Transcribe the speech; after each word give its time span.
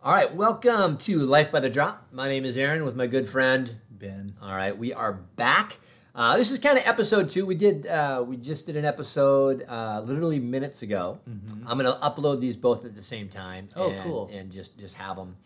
All 0.00 0.12
right, 0.12 0.32
welcome 0.32 0.96
to 0.98 1.18
Life 1.26 1.50
by 1.50 1.58
the 1.58 1.68
Drop. 1.68 2.06
My 2.12 2.28
name 2.28 2.44
is 2.44 2.56
Aaron 2.56 2.84
with 2.84 2.94
my 2.94 3.08
good 3.08 3.28
friend. 3.28 3.80
Ben. 3.90 4.36
All 4.40 4.54
right, 4.54 4.78
we 4.78 4.92
are 4.92 5.12
back. 5.12 5.78
Uh, 6.14 6.36
this 6.36 6.52
is 6.52 6.60
kind 6.60 6.78
of 6.78 6.86
episode 6.86 7.28
two. 7.28 7.44
We 7.44 7.56
did, 7.56 7.84
uh, 7.84 8.24
we 8.24 8.36
just 8.36 8.64
did 8.64 8.76
an 8.76 8.84
episode 8.84 9.64
uh, 9.68 10.00
literally 10.04 10.38
minutes 10.38 10.82
ago. 10.82 11.18
I'm 11.66 11.78
gonna 11.78 11.98
upload 12.00 12.40
these 12.40 12.56
both 12.56 12.84
at 12.84 12.94
the 12.94 13.02
same 13.02 13.28
time. 13.28 13.70
Oh, 13.74 13.90
and, 13.90 14.04
cool. 14.04 14.30
And 14.32 14.52
just 14.52 14.78
just 14.78 14.98
have 14.98 15.16
them. 15.16 15.36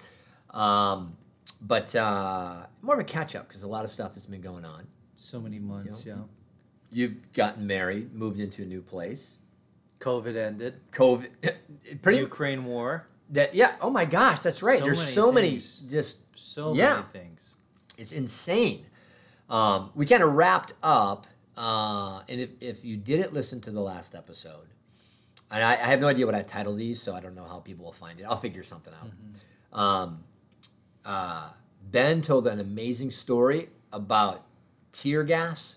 Um, 0.51 1.17
but 1.63 1.97
uh, 1.97 2.67
more 2.83 2.97
of 2.97 3.01
a 3.01 3.05
catch 3.05 3.35
up 3.35 3.49
because 3.49 3.63
a 3.63 3.69
lot 3.69 3.85
of 3.85 3.91
stuff 3.91 4.13
has 4.13 4.27
been 4.27 4.43
going 4.43 4.67
on. 4.67 4.87
So 5.17 5.41
many 5.41 5.61
months, 5.61 6.05
You 6.05 6.13
yeah. 6.13 6.19
You've 6.91 7.33
gotten 7.33 7.67
married, 7.67 8.13
moved 8.13 8.39
into 8.39 8.61
a 8.63 8.67
new 8.67 8.83
place. 8.83 9.37
COVID 10.01 10.37
ended. 10.37 10.75
COVID, 10.91 11.31
pretty 12.03 12.19
Ukraine 12.19 12.67
war. 12.67 13.07
That 13.33 13.55
yeah. 13.55 13.75
Oh 13.81 13.91
my 13.91 14.05
gosh, 14.05 14.41
that's 14.41 14.63
right. 14.63 14.79
So 14.79 14.85
There's 14.85 14.99
many 14.99 15.13
so 15.13 15.33
many 15.33 15.63
just 15.89 16.19
So 16.35 16.75
Yeah. 16.75 16.95
many 16.95 17.07
things. 17.13 17.57
It's 17.99 18.13
insane. 18.13 18.87
Um, 19.51 19.91
we 19.95 20.07
kind 20.07 20.23
of 20.23 20.33
wrapped 20.33 20.73
up, 20.83 21.27
uh, 21.59 22.21
and 22.29 22.41
if, 22.41 22.51
if 22.61 22.85
you 22.85 22.97
didn't 22.97 23.35
listen 23.35 23.61
to 23.63 23.71
the 23.71 23.81
last 23.83 24.15
episode, 24.15 24.69
and 25.51 25.63
I, 25.63 25.73
I 25.73 25.87
have 25.89 26.01
no 26.01 26.09
idea 26.09 26.25
what 26.25 26.35
I 26.35 26.41
titled 26.41 26.79
these, 26.79 27.03
so 27.03 27.15
I 27.15 27.21
don't 27.21 27.35
know 27.35 27.45
how 27.45 27.59
people 27.59 27.85
will 27.85 27.93
find 27.93 28.19
it. 28.19 28.25
I'll 28.25 28.39
figure 28.39 28.63
something 28.63 28.95
out. 28.95 29.79
Um, 29.79 30.25
uh, 31.05 31.51
ben 31.91 32.23
told 32.23 32.47
an 32.47 32.61
amazing 32.61 33.11
story 33.11 33.69
about 33.93 34.47
tear 34.93 35.23
gas 35.23 35.77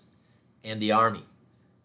and 0.64 0.80
the 0.80 0.92
army. 0.92 1.24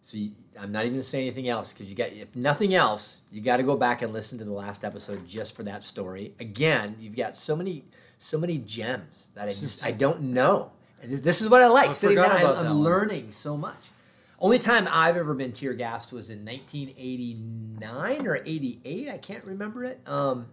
So 0.00 0.16
you, 0.16 0.32
I'm 0.60 0.70
not 0.72 0.84
even 0.84 0.94
gonna 0.94 1.02
say 1.02 1.22
anything 1.22 1.48
else 1.48 1.72
because 1.72 1.88
you 1.88 1.94
got, 1.96 2.12
if 2.12 2.34
nothing 2.36 2.74
else, 2.74 3.20
you 3.30 3.40
got 3.40 3.56
to 3.58 3.62
go 3.62 3.76
back 3.76 4.02
and 4.02 4.12
listen 4.12 4.38
to 4.38 4.44
the 4.44 4.52
last 4.52 4.84
episode 4.84 5.26
just 5.26 5.56
for 5.56 5.62
that 5.64 5.82
story. 5.84 6.34
Again, 6.40 6.96
you've 7.00 7.16
got 7.16 7.36
so 7.36 7.56
many, 7.56 7.84
so 8.18 8.38
many 8.38 8.58
gems 8.58 9.28
that 9.34 9.44
I 9.44 9.48
just 9.48 9.84
I 9.84 9.90
don't 9.92 10.20
know. 10.22 10.70
This, 11.04 11.42
is 11.42 11.48
what 11.48 11.62
I 11.62 11.66
like. 11.66 11.88
I 11.88 11.92
Sitting 11.92 12.16
down, 12.16 12.30
I'm, 12.30 12.46
I'm 12.46 12.64
one. 12.66 12.82
learning 12.82 13.32
so 13.32 13.56
much. 13.56 13.90
Only 14.38 14.58
time 14.60 14.86
I've 14.90 15.16
ever 15.16 15.34
been 15.34 15.52
tear 15.52 15.72
gassed 15.72 16.12
was 16.12 16.30
in 16.30 16.44
1989 16.44 18.26
or 18.26 18.36
88. 18.44 19.08
I 19.08 19.18
can't 19.18 19.44
remember 19.44 19.84
it. 19.84 20.00
Um, 20.06 20.46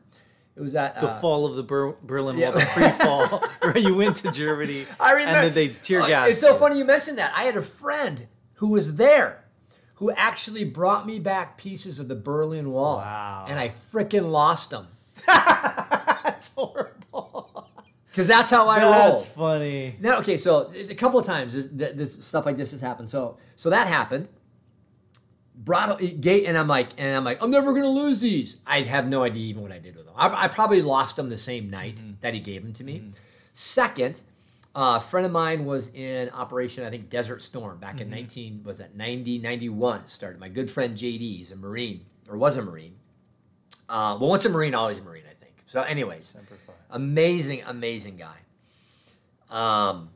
it 0.56 0.62
was 0.62 0.76
at 0.76 0.96
The 1.00 1.08
uh, 1.08 1.20
fall 1.20 1.46
of 1.46 1.56
the 1.56 1.64
Ber- 1.64 1.96
Berlin 2.04 2.38
yeah. 2.38 2.50
Wall, 2.50 2.60
the 2.60 2.66
free 2.66 2.90
fall, 3.06 3.44
where 3.62 3.78
you 3.78 3.96
went 3.96 4.18
to 4.18 4.32
Germany. 4.32 4.86
I 5.00 5.12
remember. 5.14 5.36
And 5.40 5.48
then 5.48 5.54
they 5.54 5.68
tear 5.70 6.02
Uh, 6.02 6.08
gassed. 6.08 6.32
It's 6.32 6.40
so 6.42 6.54
you. 6.54 6.60
funny 6.60 6.78
you 6.78 6.86
mentioned 6.86 7.18
that. 7.18 7.32
I 7.36 7.44
had 7.44 7.56
a 7.56 7.62
friend 7.62 8.28
who 8.56 8.68
was 8.70 8.96
there, 8.96 9.39
who 10.00 10.12
actually 10.12 10.64
brought 10.64 11.06
me 11.06 11.20
back 11.20 11.58
pieces 11.58 12.00
of 12.00 12.08
the 12.08 12.16
Berlin 12.16 12.72
Wall. 12.72 12.98
Wow. 12.98 13.46
And 13.48 13.60
I 13.60 13.70
freaking 13.92 14.32
lost 14.32 14.72
them 14.72 14.88
That's 15.28 16.56
horrible. 16.56 17.68
because 18.08 18.28
that's 18.28 18.50
how 18.50 18.68
I 18.68 18.82
roll. 18.82 18.92
That's 18.92 19.26
funny. 19.28 19.96
Now, 20.00 20.20
okay, 20.20 20.38
so 20.38 20.72
a 20.74 20.96
couple 20.96 21.20
of 21.20 21.26
times 21.26 21.54
this, 21.54 21.94
this 21.94 22.26
stuff 22.26 22.46
like 22.46 22.58
this 22.58 22.72
has 22.72 22.82
happened. 22.82 23.10
So, 23.10 23.38
so 23.56 23.70
that 23.70 23.88
happened. 23.88 24.30
Brought 25.56 26.02
uh, 26.02 26.08
gate, 26.20 26.46
and 26.46 26.58
I'm 26.58 26.70
like, 26.70 26.90
and 26.98 27.18
I'm 27.18 27.26
like, 27.26 27.44
I'm 27.44 27.52
never 27.52 27.74
gonna 27.74 27.90
lose 27.90 28.22
these. 28.22 28.58
I 28.66 28.82
have 28.82 29.08
no 29.08 29.24
idea 29.24 29.44
even 29.48 29.62
what 29.62 29.74
I 29.74 29.80
did 29.80 29.98
with 29.98 30.06
them. 30.06 30.16
I, 30.18 30.46
I 30.46 30.48
probably 30.48 30.82
lost 30.82 31.18
them 31.18 31.30
the 31.30 31.38
same 31.38 31.70
night 31.70 31.98
mm-hmm. 31.98 32.14
that 32.22 32.34
he 32.34 32.40
gave 32.40 32.64
them 32.64 32.72
to 32.74 32.84
me. 32.86 33.00
Mm-hmm. 33.00 33.10
Second, 33.54 34.22
uh, 34.76 34.96
a 34.98 35.02
friend 35.02 35.26
of 35.26 35.32
mine 35.32 35.66
was 35.66 35.90
in 35.90 36.30
Operation, 36.30 36.86
I 36.86 36.90
think 36.90 37.10
Desert 37.10 37.42
Storm 37.42 37.80
back 37.80 38.00
in 38.00 38.10
19 38.10 38.64
was 38.64 38.78
that 38.78 38.96
90 38.96 39.40
91 39.40 40.08
started. 40.08 40.40
My 40.40 40.50
good 40.50 40.70
friend 40.70 40.96
JD, 40.96 41.20
he's 41.20 41.52
a 41.52 41.56
Marine 41.56 42.06
or 42.28 42.38
was 42.38 42.58
a 42.58 42.62
Marine. 42.62 42.96
Uh, 43.90 44.18
well, 44.20 44.30
once 44.30 44.46
a 44.46 44.50
Marine, 44.50 44.76
always 44.76 45.00
a 45.00 45.04
Marine, 45.04 45.24
I 45.30 45.34
think. 45.34 45.54
So, 45.66 45.82
anyways, 45.82 46.36
amazing, 46.92 47.64
amazing 47.66 48.18
guy. 48.18 48.38
Um, 49.50 50.10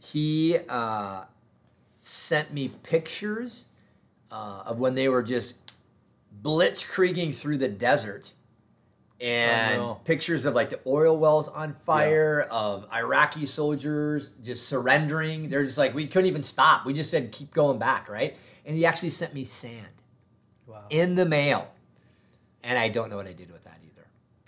he 0.00 0.58
uh, 0.68 1.24
sent 1.98 2.52
me 2.52 2.68
pictures 2.68 3.66
uh, 4.30 4.62
of 4.66 4.78
when 4.78 4.94
they 4.94 5.08
were 5.08 5.24
just 5.24 5.56
blitzkrieging 6.42 7.34
through 7.34 7.58
the 7.58 7.68
desert, 7.68 8.32
and 9.20 9.80
Oh, 9.80 9.86
no. 9.86 9.94
pictures 10.04 10.44
of 10.46 10.54
like 10.54 10.70
the 10.70 10.80
oil 10.86 11.16
wells 11.18 11.48
on 11.48 11.74
fire, 11.84 12.46
of 12.50 12.86
Iraqi 12.92 13.46
soldiers 13.46 14.30
just 14.42 14.66
surrendering. 14.68 15.48
They're 15.50 15.64
just 15.64 15.78
like 15.78 15.94
we 15.94 16.06
couldn't 16.06 16.28
even 16.28 16.42
stop. 16.42 16.86
We 16.86 16.92
just 16.94 17.10
said 17.10 17.30
keep 17.32 17.52
going 17.52 17.78
back, 17.78 18.08
right? 18.08 18.36
And 18.64 18.76
he 18.76 18.86
actually 18.86 19.10
sent 19.10 19.34
me 19.34 19.44
sand 19.44 19.86
Wow. 20.66 20.84
in 20.90 21.14
the 21.16 21.26
mail, 21.26 21.68
and 22.62 22.78
I 22.78 22.88
don't 22.88 23.10
know 23.10 23.16
what 23.16 23.26
I 23.26 23.32
did 23.32 23.50
with. 23.50 23.59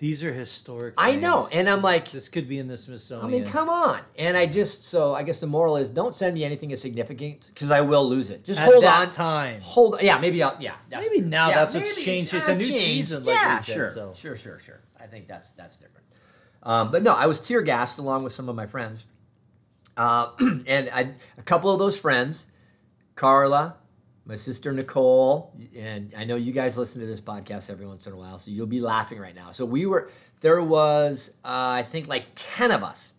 These 0.03 0.25
are 0.25 0.33
historic. 0.33 0.95
I 0.99 1.15
know, 1.15 1.49
and 1.53 1.69
I'm 1.69 1.81
like, 1.81 2.11
this 2.11 2.29
could 2.29 2.49
be 2.49 2.59
in 2.59 2.67
the 2.67 2.77
Smithsonian. 2.77 3.25
I 3.25 3.31
mean, 3.31 3.45
come 3.45 3.69
on. 3.69 4.01
And 4.19 4.37
I 4.37 4.47
just, 4.47 4.85
so 4.85 5.15
I 5.15 5.23
guess 5.23 5.39
the 5.39 5.47
moral 5.47 5.77
is 5.77 5.91
don't 5.91 6.17
send 6.17 6.35
me 6.35 6.43
anything 6.43 6.73
as 6.73 6.83
significant 6.83 7.53
because 7.55 7.71
I 7.71 7.83
will 7.83 8.09
lose 8.09 8.29
it. 8.29 8.45
Just 8.45 8.59
At 8.59 8.69
hold 8.69 8.83
that 8.83 9.03
on. 9.03 9.09
time. 9.15 9.61
Hold 9.61 9.99
Yeah, 10.03 10.19
maybe 10.19 10.43
I'll, 10.43 10.57
yeah. 10.59 10.75
Maybe 10.91 11.21
now 11.21 11.51
yeah, 11.51 11.55
that's 11.55 11.77
what's 11.77 11.95
maybe 11.95 12.05
changed. 12.05 12.35
It's 12.35 12.49
uh, 12.49 12.51
a 12.51 12.57
new 12.57 12.65
changed. 12.65 12.81
season, 12.81 13.25
like 13.25 13.37
yeah, 13.37 13.61
said, 13.61 13.75
sure. 13.75 13.87
so. 13.87 14.13
Sure, 14.13 14.35
sure, 14.35 14.59
sure. 14.59 14.81
I 15.01 15.07
think 15.07 15.29
that's 15.29 15.51
that's 15.51 15.77
different. 15.77 16.05
Um, 16.65 16.91
but 16.91 17.05
no, 17.05 17.15
I 17.15 17.27
was 17.27 17.39
tear 17.39 17.63
gassed 17.63 17.99
along 17.99 18.25
with 18.25 18.33
some 18.33 18.49
of 18.49 18.57
my 18.57 18.67
friends. 18.67 19.05
Uh, 19.97 20.31
and 20.67 20.91
I, 20.93 21.13
a 21.39 21.43
couple 21.43 21.71
of 21.71 21.79
those 21.79 22.01
friends, 22.01 22.49
Carla, 23.15 23.77
my 24.25 24.37
sister 24.37 24.73
Nicole, 24.73 25.53
and 25.77 26.15
I 26.17 26.25
know 26.25 26.37
you 26.37 26.53
guys 26.53 26.79
listen 26.79 27.01
to 27.01 27.07
this 27.07 27.21
podcast 27.21 27.71
every 27.71 27.87
once 27.87 28.07
in 28.07 28.13
a 28.13 28.17
while, 28.17 28.39
so 28.39 28.51
you'll 28.51 28.67
be 28.67 28.81
laughing 28.81 29.19
right 29.19 29.35
now. 29.35 29.53
So 29.53 29.65
we 29.65 29.85
were, 29.87 30.11
there 30.41 30.63
was, 30.63 31.31
uh, 31.45 31.49
I 31.49 31.83
think, 31.83 32.07
like 32.09 32.27
10 32.35 32.71
of 32.71 32.85
us 32.85 33.15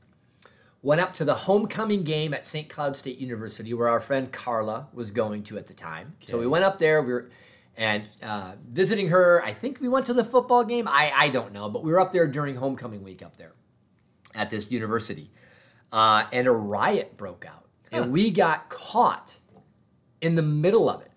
went 0.82 1.02
up 1.02 1.14
to 1.16 1.26
the 1.26 1.34
homecoming 1.34 2.04
game 2.04 2.34
at 2.34 2.46
St. 2.46 2.70
Cloud 2.70 2.96
State 2.96 3.18
University, 3.18 3.74
where 3.74 3.88
our 3.88 4.00
friend 4.00 4.32
Carla 4.32 4.88
was 4.94 5.12
going 5.12 5.44
to 5.44 5.58
at 5.58 5.68
the 5.68 5.74
time. 5.74 6.16
So 6.28 6.38
we 6.40 6.48
went 6.48 6.66
up 6.66 6.80
there. 6.80 7.02
We 7.02 7.14
were 7.14 7.30
and 7.76 8.04
uh, 8.22 8.54
visiting 8.72 9.10
her. 9.10 9.44
I 9.44 9.54
think 9.54 9.80
we 9.82 9.88
went 9.88 10.06
to 10.08 10.14
the 10.14 10.24
football 10.24 10.64
game. 10.64 10.88
I 10.88 11.12
I 11.16 11.30
don't 11.30 11.54
know, 11.54 11.70
but 11.70 11.84
we 11.84 11.92
were 11.92 12.00
up 12.00 12.14
there 12.14 12.28
during 12.28 12.56
homecoming 12.56 13.04
week 13.04 13.24
up 13.24 13.38
there 13.38 13.54
at 14.36 14.50
this 14.50 14.72
university, 14.72 15.32
uh, 15.92 16.26
and 16.32 16.48
a 16.48 16.52
riot 16.52 17.18
broke 17.18 17.46
out, 17.46 17.66
and 17.92 18.12
we 18.12 18.30
got 18.30 18.70
caught 18.70 19.38
in 20.24 20.36
the 20.36 20.42
middle 20.42 20.90
of 20.90 21.02
it. 21.02 21.12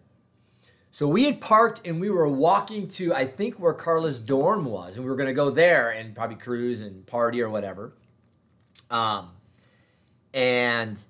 So 0.90 1.06
we 1.06 1.24
had 1.24 1.40
parked 1.40 1.86
and 1.86 2.00
we 2.00 2.10
were 2.10 2.26
walking 2.26 2.88
to 2.88 3.14
I 3.14 3.26
think 3.26 3.60
where 3.60 3.72
Carla's 3.72 4.18
dorm 4.18 4.64
was, 4.64 4.96
and 4.96 5.04
we 5.04 5.10
were 5.10 5.16
going 5.16 5.28
to 5.28 5.34
go 5.34 5.50
there 5.50 5.90
and 5.90 6.14
probably 6.14 6.36
cruise 6.36 6.80
and 6.80 7.06
party 7.06 7.40
or 7.40 7.48
whatever. 7.48 7.92
Um, 8.90 9.30
and 10.34 11.00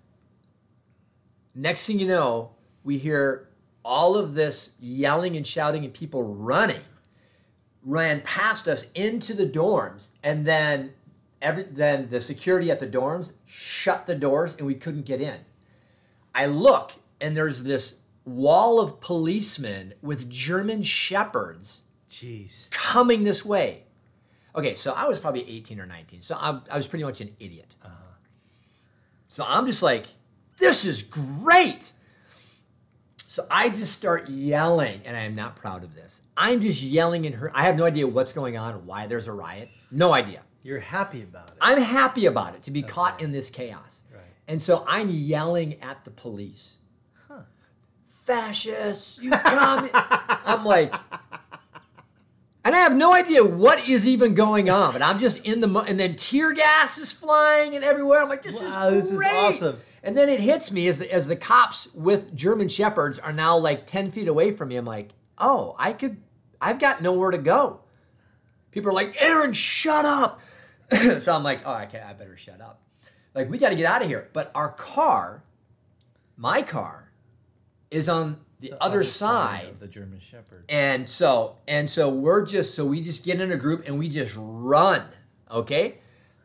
next 1.54 1.86
thing 1.86 1.98
you 1.98 2.06
know, 2.06 2.50
we 2.84 2.98
hear 2.98 3.48
all 3.82 4.16
of 4.16 4.34
this 4.34 4.74
yelling 4.78 5.36
and 5.36 5.46
shouting 5.46 5.84
and 5.84 5.94
people 5.94 6.22
running 6.22 6.82
ran 7.82 8.20
past 8.20 8.68
us 8.68 8.90
into 8.94 9.32
the 9.32 9.46
dorms 9.46 10.10
and 10.22 10.44
then 10.44 10.92
every 11.40 11.62
then 11.62 12.08
the 12.10 12.20
security 12.20 12.70
at 12.70 12.80
the 12.80 12.86
dorms 12.86 13.32
shut 13.46 14.06
the 14.06 14.14
doors 14.14 14.54
and 14.56 14.66
we 14.66 14.74
couldn't 14.74 15.06
get 15.06 15.20
in. 15.22 15.38
I 16.34 16.46
look 16.46 16.92
and 17.20 17.36
there's 17.36 17.62
this 17.62 17.96
wall 18.24 18.80
of 18.80 19.00
policemen 19.00 19.94
with 20.02 20.28
German 20.28 20.82
shepherds 20.82 21.82
Jeez. 22.10 22.70
coming 22.70 23.24
this 23.24 23.44
way. 23.44 23.84
Okay, 24.54 24.74
so 24.74 24.92
I 24.92 25.06
was 25.06 25.18
probably 25.18 25.48
18 25.48 25.80
or 25.80 25.86
19. 25.86 26.22
So 26.22 26.34
I, 26.34 26.60
I 26.70 26.76
was 26.76 26.86
pretty 26.86 27.04
much 27.04 27.20
an 27.20 27.36
idiot. 27.38 27.76
Uh-huh. 27.84 27.92
So 29.28 29.44
I'm 29.46 29.66
just 29.66 29.82
like, 29.82 30.06
this 30.58 30.84
is 30.84 31.02
great. 31.02 31.92
So 33.28 33.46
I 33.50 33.68
just 33.68 33.92
start 33.92 34.30
yelling, 34.30 35.02
and 35.04 35.14
I 35.14 35.20
am 35.20 35.34
not 35.34 35.56
proud 35.56 35.84
of 35.84 35.94
this. 35.94 36.22
I'm 36.38 36.62
just 36.62 36.82
yelling 36.82 37.26
in 37.26 37.34
her. 37.34 37.52
I 37.54 37.64
have 37.64 37.76
no 37.76 37.84
idea 37.84 38.06
what's 38.06 38.32
going 38.32 38.56
on, 38.56 38.86
why 38.86 39.06
there's 39.06 39.26
a 39.26 39.32
riot. 39.32 39.68
No 39.90 40.14
idea. 40.14 40.42
You're 40.62 40.80
happy 40.80 41.22
about 41.22 41.50
it. 41.50 41.56
I'm 41.60 41.80
happy 41.80 42.24
about 42.26 42.54
it 42.54 42.62
to 42.62 42.70
be 42.70 42.82
caught 42.82 43.20
in 43.20 43.32
this 43.32 43.50
chaos. 43.50 44.02
Right. 44.12 44.22
And 44.48 44.60
so 44.60 44.84
I'm 44.88 45.10
yelling 45.10 45.80
at 45.82 46.04
the 46.04 46.10
police. 46.10 46.78
Fascists, 48.26 49.18
you 49.22 49.30
come. 49.30 49.88
I'm 49.94 50.64
like, 50.64 50.92
and 52.64 52.74
I 52.74 52.78
have 52.80 52.96
no 52.96 53.14
idea 53.14 53.44
what 53.44 53.88
is 53.88 54.06
even 54.08 54.34
going 54.34 54.68
on, 54.68 54.92
but 54.92 55.00
I'm 55.00 55.20
just 55.20 55.38
in 55.44 55.60
the, 55.60 55.68
mo- 55.68 55.84
and 55.86 56.00
then 56.00 56.16
tear 56.16 56.52
gas 56.52 56.98
is 56.98 57.12
flying 57.12 57.76
and 57.76 57.84
everywhere. 57.84 58.20
I'm 58.20 58.28
like, 58.28 58.42
this 58.42 58.60
Wow, 58.60 58.88
is 58.88 59.10
this 59.10 59.20
is 59.20 59.26
awesome. 59.32 59.78
And 60.02 60.16
then 60.16 60.28
it 60.28 60.40
hits 60.40 60.72
me 60.72 60.88
as 60.88 60.98
the, 60.98 61.12
as 61.12 61.28
the 61.28 61.36
cops 61.36 61.86
with 61.94 62.34
German 62.34 62.68
shepherds 62.68 63.20
are 63.20 63.32
now 63.32 63.56
like 63.56 63.86
10 63.86 64.10
feet 64.10 64.26
away 64.26 64.50
from 64.50 64.68
me. 64.68 64.76
I'm 64.76 64.84
like, 64.84 65.10
oh, 65.38 65.76
I 65.78 65.92
could, 65.92 66.16
I've 66.60 66.80
got 66.80 67.00
nowhere 67.00 67.30
to 67.30 67.38
go. 67.38 67.80
People 68.72 68.90
are 68.90 68.94
like, 68.94 69.14
Aaron, 69.22 69.52
shut 69.52 70.04
up. 70.04 70.40
so 71.20 71.32
I'm 71.32 71.44
like, 71.44 71.60
oh, 71.64 71.76
okay, 71.82 72.00
I 72.00 72.12
better 72.14 72.36
shut 72.36 72.60
up. 72.60 72.82
Like, 73.34 73.48
we 73.48 73.58
got 73.58 73.70
to 73.70 73.76
get 73.76 73.86
out 73.86 74.02
of 74.02 74.08
here. 74.08 74.28
But 74.32 74.50
our 74.56 74.70
car, 74.70 75.44
my 76.36 76.62
car, 76.62 77.05
is 77.90 78.08
on 78.08 78.38
the, 78.60 78.74
other, 78.80 79.04
side. 79.04 79.68
of 79.68 79.80
the 79.80 79.86
German 79.88 80.18
Shepherd. 80.20 80.64
And 80.68 81.08
so, 81.08 81.58
and 81.68 81.88
so 81.88 82.08
we're 82.08 82.44
just, 82.44 82.74
so 82.74 82.84
we 82.84 83.02
just 83.02 83.24
get 83.24 83.40
in 83.40 83.52
a 83.52 83.56
group 83.56 83.84
and 83.86 83.98
we 83.98 84.08
just 84.08 84.34
run 84.36 85.02
Okay. 85.50 85.98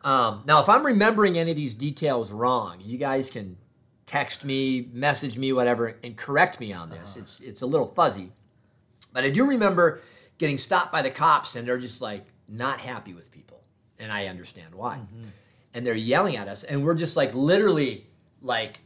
Um, 0.04 0.44
now, 0.46 0.62
if 0.62 0.70
I'm 0.70 0.86
remembering 0.86 1.38
any 1.38 1.52
of 1.52 1.58
these 1.58 1.74
details 1.74 2.32
wrong, 2.32 2.78
you 2.82 2.98
guys 2.98 3.30
can 3.30 3.58
text 4.06 4.44
me, 4.44 4.90
message 4.92 5.38
me, 5.38 5.54
whatever, 5.54 5.98
and 6.04 6.18
correct 6.18 6.60
me 6.60 6.74
on 6.74 6.90
this. 6.90 7.16
It's 7.18 7.40
it's 7.40 7.62
a 7.62 7.66
little 7.66 7.88
fuzzy, 7.88 8.32
but 9.14 9.24
I 9.24 9.30
do 9.30 9.48
remember 9.48 10.02
getting 10.38 10.58
stopped 10.58 10.92
by 10.92 11.02
the 11.02 11.12
cops, 11.12 11.56
and 11.56 11.68
they're 11.68 11.78
just 11.78 12.02
like 12.02 12.26
not 12.48 12.80
happy 12.80 13.14
with 13.14 13.32
people, 13.32 13.62
and 14.00 14.12
I 14.12 14.26
understand 14.26 14.74
why. 14.74 15.02
And 15.74 15.86
they're 15.86 15.94
yelling 15.94 16.36
at 16.36 16.48
us, 16.48 16.64
and 16.64 16.84
we're 16.84 16.96
just 16.96 17.16
like 17.16 17.34
literally 17.36 18.08
like 18.42 18.80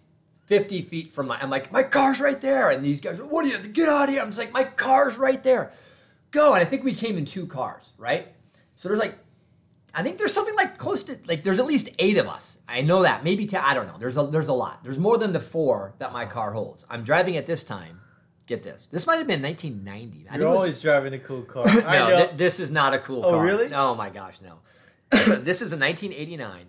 50 0.46 0.82
feet 0.84 1.12
from 1.12 1.28
my. 1.28 1.38
I'm 1.42 1.50
like, 1.50 1.72
my 1.72 1.84
car's 1.84 2.20
right 2.22 2.40
there, 2.40 2.70
and 2.70 2.84
these 2.84 3.02
guys, 3.02 3.20
are, 3.20 3.26
what 3.26 3.46
are 3.46 3.48
you? 3.50 3.58
Get 3.60 3.90
out 3.90 4.04
of 4.04 4.10
here! 4.10 4.22
I'm 4.22 4.30
just 4.30 4.40
like, 4.40 4.54
my 4.54 4.64
car's 4.64 5.18
right 5.18 5.42
there. 5.44 5.72
Go, 6.32 6.54
and 6.54 6.62
I 6.62 6.66
think 6.66 6.84
we 6.84 6.94
came 6.94 7.18
in 7.18 7.26
two 7.26 7.46
cars, 7.48 7.94
right? 7.98 8.28
So 8.76 8.90
there's 8.90 9.00
like 9.00 9.18
I 9.94 10.04
think 10.04 10.18
there's 10.18 10.34
something 10.34 10.56
like 10.56 10.78
close 10.78 11.04
to 11.04 11.18
like 11.26 11.44
there's 11.44 11.60
at 11.60 11.66
least 11.66 11.90
eight 12.00 12.18
of 12.18 12.28
us. 12.28 12.58
I 12.68 12.82
know 12.82 13.04
that 13.04 13.24
maybe 13.24 13.46
ten, 13.46 13.64
I 13.64 13.74
don't 13.74 13.88
know. 13.88 13.98
There's 13.98 14.18
a 14.18 14.28
there's 14.28 14.50
a 14.50 14.54
lot. 14.54 14.84
There's 14.84 15.00
more 15.00 15.18
than 15.18 15.32
the 15.32 15.40
four 15.40 15.94
that 16.00 16.12
my 16.12 16.26
car 16.26 16.52
holds. 16.52 16.86
I'm 16.90 17.04
driving 17.04 17.38
at 17.38 17.46
this 17.46 17.64
time. 17.64 18.02
Get 18.48 18.62
this. 18.62 18.88
This 18.92 19.08
might 19.08 19.16
have 19.16 19.26
been 19.26 19.42
1990. 19.42 20.28
I 20.30 20.38
You're 20.38 20.50
was- 20.50 20.56
always 20.58 20.82
driving 20.82 21.14
a 21.14 21.20
cool 21.20 21.42
car. 21.44 21.66
no, 21.74 21.88
I 21.88 21.98
know. 22.10 22.26
thi- 22.28 22.36
this 22.36 22.60
is 22.60 22.70
not 22.70 22.94
a 22.94 23.00
cool 23.00 23.26
Oh, 23.26 23.32
car. 23.32 23.44
really? 23.44 23.74
Oh 23.74 23.96
my 23.96 24.10
gosh, 24.12 24.40
no. 24.42 24.60
this 25.10 25.62
is 25.64 25.72
a 25.72 25.78
1989 25.78 26.66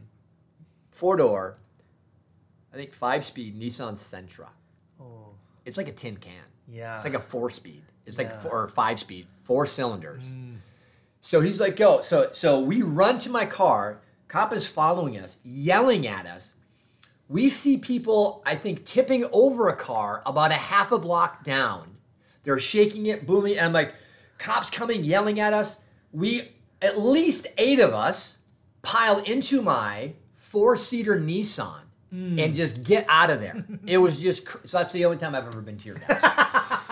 four 0.90 1.16
door, 1.16 1.58
I 2.76 2.78
think 2.78 2.92
five 2.92 3.24
speed 3.24 3.58
Nissan 3.58 3.94
Sentra. 3.94 4.48
oh, 5.00 5.30
It's 5.64 5.78
like 5.78 5.88
a 5.88 5.92
tin 5.92 6.18
can. 6.18 6.34
yeah. 6.68 6.96
It's 6.96 7.04
like 7.04 7.14
a 7.14 7.20
four 7.20 7.48
speed. 7.48 7.80
It's 8.04 8.18
like 8.18 8.42
four, 8.42 8.52
or 8.64 8.68
five 8.68 9.00
speed, 9.00 9.26
four 9.44 9.64
cylinders. 9.64 10.24
Mm. 10.24 10.56
So 11.22 11.40
he's 11.40 11.58
like, 11.58 11.76
go. 11.76 12.02
So 12.02 12.28
so 12.32 12.60
we 12.60 12.82
run 12.82 13.16
to 13.20 13.30
my 13.30 13.46
car. 13.46 14.02
Cop 14.28 14.52
is 14.52 14.68
following 14.68 15.16
us, 15.18 15.38
yelling 15.42 16.06
at 16.06 16.26
us. 16.26 16.52
We 17.30 17.48
see 17.48 17.78
people, 17.78 18.42
I 18.44 18.56
think, 18.56 18.84
tipping 18.84 19.24
over 19.32 19.68
a 19.70 19.74
car 19.74 20.22
about 20.26 20.50
a 20.50 20.54
half 20.56 20.92
a 20.92 20.98
block 20.98 21.44
down. 21.44 21.96
They're 22.42 22.58
shaking 22.58 23.06
it, 23.06 23.26
booming, 23.26 23.56
and 23.56 23.66
I'm 23.68 23.72
like, 23.72 23.94
cops 24.36 24.68
coming, 24.68 25.02
yelling 25.02 25.40
at 25.40 25.54
us. 25.54 25.78
We 26.12 26.52
at 26.82 27.00
least 27.00 27.46
eight 27.56 27.80
of 27.80 27.94
us 27.94 28.38
pile 28.82 29.18
into 29.20 29.62
my 29.62 30.12
four-seater 30.34 31.18
Nissan 31.18 31.85
Mm. 32.14 32.40
and 32.42 32.54
just 32.54 32.84
get 32.84 33.04
out 33.08 33.30
of 33.30 33.40
there. 33.40 33.64
it 33.86 33.98
was 33.98 34.20
just 34.20 34.46
cr- 34.46 34.58
so 34.64 34.78
that's 34.78 34.92
the 34.92 35.04
only 35.04 35.16
time 35.18 35.34
I've 35.34 35.46
ever 35.46 35.60
been 35.60 35.76
tear 35.76 35.94
gassed. 35.94 36.24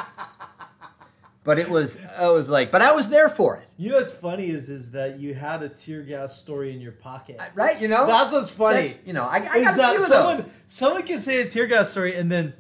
but 1.44 1.58
it 1.58 1.68
was 1.68 1.98
I 2.18 2.28
was 2.30 2.48
like, 2.50 2.70
but 2.70 2.82
I 2.82 2.92
was 2.92 3.08
there 3.08 3.28
for 3.28 3.56
it. 3.56 3.68
You 3.76 3.90
know 3.90 3.96
what's 3.98 4.12
funny 4.12 4.48
is 4.48 4.68
is 4.68 4.90
that 4.92 5.20
you 5.20 5.34
had 5.34 5.62
a 5.62 5.68
tear 5.68 6.02
gas 6.02 6.36
story 6.38 6.72
in 6.72 6.80
your 6.80 6.92
pocket. 6.92 7.36
Uh, 7.38 7.44
right? 7.54 7.80
You 7.80 7.88
know? 7.88 8.06
That's 8.06 8.32
what's 8.32 8.50
funny. 8.50 8.88
That's- 8.88 9.00
you 9.06 9.12
know, 9.12 9.24
I, 9.24 9.38
I 9.38 9.56
is 9.58 9.64
got 9.64 9.74
a 9.74 9.98
that 9.98 10.08
someone 10.08 10.36
those. 10.38 10.46
someone 10.68 11.02
can 11.04 11.20
say 11.20 11.42
a 11.42 11.48
tear 11.48 11.66
gas 11.66 11.90
story 11.90 12.16
and 12.16 12.30
then 12.30 12.54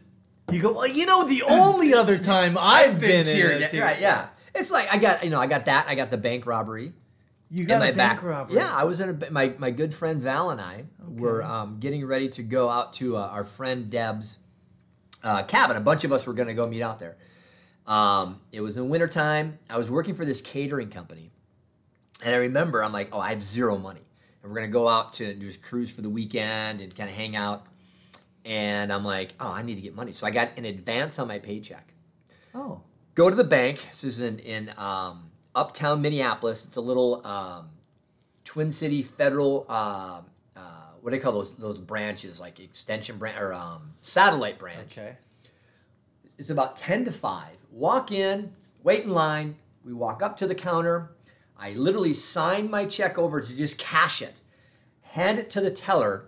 you 0.52 0.60
go, 0.60 0.72
well, 0.72 0.86
you 0.86 1.06
know, 1.06 1.26
the 1.26 1.42
only 1.42 1.94
other 1.94 2.18
time 2.18 2.58
I've 2.60 3.00
been, 3.00 3.24
tear 3.24 3.50
in 3.52 3.56
a 3.56 3.60
gas. 3.60 3.70
tear 3.70 3.82
Right, 3.82 4.00
yeah. 4.00 4.28
It's 4.54 4.70
like 4.70 4.92
I 4.92 4.98
got, 4.98 5.24
you 5.24 5.30
know, 5.30 5.40
I 5.40 5.46
got 5.46 5.64
that. 5.64 5.86
I 5.88 5.94
got 5.94 6.10
the 6.10 6.18
bank 6.18 6.46
robbery. 6.46 6.92
You 7.50 7.64
got 7.66 7.74
in 7.74 7.80
my 7.80 7.90
back. 7.92 8.22
robbery. 8.22 8.56
Yeah, 8.56 8.74
I 8.74 8.84
was 8.84 9.00
in 9.00 9.10
a 9.22 9.30
my 9.30 9.54
my 9.58 9.70
good 9.70 9.94
friend 9.94 10.22
Val 10.22 10.50
and 10.50 10.60
I 10.60 10.84
were 11.06 11.42
um, 11.42 11.78
getting 11.78 12.04
ready 12.06 12.28
to 12.30 12.42
go 12.42 12.68
out 12.68 12.94
to 12.94 13.16
uh, 13.16 13.20
our 13.20 13.44
friend 13.44 13.90
Deb's 13.90 14.38
uh, 15.22 15.42
cabin. 15.44 15.76
A 15.76 15.80
bunch 15.80 16.04
of 16.04 16.12
us 16.12 16.26
were 16.26 16.32
going 16.34 16.48
to 16.48 16.54
go 16.54 16.66
meet 16.66 16.82
out 16.82 16.98
there. 16.98 17.16
Um, 17.86 18.40
it 18.50 18.60
was 18.60 18.76
in 18.76 18.88
wintertime. 18.88 19.58
I 19.68 19.76
was 19.78 19.90
working 19.90 20.14
for 20.14 20.24
this 20.24 20.40
catering 20.40 20.88
company, 20.90 21.30
and 22.24 22.34
I 22.34 22.38
remember 22.38 22.82
I'm 22.82 22.92
like, 22.92 23.10
oh, 23.12 23.20
I 23.20 23.28
have 23.30 23.42
zero 23.42 23.76
money, 23.78 24.00
and 24.42 24.50
we're 24.50 24.56
going 24.58 24.68
to 24.68 24.72
go 24.72 24.88
out 24.88 25.12
to 25.14 25.34
just 25.34 25.62
cruise 25.62 25.90
for 25.90 26.00
the 26.00 26.08
weekend 26.10 26.80
and 26.80 26.94
kind 26.96 27.10
of 27.10 27.14
hang 27.14 27.36
out. 27.36 27.66
And 28.46 28.92
I'm 28.92 29.04
like, 29.04 29.34
oh, 29.38 29.48
I 29.52 29.62
need 29.62 29.74
to 29.76 29.80
get 29.82 29.94
money, 29.94 30.12
so 30.12 30.26
I 30.26 30.30
got 30.30 30.56
an 30.56 30.64
advance 30.64 31.18
on 31.18 31.28
my 31.28 31.38
paycheck 31.38 31.92
Oh. 32.54 32.80
go 33.14 33.28
to 33.30 33.36
the 33.36 33.44
bank. 33.44 33.86
This 33.90 34.02
is 34.04 34.20
in 34.20 34.38
in 34.38 34.72
um, 34.78 35.23
uptown 35.54 36.02
Minneapolis. 36.02 36.64
It's 36.64 36.76
a 36.76 36.80
little 36.80 37.26
um, 37.26 37.70
Twin 38.44 38.70
City 38.70 39.02
Federal. 39.02 39.66
Uh, 39.68 40.20
uh, 40.56 40.60
what 41.00 41.10
do 41.10 41.16
they 41.16 41.22
call 41.22 41.32
those 41.32 41.54
those 41.56 41.80
branches? 41.80 42.40
Like 42.40 42.60
extension 42.60 43.18
branch 43.18 43.38
or 43.38 43.52
um, 43.52 43.94
satellite 44.00 44.58
branch. 44.58 44.98
Okay. 44.98 45.16
It's 46.38 46.50
about 46.50 46.76
ten 46.76 47.04
to 47.04 47.12
five. 47.12 47.56
Walk 47.70 48.12
in, 48.12 48.52
wait 48.82 49.04
in 49.04 49.10
line. 49.10 49.56
We 49.84 49.92
walk 49.92 50.22
up 50.22 50.36
to 50.38 50.46
the 50.46 50.54
counter. 50.54 51.10
I 51.58 51.72
literally 51.72 52.14
sign 52.14 52.70
my 52.70 52.84
check 52.84 53.18
over 53.18 53.40
to 53.40 53.56
just 53.56 53.78
cash 53.78 54.20
it. 54.20 54.40
Hand 55.02 55.38
it 55.38 55.50
to 55.50 55.60
the 55.60 55.70
teller. 55.70 56.26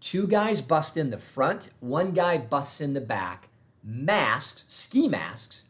Two 0.00 0.26
guys 0.26 0.60
bust 0.60 0.96
in 0.96 1.10
the 1.10 1.18
front. 1.18 1.70
One 1.80 2.12
guy 2.12 2.38
busts 2.38 2.80
in 2.80 2.94
the 2.94 3.00
back. 3.00 3.48
Masks, 3.82 4.64
ski 4.66 5.08
masks, 5.08 5.64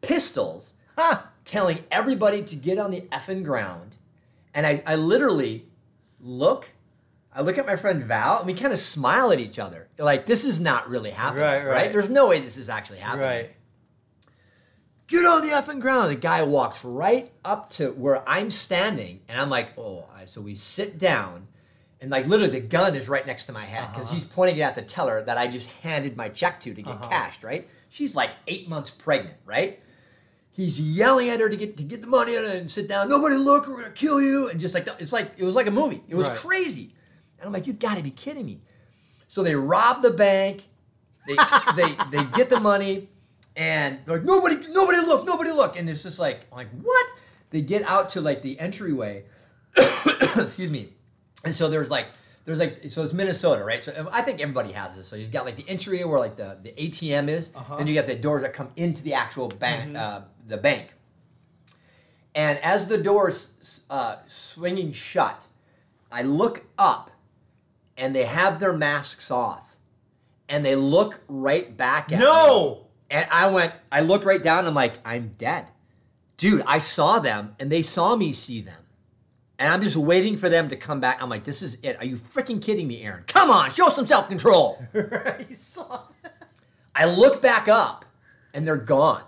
pistols, 0.00 0.74
Ha! 0.96 1.30
Telling 1.44 1.84
everybody 1.90 2.42
to 2.42 2.56
get 2.56 2.78
on 2.78 2.90
the 2.90 3.02
effing 3.12 3.44
ground. 3.44 3.96
And 4.54 4.66
I, 4.66 4.82
I 4.86 4.94
literally 4.96 5.66
look, 6.20 6.70
I 7.32 7.42
look 7.42 7.58
at 7.58 7.66
my 7.66 7.76
friend 7.76 8.02
Val, 8.04 8.38
and 8.38 8.46
we 8.46 8.54
kind 8.54 8.72
of 8.72 8.78
smile 8.78 9.32
at 9.32 9.40
each 9.40 9.58
other. 9.58 9.88
Like, 9.98 10.26
this 10.26 10.44
is 10.44 10.60
not 10.60 10.88
really 10.88 11.10
happening. 11.10 11.44
Right, 11.44 11.64
right. 11.64 11.92
There's 11.92 12.10
no 12.10 12.28
way 12.28 12.40
this 12.40 12.56
is 12.56 12.68
actually 12.68 12.98
happening. 12.98 13.26
Right. 13.26 13.50
Get 15.06 15.26
on 15.26 15.42
the 15.42 15.54
effing 15.54 15.80
ground. 15.80 16.10
The 16.10 16.16
guy 16.16 16.42
walks 16.44 16.82
right 16.82 17.30
up 17.44 17.70
to 17.70 17.90
where 17.90 18.26
I'm 18.28 18.50
standing, 18.50 19.20
and 19.28 19.40
I'm 19.40 19.50
like, 19.50 19.78
oh. 19.78 20.06
So 20.26 20.40
we 20.40 20.54
sit 20.54 20.98
down, 20.98 21.48
and 22.00 22.10
like 22.10 22.26
literally 22.26 22.58
the 22.58 22.66
gun 22.66 22.96
is 22.96 23.08
right 23.08 23.26
next 23.26 23.44
to 23.44 23.52
my 23.52 23.64
head 23.64 23.90
because 23.92 24.06
uh-huh. 24.06 24.14
he's 24.14 24.24
pointing 24.24 24.56
it 24.56 24.62
at 24.62 24.74
the 24.74 24.82
teller 24.82 25.22
that 25.22 25.36
I 25.36 25.46
just 25.46 25.70
handed 25.82 26.16
my 26.16 26.30
check 26.30 26.60
to 26.60 26.72
to 26.72 26.82
get 26.82 26.94
uh-huh. 26.94 27.08
cashed, 27.08 27.44
right? 27.44 27.68
She's 27.90 28.16
like 28.16 28.30
eight 28.46 28.68
months 28.68 28.90
pregnant, 28.90 29.36
right? 29.44 29.82
He's 30.54 30.80
yelling 30.80 31.28
at 31.30 31.40
her 31.40 31.48
to 31.48 31.56
get 31.56 31.76
to 31.78 31.82
get 31.82 32.00
the 32.00 32.06
money 32.08 32.36
out 32.38 32.44
and 32.44 32.70
sit 32.70 32.88
down. 32.88 33.08
Nobody 33.08 33.34
look, 33.36 33.66
we're 33.66 33.82
gonna 33.82 33.90
kill 33.92 34.20
you. 34.22 34.48
And 34.48 34.58
just 34.60 34.72
like 34.74 34.88
it's 35.00 35.12
like 35.12 35.32
it 35.36 35.44
was 35.44 35.54
like 35.56 35.66
a 35.66 35.70
movie. 35.72 36.02
It 36.08 36.14
was 36.14 36.28
Right. 36.28 36.36
crazy. 36.38 36.94
And 37.38 37.46
I'm 37.46 37.52
like, 37.52 37.66
you've 37.66 37.80
got 37.80 37.96
to 37.98 38.02
be 38.04 38.10
kidding 38.10 38.46
me. 38.46 38.62
So 39.28 39.42
they 39.42 39.54
rob 39.56 40.02
the 40.02 40.10
bank. 40.12 40.68
They 41.26 41.36
they 41.76 41.96
they 42.10 42.24
get 42.32 42.50
the 42.50 42.60
money, 42.60 43.08
and 43.56 43.98
they're 44.06 44.16
like 44.18 44.24
nobody 44.24 44.56
nobody 44.70 44.98
look 44.98 45.26
nobody 45.26 45.50
look. 45.50 45.76
And 45.78 45.90
it's 45.90 46.02
just 46.04 46.18
like 46.20 46.46
I'm 46.52 46.58
like 46.58 46.70
what? 46.82 47.06
They 47.50 47.60
get 47.60 47.82
out 47.82 48.10
to 48.10 48.20
like 48.20 48.42
the 48.42 48.58
entryway. 48.60 49.24
Excuse 50.36 50.70
me. 50.70 50.90
And 51.44 51.54
so 51.54 51.68
there's 51.68 51.90
like 51.90 52.06
there's 52.44 52.58
like 52.58 52.88
so 52.90 53.02
it's 53.02 53.12
Minnesota, 53.12 53.64
right? 53.64 53.82
So 53.82 54.08
I 54.12 54.22
think 54.22 54.40
everybody 54.40 54.72
has 54.72 54.94
this. 54.96 55.08
So 55.08 55.16
you've 55.16 55.32
got 55.32 55.44
like 55.46 55.56
the 55.56 55.68
entryway 55.68 56.04
where 56.04 56.18
like 56.20 56.36
the, 56.36 56.58
the 56.62 56.70
ATM 56.72 57.28
is, 57.28 57.50
Uh-huh. 57.54 57.76
then 57.76 57.86
you 57.86 57.94
got 57.94 58.06
the 58.06 58.14
doors 58.14 58.42
that 58.42 58.52
come 58.52 58.68
into 58.76 59.02
the 59.02 59.14
actual 59.14 59.48
bank, 59.48 59.96
uh, 59.96 60.20
the 60.46 60.56
bank. 60.56 60.94
And 62.34 62.58
as 62.58 62.86
the 62.86 62.98
doors 62.98 63.82
uh, 63.88 64.16
swinging 64.26 64.92
shut, 64.92 65.46
I 66.10 66.22
look 66.22 66.64
up, 66.78 67.10
and 67.96 68.14
they 68.14 68.24
have 68.24 68.58
their 68.58 68.72
masks 68.72 69.30
off, 69.30 69.76
and 70.48 70.64
they 70.64 70.74
look 70.74 71.20
right 71.28 71.76
back 71.76 72.12
at 72.12 72.18
me. 72.18 72.24
No! 72.24 72.86
And 73.10 73.28
I 73.30 73.46
went, 73.48 73.72
I 73.92 74.00
looked 74.00 74.24
right 74.24 74.42
down. 74.42 74.66
I'm 74.66 74.74
like, 74.74 74.94
I'm 75.04 75.34
dead, 75.38 75.68
dude. 76.36 76.62
I 76.66 76.78
saw 76.78 77.20
them, 77.20 77.54
and 77.60 77.70
they 77.70 77.82
saw 77.82 78.16
me 78.16 78.32
see 78.32 78.60
them. 78.60 78.80
And 79.56 79.72
I'm 79.72 79.82
just 79.82 79.96
waiting 79.96 80.36
for 80.36 80.48
them 80.48 80.68
to 80.70 80.76
come 80.76 80.98
back. 80.98 81.22
I'm 81.22 81.28
like, 81.28 81.44
this 81.44 81.62
is 81.62 81.78
it. 81.82 81.96
Are 82.00 82.04
you 82.04 82.16
freaking 82.16 82.60
kidding 82.60 82.88
me, 82.88 83.02
Aaron? 83.02 83.22
Come 83.28 83.50
on, 83.50 83.70
show 83.70 83.88
some 83.90 84.06
self 84.08 84.28
control. 84.28 84.84
I 86.96 87.04
look 87.06 87.40
back 87.40 87.68
up, 87.68 88.04
and 88.52 88.66
they're 88.66 88.76
gone. 88.76 89.22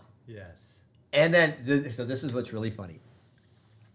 And 1.17 1.33
then, 1.35 1.55
th- 1.65 1.93
so 1.93 2.05
this 2.05 2.23
is 2.23 2.33
what's 2.35 2.53
really 2.53 2.71
funny. 2.71 3.01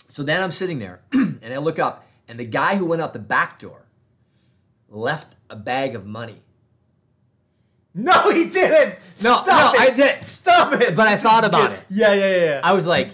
So 0.09 0.23
then 0.23 0.41
I'm 0.43 0.51
sitting 0.51 0.79
there, 0.79 1.01
and 1.13 1.53
I 1.53 1.57
look 1.57 1.79
up, 1.79 2.05
and 2.27 2.37
the 2.39 2.45
guy 2.45 2.75
who 2.75 2.85
went 2.85 3.01
out 3.01 3.13
the 3.13 3.19
back 3.19 3.59
door 3.59 3.85
left 4.89 5.35
a 5.49 5.55
bag 5.55 5.95
of 5.95 6.05
money. 6.05 6.41
No, 7.93 8.31
he 8.31 8.49
didn't. 8.49 8.95
No, 9.23 9.41
Stop 9.43 9.47
no, 9.75 9.79
it. 9.79 9.91
I 9.91 9.95
did. 9.95 10.25
Stop 10.25 10.73
it. 10.81 10.95
But 10.95 11.07
I 11.07 11.15
thought 11.15 11.45
about 11.45 11.73
it. 11.73 11.83
Yeah, 11.89 12.13
yeah, 12.13 12.29
yeah. 12.35 12.43
yeah. 12.45 12.61
I 12.63 12.73
was 12.73 12.87
like, 12.87 13.11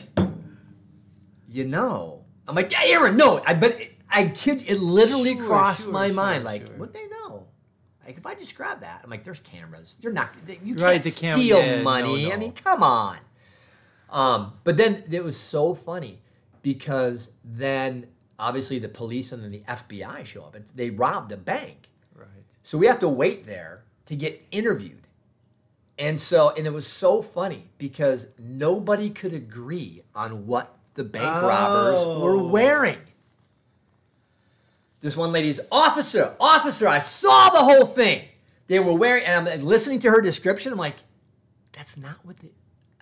you 1.50 1.66
know, 1.66 2.24
I'm 2.48 2.56
like, 2.56 2.72
yeah, 2.72 2.82
Aaron, 2.86 3.18
no. 3.18 3.42
I 3.46 3.54
but 3.56 3.80
it, 3.82 3.96
I 4.10 4.28
kid, 4.30 4.64
it 4.68 4.80
literally 4.80 5.36
Sure, 5.36 5.46
crossed 5.48 5.84
sure, 5.84 5.92
my 5.94 6.08
sure, 6.08 6.16
mind. 6.16 6.44
Like, 6.44 6.68
would 6.78 6.94
they 6.94 7.08
know? 7.08 7.48
Like, 8.06 8.18
if 8.18 8.26
I 8.26 8.36
describe 8.36 8.82
that, 8.82 9.02
I'm 9.04 9.10
like, 9.10 9.24
there's 9.24 9.40
cameras. 9.42 9.98
You're 10.00 10.14
not. 10.14 10.34
You 10.48 10.76
can't 10.76 10.82
Right, 10.82 11.04
the 11.04 11.12
cam- 11.12 11.34
steal 11.34 11.60
yeah, 11.60 11.78
no, 11.80 11.84
money. 11.84 12.32
I 12.32 12.38
mean, 12.38 12.54
come 12.54 12.84
on. 12.84 13.18
Um, 14.10 14.54
but 14.64 14.78
then 14.78 15.04
it 15.12 15.24
was 15.24 15.38
so 15.38 15.74
funny 15.74 16.20
because 16.62 17.30
then 17.44 18.08
obviously 18.40 18.80
the 18.80 18.90
police 18.90 19.32
and 19.32 19.44
then 19.44 19.52
the 19.52 19.60
FBI 19.68 20.26
show 20.26 20.44
up. 20.44 20.56
and 20.56 20.66
They 20.76 20.90
robbed 20.90 21.32
a 21.32 21.38
bank. 21.38 21.90
right. 22.16 22.28
So 22.64 22.78
we 22.78 22.88
have 22.88 23.00
to 23.00 23.10
wait 23.10 23.46
there 23.46 23.84
to 24.06 24.16
get 24.16 24.46
interviewed. 24.52 25.02
And 26.00 26.20
so, 26.20 26.52
and 26.52 26.68
it 26.68 26.74
was 26.74 26.86
so 26.88 27.22
funny 27.22 27.70
because 27.80 28.28
nobody 28.38 29.10
could 29.10 29.34
agree 29.34 30.04
on 30.14 30.46
what 30.46 30.76
the 30.94 31.04
bank 31.04 31.26
robbers 31.44 32.04
were 32.06 32.36
Oh. 32.36 32.48
wearing. 32.48 33.00
this 35.00 35.16
one 35.16 35.32
lady's 35.32 35.60
officer, 35.72 36.36
officer. 36.40 36.88
I 36.88 36.98
saw 36.98 37.50
the 37.50 37.60
whole 37.64 37.86
thing. 37.86 38.26
They 38.68 38.80
were 38.80 38.94
wearing, 38.94 39.24
and 39.26 39.48
I'm 39.48 39.60
listening 39.62 40.00
to 40.00 40.10
her 40.12 40.22
description. 40.22 40.72
I'm 40.74 40.80
like, 40.80 40.96
that's 41.72 41.98
not 41.98 42.18
what 42.24 42.38
they, 42.40 42.50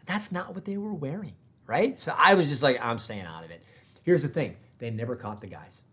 that's 0.06 0.32
not 0.32 0.54
what 0.54 0.66
they 0.66 0.78
were 0.78 0.94
wearing, 0.94 1.34
right? 1.66 2.00
So 2.00 2.14
I 2.18 2.34
was 2.36 2.50
just 2.50 2.64
like, 2.64 2.84
I'm 2.84 2.98
staying 2.98 3.26
out 3.26 3.44
of 3.44 3.52
it. 3.52 3.64
Here's 4.04 4.22
the 4.22 4.28
thing: 4.28 4.56
they 4.80 4.92
never 4.92 5.16
caught 5.16 5.42
the 5.42 5.48
guys. 5.48 5.84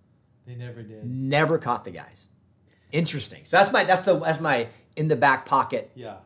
They 0.47 0.55
never 0.55 0.83
did. 0.83 1.05
Never 1.05 1.59
caught 1.59 1.85
the 1.85 1.91
guys. 1.93 2.29
Interesting. 2.91 3.45
So 3.45 3.57
that's 3.57 3.73
my 3.73 3.85
that's 3.85 4.03
the 4.03 4.19
that's 4.19 4.41
my 4.41 4.69
in 4.97 5.09
the 5.09 5.17
back 5.17 5.47
pocket 5.47 5.91
Yeah. 5.95 6.17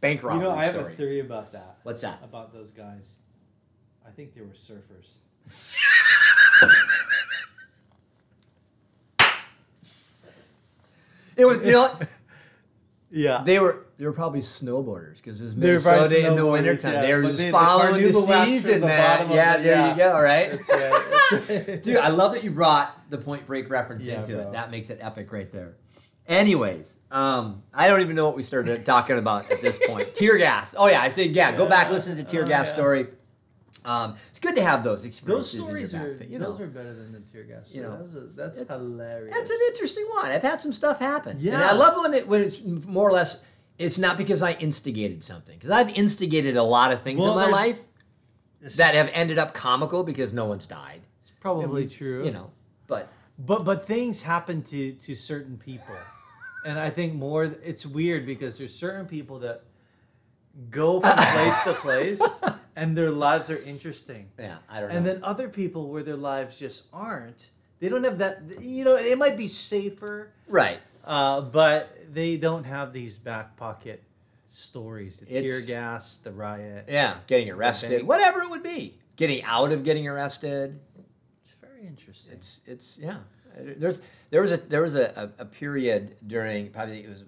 bank 0.00 0.22
robbery. 0.22 0.42
You 0.44 0.50
know, 0.50 0.56
I 0.56 0.64
have 0.64 0.74
story. 0.74 0.92
a 0.92 0.96
theory 0.96 1.20
about 1.20 1.52
that. 1.52 1.78
What's 1.84 2.02
that? 2.02 2.20
About 2.22 2.52
those 2.52 2.70
guys. 2.70 3.14
I 4.06 4.10
think 4.10 4.34
they 4.34 4.40
were 4.42 4.48
surfers. 4.48 5.14
It 11.36 11.44
was 11.44 11.62
you 11.62 11.72
know? 11.72 11.98
Yeah. 13.12 13.42
they 13.44 13.58
were 13.58 13.86
they 13.98 14.06
were 14.06 14.12
probably 14.12 14.40
snowboarders 14.40 15.16
because 15.16 15.40
it 15.40 15.44
was 15.44 15.54
Minnesota 15.54 16.26
in 16.26 16.34
the 16.34 16.46
wintertime. 16.46 16.94
yeah. 16.94 17.02
They 17.02 17.14
were 17.14 17.22
But 17.22 17.28
just 17.28 17.38
they- 17.38 17.50
following 17.52 18.02
the, 18.02 18.12
from 18.12 18.44
season, 18.46 18.80
the 18.80 18.86
man. 18.88 19.22
of 19.22 19.30
Yeah, 19.30 19.56
the- 19.58 19.62
there 19.62 19.76
yeah. 19.76 19.90
you 19.92 19.96
go. 19.98 20.12
All 20.12 20.22
right. 20.22 20.50
That's 20.50 20.68
right. 20.68 20.92
That's 21.30 21.48
right. 21.68 21.82
Dude, 21.82 21.96
I 21.98 22.08
love 22.08 22.32
that 22.34 22.42
you 22.42 22.50
brought 22.50 23.10
the 23.10 23.18
Point 23.18 23.46
Break 23.46 23.68
reference 23.70 24.04
Yeah, 24.06 24.20
into 24.20 24.32
bro. 24.32 24.40
it. 24.48 24.52
That 24.52 24.70
makes 24.70 24.88
it 24.90 24.98
epic 25.00 25.30
right 25.32 25.52
there. 25.52 25.74
Anyways, 26.26 26.96
um, 27.10 27.62
I 27.74 27.88
don't 27.88 28.00
even 28.00 28.16
know 28.16 28.26
what 28.26 28.36
we 28.36 28.42
started 28.42 28.84
talking 28.86 29.18
about 29.18 29.50
at 29.50 29.60
this 29.60 29.78
point. 29.86 30.14
Tear 30.14 30.38
gas. 30.38 30.74
Oh 30.78 30.86
yeah, 30.88 31.02
I 31.02 31.08
said 31.08 31.30
yeah. 31.32 31.52
Go 31.54 31.66
back 31.66 31.90
listen 31.90 32.16
to 32.16 32.24
tear 32.24 32.44
Oh, 32.44 32.46
gas 32.46 32.72
story. 32.72 33.08
Um, 33.84 34.16
it's 34.30 34.38
good 34.38 34.54
to 34.56 34.62
have 34.62 34.84
those 34.84 35.04
experiences. 35.04 35.52
Those 35.52 35.64
stories 35.64 35.94
in 35.94 36.00
your 36.00 36.10
are 36.10 36.14
back. 36.14 36.30
You 36.30 36.38
those 36.38 36.58
know, 36.58 36.64
are 36.64 36.68
better 36.68 36.94
than 36.94 37.12
the 37.12 37.20
tear 37.20 37.42
gas. 37.44 37.74
You 37.74 37.82
know, 37.82 37.90
that 37.92 38.02
was 38.02 38.14
a, 38.14 38.20
that's 38.20 38.58
hilarious. 38.60 39.34
that's 39.34 39.50
an 39.50 39.58
interesting 39.68 40.06
one. 40.14 40.30
I've 40.30 40.42
had 40.42 40.62
some 40.62 40.72
stuff 40.72 40.98
happen. 40.98 41.38
Yeah. 41.40 41.54
and 41.54 41.62
I 41.64 41.72
love 41.72 41.96
when 42.00 42.14
it 42.14 42.28
when 42.28 42.42
it's 42.42 42.62
more 42.62 43.08
or 43.08 43.12
less. 43.12 43.40
It's 43.78 43.98
not 43.98 44.16
because 44.16 44.42
I 44.42 44.52
instigated 44.52 45.24
something 45.24 45.56
because 45.56 45.70
I've 45.70 45.88
instigated 45.90 46.56
a 46.56 46.62
lot 46.62 46.92
of 46.92 47.02
things 47.02 47.20
Well, 47.20 47.38
in 47.38 47.50
my 47.50 47.50
life 47.50 47.80
that 48.76 48.94
have 48.94 49.10
ended 49.12 49.38
up 49.38 49.54
comical 49.54 50.04
because 50.04 50.32
no 50.32 50.44
one's 50.44 50.66
died. 50.66 51.00
It's 51.22 51.32
probably 51.40 51.88
true. 51.88 52.24
You 52.24 52.30
know, 52.30 52.50
but 52.86 53.08
But 53.38 53.64
but 53.64 53.84
things 53.84 54.22
happen 54.22 54.62
to 54.64 54.92
to 54.92 55.14
certain 55.16 55.56
people, 55.56 55.96
and 56.64 56.78
I 56.78 56.90
think 56.90 57.14
more. 57.14 57.44
It's 57.44 57.84
weird 57.86 58.26
because 58.26 58.58
there's 58.58 58.74
certain 58.74 59.06
people 59.06 59.40
that 59.40 59.64
go 60.70 61.00
from 61.00 61.16
place 61.16 61.60
to 61.64 61.72
place, 61.80 62.20
and 62.76 62.96
their 62.96 63.10
lives 63.10 63.50
are 63.50 63.62
interesting, 63.62 64.28
yeah, 64.38 64.58
I 64.68 64.80
don't 64.80 64.90
know. 64.90 64.96
and 64.96 65.06
then 65.06 65.24
other 65.24 65.48
people 65.48 65.88
where 65.88 66.02
their 66.02 66.16
lives 66.16 66.58
just 66.58 66.84
aren't. 66.92 67.50
They 67.80 67.88
don't 67.88 68.04
have 68.04 68.18
that. 68.18 68.60
You 68.60 68.84
know, 68.84 68.96
it 68.96 69.18
might 69.18 69.36
be 69.36 69.48
safer, 69.48 70.32
right. 70.48 70.78
uh, 71.04 71.40
but 71.40 72.14
they 72.14 72.36
don't 72.36 72.64
have 72.64 72.92
these 72.92 73.18
back 73.18 73.56
pocket 73.56 74.02
stories: 74.46 75.16
the 75.16 75.26
tear 75.26 75.60
gas, 75.62 76.18
the 76.18 76.32
riot. 76.32 76.86
Yeah, 76.88 77.16
getting 77.26 77.50
arrested, 77.50 78.04
whatever 78.04 78.40
it 78.40 78.50
would 78.50 78.62
be. 78.62 78.98
Getting 79.16 79.42
out 79.44 79.72
of 79.72 79.84
getting 79.84 80.06
arrested. 80.06 80.78
It's 81.42 81.54
very 81.54 81.86
interesting. 81.86 82.34
It's 82.34 82.60
it's 82.66 82.98
yeah. 82.98 83.18
There's 83.58 84.00
there 84.30 84.40
was 84.40 84.52
a 84.52 84.56
there 84.56 84.82
was 84.82 84.94
a, 84.94 85.32
a, 85.38 85.42
a 85.42 85.44
period 85.44 86.16
during 86.26 86.70
probably 86.70 87.04
it 87.04 87.08
was 87.08 87.24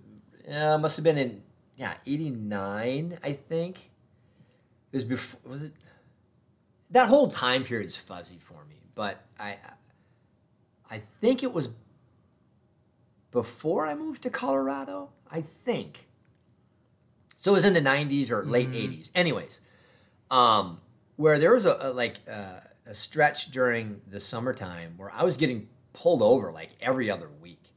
uh, 0.54 0.78
must 0.78 0.96
have 0.96 1.04
been 1.04 1.18
in 1.18 1.42
yeah 1.76 1.94
eighty 2.06 2.30
nine 2.30 3.18
I 3.22 3.32
think. 3.32 3.90
It 4.92 4.98
was 4.98 5.04
before 5.04 5.40
was 5.50 5.62
it 5.62 5.72
that 6.90 7.08
whole 7.08 7.28
time 7.28 7.64
period 7.64 7.86
is 7.86 7.96
fuzzy 7.96 8.38
for 8.38 8.64
me, 8.68 8.76
but 8.94 9.24
I 9.38 9.56
I 10.90 11.02
think 11.20 11.42
it 11.42 11.52
was 11.52 11.70
before 13.30 13.86
I 13.86 13.94
moved 13.94 14.22
to 14.22 14.30
Colorado. 14.30 15.10
I 15.30 15.40
think. 15.40 16.06
So 17.36 17.50
it 17.50 17.54
was 17.54 17.64
in 17.64 17.74
the 17.74 17.80
'90s 17.80 18.30
or 18.30 18.44
late 18.44 18.70
'80s. 18.70 19.10
Anyways, 19.14 19.60
um, 20.30 20.80
where 21.16 21.38
there 21.38 21.52
was 21.52 21.66
a, 21.66 21.76
a 21.80 21.90
like 21.90 22.20
uh, 22.30 22.60
a 22.86 22.94
stretch 22.94 23.50
during 23.50 24.00
the 24.06 24.20
summertime 24.20 24.94
where 24.96 25.10
I 25.12 25.24
was 25.24 25.36
getting 25.36 25.68
pulled 25.92 26.22
over 26.22 26.52
like 26.52 26.70
every 26.80 27.10
other 27.10 27.28
week, 27.42 27.72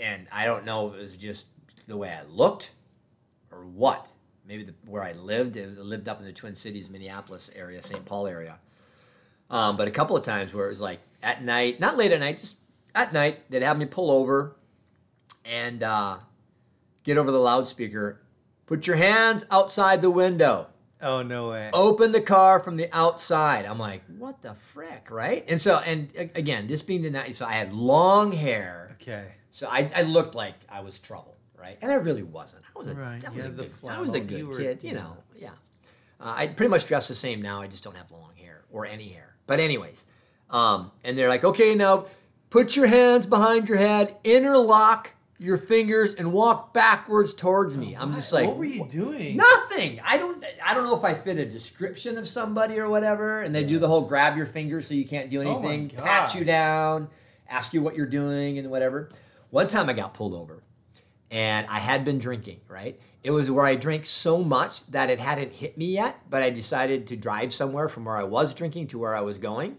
and 0.00 0.28
I 0.30 0.46
don't 0.46 0.64
know 0.64 0.88
if 0.88 0.94
it 0.94 1.02
was 1.02 1.16
just 1.16 1.48
the 1.90 1.96
way 1.96 2.10
I 2.10 2.22
looked 2.28 2.72
or 3.50 3.64
what. 3.64 4.08
Maybe 4.46 4.64
the, 4.64 4.74
where 4.86 5.02
I 5.02 5.12
lived, 5.12 5.56
I 5.58 5.66
lived 5.66 6.08
up 6.08 6.18
in 6.18 6.24
the 6.24 6.32
Twin 6.32 6.54
Cities, 6.54 6.88
Minneapolis 6.88 7.50
area, 7.54 7.82
St. 7.82 8.04
Paul 8.04 8.26
area. 8.26 8.58
Um, 9.50 9.76
but 9.76 9.86
a 9.86 9.90
couple 9.90 10.16
of 10.16 10.24
times 10.24 10.54
where 10.54 10.66
it 10.66 10.70
was 10.70 10.80
like 10.80 11.00
at 11.22 11.44
night, 11.44 11.78
not 11.78 11.96
late 11.96 12.12
at 12.12 12.20
night, 12.20 12.38
just 12.38 12.58
at 12.94 13.12
night, 13.12 13.50
they'd 13.50 13.62
have 13.62 13.78
me 13.78 13.84
pull 13.84 14.10
over 14.10 14.56
and 15.44 15.82
uh, 15.82 16.18
get 17.04 17.18
over 17.18 17.30
the 17.30 17.38
loudspeaker. 17.38 18.20
Put 18.66 18.86
your 18.86 18.96
hands 18.96 19.44
outside 19.50 20.00
the 20.02 20.10
window 20.10 20.68
oh 21.02 21.22
no 21.22 21.50
way! 21.50 21.70
open 21.72 22.12
the 22.12 22.20
car 22.20 22.60
from 22.60 22.76
the 22.76 22.88
outside. 22.96 23.64
I'm 23.66 23.78
like, 23.78 24.02
what 24.18 24.42
the 24.42 24.54
frick, 24.54 25.08
right? 25.10 25.44
And 25.48 25.60
so, 25.60 25.78
and 25.78 26.10
again, 26.34 26.66
this 26.66 26.82
being 26.82 27.02
the 27.02 27.10
night, 27.10 27.34
so 27.34 27.46
I 27.46 27.52
had 27.54 27.72
long 27.72 28.32
hair, 28.32 28.96
Okay. 29.00 29.32
so 29.50 29.68
I, 29.68 29.90
I 29.94 30.02
looked 30.02 30.34
like 30.34 30.54
I 30.68 30.80
was 30.80 30.98
trouble, 30.98 31.36
right? 31.60 31.78
And 31.82 31.90
I 31.90 31.96
really 31.96 32.22
wasn't. 32.22 32.62
I 32.74 32.78
was 32.78 32.88
a, 32.88 32.94
Right, 32.94 33.24
I 33.24 33.30
was 33.30 33.38
a 33.38 33.42
had 33.48 33.56
the 33.56 33.64
good, 33.64 33.90
I 33.90 34.00
was 34.00 34.14
a 34.14 34.20
good 34.20 34.38
You 34.38 34.54
kid, 34.56 34.78
you 34.82 34.90
you 34.90 34.94
know, 34.96 35.16
yeah. 35.38 35.50
Uh, 36.20 36.34
I 36.36 36.46
pretty 36.48 36.70
much 36.70 36.86
dress 36.86 37.08
the 37.08 37.14
same 37.14 37.40
now. 37.42 37.60
I 37.60 37.66
just 37.66 37.84
don't 37.84 37.96
have 37.96 38.10
long 38.10 38.32
hair 38.36 38.64
or 38.70 38.86
any 38.86 39.08
hair. 39.08 39.34
But 39.46 39.60
anyways, 39.60 40.04
um, 40.50 40.92
and 41.04 41.16
they're 41.16 41.28
like, 41.28 41.44
okay, 41.44 41.74
now 41.74 42.06
put 42.50 42.76
your 42.76 42.86
hands 42.86 43.26
behind 43.26 43.68
your 43.68 43.78
head, 43.78 44.16
interlock 44.24 45.12
your 45.38 45.56
fingers, 45.56 46.12
and 46.14 46.32
walk 46.32 46.74
backwards 46.74 47.32
towards 47.32 47.76
me. 47.76 47.96
I'm 47.98 48.12
just 48.12 48.32
like, 48.32 48.46
what 48.46 48.58
were 48.58 48.64
you 48.64 48.86
doing? 48.86 49.36
Nothing. 49.36 50.00
I 50.04 50.18
don't. 50.18 50.44
I 50.64 50.74
don't 50.74 50.84
know 50.84 50.96
if 50.96 51.04
I 51.04 51.14
fit 51.14 51.38
a 51.38 51.46
description 51.46 52.18
of 52.18 52.28
somebody 52.28 52.78
or 52.78 52.88
whatever. 52.90 53.40
And 53.40 53.54
they 53.54 53.64
do 53.64 53.78
the 53.78 53.88
whole 53.88 54.02
grab 54.02 54.36
your 54.36 54.46
fingers 54.46 54.86
so 54.86 54.94
you 54.94 55.06
can't 55.06 55.30
do 55.30 55.42
Oh 55.42 55.58
anything, 55.58 55.90
pat 55.90 56.34
you 56.34 56.44
down, 56.44 57.08
ask 57.48 57.72
you 57.72 57.80
what 57.80 57.96
you're 57.96 58.06
doing 58.06 58.58
and 58.58 58.70
whatever. 58.70 59.08
One 59.48 59.66
time 59.66 59.88
I 59.88 59.94
got 59.94 60.14
pulled 60.14 60.34
over, 60.34 60.59
and 61.30 61.66
I 61.68 61.78
had 61.78 62.04
been 62.04 62.18
drinking. 62.18 62.60
Right. 62.68 63.00
It 63.22 63.30
was 63.30 63.50
where 63.50 63.66
I 63.66 63.74
drank 63.74 64.06
so 64.06 64.42
much 64.42 64.86
that 64.88 65.10
it 65.10 65.18
hadn't 65.18 65.52
hit 65.52 65.76
me 65.76 65.86
yet, 65.86 66.18
but 66.30 66.42
I 66.42 66.50
decided 66.50 67.06
to 67.08 67.16
drive 67.16 67.52
somewhere 67.52 67.88
from 67.88 68.06
where 68.06 68.16
I 68.16 68.24
was 68.24 68.54
drinking 68.54 68.88
to 68.88 68.98
where 68.98 69.14
I 69.14 69.20
was 69.20 69.36
going, 69.36 69.76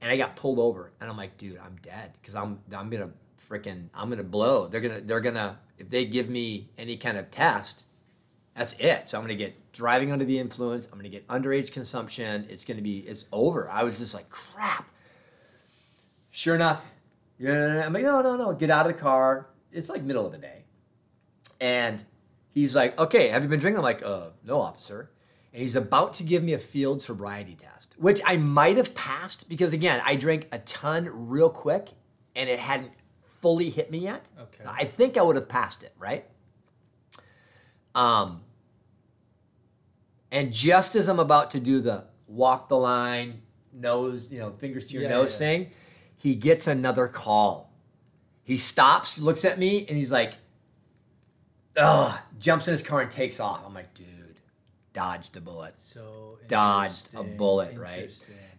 and 0.00 0.12
I 0.12 0.16
got 0.16 0.36
pulled 0.36 0.58
over. 0.58 0.92
And 1.00 1.10
I'm 1.10 1.16
like, 1.16 1.36
dude, 1.36 1.58
I'm 1.58 1.76
dead 1.82 2.12
because 2.20 2.34
I'm 2.34 2.60
I'm 2.72 2.90
gonna 2.90 3.10
freaking 3.48 3.88
I'm 3.94 4.08
gonna 4.10 4.22
blow. 4.22 4.68
They're 4.68 4.80
gonna 4.80 5.00
they're 5.00 5.20
gonna 5.20 5.58
if 5.78 5.88
they 5.88 6.04
give 6.04 6.28
me 6.28 6.70
any 6.78 6.96
kind 6.96 7.16
of 7.16 7.30
test 7.30 7.86
that's 8.60 8.74
it. 8.74 9.08
So 9.08 9.16
I'm 9.16 9.24
gonna 9.24 9.34
get 9.34 9.72
driving 9.72 10.12
under 10.12 10.24
the 10.24 10.38
influence. 10.38 10.86
I'm 10.92 10.98
gonna 10.98 11.08
get 11.08 11.26
underage 11.28 11.72
consumption. 11.72 12.46
It's 12.50 12.64
gonna 12.64 12.82
be 12.82 12.98
it's 12.98 13.26
over. 13.32 13.70
I 13.70 13.84
was 13.84 13.98
just 13.98 14.14
like 14.14 14.28
crap. 14.28 14.86
Sure 16.30 16.54
enough, 16.54 16.84
I'm 17.40 17.92
like 17.92 18.02
no 18.02 18.20
no 18.20 18.36
no. 18.36 18.52
Get 18.52 18.68
out 18.68 18.86
of 18.86 18.92
the 18.92 18.98
car. 19.00 19.48
It's 19.72 19.88
like 19.88 20.02
middle 20.02 20.26
of 20.26 20.32
the 20.32 20.38
day, 20.38 20.59
and 21.60 22.04
he's 22.52 22.74
like, 22.74 22.98
okay, 22.98 23.28
have 23.28 23.42
you 23.42 23.48
been 23.48 23.60
drinking? 23.60 23.78
I'm 23.78 23.84
like, 23.84 24.02
uh, 24.02 24.30
no, 24.44 24.60
officer. 24.60 25.10
And 25.52 25.62
he's 25.62 25.76
about 25.76 26.14
to 26.14 26.22
give 26.22 26.42
me 26.42 26.52
a 26.52 26.58
field 26.58 27.02
sobriety 27.02 27.56
test, 27.56 27.94
which 27.98 28.20
I 28.24 28.36
might 28.36 28.76
have 28.76 28.94
passed 28.94 29.48
because 29.48 29.72
again, 29.72 30.00
I 30.04 30.14
drank 30.16 30.46
a 30.52 30.58
ton 30.60 31.08
real 31.12 31.50
quick, 31.50 31.90
and 32.36 32.48
it 32.48 32.60
hadn't 32.60 32.92
fully 33.40 33.70
hit 33.70 33.90
me 33.90 33.98
yet. 33.98 34.26
Okay. 34.40 34.64
I 34.66 34.84
think 34.84 35.16
I 35.16 35.22
would 35.22 35.36
have 35.36 35.48
passed 35.48 35.82
it, 35.82 35.92
right? 35.98 36.24
Um, 37.94 38.42
and 40.30 40.52
just 40.52 40.94
as 40.94 41.08
I'm 41.08 41.18
about 41.18 41.50
to 41.52 41.60
do 41.60 41.80
the 41.80 42.04
walk 42.28 42.68
the 42.68 42.76
line, 42.76 43.42
nose, 43.72 44.28
you 44.30 44.38
know, 44.38 44.52
fingers 44.52 44.86
to 44.86 44.94
your 44.94 45.02
Yeah, 45.02 45.08
nose 45.08 45.32
yeah, 45.40 45.46
thing, 45.46 45.70
he 46.16 46.34
gets 46.34 46.66
another 46.68 47.08
call. 47.08 47.72
He 48.44 48.56
stops, 48.56 49.18
looks 49.18 49.44
at 49.44 49.58
me, 49.58 49.86
and 49.88 49.96
he's 49.96 50.12
like, 50.12 50.34
ugh, 51.80 52.18
jumps 52.38 52.68
in 52.68 52.72
his 52.72 52.82
car 52.82 53.00
and 53.00 53.10
takes 53.10 53.40
off. 53.40 53.62
I'm 53.66 53.74
like, 53.74 53.92
dude, 53.94 54.06
dodged 54.92 55.36
a 55.36 55.40
bullet 55.40 55.74
So 55.76 56.38
dodged 56.48 57.14
a 57.14 57.22
bullet, 57.22 57.76
right? 57.78 58.12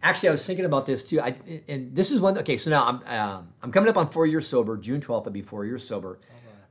Actually, 0.04 0.30
I 0.30 0.32
was 0.32 0.46
thinking 0.46 0.66
about 0.66 0.86
this 0.86 1.04
too. 1.04 1.22
I 1.22 1.36
and 1.68 1.96
this 1.96 2.12
is 2.12 2.20
one. 2.20 2.38
Okay, 2.40 2.58
so 2.58 2.70
now 2.70 2.86
I'm 2.86 3.20
um, 3.20 3.50
I'm 3.62 3.72
coming 3.72 3.90
up 3.90 3.98
on 3.98 4.10
four 4.10 4.26
years 4.26 4.48
sober. 4.48 4.78
June 4.78 5.02
twelfth, 5.02 5.28
I'll 5.28 5.34
be 5.34 5.42
four 5.42 5.66
years 5.66 5.88
sober. 5.88 6.20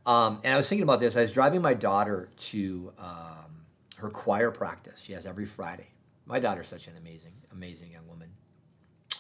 Um, 0.07 0.41
and 0.45 0.55
I 0.55 0.57
was 0.57 0.69
thinking 0.69 0.83
about 0.83 0.99
this. 0.99 1.17
I 1.17 1.21
was 1.21 1.31
driving 1.31 1.61
my 1.61 1.75
daughter 1.75 2.31
to 2.37 2.93
um, 2.99 3.67
her 3.99 4.09
choir 4.09 4.51
practice. 4.51 5.03
She 5.03 5.13
has 5.13 5.27
every 5.27 5.45
Friday. 5.45 5.89
My 6.25 6.41
daughter's 6.41 6.69
such 6.69 6.87
an 6.87 6.95
amazing, 6.97 7.35
amazing 7.53 7.93
young 7.93 8.09
woman. 8.09 8.31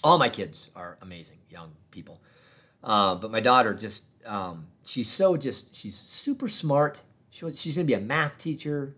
All 0.02 0.16
my 0.18 0.30
kids 0.30 0.70
are 0.74 0.96
amazing 1.02 1.38
young 1.50 1.72
people, 1.90 2.22
uh, 2.82 3.14
but 3.14 3.30
my 3.30 3.40
daughter 3.40 3.74
just 3.74 4.04
um, 4.26 4.68
she's 4.84 5.10
so 5.10 5.36
just 5.36 5.76
she's 5.76 5.96
super 5.96 6.48
smart. 6.48 7.02
She 7.30 7.44
was, 7.44 7.60
she's 7.60 7.74
gonna 7.74 7.84
be 7.84 7.94
a 7.94 8.00
math 8.00 8.38
teacher. 8.38 8.94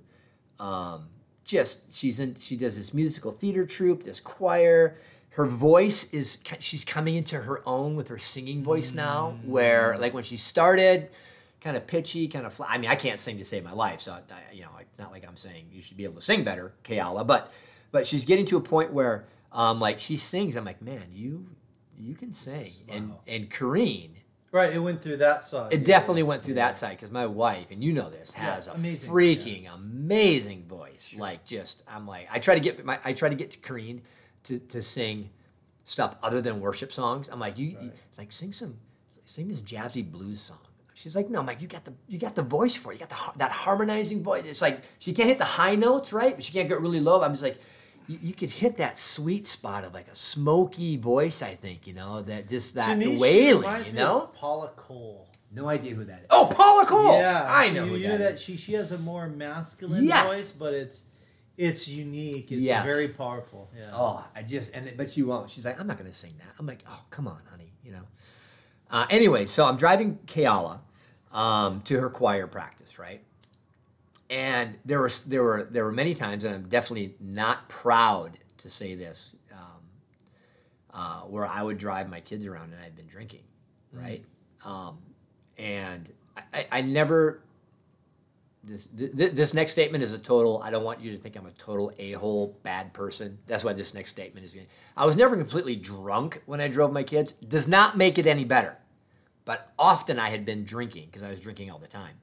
Um, 0.58 1.08
just 1.44 1.94
she's 1.94 2.20
in 2.20 2.36
she 2.38 2.56
does 2.56 2.76
this 2.76 2.94
musical 2.94 3.32
theater 3.32 3.66
troupe, 3.66 4.04
this 4.04 4.20
choir. 4.20 4.96
her 5.30 5.46
voice 5.46 6.04
is 6.12 6.38
she's 6.60 6.84
coming 6.84 7.14
into 7.16 7.38
her 7.42 7.62
own 7.66 7.96
with 7.96 8.08
her 8.08 8.18
singing 8.18 8.62
voice 8.62 8.92
now 8.92 9.38
where 9.44 9.96
like 9.98 10.12
when 10.14 10.22
she 10.22 10.36
started 10.36 11.08
kind 11.60 11.76
of 11.76 11.86
pitchy 11.86 12.28
kind 12.28 12.44
of 12.46 12.52
flat 12.52 12.68
i 12.70 12.76
mean 12.78 12.90
i 12.90 12.94
can't 12.94 13.18
sing 13.18 13.38
to 13.38 13.44
save 13.44 13.64
my 13.64 13.72
life 13.72 14.00
so 14.00 14.12
I, 14.12 14.54
you 14.54 14.62
know 14.62 14.68
not 14.98 15.10
like 15.10 15.24
i'm 15.26 15.36
saying 15.36 15.66
you 15.72 15.80
should 15.80 15.96
be 15.96 16.04
able 16.04 16.16
to 16.16 16.22
sing 16.22 16.44
better 16.44 16.74
kayala 16.84 17.26
but 17.26 17.50
but 17.92 18.06
she's 18.06 18.24
getting 18.26 18.44
to 18.46 18.56
a 18.56 18.60
point 18.60 18.92
where 18.92 19.24
um 19.52 19.80
like 19.80 19.98
she 19.98 20.16
sings 20.18 20.54
i'm 20.54 20.64
like 20.66 20.82
man 20.82 21.04
you 21.12 21.46
you 21.98 22.14
can 22.14 22.32
sing 22.32 22.70
and 22.88 23.10
Wow. 23.10 23.20
and 23.26 23.50
Kareen 23.50 24.10
Right, 24.52 24.74
it 24.74 24.78
went 24.78 25.00
through 25.00 25.16
that 25.16 25.42
side. 25.44 25.72
it 25.72 25.80
yeah. 25.80 25.86
definitely 25.86 26.24
went 26.24 26.42
through 26.42 26.54
that 26.54 26.76
side 26.76 26.90
because 26.90 27.10
my 27.10 27.24
wife, 27.24 27.70
and 27.70 27.82
you 27.82 27.94
know 27.94 28.10
this, 28.10 28.34
has 28.34 28.66
Yeah, 28.66 28.72
a 28.72 28.76
amazing, 28.76 29.10
freaking 29.10 29.74
amazing 29.74 30.66
voice. 30.68 31.14
Like 31.16 31.46
just, 31.46 31.82
I'm 31.88 32.06
like, 32.06 32.28
I 32.30 32.38
try 32.38 32.54
to 32.54 32.60
get 32.60 32.84
my, 32.84 32.98
I 33.02 33.14
try 33.14 33.30
to 33.30 33.34
get 33.34 33.50
to 33.52 33.58
Kareen 33.60 34.02
to, 34.44 34.58
to 34.58 34.82
sing 34.82 35.30
stuff 35.84 36.16
other 36.22 36.42
than 36.42 36.60
worship 36.60 36.92
songs. 36.92 37.30
I'm 37.30 37.40
like, 37.40 37.56
you, 37.56 37.68
you 37.80 37.92
like 38.18 38.30
sing 38.30 38.52
some, 38.52 38.76
sing 39.24 39.48
this 39.48 39.62
jazzy 39.62 40.04
blues 40.04 40.42
song. 40.42 40.58
She's 40.92 41.16
like, 41.16 41.30
no, 41.30 41.40
I'm 41.40 41.46
like, 41.46 41.62
you 41.62 41.66
got 41.66 41.86
the, 41.86 41.94
you 42.06 42.18
got 42.18 42.34
the 42.34 42.42
voice 42.42 42.76
for 42.76 42.92
it. 42.92 42.96
You 42.96 43.06
got 43.06 43.08
the 43.08 43.38
that 43.38 43.52
harmonizing 43.52 44.22
voice. 44.22 44.44
It's 44.44 44.60
like 44.60 44.82
she 44.98 45.14
can't 45.14 45.30
hit 45.30 45.38
the 45.38 45.46
high 45.46 45.76
notes, 45.76 46.12
right? 46.12 46.34
But 46.34 46.44
she 46.44 46.52
can't 46.52 46.68
get 46.68 46.78
really 46.82 47.00
low. 47.00 47.22
I'm 47.22 47.32
just 47.32 47.42
like. 47.42 47.58
You, 48.08 48.18
you 48.22 48.34
could 48.34 48.50
hit 48.50 48.76
that 48.78 48.98
sweet 48.98 49.46
spot 49.46 49.84
of 49.84 49.94
like 49.94 50.08
a 50.08 50.16
smoky 50.16 50.96
voice, 50.96 51.42
I 51.42 51.54
think, 51.54 51.86
you 51.86 51.92
know, 51.94 52.22
that 52.22 52.48
just 52.48 52.74
that 52.74 52.98
me, 52.98 53.16
wailing, 53.16 53.62
reminds 53.62 53.88
you 53.88 53.94
me 53.94 54.00
of 54.00 54.06
know? 54.08 54.30
Paula 54.34 54.70
Cole. 54.76 55.28
No 55.54 55.68
idea 55.68 55.94
who 55.94 56.04
that 56.04 56.20
is. 56.20 56.26
Oh, 56.30 56.50
Paula 56.54 56.86
Cole. 56.86 57.18
Yeah, 57.18 57.44
I 57.46 57.68
she- 57.68 57.74
know 57.74 57.86
who 57.86 57.96
You 57.96 58.08
know 58.08 58.18
that 58.18 58.24
that 58.24 58.34
is. 58.36 58.42
she 58.42 58.56
she 58.56 58.72
has 58.72 58.90
a 58.92 58.98
more 58.98 59.28
masculine 59.28 60.04
Yes. 60.04 60.26
voice, 60.28 60.52
but 60.52 60.72
it's 60.74 61.04
it's 61.58 61.86
unique. 61.88 62.50
It's 62.50 62.62
Yes. 62.62 62.86
very 62.86 63.08
powerful. 63.08 63.70
Yeah. 63.76 63.90
Oh, 63.92 64.24
I 64.34 64.42
just 64.42 64.72
and 64.72 64.92
but 64.96 65.10
she 65.10 65.22
won't. 65.22 65.50
She's 65.50 65.64
like, 65.66 65.78
I'm 65.78 65.86
not 65.86 65.98
gonna 65.98 66.12
sing 66.12 66.34
that. 66.38 66.54
I'm 66.58 66.66
like, 66.66 66.82
oh, 66.88 67.02
come 67.10 67.28
on, 67.28 67.40
honey, 67.50 67.72
you 67.84 67.92
know. 67.92 68.02
Uh, 68.90 69.06
anyway, 69.10 69.44
so 69.46 69.64
I'm 69.66 69.76
driving 69.76 70.18
Kayala 70.26 70.80
um, 71.32 71.80
to 71.82 71.98
her 72.00 72.08
choir 72.10 72.46
practice, 72.46 72.98
right? 72.98 73.22
And 74.32 74.78
there 74.86 74.98
were 74.98 75.10
there 75.26 75.42
were 75.42 75.68
there 75.70 75.84
were 75.84 75.92
many 75.92 76.14
times, 76.14 76.44
and 76.44 76.54
I'm 76.54 76.66
definitely 76.66 77.16
not 77.20 77.68
proud 77.68 78.38
to 78.56 78.70
say 78.70 78.94
this, 78.94 79.36
um, 79.52 79.82
uh, 80.94 81.20
where 81.20 81.44
I 81.46 81.62
would 81.62 81.76
drive 81.76 82.08
my 82.08 82.20
kids 82.20 82.46
around 82.46 82.72
and 82.72 82.82
I'd 82.82 82.96
been 82.96 83.08
drinking, 83.08 83.42
right? 83.92 84.24
Um, 84.64 84.96
and 85.58 86.10
I, 86.34 86.42
I, 86.54 86.66
I 86.72 86.80
never. 86.80 87.42
This, 88.64 88.86
th- 88.86 89.32
this 89.32 89.52
next 89.52 89.72
statement 89.72 90.02
is 90.02 90.14
a 90.14 90.18
total. 90.18 90.62
I 90.62 90.70
don't 90.70 90.84
want 90.84 91.00
you 91.00 91.10
to 91.10 91.18
think 91.18 91.36
I'm 91.36 91.46
a 91.46 91.50
total 91.50 91.92
a 91.98 92.12
hole, 92.12 92.56
bad 92.62 92.94
person. 92.94 93.36
That's 93.46 93.64
why 93.64 93.74
this 93.74 93.92
next 93.92 94.10
statement 94.10 94.46
is. 94.46 94.56
I 94.96 95.04
was 95.04 95.14
never 95.14 95.36
completely 95.36 95.76
drunk 95.76 96.40
when 96.46 96.58
I 96.60 96.68
drove 96.68 96.90
my 96.90 97.02
kids. 97.02 97.32
Does 97.32 97.68
not 97.68 97.98
make 97.98 98.16
it 98.16 98.26
any 98.26 98.44
better, 98.46 98.78
but 99.44 99.72
often 99.78 100.18
I 100.18 100.30
had 100.30 100.46
been 100.46 100.64
drinking 100.64 101.08
because 101.12 101.22
I 101.22 101.28
was 101.28 101.40
drinking 101.40 101.70
all 101.70 101.78
the 101.78 101.86
time. 101.86 102.14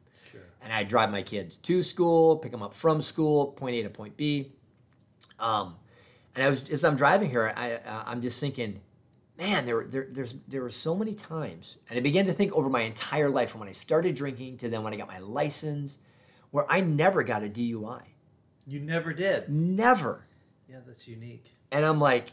And 0.62 0.74
I 0.74 0.84
drive 0.84 1.10
my 1.12 1.22
kids 1.22 1.56
to 1.58 1.82
school, 1.84 2.38
pick 2.38 2.52
them 2.52 2.62
up 2.62 2.74
from 2.74 3.02
school, 3.02 3.48
point 3.48 3.76
A 3.76 3.84
to 3.84 3.90
point 3.90 4.18
B. 4.18 4.52
Um, 5.40 5.76
and 6.36 6.44
I 6.44 6.50
was 6.50 6.70
as 6.70 6.84
I'm 6.84 6.96
driving 6.96 7.30
here, 7.30 7.54
I 7.56 7.74
uh, 7.76 8.04
I'm 8.06 8.22
just 8.22 8.40
thinking, 8.40 8.82
man, 9.38 9.66
there, 9.66 9.76
were- 9.78 9.86
there 9.88 10.08
there's 10.10 10.36
there 10.48 10.62
were 10.62 10.70
so 10.70 10.96
many 10.96 11.14
times, 11.14 11.78
and 11.90 11.98
I 11.98 12.02
began 12.02 12.26
to 12.26 12.34
think 12.34 12.52
over 12.54 12.70
my 12.70 12.82
entire 12.82 13.30
life 13.30 13.52
from 13.52 13.62
when 13.62 13.70
I 13.70 13.74
started 13.74 14.16
drinking 14.16 14.58
to 14.58 14.70
then 14.70 14.84
when 14.84 14.94
I 14.94 14.98
got 14.98 15.08
my 15.08 15.20
license, 15.20 15.98
where 16.52 16.66
I 16.70 16.82
never 16.82 17.24
got 17.24 17.42
a 17.44 17.48
DUI, 17.48 18.02
You 18.68 18.80
never 18.82 19.14
did. 19.14 19.48
never. 19.50 20.26
Yeah, 20.70 20.80
that's 20.86 21.08
unique. 21.08 21.46
And 21.72 21.86
I'm 21.86 22.00
like, 22.02 22.32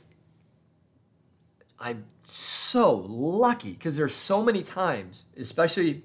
I'm 1.78 2.06
so 2.22 2.96
lucky 3.08 3.72
because 3.72 3.96
there's 3.96 4.14
so 4.14 4.42
many 4.42 4.62
times, 4.62 5.24
especially 5.38 6.02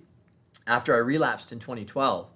after 0.67 0.93
I 0.95 0.99
relapsed 0.99 1.51
in 1.51 1.59
2012, 1.59 2.29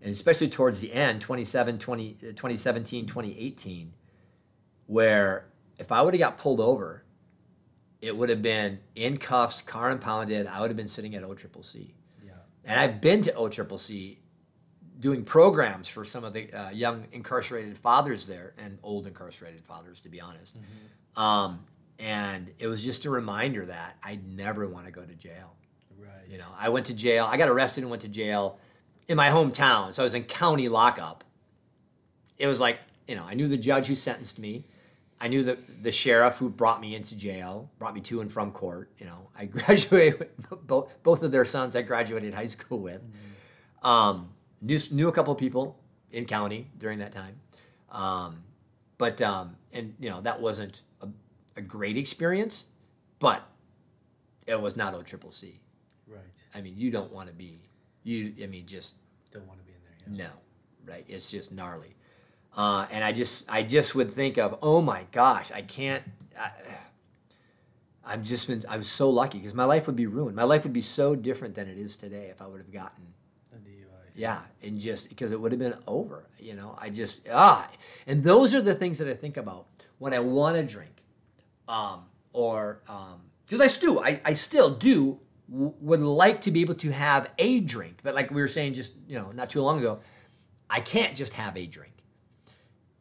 and 0.00 0.10
especially 0.10 0.48
towards 0.48 0.80
the 0.80 0.92
end, 0.92 1.20
27, 1.20 1.78
20, 1.78 2.16
uh, 2.22 2.26
2017, 2.26 3.06
2018, 3.06 3.92
where 4.86 5.46
if 5.78 5.92
I 5.92 6.02
would 6.02 6.14
have 6.14 6.18
got 6.18 6.36
pulled 6.36 6.60
over, 6.60 7.04
it 8.00 8.16
would 8.16 8.28
have 8.28 8.42
been 8.42 8.80
in 8.94 9.16
cuffs, 9.16 9.62
car 9.62 9.90
impounded. 9.90 10.46
I 10.46 10.60
would 10.60 10.70
have 10.70 10.76
been 10.76 10.88
sitting 10.88 11.14
at 11.14 11.22
OCCC. 11.22 11.92
Yeah. 12.24 12.32
And 12.64 12.80
I've 12.80 13.00
been 13.00 13.22
to 13.22 13.32
OCCC 13.32 14.18
doing 14.98 15.24
programs 15.24 15.88
for 15.88 16.04
some 16.04 16.24
of 16.24 16.32
the 16.32 16.52
uh, 16.52 16.70
young 16.70 17.06
incarcerated 17.12 17.78
fathers 17.78 18.26
there 18.26 18.54
and 18.58 18.78
old 18.82 19.06
incarcerated 19.06 19.64
fathers, 19.64 20.00
to 20.00 20.08
be 20.08 20.20
honest. 20.20 20.58
Um, 21.16 21.64
and 21.98 22.52
it 22.58 22.66
was 22.66 22.84
just 22.84 23.04
a 23.04 23.10
reminder 23.10 23.66
that 23.66 23.96
I'd 24.02 24.26
never 24.26 24.66
want 24.66 24.86
to 24.86 24.92
go 24.92 25.02
to 25.02 25.14
jail. 25.14 25.54
Right. 26.02 26.28
You 26.28 26.38
know, 26.38 26.48
I 26.58 26.68
went 26.68 26.86
to 26.86 26.94
jail. 26.94 27.28
I 27.30 27.36
got 27.36 27.48
arrested 27.48 27.82
and 27.82 27.90
went 27.90 28.02
to 28.02 28.08
jail 28.08 28.58
in 29.08 29.16
my 29.16 29.28
hometown. 29.28 29.94
So 29.94 30.02
I 30.02 30.04
was 30.04 30.14
in 30.14 30.24
county 30.24 30.68
lockup. 30.68 31.24
It 32.38 32.46
was 32.46 32.60
like, 32.60 32.80
you 33.06 33.14
know, 33.14 33.24
I 33.24 33.34
knew 33.34 33.48
the 33.48 33.56
judge 33.56 33.86
who 33.86 33.94
sentenced 33.94 34.38
me. 34.38 34.64
I 35.20 35.28
knew 35.28 35.44
the, 35.44 35.56
the 35.80 35.92
sheriff 35.92 36.38
who 36.38 36.48
brought 36.48 36.80
me 36.80 36.96
into 36.96 37.14
jail, 37.14 37.70
brought 37.78 37.94
me 37.94 38.00
to 38.02 38.20
and 38.20 38.32
from 38.32 38.50
court. 38.50 38.90
You 38.98 39.06
know, 39.06 39.28
I 39.38 39.44
graduated, 39.46 40.30
both, 40.66 40.90
both 41.04 41.22
of 41.22 41.30
their 41.30 41.44
sons 41.44 41.76
I 41.76 41.82
graduated 41.82 42.34
high 42.34 42.46
school 42.46 42.80
with. 42.80 43.04
Um, 43.82 44.30
knew, 44.60 44.80
knew 44.90 45.08
a 45.08 45.12
couple 45.12 45.32
of 45.32 45.38
people 45.38 45.78
in 46.10 46.24
county 46.24 46.68
during 46.76 46.98
that 46.98 47.12
time. 47.12 47.36
Um, 47.90 48.42
but, 48.98 49.22
um, 49.22 49.56
and, 49.72 49.94
you 50.00 50.10
know, 50.10 50.20
that 50.22 50.40
wasn't 50.40 50.82
a, 51.00 51.08
a 51.56 51.60
great 51.60 51.96
experience, 51.96 52.66
but 53.18 53.42
it 54.46 54.60
was 54.60 54.76
not 54.76 54.94
OCCC. 54.94 55.42
Right. 55.42 55.54
I 56.54 56.60
mean, 56.60 56.74
you 56.76 56.90
don't 56.90 57.12
want 57.12 57.28
to 57.28 57.34
be, 57.34 57.58
you. 58.04 58.34
I 58.42 58.46
mean, 58.46 58.66
just 58.66 58.96
Don't 59.32 59.46
want 59.46 59.58
to 59.60 59.64
be 59.64 59.72
in 59.72 59.78
there. 60.14 60.26
Yeah. 60.26 60.26
no, 60.26 60.92
right? 60.92 61.04
It's 61.08 61.30
just 61.30 61.52
gnarly. 61.52 61.94
Uh, 62.56 62.86
and 62.90 63.02
I 63.02 63.12
just, 63.12 63.50
I 63.50 63.62
just 63.62 63.94
would 63.94 64.12
think 64.12 64.36
of, 64.36 64.58
oh 64.62 64.82
my 64.82 65.06
gosh, 65.12 65.50
I 65.52 65.62
can't. 65.62 66.02
I, 66.38 66.50
I've 68.04 68.24
just 68.24 68.48
been, 68.48 68.62
I 68.68 68.76
was 68.76 68.88
so 68.88 69.08
lucky 69.10 69.38
because 69.38 69.54
my 69.54 69.64
life 69.64 69.86
would 69.86 69.96
be 69.96 70.06
ruined. 70.06 70.34
My 70.36 70.42
life 70.42 70.64
would 70.64 70.72
be 70.72 70.82
so 70.82 71.14
different 71.14 71.54
than 71.54 71.68
it 71.68 71.78
is 71.78 71.96
today 71.96 72.26
if 72.30 72.42
I 72.42 72.46
would 72.46 72.58
have 72.60 72.72
gotten, 72.72 73.04
A 73.52 73.56
DUI. 73.56 74.10
yeah, 74.16 74.40
and 74.62 74.78
just 74.80 75.08
because 75.08 75.30
it 75.30 75.40
would 75.40 75.52
have 75.52 75.60
been 75.60 75.76
over. 75.86 76.26
You 76.38 76.54
know, 76.54 76.76
I 76.80 76.90
just 76.90 77.28
ah, 77.32 77.70
and 78.06 78.24
those 78.24 78.54
are 78.54 78.60
the 78.60 78.74
things 78.74 78.98
that 78.98 79.08
I 79.08 79.14
think 79.14 79.36
about 79.36 79.66
when 79.98 80.12
I 80.12 80.18
want 80.18 80.56
to 80.56 80.64
drink, 80.64 81.04
um, 81.68 82.06
or 82.32 82.80
because 83.46 83.60
I 83.60 83.68
still, 83.68 84.00
I, 84.00 84.20
I 84.24 84.32
still 84.32 84.70
do 84.74 85.20
w- 85.52 85.74
would 85.80 86.00
like 86.00 86.40
to 86.42 86.50
be 86.50 86.62
able 86.62 86.74
to 86.76 86.90
have 86.90 87.30
a 87.38 87.60
drink, 87.60 88.00
but 88.02 88.14
like 88.14 88.30
we 88.30 88.40
were 88.40 88.48
saying 88.48 88.74
just 88.74 88.94
you 89.06 89.18
know 89.18 89.30
not 89.32 89.50
too 89.50 89.62
long 89.62 89.78
ago, 89.78 90.00
I 90.68 90.80
can't 90.80 91.14
just 91.14 91.34
have 91.34 91.56
a 91.56 91.66
drink 91.66 91.92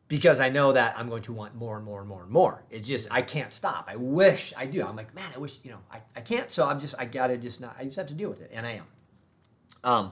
because 0.07 0.41
I 0.41 0.49
know 0.49 0.73
that 0.73 0.95
I'm 0.97 1.07
going 1.07 1.21
to 1.23 1.33
want 1.33 1.55
more 1.55 1.77
and 1.77 1.85
more 1.85 2.01
and 2.01 2.09
more 2.09 2.23
and 2.23 2.29
more. 2.29 2.63
It's 2.69 2.87
just 2.87 3.07
I 3.09 3.21
can't 3.21 3.53
stop. 3.53 3.87
I 3.89 3.95
wish 3.95 4.53
I 4.57 4.65
do. 4.65 4.85
I'm 4.85 4.95
like, 4.95 5.15
man, 5.15 5.29
I 5.33 5.39
wish 5.39 5.59
you 5.63 5.71
know 5.71 5.79
I, 5.89 6.01
I 6.15 6.21
can't. 6.21 6.51
So 6.51 6.67
I'm 6.67 6.79
just 6.79 6.95
I 6.99 7.05
gotta 7.05 7.37
just 7.37 7.61
not. 7.61 7.75
I 7.79 7.85
just 7.85 7.97
have 7.97 8.07
to 8.07 8.13
deal 8.13 8.29
with 8.29 8.41
it, 8.41 8.51
and 8.53 8.65
I 8.65 8.71
am. 8.71 8.85
Um, 9.83 10.11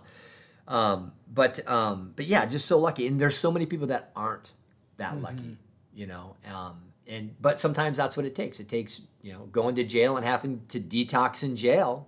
um, 0.68 1.12
but 1.32 1.68
um, 1.68 2.14
but 2.16 2.26
yeah, 2.26 2.46
just 2.46 2.66
so 2.66 2.80
lucky, 2.80 3.08
and 3.08 3.20
there's 3.20 3.38
so 3.38 3.52
many 3.52 3.66
people 3.66 3.88
that 3.88 4.12
aren't 4.16 4.54
that 4.98 5.22
lucky, 5.22 5.58
you 5.94 6.08
know. 6.08 6.36
Um, 6.54 6.82
and 7.08 7.36
but 7.42 7.60
sometimes 7.60 7.98
that's 7.98 8.16
what 8.16 8.26
it 8.26 8.36
takes. 8.36 8.60
It 8.60 8.70
takes 8.70 9.02
you 9.22 9.34
know 9.34 9.48
going 9.52 9.76
to 9.76 9.84
jail 9.84 10.16
and 10.16 10.26
having 10.26 10.62
to 10.70 10.80
detox 10.80 11.44
in 11.44 11.56
jail 11.56 12.08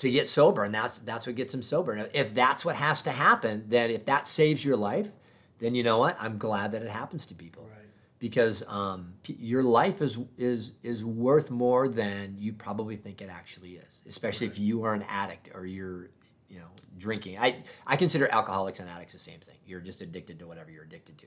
to 0.00 0.10
get 0.10 0.28
sober, 0.28 0.64
and 0.64 0.74
that's 0.74 0.98
that's 1.00 1.26
what 1.26 1.36
gets 1.36 1.52
them 1.52 1.62
sober. 1.62 1.92
And 1.92 2.10
if 2.12 2.34
that's 2.34 2.64
what 2.64 2.76
has 2.76 3.00
to 3.02 3.10
happen, 3.12 3.64
then 3.68 3.90
if 3.90 4.04
that 4.06 4.26
saves 4.28 4.64
your 4.64 4.76
life, 4.76 5.08
then 5.58 5.74
you 5.74 5.82
know 5.82 5.98
what? 5.98 6.16
I'm 6.20 6.36
glad 6.38 6.72
that 6.72 6.82
it 6.82 6.90
happens 6.90 7.24
to 7.26 7.34
people 7.34 7.64
Right. 7.64 7.86
because 8.18 8.62
um, 8.66 9.14
p- 9.22 9.36
your 9.38 9.62
life 9.62 10.00
is 10.02 10.18
is 10.36 10.72
is 10.82 11.04
worth 11.04 11.50
more 11.50 11.88
than 11.88 12.36
you 12.38 12.52
probably 12.52 12.96
think 12.96 13.20
it 13.22 13.28
actually 13.30 13.72
is. 13.72 14.00
Especially 14.06 14.46
if 14.46 14.58
you 14.58 14.84
are 14.84 14.94
an 14.94 15.04
addict 15.08 15.50
or 15.54 15.64
you're 15.66 16.10
you 16.48 16.58
know 16.58 16.70
drinking. 16.96 17.38
I 17.38 17.62
I 17.86 17.96
consider 17.96 18.26
alcoholics 18.28 18.80
and 18.80 18.88
addicts 18.88 19.12
the 19.12 19.18
same 19.18 19.40
thing. 19.40 19.56
You're 19.66 19.80
just 19.80 20.00
addicted 20.00 20.38
to 20.40 20.46
whatever 20.46 20.70
you're 20.70 20.84
addicted 20.84 21.18
to. 21.18 21.26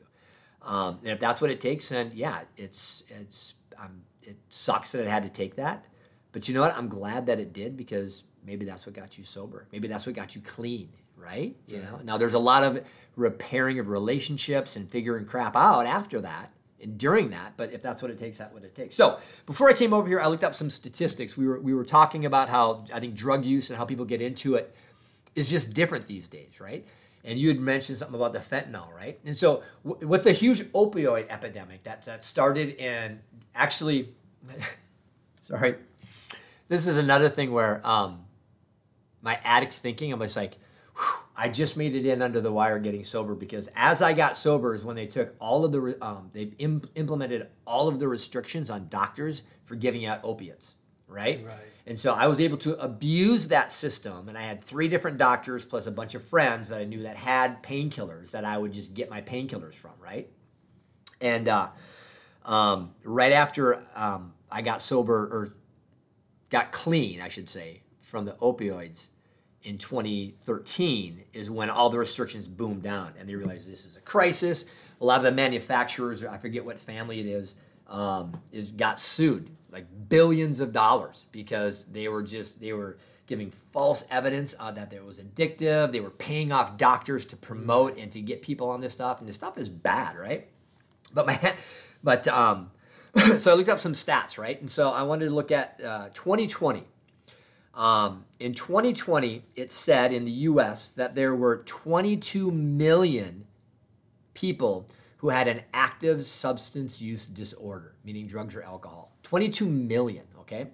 Um, 0.68 1.00
and 1.04 1.12
if 1.12 1.20
that's 1.20 1.42
what 1.42 1.52
it 1.52 1.60
takes, 1.62 1.90
then 1.90 2.12
yeah, 2.16 2.42
it's 2.58 3.04
it's 3.10 3.54
um, 3.78 4.02
it 4.24 4.38
sucks 4.50 4.94
that 4.94 5.02
it 5.02 5.10
had 5.10 5.24
to 5.24 5.30
take 5.30 5.56
that. 5.58 5.86
But 6.32 6.48
you 6.48 6.56
know 6.56 6.62
what? 6.62 6.76
I'm 6.76 6.88
glad 6.88 7.28
that 7.28 7.40
it 7.40 7.54
did 7.54 7.78
because 7.78 8.24
maybe 8.46 8.66
that's 8.66 8.86
what 8.86 8.96
got 8.96 9.18
you 9.18 9.24
sober. 9.24 9.68
Maybe 9.72 9.88
that's 9.88 10.06
what 10.06 10.16
got 10.16 10.36
you 10.36 10.42
clean, 10.42 10.90
right? 11.18 11.56
You 11.68 11.80
know. 11.80 12.00
Now 12.04 12.18
there's 12.18 12.34
a 12.34 12.40
lot 12.40 12.64
of 12.64 12.84
repairing 13.16 13.80
of 13.80 13.90
relationships 13.90 14.76
and 14.76 14.90
figuring 14.90 15.26
crap 15.26 15.56
out 15.56 15.86
after 15.86 16.22
that 16.22 16.52
and 16.82 16.98
during 16.98 17.30
that. 17.32 17.54
But 17.58 17.74
if 17.74 17.82
that's 17.82 18.02
what 18.02 18.12
it 18.12 18.18
takes, 18.18 18.38
that's 18.38 18.54
what 18.54 18.64
it 18.64 18.76
takes. 18.76 18.96
So 18.96 19.20
before 19.46 19.70
I 19.70 19.74
came 19.74 19.94
over 19.94 20.08
here, 20.08 20.20
I 20.20 20.28
looked 20.28 20.44
up 20.44 20.56
some 20.56 20.70
statistics. 20.70 21.38
We 21.38 21.48
were 21.48 21.60
we 21.60 21.74
were 21.74 21.86
talking 21.86 22.26
about 22.26 22.50
how 22.50 22.86
I 22.94 23.00
think 23.00 23.16
drug 23.16 23.46
use 23.46 23.70
and 23.70 23.78
how 23.78 23.86
people 23.86 24.06
get 24.06 24.22
into 24.22 24.56
it 24.56 24.76
is 25.36 25.50
just 25.50 25.74
different 25.74 26.08
these 26.08 26.28
days, 26.28 26.60
right? 26.60 26.86
and 27.24 27.40
you 27.40 27.48
had 27.48 27.60
mentioned 27.60 27.98
something 27.98 28.16
about 28.16 28.34
the 28.34 28.40
fentanyl, 28.40 28.94
right? 28.94 29.20
And 29.26 29.38
so, 29.38 29.64
w- 29.86 30.08
with 30.08 30.24
the 30.24 30.34
huge 30.34 30.62
opioid 30.72 31.28
epidemic 31.30 31.84
that, 31.84 32.04
that 32.04 32.26
started 32.26 32.76
in 32.76 33.22
actually, 33.56 34.10
sorry, 35.42 35.76
this 36.68 36.86
is 36.88 36.98
another 36.98 37.30
thing 37.30 37.52
where 37.52 37.86
um, 37.88 38.23
my 39.24 39.40
addict 39.44 39.74
thinking, 39.74 40.14
I'm 40.14 40.20
just 40.20 40.36
like, 40.36 40.58
I 41.36 41.50
just 41.50 41.76
made 41.76 41.96
it 41.96 42.06
in 42.06 42.22
under 42.22 42.40
the 42.42 42.52
wire 42.52 42.78
getting 42.78 43.04
sober 43.04 43.34
because 43.34 43.68
as 43.76 44.04
I 44.04 44.14
got 44.14 44.38
sober 44.38 44.76
is 44.76 44.86
when 44.86 44.96
they 44.96 45.08
took 45.08 45.34
all 45.40 45.66
of 45.66 45.72
the, 45.72 45.98
um, 46.06 46.30
they 46.34 46.52
Im- 46.60 46.88
implemented 46.94 47.48
all 47.66 47.88
of 47.88 48.00
the 48.00 48.08
restrictions 48.08 48.70
on 48.70 48.88
doctors 48.90 49.42
for 49.64 49.76
giving 49.76 50.06
out 50.06 50.20
opiates, 50.24 50.76
right? 51.08 51.44
Right. 51.44 51.56
And 51.88 52.00
so 52.00 52.14
I 52.14 52.28
was 52.28 52.40
able 52.40 52.58
to 52.60 52.80
abuse 52.80 53.48
that 53.48 53.72
system, 53.72 54.30
and 54.30 54.38
I 54.38 54.44
had 54.44 54.64
three 54.64 54.88
different 54.88 55.18
doctors 55.18 55.66
plus 55.66 55.88
a 55.88 55.92
bunch 55.92 56.16
of 56.16 56.24
friends 56.24 56.70
that 56.70 56.80
I 56.80 56.86
knew 56.86 57.04
that 57.04 57.18
had 57.18 57.64
painkillers 57.64 58.32
that 58.32 58.46
I 58.46 58.58
would 58.58 58.72
just 58.74 58.94
get 58.94 59.10
my 59.10 59.22
painkillers 59.22 59.74
from, 59.74 59.92
right? 60.00 60.30
And 61.20 61.48
uh, 61.48 61.70
um, 62.46 62.92
right 63.04 63.34
after 63.34 63.84
um, 63.96 64.34
I 64.52 64.62
got 64.62 64.82
sober 64.82 65.16
or 65.16 65.56
got 66.50 66.72
clean, 66.72 67.20
I 67.20 67.28
should 67.28 67.50
say, 67.50 67.83
from 68.14 68.26
the 68.26 68.34
opioids 68.34 69.08
in 69.64 69.80
2013 69.80 71.24
is 71.34 71.50
when 71.50 71.72
all 71.72 71.90
the 71.90 71.98
restrictions 71.98 72.48
boomed 72.48 72.84
down 72.84 73.12
and 73.18 73.28
they 73.28 73.34
realized 73.34 73.68
this 73.68 73.88
is 73.88 73.98
a 73.98 74.02
crisis. 74.02 74.66
A 75.02 75.04
lot 75.04 75.18
of 75.18 75.24
the 75.24 75.32
manufacturers, 75.32 76.24
I 76.24 76.38
forget 76.38 76.64
what 76.64 76.80
family 76.80 77.20
it 77.20 77.26
is, 77.26 77.56
um, 77.88 78.40
is 78.52 78.70
got 78.70 79.00
sued 79.00 79.50
like 79.72 79.88
billions 80.10 80.60
of 80.60 80.74
dollars 80.74 81.26
because 81.32 81.86
they 81.86 82.08
were 82.08 82.22
just 82.22 82.62
they 82.62 82.72
were 82.72 82.98
giving 83.26 83.50
false 83.72 84.06
evidence 84.12 84.54
uh, 84.60 84.70
that 84.70 84.94
it 84.94 85.04
was 85.04 85.20
addictive. 85.20 85.92
They 85.92 86.00
were 86.00 86.12
paying 86.12 86.52
off 86.52 86.78
doctors 86.78 87.26
to 87.26 87.36
promote 87.36 87.98
and 87.98 88.12
to 88.12 88.22
get 88.22 88.44
people 88.44 88.70
on 88.70 88.80
this 88.80 88.94
stuff, 88.94 89.22
and 89.22 89.28
this 89.28 89.34
stuff 89.36 89.58
is 89.58 89.70
bad, 89.70 90.16
right? 90.18 90.48
But 91.16 91.26
my, 91.26 91.56
but 92.04 92.28
um, 92.28 92.70
so 93.40 93.54
I 93.54 93.56
looked 93.56 93.70
up 93.70 93.80
some 93.80 93.94
stats, 93.94 94.38
right? 94.38 94.62
And 94.62 94.70
so 94.70 94.92
I 94.92 95.02
wanted 95.02 95.26
to 95.26 95.32
look 95.32 95.52
at 95.52 95.82
uh, 95.84 96.10
2020. 96.14 96.84
Um, 97.74 98.26
in 98.40 98.54
2020, 98.54 99.44
it 99.56 99.72
said 99.72 100.14
in 100.14 100.26
the 100.26 100.32
U.S. 100.32 100.92
that 100.92 101.16
there 101.16 101.34
were 101.34 101.64
22 101.66 102.52
million 102.52 103.46
people 104.34 104.88
who 105.18 105.30
had 105.30 105.48
an 105.48 105.62
active 105.74 106.26
substance 106.26 107.02
use 107.02 107.26
disorder, 107.26 107.96
meaning 108.04 108.28
drugs 108.28 108.56
or 108.56 108.62
alcohol. 108.62 109.12
22 109.24 109.66
million, 109.66 110.26
okay? 110.42 110.68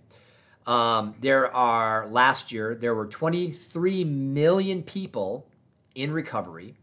Um, 0.65 1.15
there 1.21 1.53
are, 1.55 2.07
last 2.07 2.51
year, 2.51 2.75
there 2.75 2.93
were 2.93 3.05
23 3.05 4.03
million 4.03 4.83
people 4.83 5.47
in 5.95 6.11
recovery, 6.11 6.75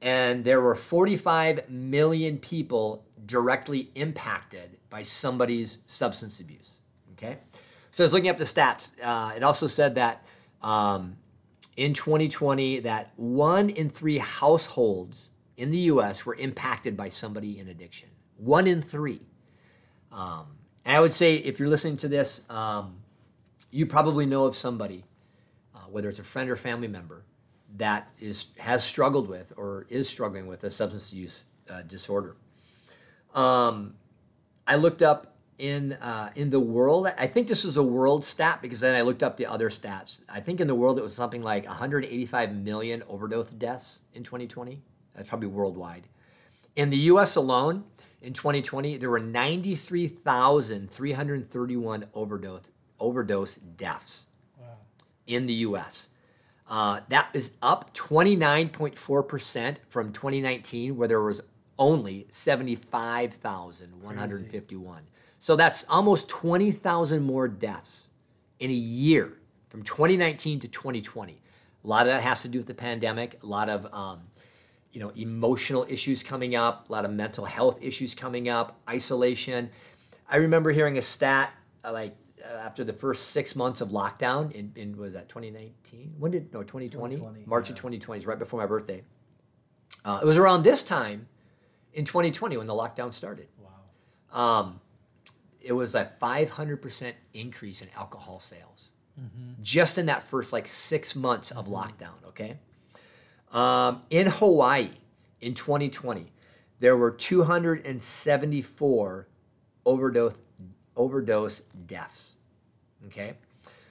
and 0.00 0.44
there 0.44 0.60
were 0.60 0.74
45 0.74 1.68
million 1.68 2.38
people 2.38 3.04
directly 3.26 3.90
impacted 3.94 4.76
by 4.90 5.02
somebody's 5.02 5.78
substance 5.86 6.38
abuse, 6.38 6.78
okay? 7.12 7.38
So 7.98 8.04
I 8.04 8.06
was 8.06 8.12
looking 8.12 8.30
up 8.30 8.38
the 8.38 8.44
stats. 8.44 8.92
Uh, 9.02 9.32
it 9.34 9.42
also 9.42 9.66
said 9.66 9.96
that 9.96 10.24
um, 10.62 11.16
in 11.76 11.94
2020, 11.94 12.78
that 12.78 13.10
one 13.16 13.70
in 13.70 13.90
three 13.90 14.18
households 14.18 15.30
in 15.56 15.72
the 15.72 15.78
U.S. 15.78 16.24
were 16.24 16.36
impacted 16.36 16.96
by 16.96 17.08
somebody 17.08 17.58
in 17.58 17.66
addiction. 17.66 18.08
One 18.36 18.68
in 18.68 18.82
three. 18.82 19.22
Um, 20.12 20.46
and 20.84 20.96
I 20.96 21.00
would 21.00 21.12
say, 21.12 21.38
if 21.38 21.58
you're 21.58 21.68
listening 21.68 21.96
to 21.96 22.06
this, 22.06 22.48
um, 22.48 22.98
you 23.72 23.84
probably 23.84 24.26
know 24.26 24.44
of 24.44 24.54
somebody, 24.54 25.04
uh, 25.74 25.80
whether 25.90 26.08
it's 26.08 26.20
a 26.20 26.22
friend 26.22 26.48
or 26.48 26.54
family 26.54 26.86
member, 26.86 27.24
that 27.78 28.12
is 28.20 28.52
has 28.58 28.84
struggled 28.84 29.28
with 29.28 29.52
or 29.56 29.86
is 29.88 30.08
struggling 30.08 30.46
with 30.46 30.62
a 30.62 30.70
substance 30.70 31.12
use 31.12 31.42
uh, 31.68 31.82
disorder. 31.82 32.36
Um, 33.34 33.94
I 34.68 34.76
looked 34.76 35.02
up 35.02 35.37
in 35.58 35.92
uh, 35.94 36.30
in 36.34 36.50
the 36.50 36.60
world. 36.60 37.10
I 37.18 37.26
think 37.26 37.48
this 37.48 37.64
was 37.64 37.76
a 37.76 37.82
world 37.82 38.24
stat 38.24 38.62
because 38.62 38.80
then 38.80 38.94
I 38.94 39.02
looked 39.02 39.22
up 39.22 39.36
the 39.36 39.44
other 39.46 39.68
stats. 39.70 40.22
I 40.28 40.40
think 40.40 40.60
in 40.60 40.68
the 40.68 40.74
world 40.74 40.98
it 40.98 41.02
was 41.02 41.14
something 41.14 41.42
like 41.42 41.66
185 41.66 42.54
million 42.54 43.02
overdose 43.08 43.52
deaths 43.52 44.00
in 44.14 44.22
2020. 44.22 44.80
That's 45.14 45.28
probably 45.28 45.48
worldwide. 45.48 46.06
In 46.76 46.90
the 46.90 46.98
U.S. 46.98 47.34
alone, 47.34 47.84
in 48.22 48.32
2020, 48.32 48.98
there 48.98 49.10
were 49.10 49.18
93,331 49.18 52.04
overdose 52.14 52.70
overdose 53.00 53.56
deaths 53.56 54.26
in 55.26 55.46
the 55.46 55.54
U.S. 55.54 56.10
Uh, 56.68 57.00
that 57.08 57.30
is 57.32 57.56
up 57.62 57.94
29.4% 57.94 59.76
from 59.88 60.12
2019, 60.12 60.96
where 60.96 61.08
there 61.08 61.22
was 61.22 61.40
only 61.78 62.26
75,151. 62.30 65.02
So 65.38 65.56
that's 65.56 65.84
almost 65.88 66.28
20,000 66.28 67.22
more 67.22 67.48
deaths 67.48 68.10
in 68.58 68.70
a 68.70 68.74
year 68.74 69.38
from 69.68 69.82
2019 69.82 70.60
to 70.60 70.68
2020. 70.68 71.40
A 71.84 71.86
lot 71.86 72.02
of 72.02 72.08
that 72.08 72.22
has 72.22 72.42
to 72.42 72.48
do 72.48 72.58
with 72.58 72.66
the 72.66 72.74
pandemic. 72.74 73.38
A 73.42 73.46
lot 73.46 73.68
of 73.68 73.92
um, 73.94 74.22
you 74.92 75.00
know 75.00 75.10
emotional 75.10 75.86
issues 75.88 76.22
coming 76.22 76.56
up. 76.56 76.88
A 76.88 76.92
lot 76.92 77.04
of 77.04 77.12
mental 77.12 77.44
health 77.44 77.78
issues 77.80 78.14
coming 78.14 78.48
up. 78.48 78.80
Isolation. 78.88 79.70
I 80.28 80.36
remember 80.36 80.72
hearing 80.72 80.98
a 80.98 81.02
stat 81.02 81.52
uh, 81.84 81.92
like 81.92 82.16
uh, 82.44 82.56
after 82.58 82.84
the 82.84 82.92
first 82.92 83.28
six 83.28 83.54
months 83.54 83.80
of 83.80 83.90
lockdown 83.90 84.50
in, 84.52 84.72
in 84.74 84.96
was 84.96 85.12
that 85.12 85.28
2019? 85.28 86.14
When 86.18 86.32
did 86.32 86.52
no 86.52 86.62
2020? 86.62 87.16
2020, 87.16 87.46
March 87.46 87.68
yeah. 87.68 87.72
of 87.72 87.76
2020 87.76 88.18
is 88.18 88.26
right 88.26 88.38
before 88.38 88.60
my 88.60 88.66
birthday. 88.66 89.02
Uh, 90.04 90.20
it 90.22 90.26
was 90.26 90.36
around 90.36 90.62
this 90.62 90.82
time 90.82 91.28
in 91.92 92.04
2020 92.04 92.56
when 92.56 92.66
the 92.66 92.74
lockdown 92.74 93.12
started. 93.12 93.48
Wow. 93.58 94.40
Um, 94.40 94.80
it 95.60 95.72
was 95.72 95.94
a 95.94 96.10
500% 96.20 97.12
increase 97.34 97.82
in 97.82 97.88
alcohol 97.96 98.40
sales 98.40 98.90
just 99.62 99.96
in 99.98 100.06
that 100.06 100.22
first 100.22 100.50
like 100.52 100.66
six 100.66 101.14
months 101.16 101.50
of 101.50 101.66
lockdown, 101.66 102.24
okay? 102.28 102.56
Um, 103.52 104.02
in 104.10 104.28
Hawaii 104.28 104.90
in 105.40 105.54
2020, 105.54 106.30
there 106.80 106.96
were 106.96 107.10
274 107.10 109.28
overdose, 109.84 110.34
overdose 110.96 111.60
deaths, 111.86 112.36
okay? 113.06 113.34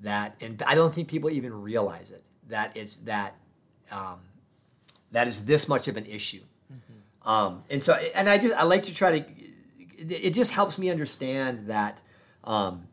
That, 0.00 0.34
and 0.40 0.62
I 0.66 0.74
don't 0.74 0.94
think 0.94 1.08
people 1.08 1.30
even 1.30 1.52
realize 1.62 2.10
it. 2.10 2.24
That 2.48 2.76
it's 2.76 2.96
that 2.98 3.36
um, 3.90 4.20
that 5.12 5.28
is 5.28 5.44
this 5.44 5.68
much 5.68 5.88
of 5.88 5.96
an 5.96 6.06
issue. 6.06 6.42
Um, 7.22 7.64
and 7.68 7.84
so, 7.84 7.94
and 7.94 8.28
I 8.28 8.38
just 8.38 8.54
I 8.54 8.64
like 8.64 8.84
to 8.84 8.94
try 8.94 9.20
to. 9.20 9.26
It, 9.98 10.10
it 10.10 10.34
just 10.34 10.52
helps 10.52 10.78
me 10.78 10.90
understand 10.90 11.66
that 11.66 12.00
um, 12.44 12.88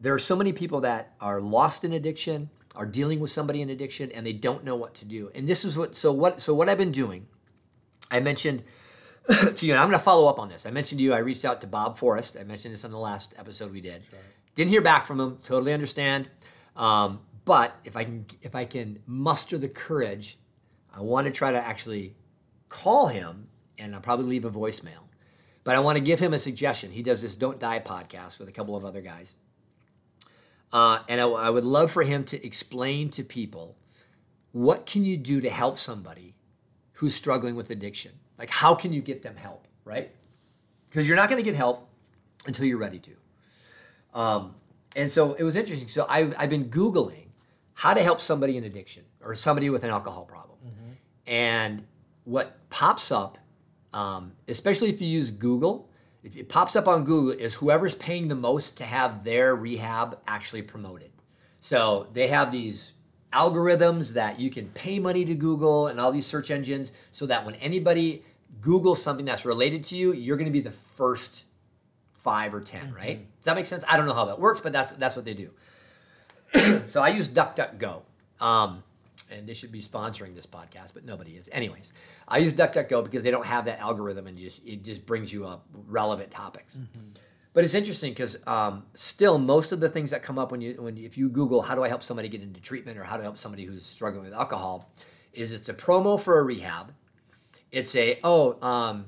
there 0.00 0.12
are 0.12 0.18
so 0.18 0.34
many 0.34 0.52
people 0.52 0.80
that 0.80 1.14
are 1.20 1.40
lost 1.40 1.84
in 1.84 1.92
addiction, 1.92 2.50
are 2.74 2.86
dealing 2.86 3.20
with 3.20 3.30
somebody 3.30 3.60
in 3.60 3.70
addiction, 3.70 4.10
and 4.12 4.24
they 4.24 4.32
don't 4.32 4.64
know 4.64 4.76
what 4.76 4.94
to 4.94 5.04
do. 5.04 5.30
And 5.34 5.48
this 5.48 5.64
is 5.64 5.76
what. 5.76 5.96
So 5.96 6.12
what? 6.12 6.40
So 6.40 6.54
what 6.54 6.68
I've 6.68 6.78
been 6.78 6.92
doing. 6.92 7.26
I 8.10 8.20
mentioned 8.20 8.62
to 9.30 9.66
you, 9.66 9.72
and 9.72 9.80
I'm 9.80 9.88
going 9.88 9.98
to 9.98 10.04
follow 10.04 10.28
up 10.28 10.38
on 10.38 10.48
this. 10.48 10.66
I 10.66 10.70
mentioned 10.70 10.98
to 10.98 11.04
you, 11.04 11.14
I 11.14 11.18
reached 11.18 11.44
out 11.44 11.60
to 11.62 11.66
Bob 11.66 11.98
Forrest. 11.98 12.36
I 12.38 12.44
mentioned 12.44 12.74
this 12.74 12.84
on 12.84 12.90
the 12.90 12.98
last 12.98 13.34
episode 13.38 13.72
we 13.72 13.80
did. 13.80 14.02
Didn't 14.54 14.70
hear 14.70 14.82
back 14.82 15.06
from 15.06 15.20
him. 15.20 15.38
Totally 15.42 15.72
understand. 15.72 16.28
Um, 16.76 17.20
but 17.44 17.76
if 17.84 17.96
I 17.96 18.04
can, 18.04 18.26
if 18.42 18.54
I 18.54 18.64
can 18.64 19.00
muster 19.06 19.58
the 19.58 19.68
courage, 19.68 20.38
I 20.94 21.00
want 21.00 21.26
to 21.26 21.32
try 21.32 21.52
to 21.52 21.58
actually 21.58 22.14
call 22.68 23.08
him, 23.08 23.48
and 23.78 23.94
I'll 23.94 24.00
probably 24.00 24.26
leave 24.26 24.44
a 24.44 24.50
voicemail. 24.50 25.08
But 25.64 25.76
I 25.76 25.78
want 25.78 25.96
to 25.96 26.04
give 26.04 26.18
him 26.18 26.34
a 26.34 26.38
suggestion. 26.38 26.90
He 26.90 27.02
does 27.02 27.22
this 27.22 27.34
"Don't 27.34 27.58
Die" 27.58 27.80
podcast 27.80 28.38
with 28.38 28.48
a 28.48 28.52
couple 28.52 28.76
of 28.76 28.84
other 28.84 29.00
guys. 29.00 29.34
Uh, 30.72 31.00
and 31.08 31.20
I, 31.20 31.28
I 31.28 31.50
would 31.50 31.64
love 31.64 31.90
for 31.90 32.02
him 32.02 32.24
to 32.24 32.44
explain 32.44 33.10
to 33.10 33.22
people 33.22 33.76
what 34.52 34.86
can 34.86 35.04
you 35.04 35.16
do 35.16 35.40
to 35.40 35.50
help 35.50 35.78
somebody 35.78 36.34
who's 36.94 37.14
struggling 37.14 37.56
with 37.56 37.70
addiction. 37.70 38.12
Like, 38.38 38.50
how 38.50 38.74
can 38.74 38.92
you 38.92 39.02
get 39.02 39.22
them 39.22 39.36
help, 39.36 39.66
right? 39.84 40.10
Because 40.88 41.06
you're 41.08 41.16
not 41.16 41.28
going 41.28 41.42
to 41.42 41.44
get 41.44 41.54
help 41.54 41.88
until 42.46 42.66
you're 42.66 42.78
ready 42.78 42.98
to. 43.00 44.18
Um, 44.18 44.54
and 44.94 45.10
so 45.10 45.34
it 45.34 45.42
was 45.42 45.56
interesting. 45.56 45.88
So 45.88 46.06
I've, 46.08 46.34
I've 46.38 46.50
been 46.50 46.68
Googling 46.70 47.28
how 47.74 47.94
to 47.94 48.02
help 48.02 48.20
somebody 48.20 48.56
in 48.56 48.64
addiction 48.64 49.04
or 49.22 49.34
somebody 49.34 49.70
with 49.70 49.84
an 49.84 49.90
alcohol 49.90 50.24
problem. 50.24 50.58
And 51.26 51.84
what 52.24 52.68
pops 52.68 53.10
up, 53.10 53.38
um, 53.92 54.32
especially 54.48 54.90
if 54.90 55.00
you 55.00 55.08
use 55.08 55.30
Google, 55.30 55.88
if 56.22 56.36
it 56.36 56.48
pops 56.48 56.76
up 56.76 56.86
on 56.86 57.04
Google, 57.04 57.32
is 57.32 57.54
whoever's 57.54 57.94
paying 57.94 58.28
the 58.28 58.34
most 58.34 58.76
to 58.78 58.84
have 58.84 59.24
their 59.24 59.54
rehab 59.54 60.18
actually 60.26 60.62
promoted. 60.62 61.10
So 61.60 62.08
they 62.12 62.28
have 62.28 62.50
these 62.50 62.92
algorithms 63.32 64.14
that 64.14 64.38
you 64.38 64.50
can 64.50 64.68
pay 64.68 64.98
money 64.98 65.24
to 65.24 65.34
Google 65.34 65.86
and 65.86 66.00
all 66.00 66.12
these 66.12 66.26
search 66.26 66.50
engines 66.50 66.92
so 67.12 67.26
that 67.26 67.44
when 67.46 67.54
anybody 67.56 68.22
Googles 68.60 68.98
something 68.98 69.24
that's 69.24 69.44
related 69.44 69.84
to 69.84 69.96
you, 69.96 70.12
you're 70.12 70.36
going 70.36 70.46
to 70.46 70.52
be 70.52 70.60
the 70.60 70.70
first 70.70 71.44
five 72.12 72.54
or 72.54 72.60
10 72.60 72.94
right? 72.94 73.26
Does 73.38 73.46
that 73.46 73.56
make 73.56 73.66
sense? 73.66 73.84
I 73.88 73.96
don't 73.96 74.06
know 74.06 74.14
how 74.14 74.26
that 74.26 74.38
works, 74.38 74.60
but 74.60 74.72
that's 74.72 74.92
that's 74.92 75.16
what 75.16 75.24
they 75.24 75.34
do. 75.34 75.50
so 76.86 77.02
I 77.02 77.08
use 77.08 77.28
DuckDuckGo. 77.28 78.02
Um, 78.40 78.82
and 79.30 79.46
they 79.46 79.54
should 79.54 79.72
be 79.72 79.80
sponsoring 79.80 80.34
this 80.34 80.46
podcast, 80.46 80.92
but 80.94 81.04
nobody 81.04 81.32
is. 81.32 81.48
Anyways, 81.52 81.92
I 82.32 82.38
use 82.38 82.54
DuckDuckGo 82.54 83.04
because 83.04 83.22
they 83.22 83.30
don't 83.30 83.44
have 83.44 83.66
that 83.66 83.78
algorithm 83.78 84.26
and 84.26 84.38
just 84.38 84.66
it 84.66 84.82
just 84.82 85.04
brings 85.04 85.30
you 85.32 85.46
up 85.46 85.66
relevant 85.86 86.30
topics. 86.30 86.78
But 87.52 87.64
it's 87.64 87.74
interesting 87.74 88.12
because 88.12 88.38
um, 88.46 88.84
still 88.94 89.36
most 89.36 89.72
of 89.72 89.80
the 89.80 89.90
things 89.90 90.12
that 90.12 90.22
come 90.22 90.38
up 90.38 90.50
when 90.50 90.62
you 90.62 90.72
when 90.80 90.96
if 90.96 91.18
you 91.18 91.28
Google 91.28 91.60
how 91.60 91.74
do 91.74 91.84
I 91.84 91.88
help 91.88 92.02
somebody 92.02 92.30
get 92.30 92.40
into 92.40 92.58
treatment 92.58 92.96
or 92.96 93.04
how 93.04 93.18
to 93.18 93.22
help 93.22 93.36
somebody 93.36 93.66
who's 93.66 93.84
struggling 93.84 94.24
with 94.24 94.32
alcohol, 94.32 94.90
is 95.34 95.52
it's 95.52 95.68
a 95.68 95.74
promo 95.74 96.18
for 96.18 96.38
a 96.38 96.42
rehab. 96.42 96.94
It's 97.70 97.94
a 97.94 98.18
oh 98.24 98.58
um, 98.66 99.04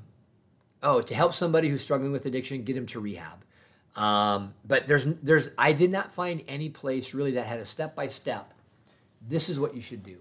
oh 0.82 1.00
to 1.00 1.14
help 1.14 1.32
somebody 1.32 1.70
who's 1.70 1.82
struggling 1.82 2.12
with 2.12 2.26
addiction, 2.26 2.62
get 2.62 2.76
him 2.76 2.84
to 2.86 3.00
rehab. 3.00 3.42
Um, 3.96 4.52
but 4.66 4.86
there's 4.86 5.06
there's 5.22 5.48
I 5.56 5.72
did 5.72 5.90
not 5.90 6.12
find 6.12 6.42
any 6.46 6.68
place 6.68 7.14
really 7.14 7.30
that 7.32 7.46
had 7.46 7.58
a 7.58 7.64
step 7.64 7.94
by 7.94 8.08
step. 8.08 8.52
This 9.26 9.48
is 9.48 9.58
what 9.58 9.74
you 9.74 9.80
should 9.80 10.02
do. 10.02 10.20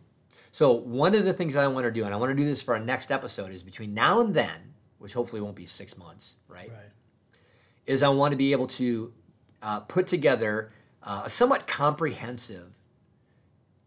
So 0.54 0.72
one 0.72 1.16
of 1.16 1.26
the 1.26 1.34
things 1.34 1.56
I 1.56 1.66
want 1.68 1.86
to 1.86 1.92
do, 1.92 2.06
and 2.06 2.13
I 2.13 2.18
want 2.18 2.30
to 2.30 2.36
do 2.36 2.46
this 2.46 2.62
for 2.62 2.76
our 2.76 2.80
next 2.80 3.12
episode, 3.12 3.52
is 3.52 3.63
between 3.63 3.96
now 3.96 4.20
and 4.20 4.36
then, 4.36 4.76
which 5.00 5.13
hopefully 5.13 5.42
won't 5.42 5.56
be 5.56 5.66
six 5.66 5.98
months, 5.98 6.38
right? 6.48 6.70
Right. 6.70 6.92
Is 7.88 8.04
I 8.04 8.10
want 8.10 8.34
to 8.34 8.38
be 8.38 8.52
able 8.52 8.68
to 8.68 9.12
uh, 9.63 9.80
put 9.80 10.06
together 10.06 10.72
uh, 11.02 11.24
a 11.26 11.30
somewhat 11.30 11.66
comprehensive. 11.66 12.68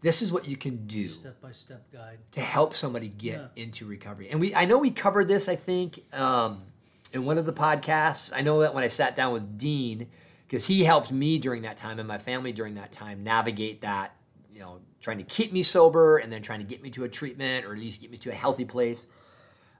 This 0.01 0.21
is 0.21 0.33
what 0.33 0.49
you 0.49 0.57
can 0.57 0.89
do 0.89 1.09
Step 1.09 1.41
by 1.41 1.53
step 1.53 1.85
guide. 1.93 2.19
to 2.33 2.41
help 2.41 2.75
somebody 2.75 3.09
get 3.09 3.35
Yeah. 3.57 3.63
into 3.63 3.87
recovery. 3.87 4.29
And 4.29 4.41
we, 4.41 4.53
I 4.53 4.65
know 4.65 4.77
we 4.77 4.91
covered 4.91 5.29
this. 5.29 5.49
I 5.49 5.55
think 5.55 6.01
um, 6.13 6.63
in 7.13 7.25
one 7.25 7.39
of 7.39 7.47
the 7.47 7.53
podcasts. 7.53 8.33
I 8.35 8.43
know 8.43 8.61
that 8.63 8.75
when 8.75 8.83
I 8.83 8.89
sat 8.89 9.15
down 9.15 9.33
with 9.33 9.57
Dean, 9.57 10.09
because 10.49 10.67
he 10.67 10.83
helped 10.83 11.13
me 11.13 11.39
during 11.39 11.63
that 11.63 11.77
time 11.77 12.01
and 12.01 12.09
my 12.09 12.19
family 12.19 12.51
during 12.53 12.75
that 12.75 12.91
time 12.91 13.23
navigate 13.23 13.83
that. 13.83 14.16
You 14.57 14.63
know, 14.63 14.81
trying 15.01 15.19
to 15.19 15.25
keep 15.25 15.53
me 15.53 15.63
sober 15.63 16.17
and 16.17 16.33
then 16.33 16.41
trying 16.41 16.61
to 16.61 16.65
get 16.65 16.83
me 16.83 16.89
to 16.93 17.05
a 17.05 17.11
treatment 17.11 17.67
or 17.67 17.75
at 17.75 17.79
least 17.79 18.01
get 18.01 18.11
me 18.11 18.17
to 18.17 18.31
a 18.31 18.35
healthy 18.35 18.65
place. 18.65 19.07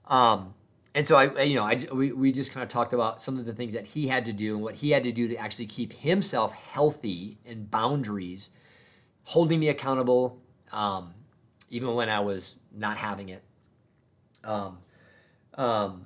Um, 0.05 0.53
and 0.93 1.07
so 1.07 1.15
I, 1.15 1.41
you 1.41 1.55
know, 1.55 1.63
I, 1.63 1.83
we, 1.91 2.11
we 2.11 2.31
just 2.31 2.51
kind 2.51 2.63
of 2.63 2.69
talked 2.69 2.93
about 2.93 3.19
some 3.19 3.39
of 3.39 3.45
the 3.45 3.53
things 3.53 3.73
that 3.73 3.87
he 3.87 4.07
had 4.07 4.23
to 4.25 4.33
do 4.33 4.53
and 4.53 4.63
what 4.63 4.75
he 4.75 4.91
had 4.91 5.01
to 5.01 5.11
do 5.11 5.27
to 5.29 5.35
actually 5.35 5.65
keep 5.65 5.93
himself 5.93 6.53
healthy 6.53 7.39
and 7.43 7.71
boundaries, 7.71 8.51
holding 9.23 9.59
me 9.59 9.67
accountable, 9.67 10.39
um, 10.71 11.15
even 11.71 11.95
when 11.95 12.07
I 12.07 12.19
was 12.19 12.55
not 12.71 12.97
having 12.97 13.29
it. 13.29 13.41
Um, 14.43 14.77
um, 15.55 16.05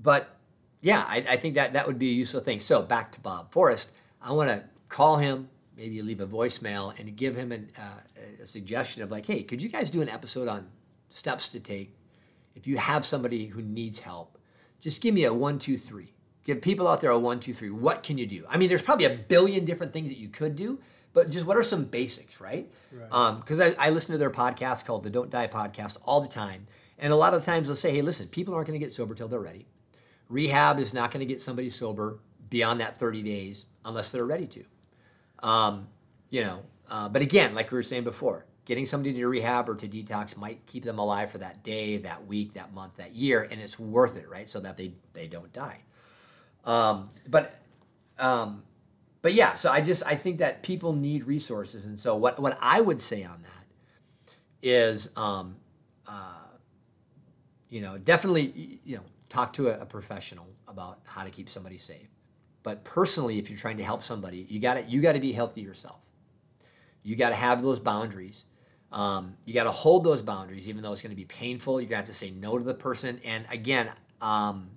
but 0.00 0.34
yeah, 0.80 1.04
I, 1.06 1.22
I 1.28 1.36
think 1.36 1.54
that 1.56 1.74
that 1.74 1.86
would 1.86 1.98
be 1.98 2.08
a 2.08 2.14
useful 2.14 2.40
thing. 2.40 2.60
So 2.60 2.80
back 2.80 3.12
to 3.12 3.20
Bob 3.20 3.52
Forrest, 3.52 3.92
I 4.22 4.32
want 4.32 4.48
to 4.48 4.64
call 4.88 5.18
him, 5.18 5.50
maybe 5.78 5.94
you 5.94 6.02
leave 6.02 6.20
a 6.20 6.26
voicemail, 6.26 6.98
and 6.98 7.16
give 7.16 7.36
him 7.36 7.52
an, 7.52 7.70
uh, 7.78 8.42
a 8.42 8.46
suggestion 8.46 9.02
of 9.02 9.10
like, 9.10 9.26
hey, 9.26 9.44
could 9.44 9.62
you 9.62 9.68
guys 9.68 9.88
do 9.88 10.02
an 10.02 10.08
episode 10.08 10.48
on 10.48 10.66
steps 11.08 11.48
to 11.48 11.60
take 11.60 11.96
if 12.54 12.66
you 12.66 12.76
have 12.76 13.06
somebody 13.06 13.46
who 13.46 13.62
needs 13.62 14.00
help? 14.00 14.36
Just 14.80 15.00
give 15.00 15.14
me 15.14 15.24
a 15.24 15.32
one, 15.32 15.58
two, 15.58 15.76
three. 15.78 16.12
Give 16.44 16.60
people 16.60 16.88
out 16.88 17.00
there 17.00 17.10
a 17.10 17.18
one, 17.18 17.40
two, 17.40 17.54
three. 17.54 17.70
What 17.70 18.02
can 18.02 18.18
you 18.18 18.26
do? 18.26 18.44
I 18.48 18.58
mean, 18.58 18.68
there's 18.68 18.82
probably 18.82 19.06
a 19.06 19.16
billion 19.16 19.64
different 19.64 19.92
things 19.92 20.08
that 20.08 20.18
you 20.18 20.28
could 20.28 20.56
do, 20.56 20.80
but 21.12 21.30
just 21.30 21.46
what 21.46 21.56
are 21.56 21.62
some 21.62 21.84
basics, 21.84 22.40
right? 22.40 22.70
Right. 22.92 23.36
Because 23.36 23.60
I, 23.60 23.74
I 23.78 23.90
listen 23.90 24.12
to 24.12 24.18
their 24.18 24.30
podcast 24.30 24.84
called 24.84 25.04
the 25.04 25.10
Don't 25.10 25.30
Die 25.30 25.46
Podcast 25.46 25.98
all 26.04 26.20
the 26.20 26.28
time. 26.28 26.66
And 26.98 27.12
a 27.12 27.16
lot 27.16 27.34
of 27.34 27.44
times 27.44 27.68
they'll 27.68 27.76
say, 27.76 27.94
hey, 27.94 28.02
listen, 28.02 28.26
people 28.28 28.54
aren't 28.54 28.66
going 28.66 28.78
to 28.78 28.84
get 28.84 28.92
sober 28.92 29.14
till 29.14 29.28
they're 29.28 29.38
ready. 29.38 29.66
Rehab 30.28 30.78
is 30.78 30.92
not 30.92 31.10
going 31.10 31.20
to 31.20 31.26
get 31.26 31.40
somebody 31.40 31.70
sober 31.70 32.18
beyond 32.50 32.80
that 32.80 32.98
30 32.98 33.22
days 33.22 33.66
unless 33.84 34.10
they're 34.10 34.24
ready 34.24 34.46
to. 34.48 34.64
Um, 35.42 35.88
you 36.30 36.42
know, 36.42 36.62
uh, 36.90 37.08
but 37.08 37.22
again, 37.22 37.54
like 37.54 37.70
we 37.70 37.76
were 37.76 37.82
saying 37.82 38.04
before, 38.04 38.46
getting 38.64 38.86
somebody 38.86 39.14
to 39.14 39.26
rehab 39.26 39.68
or 39.68 39.74
to 39.74 39.88
detox 39.88 40.36
might 40.36 40.64
keep 40.66 40.84
them 40.84 40.98
alive 40.98 41.30
for 41.30 41.38
that 41.38 41.62
day, 41.62 41.96
that 41.98 42.26
week, 42.26 42.54
that 42.54 42.72
month, 42.72 42.96
that 42.96 43.14
year, 43.14 43.46
and 43.50 43.60
it's 43.60 43.78
worth 43.78 44.16
it, 44.16 44.28
right? 44.28 44.48
So 44.48 44.60
that 44.60 44.76
they 44.76 44.92
they 45.12 45.26
don't 45.26 45.52
die. 45.52 45.80
Um, 46.64 47.08
but 47.26 47.58
um, 48.18 48.62
but 49.22 49.34
yeah, 49.34 49.54
so 49.54 49.70
I 49.70 49.80
just 49.80 50.04
I 50.06 50.14
think 50.14 50.38
that 50.38 50.62
people 50.62 50.92
need 50.92 51.24
resources, 51.24 51.86
and 51.86 51.98
so 51.98 52.14
what 52.16 52.38
what 52.38 52.58
I 52.60 52.80
would 52.80 53.00
say 53.00 53.24
on 53.24 53.42
that 53.42 54.34
is, 54.62 55.10
um, 55.16 55.56
uh, 56.06 56.34
you 57.70 57.80
know, 57.80 57.96
definitely 57.98 58.80
you 58.84 58.96
know 58.96 59.04
talk 59.28 59.52
to 59.54 59.68
a, 59.68 59.80
a 59.80 59.86
professional 59.86 60.46
about 60.66 61.00
how 61.04 61.24
to 61.24 61.30
keep 61.30 61.48
somebody 61.48 61.78
safe. 61.78 62.08
But 62.62 62.84
personally, 62.84 63.38
if 63.38 63.48
you're 63.48 63.58
trying 63.58 63.78
to 63.78 63.84
help 63.84 64.02
somebody, 64.02 64.46
you 64.48 64.60
got 64.60 64.74
to 64.74 64.82
you 64.82 65.00
got 65.00 65.12
to 65.12 65.20
be 65.20 65.32
healthy 65.32 65.62
yourself. 65.62 66.00
You 67.02 67.16
got 67.16 67.30
to 67.30 67.36
have 67.36 67.62
those 67.62 67.78
boundaries. 67.78 68.44
Um, 68.90 69.36
you 69.44 69.54
got 69.54 69.64
to 69.64 69.70
hold 69.70 70.04
those 70.04 70.22
boundaries, 70.22 70.68
even 70.68 70.82
though 70.82 70.92
it's 70.92 71.02
going 71.02 71.10
to 71.10 71.16
be 71.16 71.24
painful. 71.24 71.80
You're 71.80 71.88
going 71.88 72.02
to 72.02 72.06
have 72.06 72.06
to 72.06 72.14
say 72.14 72.30
no 72.30 72.58
to 72.58 72.64
the 72.64 72.74
person. 72.74 73.20
And 73.24 73.44
again, 73.50 73.90
um, 74.20 74.70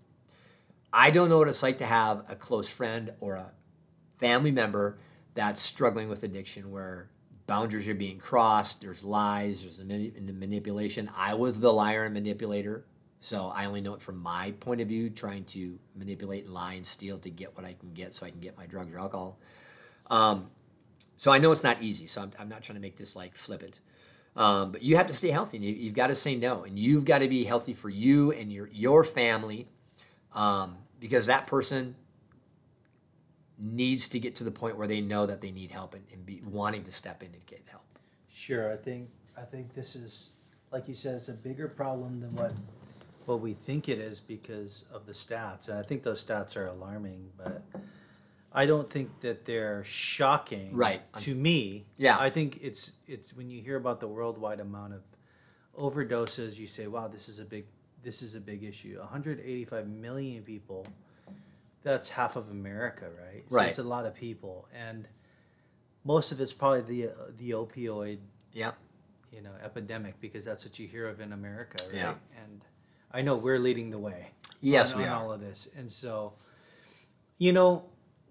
I 0.94 1.12
don't 1.12 1.30
know 1.30 1.40
what 1.40 1.48
it's 1.48 1.64
like 1.64 1.78
to 1.78 1.86
have 1.86 2.26
a 2.30 2.36
close 2.36 2.70
friend 2.70 3.14
or 3.20 3.36
a 3.36 3.52
family 4.20 4.52
member 4.52 5.00
that's 5.34 5.62
struggling 5.62 6.10
with 6.10 6.24
addiction 6.24 6.72
where 6.72 7.10
boundaries 7.48 7.88
are 7.88 7.96
being 7.96 8.18
crossed, 8.18 8.82
there's 8.82 9.04
lies, 9.04 9.62
there's 9.62 9.80
mani- 9.80 10.14
manipulation. 10.20 11.10
I 11.16 11.34
was 11.34 11.60
the 11.60 11.72
liar 11.72 12.06
and 12.06 12.14
manipulator, 12.14 12.86
so 13.22 13.54
I 13.56 13.66
only 13.66 13.82
know 13.82 13.94
it 13.94 14.02
from 14.02 14.18
my 14.18 14.52
point 14.60 14.82
of 14.82 14.88
view, 14.88 15.12
trying 15.12 15.46
to 15.46 15.78
manipulate 15.96 16.46
and 16.46 16.54
lie 16.54 16.74
and 16.74 16.86
steal 16.86 17.20
to 17.20 17.30
get 17.30 17.56
what 17.56 17.64
I 17.64 17.74
can 17.74 17.94
get 17.94 18.16
so 18.16 18.26
I 18.26 18.32
can 18.32 18.40
get 18.40 18.58
my 18.58 18.66
drugs 18.66 18.94
or 18.94 19.00
alcohol. 19.00 19.38
Um, 20.10 20.50
so 21.16 21.32
I 21.32 21.38
know 21.38 21.52
it's 21.52 21.64
not 21.64 21.84
easy, 21.84 22.08
so 22.08 22.24
I'm, 22.24 22.32
I'm 22.40 22.50
not 22.50 22.64
trying 22.64 22.78
to 22.78 22.82
make 22.82 22.98
this 22.98 23.16
like 23.16 23.36
flippant. 23.36 23.80
Um, 24.36 24.72
but 24.72 24.82
you 24.82 24.98
have 24.98 25.06
to 25.08 25.14
stay 25.14 25.30
healthy 25.30 25.58
and 25.58 25.66
you, 25.66 25.74
you've 25.74 25.94
got 25.94 26.08
to 26.08 26.16
say 26.16 26.36
no 26.36 26.64
and 26.64 26.80
you've 26.80 27.06
got 27.06 27.20
to 27.20 27.28
be 27.28 27.44
healthy 27.44 27.74
for 27.74 27.90
you 27.90 28.32
and 28.32 28.52
your, 28.52 28.70
your 28.72 29.04
family 29.04 29.68
um, 30.34 30.78
because 31.00 31.28
that 31.28 31.46
person 31.46 31.96
needs 33.60 34.08
to 34.10 34.20
get 34.20 34.36
to 34.38 34.44
the 34.44 34.52
point 34.52 34.78
where 34.78 34.88
they 34.88 35.02
know 35.02 35.28
that 35.28 35.42
they 35.42 35.52
need 35.52 35.72
help 35.72 35.94
and, 35.94 36.06
and 36.12 36.26
be 36.26 36.42
wanting 36.44 36.84
to 36.86 36.92
step 36.92 37.22
in 37.22 37.34
and 37.34 37.46
get 37.46 37.62
help. 37.68 37.84
Sure, 38.32 38.74
I 38.74 38.78
think 38.78 39.10
I 39.38 39.42
think 39.42 39.76
this 39.76 39.96
is 39.96 40.32
like 40.72 40.88
you 40.88 40.96
said, 40.96 41.16
it's 41.16 41.28
a 41.30 41.34
bigger 41.34 41.68
problem 41.68 42.22
than 42.22 42.34
what 42.34 42.54
what 43.28 43.40
we 43.42 43.54
think 43.54 43.88
it 43.90 44.00
is 44.00 44.20
because 44.20 44.86
of 44.94 45.06
the 45.06 45.14
stats, 45.14 45.70
and 45.70 45.78
I 45.78 45.84
think 45.84 46.04
those 46.04 46.24
stats 46.24 46.56
are 46.56 46.68
alarming. 46.68 47.30
But 47.38 47.62
I 48.54 48.66
don't 48.66 48.90
think 48.90 49.22
that 49.22 49.46
they're 49.46 49.84
shocking, 49.84 50.76
Right. 50.76 51.02
To 51.20 51.36
me, 51.36 51.86
Yeah. 51.98 52.18
I 52.20 52.30
think 52.30 52.60
it's 52.62 52.94
it's 53.08 53.34
when 53.34 53.50
you 53.50 53.62
hear 53.62 53.76
about 53.78 54.00
the 54.00 54.08
worldwide 54.08 54.60
amount 54.60 54.94
of 54.94 55.02
overdoses, 55.78 56.58
you 56.60 56.68
say, 56.68 56.88
"Wow, 56.88 57.08
this 57.08 57.30
is 57.30 57.40
a 57.40 57.46
big 57.46 57.66
this 58.04 58.22
is 58.22 58.36
a 58.36 58.42
big 58.42 58.64
issue." 58.64 58.98
185 59.00 59.88
million 59.88 60.44
people. 60.44 60.86
That's 61.84 62.10
half 62.10 62.36
of 62.36 62.50
America, 62.52 63.10
right? 63.10 63.44
So 63.50 63.56
Right. 63.56 63.70
It's 63.70 63.80
a 63.80 63.84
lot 63.84 64.06
of 64.06 64.14
people, 64.14 64.68
and 64.74 65.08
most 66.04 66.32
of 66.32 66.40
it's 66.42 66.54
probably 66.54 66.82
the 66.82 67.14
the 67.38 67.52
opioid 67.52 68.20
Yeah. 68.54 68.74
you 69.32 69.42
know 69.42 69.54
epidemic 69.64 70.20
because 70.20 70.44
that's 70.44 70.66
what 70.66 70.78
you 70.78 70.88
hear 70.88 71.08
of 71.08 71.22
in 71.22 71.32
America, 71.32 71.84
right? 71.88 71.96
Yeah. 71.96 72.16
And 72.44 72.62
I 73.14 73.22
know 73.22 73.36
we're 73.36 73.60
leading 73.60 73.90
the 73.90 74.00
way. 74.00 74.32
Yes, 74.62 74.92
on, 74.94 75.00
we 75.00 75.06
on 75.06 75.10
are. 75.12 75.24
all 75.24 75.34
of 75.34 75.42
this, 75.42 75.70
and 75.78 75.92
so 75.92 76.34
you 77.38 77.52
know 77.54 77.86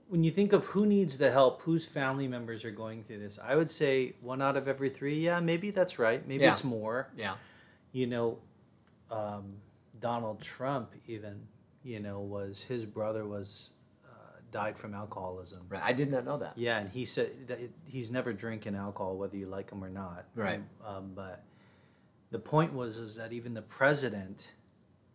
when 0.09 0.25
you 0.25 0.31
think 0.33 0.53
of 0.53 0.65
who 0.67 0.87
needs 0.87 1.19
the 1.19 1.31
help, 1.31 1.63
whose 1.63 1.87
family 1.87 2.27
members 2.27 2.65
are 2.65 2.71
going 2.73 3.05
through 3.05 3.21
this, 3.21 3.39
I 3.43 3.55
would 3.55 3.71
say 3.71 4.15
one 4.21 4.43
out 4.43 4.57
of 4.57 4.67
every 4.67 4.91
three. 4.91 5.21
Yeah, 5.21 5.39
maybe 5.41 5.71
that's 5.71 5.99
right. 6.01 6.27
Maybe 6.27 6.43
Yeah. 6.45 6.53
it's 6.53 6.65
more. 6.65 7.11
Yeah. 7.17 7.35
You 7.93 8.09
know, 8.09 8.39
um, 9.11 9.55
Donald 10.01 10.41
Trump 10.41 10.95
even 11.07 11.47
you 11.85 12.01
know 12.01 12.21
was 12.21 12.63
his 12.65 12.85
brother 12.87 13.25
was 13.27 13.73
uh, 14.05 14.39
died 14.51 14.77
from 14.79 14.95
alcoholism. 14.95 15.61
Right. 15.69 15.83
I 15.85 15.93
did 15.93 16.11
not 16.11 16.25
know 16.25 16.39
that. 16.39 16.57
Yeah, 16.57 16.79
and 16.81 16.91
he 16.91 17.05
said 17.05 17.31
it, 17.49 17.71
he's 17.87 18.11
never 18.11 18.33
drinking 18.33 18.75
alcohol, 18.75 19.17
whether 19.17 19.37
you 19.37 19.47
like 19.47 19.71
him 19.71 19.83
or 19.85 19.91
not. 19.91 20.27
Right. 20.35 20.61
Um, 20.85 21.13
but 21.15 21.45
the 22.31 22.39
point 22.39 22.73
was 22.73 22.99
is 22.99 23.17
that 23.17 23.33
even 23.33 23.55
the 23.55 23.63
president, 23.63 24.55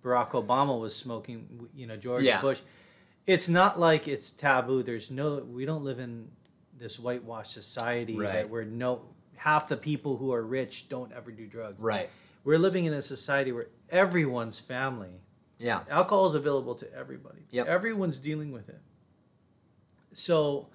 Barack 0.05 0.29
Obama, 0.31 0.79
was 0.79 0.95
smoking. 0.95 1.67
You 1.75 1.87
know, 1.87 1.97
George 1.97 2.23
Yeah. 2.23 2.39
Bush. 2.41 2.61
It's 3.25 3.49
not 3.49 3.79
like 3.79 4.07
it's 4.07 4.29
taboo. 4.29 4.83
There's 4.83 5.09
no. 5.09 5.37
We 5.37 5.65
don't 5.65 5.83
live 5.83 5.97
in 5.99 6.29
this 6.77 6.99
whitewashed 6.99 7.51
society 7.51 8.15
Right. 8.17 8.33
that 8.33 8.49
where 8.49 8.63
no 8.65 9.01
half 9.37 9.67
the 9.67 9.77
people 9.77 10.17
who 10.17 10.31
are 10.33 10.43
rich 10.43 10.89
don't 10.89 11.11
ever 11.11 11.31
do 11.31 11.47
drugs. 11.47 11.79
Right. 11.79 12.09
We're 12.43 12.59
living 12.59 12.85
in 12.85 12.93
a 12.93 13.01
society 13.01 13.51
where 13.51 13.67
everyone's 13.89 14.59
family 14.59 15.21
Yeah. 15.57 15.81
alcohol 15.89 16.27
is 16.27 16.33
available 16.35 16.75
to 16.75 16.93
everybody. 16.93 17.45
Yep. 17.49 17.67
Everyone's 17.67 18.19
dealing 18.19 18.51
with 18.51 18.69
it. 18.69 18.81
So, 20.11 20.67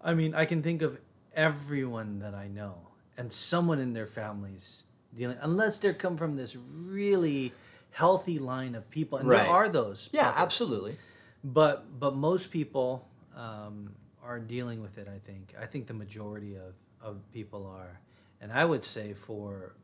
I 0.00 0.14
mean, 0.14 0.34
I 0.34 0.44
can 0.44 0.62
think 0.62 0.82
of 0.82 0.98
everyone 1.34 2.18
that 2.20 2.34
I 2.34 2.48
know 2.48 2.88
and 3.16 3.32
someone 3.32 3.78
in 3.78 3.92
their 3.92 4.06
families 4.06 4.84
dealing, 5.16 5.38
unless 5.40 5.78
they 5.78 5.92
come 5.94 6.16
from 6.16 6.36
this 6.36 6.56
really 6.56 7.52
healthy 7.94 8.38
line 8.38 8.74
of 8.74 8.90
people, 8.90 9.18
and 9.18 9.28
Right. 9.28 9.44
there 9.44 9.52
are 9.52 9.68
those. 9.68 10.10
Yeah. 10.12 10.32
Absolutely. 10.36 10.96
But 11.42 11.98
but 12.00 12.14
most 12.16 12.50
people 12.50 13.06
um, 13.36 13.94
are 14.22 14.40
dealing 14.40 14.82
with 14.82 14.98
it. 14.98 15.08
I 15.08 15.18
think. 15.18 15.54
I 15.60 15.66
think 15.66 15.86
the 15.86 15.94
majority 15.94 16.54
of 16.56 16.74
of 17.00 17.16
people 17.32 17.66
are, 17.66 18.00
and 18.40 18.50
I 18.52 18.64
would 18.64 18.82
say 18.84 19.12
for, 19.12 19.74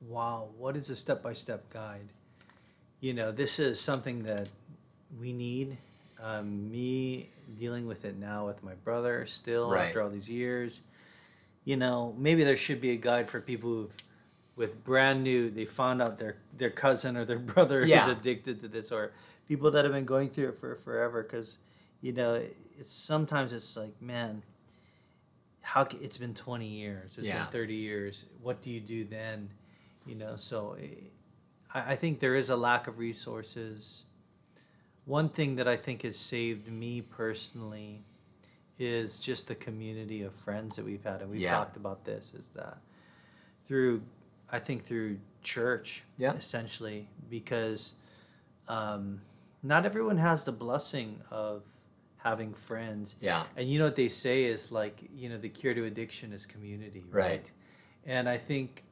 wow, 0.00 0.48
what 0.58 0.76
is 0.76 0.88
a 0.90 0.96
step 0.96 1.22
by 1.22 1.34
step 1.34 1.68
guide? 1.70 2.08
You 3.00 3.12
know, 3.14 3.30
this 3.32 3.58
is 3.58 3.78
something 3.80 4.22
that 4.24 4.48
we 5.20 5.32
need. 5.32 5.76
Um, 6.22 6.70
me 6.70 7.30
dealing 7.58 7.86
with 7.86 8.04
it 8.04 8.16
now 8.18 8.46
with 8.46 8.62
my 8.62 8.74
brother 8.84 9.24
still 9.26 9.70
Right. 9.70 9.86
after 9.86 10.02
all 10.02 10.10
these 10.10 10.28
years. 10.28 10.82
You 11.64 11.76
know, 11.76 12.14
maybe 12.18 12.44
there 12.44 12.56
should 12.56 12.80
be 12.80 12.90
a 12.90 12.96
guide 12.96 13.28
for 13.28 13.40
people 13.40 13.70
who've 13.70 13.96
with 14.56 14.82
brand 14.84 15.22
new 15.24 15.50
they 15.50 15.64
found 15.64 16.02
out 16.02 16.18
their 16.18 16.36
their 16.56 16.70
cousin 16.70 17.16
or 17.16 17.24
their 17.24 17.38
brother 17.54 17.80
is 17.80 18.06
addicted 18.08 18.60
to 18.60 18.68
this 18.68 18.90
or 18.92 19.12
people 19.48 19.70
that 19.70 19.84
have 19.84 19.94
been 19.94 20.04
going 20.04 20.28
through 20.28 20.48
it 20.48 20.56
for 20.58 20.74
forever 20.76 21.22
because 21.22 21.56
you 22.00 22.12
know 22.12 22.34
it's 22.78 22.92
sometimes 22.92 23.52
it's 23.52 23.76
like 23.76 24.00
man 24.00 24.42
how 25.62 25.86
it's 26.00 26.16
been 26.18 26.34
20 26.34 26.66
years 26.66 27.16
It's 27.18 27.26
Yeah. 27.26 27.42
been 27.44 27.52
30 27.52 27.74
years 27.74 28.26
what 28.42 28.62
do 28.62 28.70
you 28.70 28.80
do 28.80 29.04
then 29.04 29.50
you 30.06 30.14
know 30.14 30.36
so 30.36 30.76
eh, 30.80 30.86
I, 31.72 31.92
I 31.92 31.96
think 31.96 32.20
there 32.20 32.34
is 32.34 32.50
a 32.50 32.56
lack 32.56 32.86
of 32.86 32.98
resources 32.98 34.06
one 35.04 35.28
thing 35.28 35.56
that 35.56 35.66
i 35.68 35.76
think 35.76 36.02
has 36.02 36.16
saved 36.18 36.70
me 36.70 37.00
personally 37.02 38.02
is 38.78 39.18
just 39.18 39.48
the 39.48 39.54
community 39.54 40.22
of 40.22 40.34
friends 40.34 40.76
that 40.76 40.84
we've 40.84 41.04
had 41.04 41.20
and 41.22 41.30
we've 41.30 41.40
Yeah. 41.40 41.50
talked 41.58 41.76
about 41.76 42.04
this 42.04 42.32
is 42.34 42.48
that 42.50 42.78
through 43.66 44.02
i 44.52 44.58
think 44.58 44.84
through 44.84 45.18
church 45.42 46.02
Yeah. 46.18 46.34
essentially 46.34 47.08
because 47.28 47.94
um, 48.68 49.20
not 49.62 49.84
everyone 49.86 50.18
has 50.18 50.44
the 50.44 50.52
blessing 50.52 51.20
of 51.30 51.62
having 52.18 52.52
friends 52.52 53.16
Yeah. 53.20 53.44
and 53.56 53.68
you 53.68 53.78
know 53.78 53.86
what 53.86 53.96
they 53.96 54.08
say 54.08 54.44
is 54.44 54.70
like 54.70 55.00
you 55.14 55.28
know 55.28 55.38
the 55.38 55.48
cure 55.48 55.74
to 55.74 55.84
addiction 55.86 56.32
is 56.32 56.44
community 56.46 57.04
right, 57.10 57.22
Right. 57.30 57.50
and 58.04 58.28
i 58.28 58.36
think 58.36 58.84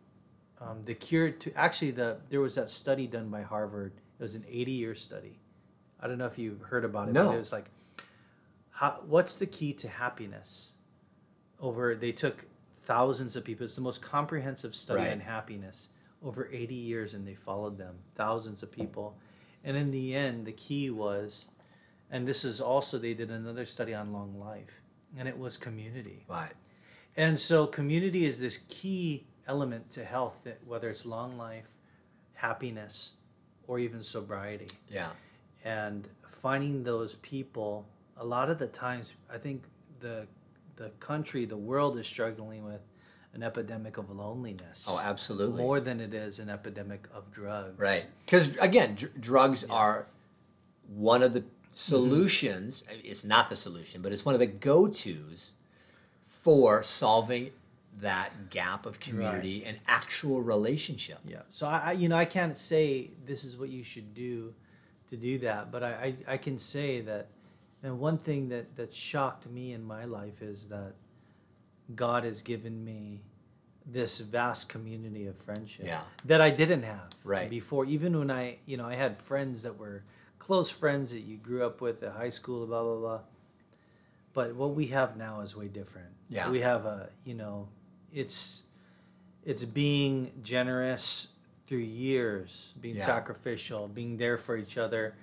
um, 0.61 0.79
the 0.87 0.94
cure 0.94 1.31
to 1.31 1.53
actually 1.55 1.90
the 1.92 2.18
there 2.31 2.40
was 2.40 2.55
that 2.57 2.68
study 2.71 3.07
done 3.07 3.29
by 3.29 3.42
harvard 3.42 3.92
it 4.18 4.23
was 4.23 4.35
an 4.35 4.44
80 4.49 4.73
year 4.73 4.94
study 4.94 5.38
i 6.01 6.07
don't 6.09 6.18
know 6.18 6.27
if 6.27 6.38
you've 6.38 6.62
heard 6.62 6.85
about 6.85 7.09
it 7.09 7.12
No. 7.12 7.27
but 7.29 7.35
it 7.35 7.38
was 7.38 7.53
like 7.53 7.71
how, 8.71 9.01
what's 9.07 9.35
the 9.37 9.47
key 9.47 9.73
to 9.75 9.88
happiness 9.88 10.73
over 11.61 11.94
they 11.94 12.12
took 12.12 12.47
thousands 12.92 13.37
of 13.37 13.44
people 13.44 13.64
it's 13.66 13.74
the 13.74 13.81
most 13.90 14.01
comprehensive 14.01 14.74
study 14.74 15.03
Right. 15.03 15.12
on 15.12 15.20
happiness 15.20 15.90
over 16.29 16.48
80 16.51 16.74
years 16.74 17.12
and 17.14 17.22
they 17.29 17.35
followed 17.35 17.77
them 17.79 17.94
thousands 18.14 18.62
of 18.64 18.72
people 18.72 19.07
and 19.62 19.77
in 19.77 19.90
the 19.90 20.14
end 20.14 20.46
the 20.46 20.53
key 20.66 20.88
was 20.90 21.48
and 22.11 22.27
this 22.27 22.44
is 22.51 22.61
also 22.61 22.96
they 22.98 23.12
did 23.14 23.31
another 23.31 23.66
study 23.66 23.92
on 23.94 24.12
long 24.12 24.33
life 24.35 24.81
and 25.18 25.29
it 25.29 25.38
was 25.38 25.57
community 25.59 26.24
Right. 26.29 26.55
and 27.16 27.38
so 27.38 27.66
community 27.66 28.24
is 28.24 28.40
this 28.40 28.59
key 28.68 29.27
element 29.46 29.90
to 29.96 30.05
health 30.05 30.37
that 30.44 30.59
whether 30.66 30.88
it's 30.88 31.05
long 31.07 31.37
life 31.37 31.68
happiness 32.35 33.12
or 33.66 33.79
even 33.79 34.03
sobriety 34.03 34.68
Yeah. 34.90 35.11
and 35.64 36.09
finding 36.31 36.85
those 36.85 37.16
people 37.16 37.87
a 38.16 38.24
lot 38.24 38.48
of 38.51 38.59
the 38.59 38.66
times 38.66 39.12
i 39.33 39.38
think 39.38 39.64
the 40.01 40.27
the 40.79 40.91
country 41.01 41.45
the 41.45 41.57
world 41.57 41.99
is 41.99 42.07
struggling 42.07 42.64
with 42.64 42.81
an 43.35 43.43
epidemic 43.43 43.99
of 43.99 44.11
loneliness 44.11 44.87
Oh, 44.88 45.01
absolutely. 45.05 45.62
more 45.62 45.81
than 45.81 46.01
it 46.01 46.14
is 46.14 46.38
an 46.38 46.49
epidemic 46.49 47.07
of 47.14 47.31
drugs 47.31 47.79
Right. 47.79 48.07
Because 48.25 48.57
again, 48.57 48.95
dr- 48.95 49.21
drugs 49.21 49.64
are 49.69 50.07
one 50.88 51.23
of 51.23 51.35
the 51.35 51.41
mm-hmm. 51.41 51.51
solutions. 51.73 52.85
It's 53.05 53.25
not 53.25 53.51
the 53.51 53.57
solution, 53.57 54.01
but 54.01 54.12
it's 54.12 54.25
one 54.25 54.35
of 54.35 54.38
the 54.38 54.47
go-tos 54.47 55.53
for 56.27 56.83
solving 56.83 57.51
that 58.01 58.51
gap 58.51 58.87
of 58.87 59.01
community 59.01 59.64
and 59.64 59.79
actual 59.87 60.41
relationship. 60.41 61.19
Yeah. 61.27 61.43
So 61.49 61.67
I, 61.67 61.79
I, 61.79 61.93
you 61.93 62.09
know, 62.09 62.17
I 62.17 62.25
can't 62.25 62.57
say 62.57 63.11
this 63.27 63.45
is 63.45 63.57
what 63.57 63.69
you 63.69 63.83
should 63.83 64.14
do 64.14 64.55
to 65.09 65.17
do 65.17 65.38
that, 65.38 65.73
but 65.73 65.83
I, 65.83 66.14
I, 66.29 66.35
I 66.35 66.37
can 66.37 66.59
say 66.59 67.01
that, 67.03 67.29
and 67.83 67.99
one 67.99 68.19
thing 68.19 68.49
that 68.49 68.77
that 68.77 68.93
shocked 68.93 69.47
me 69.49 69.73
in 69.73 69.85
my 69.85 70.05
life 70.05 70.43
is 70.43 70.67
that 70.69 70.95
God 71.95 72.25
has 72.25 72.43
given 72.43 72.85
me 72.85 73.23
this 73.87 74.19
vast 74.21 74.69
community 74.69 75.27
of 75.27 75.37
friendship 75.37 75.87
Yeah. 75.87 76.03
that 76.27 76.41
I 76.43 76.51
didn't 76.51 76.83
have 76.83 77.09
Right. 77.25 77.49
before. 77.49 77.87
Even 77.87 78.19
when 78.19 78.31
I, 78.31 78.59
you 78.67 78.77
know, 78.77 78.85
I 78.87 78.95
had 78.97 79.19
friends 79.19 79.62
that 79.62 79.79
were 79.79 80.05
close 80.38 80.71
friends 80.71 81.11
that 81.12 81.21
you 81.21 81.38
grew 81.38 81.64
up 81.64 81.81
with 81.81 82.03
at 82.03 82.12
high 82.12 82.29
school, 82.31 82.67
blah 82.67 82.83
blah 82.83 82.97
blah. 82.99 83.21
But 84.35 84.55
what 84.55 84.75
we 84.75 84.88
have 84.88 85.17
now 85.17 85.41
is 85.41 85.57
way 85.57 85.69
different. 85.69 86.11
Yeah. 86.29 86.51
We 86.51 86.61
have 86.61 86.85
a, 86.85 87.09
you 87.25 87.35
know, 87.35 87.69
it's 88.12 88.64
it's 89.45 89.64
being 89.64 90.33
generous 90.43 91.29
through 91.67 91.79
years, 91.79 92.75
being 92.81 92.97
Yeah. 92.97 93.07
sacrificial, 93.07 93.88
being 93.88 94.19
there 94.19 94.37
for 94.37 94.57
each 94.57 94.77
other. 94.77 95.14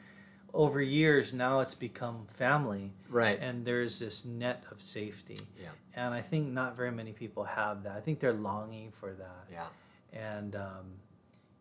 Over 0.56 0.82
years, 0.82 1.34
now 1.34 1.60
it's 1.60 1.76
become 1.76 2.26
family, 2.28 2.94
Right. 3.10 3.38
and 3.42 3.66
there's 3.66 4.00
this 4.00 4.24
net 4.24 4.64
of 4.72 4.82
safety. 4.82 5.38
Yeah. 5.62 5.70
And 5.94 6.14
I 6.14 6.22
think 6.22 6.48
not 6.48 6.78
very 6.78 6.92
many 6.92 7.12
people 7.12 7.44
have 7.44 7.84
that. 7.84 7.98
I 7.98 8.00
think 8.00 8.22
they're 8.22 8.32
longing 8.34 8.92
for 8.92 9.14
that. 9.14 9.48
Yeah. 9.52 9.68
And, 10.14 10.56
um, 10.56 10.86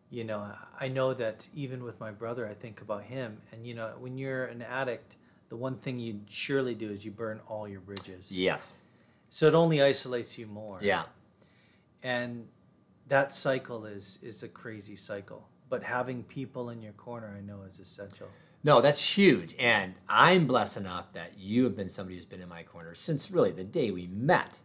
you 0.09 0.23
know, 0.23 0.39
I- 0.39 0.85
I 0.85 0.87
know 0.87 1.13
that 1.13 1.49
even 1.53 1.83
with 1.83 1.99
my 1.99 2.11
brother, 2.11 2.47
I 2.47 2.53
think 2.53 2.79
about 2.79 3.03
him. 3.03 3.41
And, 3.51 3.67
you 3.67 3.73
know, 3.73 3.93
when 3.99 4.17
you're 4.17 4.45
an 4.45 4.61
addict, 4.61 5.17
the 5.49 5.57
one 5.57 5.75
thing 5.75 5.99
you 5.99 6.21
surely 6.29 6.73
do 6.73 6.89
is 6.89 7.03
you 7.03 7.11
burn 7.11 7.41
all 7.47 7.67
your 7.67 7.81
bridges. 7.81 8.31
Yes. 8.31 8.81
So 9.29 9.45
it 9.47 9.53
only 9.55 9.81
isolates 9.81 10.37
you 10.37 10.47
more 10.47 10.79
Yeah. 10.81 11.03
and 12.01 12.47
that 13.07 13.33
cycle 13.33 13.85
is 13.85 14.17
is 14.23 14.41
a 14.41 14.47
crazy 14.47 14.95
cycle 14.95 15.49
but 15.69 15.83
having 15.83 16.23
people 16.23 16.69
in 16.69 16.81
your 16.81 16.93
corner 16.93 17.33
i 17.37 17.41
know 17.41 17.61
is 17.67 17.79
essential 17.79 18.27
No, 18.63 18.81
that's 18.81 19.17
huge. 19.17 19.53
And 19.59 19.93
I'm 20.09 20.47
blessed 20.47 20.77
enough 20.77 21.13
that 21.13 21.33
you 21.37 21.65
have 21.65 21.75
been 21.77 21.87
somebody 21.89 22.15
who's 22.15 22.25
been 22.25 22.41
in 22.41 22.49
my 22.49 22.63
corner 22.63 22.95
since 22.95 23.29
really 23.29 23.51
the 23.51 23.63
day 23.63 23.91
we 23.91 24.07
met. 24.07 24.57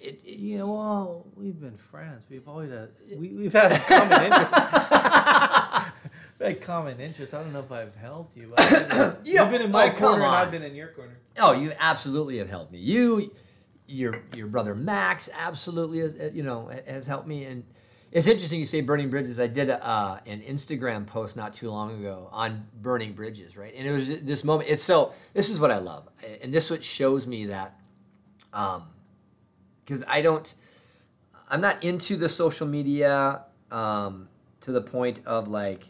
It, 0.00 0.22
it- 0.24 0.38
you 0.40 0.58
know 0.58 0.72
well 0.72 1.26
we've 1.36 1.60
been 1.60 1.76
friends 1.76 2.26
we've 2.28 2.48
always 2.48 2.70
had, 2.72 2.88
we, 3.16 3.28
we've 3.28 3.52
had 3.52 3.70
a 3.72 3.78
common 3.78 4.22
interest 4.26 4.52
had 6.40 6.60
common 6.60 6.98
interests 7.00 7.32
i 7.34 7.40
don't 7.42 7.52
know 7.52 7.60
if 7.60 7.70
i've 7.70 7.94
helped 7.94 8.36
you 8.36 8.48
but 8.50 8.60
I've 8.60 8.88
been- 8.88 9.16
Yeah, 9.24 9.42
you've 9.42 9.52
been 9.52 9.62
in 9.62 9.70
my 9.70 9.90
oh, 9.92 9.96
corner 9.96 10.24
and 10.24 10.34
i've 10.34 10.50
been 10.50 10.64
in 10.64 10.74
your 10.74 10.88
corner 10.88 11.16
Oh, 11.38 11.52
you 11.52 11.72
absolutely 11.78 12.36
have 12.38 12.50
helped 12.50 12.72
me. 12.72 12.78
You, 12.78 13.30
your 13.86 14.22
your 14.36 14.48
brother 14.48 14.74
Max, 14.74 15.30
absolutely, 15.34 16.00
has, 16.00 16.12
uh, 16.14 16.30
you 16.34 16.42
know, 16.42 16.70
has 16.86 17.06
helped 17.06 17.26
me. 17.26 17.44
And 17.46 17.64
it's 18.12 18.26
interesting 18.26 18.60
you 18.60 18.66
say 18.66 18.82
burning 18.82 19.08
bridges. 19.08 19.40
I 19.40 19.46
did 19.46 19.70
a, 19.70 19.84
uh, 19.84 20.18
an 20.26 20.42
Instagram 20.42 21.06
post 21.06 21.34
not 21.34 21.54
too 21.54 21.70
long 21.70 21.98
ago 21.98 22.28
on 22.30 22.66
burning 22.80 23.14
bridges, 23.14 23.56
right? 23.56 23.72
And 23.74 23.88
it 23.88 23.90
was 23.90 24.20
this 24.20 24.44
moment. 24.44 24.68
It's 24.68 24.82
so. 24.82 25.14
This 25.32 25.48
is 25.48 25.58
what 25.58 25.70
I 25.70 25.78
love, 25.78 26.08
and 26.42 26.52
this 26.52 26.70
what 26.70 26.84
shows 26.84 27.26
me 27.26 27.46
that, 27.46 27.80
um, 28.52 28.84
because 29.84 30.04
I 30.06 30.20
don't, 30.20 30.52
I'm 31.48 31.62
not 31.62 31.82
into 31.82 32.16
the 32.16 32.28
social 32.28 32.66
media, 32.66 33.44
um, 33.70 34.28
to 34.60 34.72
the 34.72 34.82
point 34.82 35.20
of 35.24 35.48
like, 35.48 35.80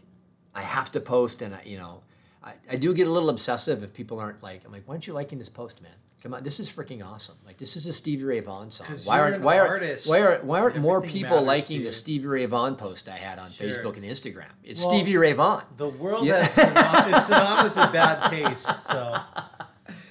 I 0.55 0.63
have 0.63 0.93
to 0.93 1.01
post, 1.01 1.43
and 1.43 1.55
I, 1.55 1.63
you 1.65 1.79
know. 1.79 2.03
I, 2.45 2.55
I 2.73 2.75
do 2.75 2.93
get 2.93 3.07
a 3.07 3.11
little 3.11 3.31
obsessive 3.31 3.85
if 3.85 3.95
people 3.95 4.19
aren't 4.19 4.43
like, 4.43 4.65
I'm 4.65 4.73
like, 4.73 4.83
why 4.87 4.95
aren't 4.95 5.07
you 5.07 5.13
liking 5.13 5.39
this 5.39 5.49
post, 5.49 5.81
man? 5.81 5.93
Come 6.23 6.35
on, 6.35 6.45
this 6.45 6.61
is 6.61 6.71
freaking 6.71 7.05
awesome. 7.05 7.35
Like, 7.45 7.59
this 7.59 7.75
is 7.77 7.87
a 7.87 7.93
Stevie 7.93 8.23
Ray 8.23 8.39
Vaughan 8.39 8.71
song. 8.71 8.87
Why 9.05 9.19
aren't 9.19 9.43
why 9.43 9.59
artist. 9.59 10.09
why 10.09 10.21
aren't 10.23 10.45
why 10.45 10.61
aren't 10.61 10.77
more 10.77 11.01
people 11.01 11.43
liking 11.43 11.83
the. 11.83 11.91
Stevie 11.91 12.27
Ray 12.27 12.47
Vaughan 12.47 12.77
post 12.77 13.09
I 13.09 13.17
had 13.17 13.41
on 13.41 13.51
Sure. 13.51 13.67
Facebook 13.67 13.97
and 13.97 14.05
Instagram? 14.05 14.47
It's 14.63 14.85
Well, 14.85 14.95
Stevie 14.95 15.17
Ray 15.17 15.33
Vaughan. 15.33 15.65
the 15.77 15.89
world 15.89 16.25
Yeah. 16.25 16.45
has 16.45 17.27
synonymous 17.27 17.75
with 17.77 17.93
bad 17.93 18.31
taste 18.31 18.87
so 18.87 19.21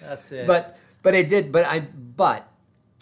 That's 0.02 0.32
it. 0.34 0.46
But 0.48 0.78
but 1.02 1.16
I 1.16 1.24
did. 1.24 1.52
But 1.52 1.66
I 1.66 1.80
but 1.80 2.48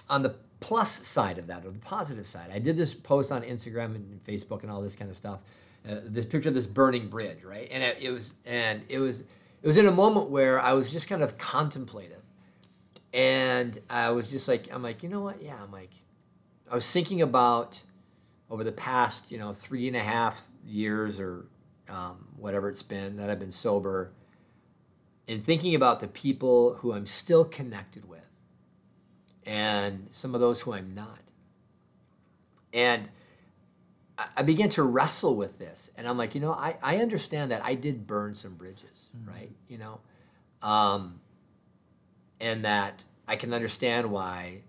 on 0.07 0.21
the 0.21 0.35
plus 0.59 0.91
side 1.07 1.37
of 1.39 1.47
that, 1.47 1.65
or 1.65 1.71
the 1.71 1.79
positive 1.79 2.27
side, 2.27 2.51
I 2.53 2.59
did 2.59 2.77
this 2.77 2.93
post 2.93 3.31
on 3.31 3.41
Instagram 3.41 3.95
and 3.95 4.23
Facebook 4.23 4.61
and 4.61 4.71
all 4.71 4.81
this 4.81 4.95
kind 4.95 5.09
of 5.09 5.17
stuff. 5.17 5.41
Uh, 5.89 5.95
this 6.03 6.25
picture 6.25 6.49
of 6.49 6.55
this 6.55 6.67
burning 6.67 7.07
bridge, 7.07 7.43
right? 7.43 7.67
And 7.71 7.81
it, 7.81 7.97
it 8.01 8.11
was 8.11 8.33
and 8.45 8.83
it 8.87 8.99
was 8.99 9.21
it 9.21 9.67
was 9.67 9.77
in 9.77 9.87
a 9.87 9.91
moment 9.91 10.29
where 10.29 10.59
I 10.61 10.73
was 10.73 10.91
just 10.91 11.09
kind 11.09 11.23
of 11.23 11.37
contemplative, 11.37 12.18
and 13.13 13.79
I 13.89 14.11
was 14.11 14.29
just 14.29 14.47
like, 14.47 14.69
I'm 14.71 14.83
like, 14.83 15.03
you 15.03 15.09
know 15.09 15.21
what? 15.21 15.41
Yeah, 15.41 15.55
I'm 15.61 15.71
like, 15.71 15.91
I 16.69 16.75
was 16.75 16.89
thinking 16.91 17.21
about 17.21 17.81
over 18.49 18.63
the 18.63 18.71
past, 18.71 19.31
you 19.31 19.37
know, 19.37 19.53
three 19.53 19.87
and 19.87 19.95
a 19.95 20.03
half 20.03 20.47
years 20.65 21.19
or 21.19 21.45
um, 21.87 22.27
whatever 22.37 22.69
it's 22.69 22.83
been 22.83 23.17
that 23.17 23.29
I've 23.29 23.39
been 23.39 23.51
sober, 23.51 24.11
and 25.27 25.43
thinking 25.43 25.75
about 25.75 25.99
the 25.99 26.07
people 26.07 26.75
who 26.75 26.93
I'm 26.93 27.05
still 27.05 27.45
connected 27.45 28.07
with, 28.07 28.27
and 29.45 30.07
some 30.11 30.35
of 30.35 30.41
those 30.41 30.61
who 30.61 30.73
I'm 30.73 30.93
not, 30.93 31.19
and 32.73 33.09
I- 34.37 34.43
began 34.43 34.69
to 34.69 34.83
wrestle 34.83 35.35
with 35.35 35.57
this, 35.57 35.89
and 35.95 36.07
I'm 36.07 36.17
like, 36.17 36.35
you 36.35 36.41
know, 36.41 36.53
I, 36.53 36.75
I 36.81 36.97
understand 36.97 37.51
that 37.51 37.63
I 37.63 37.73
did 37.75 38.05
burn 38.05 38.35
some 38.35 38.55
bridges, 38.55 39.09
right? 39.25 39.51
You 39.67 39.77
know, 39.79 39.99
um, 40.61 41.21
and 42.39 42.63
that 42.65 43.05
I 43.27 43.35
can 43.35 43.53
understand 43.53 44.11
why 44.11 44.61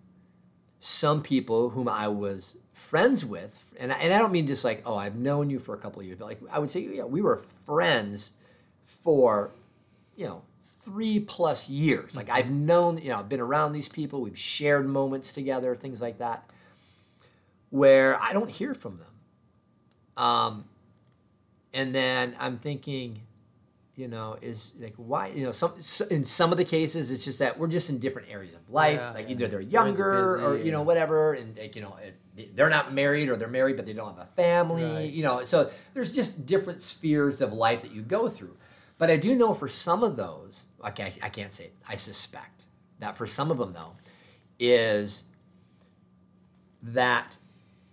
some 0.80 1.22
people 1.22 1.70
whom 1.70 1.88
I 1.88 2.08
was 2.08 2.56
friends 2.72 3.24
with, 3.24 3.74
and 3.78 3.92
I, 3.92 3.96
and 3.96 4.12
I 4.12 4.18
don't 4.18 4.32
mean 4.32 4.46
just 4.46 4.64
like, 4.64 4.82
oh, 4.86 4.96
I've 4.96 5.16
known 5.16 5.50
you 5.50 5.58
for 5.58 5.74
a 5.74 5.78
couple 5.78 6.00
of 6.00 6.06
years, 6.06 6.18
but 6.18 6.26
like 6.26 6.40
I 6.50 6.58
would 6.58 6.70
say, 6.70 6.80
yeah, 6.80 7.04
we 7.04 7.20
were 7.20 7.42
friends 7.66 8.32
for, 8.82 9.52
you 10.16 10.26
know, 10.26 10.42
three 10.82 11.20
plus 11.20 11.68
years. 11.68 12.16
Like 12.16 12.30
I've 12.30 12.50
known, 12.50 12.98
you 12.98 13.10
know, 13.10 13.18
I've 13.18 13.28
been 13.28 13.40
around 13.40 13.72
these 13.72 13.88
people, 13.88 14.20
we've 14.20 14.38
shared 14.38 14.86
moments 14.86 15.32
together, 15.32 15.74
things 15.76 16.00
like 16.00 16.18
that, 16.18 16.50
where 17.68 18.20
I 18.20 18.32
don't 18.32 18.50
hear 18.50 18.74
from 18.74 18.98
them. 18.98 20.24
Um, 20.24 20.64
and 21.72 21.94
then 21.94 22.34
I'm 22.38 22.58
thinking, 22.58 23.20
you 24.01 24.09
know, 24.09 24.38
is 24.40 24.72
like 24.80 24.94
why 24.96 25.28
you 25.28 25.44
know 25.44 25.53
some 25.53 25.74
in 26.11 26.24
some 26.24 26.53
of 26.53 26.57
the 26.57 26.64
cases 26.64 27.11
it's 27.11 27.26
just 27.26 27.38
that 27.38 27.59
we're 27.59 27.68
just 27.68 27.90
in 27.90 27.98
different 27.98 28.28
areas 28.30 28.55
of 28.55 28.70
life. 28.70 28.96
Yeah, 28.96 29.11
like 29.12 29.28
either 29.28 29.46
they're 29.46 29.61
younger 29.61 30.40
or 30.42 30.57
you 30.57 30.72
know 30.72 30.80
whatever, 30.80 31.34
and 31.34 31.57
like, 31.59 31.76
you 31.76 31.82
know 31.82 31.96
it, 32.03 32.57
they're 32.57 32.70
not 32.70 32.94
married 32.94 33.28
or 33.28 33.36
they're 33.36 33.48
married 33.48 33.76
but 33.76 33.84
they 33.84 33.92
don't 33.92 34.16
have 34.16 34.26
a 34.26 34.30
family. 34.34 34.84
Right. 34.84 35.12
You 35.12 35.22
know, 35.22 35.44
so 35.44 35.70
there's 35.92 36.14
just 36.14 36.46
different 36.46 36.80
spheres 36.80 37.42
of 37.42 37.53
life 37.53 37.82
that 37.82 37.92
you 37.92 38.01
go 38.01 38.30
through. 38.30 38.57
But 38.96 39.11
I 39.11 39.18
do 39.18 39.36
know 39.36 39.53
for 39.53 39.68
some 39.68 40.03
of 40.03 40.16
those, 40.16 40.64
okay, 40.86 41.12
I 41.22 41.28
can't 41.28 41.53
say 41.53 41.64
it. 41.64 41.74
I 41.86 41.96
suspect 41.96 42.64
that 43.01 43.18
for 43.18 43.26
some 43.26 43.51
of 43.51 43.59
them 43.59 43.74
though, 43.74 43.96
is 44.59 45.24
that 46.82 47.36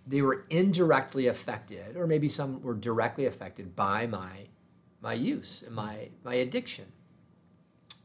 they 0.06 0.22
were 0.22 0.46
indirectly 0.48 1.26
affected, 1.26 1.98
or 1.98 2.06
maybe 2.06 2.30
some 2.30 2.62
were 2.62 2.74
directly 2.74 3.26
affected 3.26 3.76
by 3.76 4.06
my 4.06 4.48
my 5.00 5.12
use 5.12 5.62
and 5.64 5.74
my 5.74 6.08
my 6.24 6.34
addiction, 6.34 6.86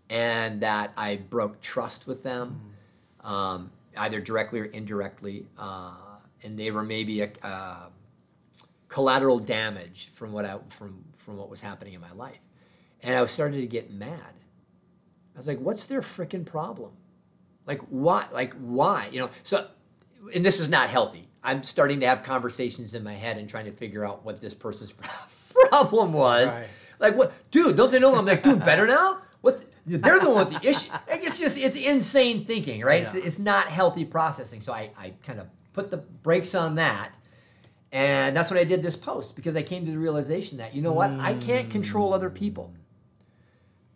and 0.09 0.61
that 0.61 0.93
I 0.95 1.17
broke 1.17 1.61
trust 1.61 2.07
with 2.07 2.23
them, 2.23 2.73
um, 3.21 3.71
either 3.97 4.19
directly 4.19 4.59
or 4.59 4.65
indirectly, 4.65 5.47
uh, 5.57 5.93
and 6.43 6.57
they 6.57 6.71
were 6.71 6.83
maybe 6.83 7.21
a 7.21 7.31
uh, 7.41 7.87
collateral 8.87 9.39
damage 9.39 10.09
from 10.13 10.31
what 10.31 10.45
I 10.45 10.57
from 10.69 11.03
from 11.13 11.37
what 11.37 11.49
was 11.49 11.61
happening 11.61 11.93
in 11.93 12.01
my 12.01 12.11
life, 12.13 12.39
and 13.01 13.15
I 13.15 13.21
was 13.21 13.31
starting 13.31 13.61
to 13.61 13.67
get 13.67 13.91
mad. 13.91 14.33
I 15.35 15.37
was 15.37 15.47
like, 15.47 15.59
"What's 15.59 15.87
their 15.87 16.01
freaking 16.01 16.45
problem? 16.45 16.91
Like 17.65 17.81
why? 17.89 18.27
Like 18.31 18.53
why? 18.55 19.09
You 19.11 19.21
know?" 19.21 19.29
So, 19.43 19.67
and 20.35 20.45
this 20.45 20.59
is 20.59 20.69
not 20.69 20.89
healthy. 20.89 21.27
I'm 21.43 21.63
starting 21.63 21.99
to 22.01 22.07
have 22.07 22.23
conversations 22.23 22.93
in 22.93 23.03
my 23.03 23.15
head 23.15 23.37
and 23.37 23.49
trying 23.49 23.65
to 23.65 23.71
figure 23.71 24.05
out 24.05 24.23
what 24.23 24.39
this 24.39 24.53
person's 24.53 24.93
problem 25.69 26.13
was. 26.13 26.55
Right. 26.55 26.67
Like 26.99 27.15
what, 27.15 27.33
dude? 27.51 27.75
Don't 27.77 27.91
they 27.91 27.99
know 27.99 28.15
I'm 28.15 28.25
like 28.25 28.43
doing 28.43 28.59
better 28.59 28.87
now? 28.87 29.19
What? 29.41 29.63
They're 29.85 30.19
the 30.19 30.29
one 30.29 30.47
with 30.49 30.61
the 30.61 30.69
issue. 30.69 30.91
Like, 31.09 31.23
it's 31.25 31.39
just 31.39 31.57
it's 31.57 31.75
insane 31.75 32.45
thinking, 32.45 32.81
right? 32.81 33.03
It's, 33.03 33.13
Yeah. 33.15 33.21
it's 33.25 33.39
not 33.39 33.67
healthy 33.67 34.05
processing. 34.05 34.61
So 34.61 34.71
I 34.73 34.91
I 34.97 35.13
kind 35.23 35.39
of 35.39 35.47
put 35.73 35.91
the 35.91 35.97
brakes 35.97 36.55
on 36.55 36.75
that. 36.75 37.15
And 37.91 38.35
that's 38.35 38.49
when 38.49 38.59
I 38.59 38.63
did 38.63 38.81
this 38.81 38.95
post 38.95 39.35
because 39.35 39.55
I 39.55 39.61
came 39.61 39.85
to 39.85 39.91
the 39.91 39.99
realization 39.99 40.57
that, 40.57 40.73
you 40.73 40.81
know 40.81 40.93
what? 40.93 41.11
I 41.11 41.35
can't 41.35 41.69
control 41.69 42.11
other 42.13 42.31
people. 42.31 42.73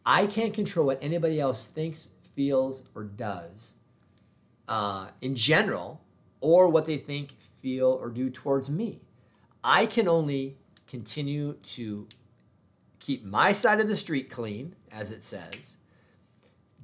I 0.06 0.28
can't 0.28 0.54
control 0.54 0.86
what 0.86 1.00
anybody 1.02 1.39
else 1.39 1.66
thinks, 1.66 2.10
feels, 2.36 2.84
or 2.93 3.04
does 3.06 3.74
uh, 4.68 5.08
in 5.22 5.36
general, 5.36 6.02
or 6.41 6.68
what 6.70 6.86
they 6.86 6.98
think, 6.98 7.32
feel, 7.62 7.88
or 7.88 8.10
do 8.10 8.30
towards 8.30 8.70
me. 8.70 9.02
I 9.64 9.86
can 9.88 10.08
only 10.08 10.58
continue 10.88 11.54
to 11.54 12.08
keep 13.08 13.24
my 13.24 13.53
side 13.53 13.80
of 13.80 13.88
the 13.88 13.95
street 13.95 14.30
clean, 14.30 14.76
as 14.91 15.14
it 15.14 15.24
says, 15.24 15.78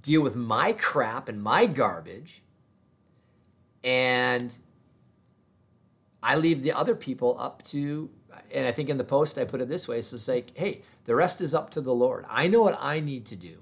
deal 0.02 0.22
with 0.22 0.38
my 0.38 0.72
crap 0.72 1.28
and 1.28 1.44
my 1.44 1.66
garbage, 1.66 2.42
and 3.84 4.58
I 6.24 6.38
leave 6.38 6.64
the 6.64 6.72
other 6.72 6.96
people 6.96 7.36
up 7.38 7.62
to, 7.64 8.10
and 8.54 8.66
I 8.66 8.72
think 8.72 8.88
in 8.88 8.96
the 8.96 9.04
post 9.04 9.38
I 9.38 9.44
put 9.44 9.60
it 9.60 9.68
this 9.68 9.86
way 9.86 10.00
it's 10.00 10.12
just 10.12 10.30
like, 10.30 10.54
hey, 10.56 10.84
the 11.04 11.14
rest 11.14 11.42
is 11.42 11.54
up 11.54 11.72
to 11.72 11.82
the 11.82 11.94
Lord. 11.94 12.26
I 12.30 12.48
know 12.48 12.62
what 12.62 12.78
I 12.80 13.02
need 13.02 13.26
to 13.26 13.36
do. 13.36 13.58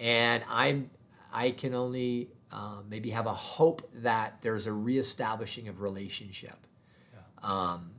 And 0.00 0.42
I'm, 0.48 0.88
I 1.30 1.50
can 1.50 1.74
only 1.74 2.30
uh, 2.50 2.78
maybe 2.88 3.10
have 3.10 3.26
a 3.26 3.34
hope 3.34 3.90
that 3.96 4.38
there's 4.40 4.66
a 4.66 4.72
reestablishing 4.72 5.68
of 5.68 5.82
relationship. 5.82 6.66
Um, 7.42 7.90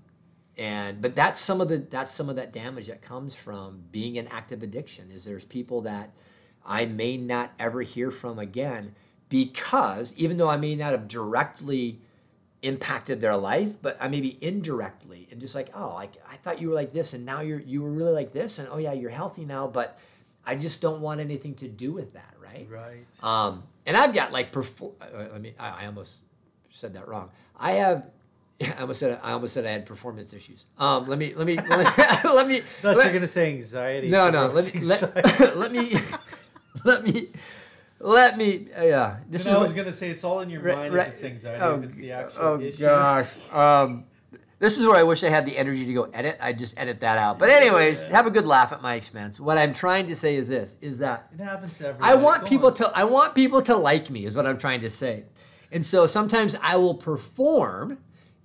and 0.59 1.01
but 1.01 1.15
that's 1.15 1.39
some 1.39 1.61
of 1.61 1.69
the 1.69 1.77
that's 1.77 2.11
some 2.11 2.29
of 2.29 2.35
that 2.35 2.51
damage 2.51 2.87
that 2.87 3.01
comes 3.01 3.33
from 3.33 3.85
being 3.93 4.17
an 4.17 4.27
active 4.27 4.61
addiction 4.61 5.09
is 5.09 5.23
there's 5.23 5.45
people 5.45 5.79
that 5.81 6.11
I 6.65 6.85
may 6.85 7.15
not 7.15 7.53
ever 7.57 7.81
hear 7.81 8.11
from 8.11 8.37
again 8.37 8.93
because 9.29 10.13
even 10.17 10.35
though 10.37 10.49
I 10.49 10.57
may 10.57 10.75
not 10.75 10.91
have 10.91 11.07
directly 11.07 12.01
impacted 12.61 13.21
their 13.21 13.37
life, 13.37 13.81
but 13.81 13.95
I 14.01 14.09
maybe 14.09 14.37
indirectly 14.41 15.29
and 15.31 15.39
just 15.39 15.55
like, 15.55 15.69
oh, 15.73 15.93
like 15.93 16.15
I 16.29 16.35
thought 16.35 16.59
you 16.59 16.67
were 16.67 16.75
like 16.75 16.91
this 16.91 17.13
and 17.13 17.25
now 17.25 17.39
you're 17.39 17.61
you 17.61 17.81
were 17.81 17.91
really 17.91 18.11
like 18.11 18.33
this 18.33 18.59
and 18.59 18.67
oh 18.69 18.79
yeah, 18.79 18.91
you're 18.91 19.11
healthy 19.11 19.45
now, 19.45 19.65
but 19.65 19.97
I 20.45 20.55
just 20.55 20.81
don't 20.81 20.99
want 20.99 21.21
anything 21.21 21.55
to 21.55 21.69
do 21.69 21.93
with 21.93 22.13
that, 22.13 22.35
right? 22.37 22.67
Right. 22.69 23.05
Um, 23.23 23.63
and 23.85 23.95
I've 23.95 24.13
got 24.13 24.33
like 24.33 24.51
perform. 24.51 24.91
I 25.01 25.37
mean, 25.37 25.53
I, 25.57 25.83
I 25.83 25.85
almost 25.85 26.17
said 26.69 26.95
that 26.95 27.07
wrong. 27.07 27.31
I 27.57 27.73
have. 27.73 28.09
I 28.77 28.81
almost 28.81 28.99
said 28.99 29.19
I 29.23 29.31
almost 29.31 29.53
said 29.53 29.65
I 29.65 29.71
had 29.71 29.85
performance 29.85 30.33
issues. 30.33 30.65
Um, 30.77 31.07
let 31.07 31.17
me 31.17 31.33
let 31.35 31.47
me 31.47 31.55
let 31.55 31.67
me 31.79 31.85
let 32.33 32.47
me. 32.47 32.59
thought 32.59 32.97
let- 32.97 33.05
you're 33.05 33.13
gonna 33.13 33.27
say 33.27 33.53
anxiety. 33.53 34.09
no, 34.09 34.29
no. 34.29 34.47
Let 34.47 34.73
me 34.73 34.81
let, 34.81 35.55
let 35.57 35.71
me 35.71 35.95
let 36.83 37.03
me 37.03 37.27
let 37.99 38.37
me. 38.37 38.67
uh, 38.77 38.83
yeah, 38.83 39.17
this 39.29 39.45
And 39.45 39.51
is 39.51 39.57
I 39.57 39.59
was 39.61 39.69
what- 39.69 39.77
gonna 39.77 39.93
say 39.93 40.09
it's 40.09 40.23
all 40.23 40.39
in 40.41 40.49
your 40.49 40.61
Right, 40.61 40.77
mind 40.77 40.93
right. 40.93 41.07
if 41.07 41.13
it's 41.13 41.23
anxiety, 41.23 41.61
Oh, 41.61 41.75
if 41.75 41.83
it's 41.83 41.95
the 41.95 42.11
actual 42.11 42.41
oh 42.43 42.59
issue. 42.61 42.79
gosh. 42.85 43.29
Um, 43.53 44.05
this 44.59 44.77
is 44.77 44.85
where 44.85 44.97
I 44.97 45.03
wish 45.03 45.23
I 45.23 45.29
had 45.29 45.45
the 45.45 45.57
energy 45.57 45.85
to 45.85 45.93
go 45.93 46.03
edit. 46.13 46.37
I 46.41 46.51
just 46.51 46.77
edit 46.77 46.99
that 46.99 47.17
out. 47.17 47.39
But 47.39 47.49
anyways, 47.49 48.07
have 48.07 48.25
a 48.25 48.29
good 48.31 48.45
laugh 48.45 48.73
at 48.73 48.81
my 48.81 48.95
expense. 48.95 49.39
What 49.39 49.57
I'm 49.57 49.73
trying 49.73 50.07
to 50.07 50.15
say 50.17 50.35
is 50.35 50.49
this: 50.49 50.75
is 50.81 50.99
that 50.99 51.29
It 51.33 51.41
happens 51.41 51.77
to 51.77 51.87
everybody. 51.87 52.11
I 52.11 52.15
want 52.15 52.41
Go 52.43 52.47
people 52.49 52.67
on. 52.67 52.73
to 52.75 52.91
I 52.93 53.05
want 53.05 53.35
people 53.35 53.61
to 53.61 53.75
like 53.77 54.09
me 54.09 54.25
is 54.25 54.35
what 54.35 54.45
I'm 54.45 54.57
trying 54.57 54.81
to 54.81 54.89
say. 54.89 55.23
And 55.71 55.85
so 55.85 56.07
sometimes 56.07 56.55
I 56.61 56.75
will 56.75 56.95
perform 56.95 57.99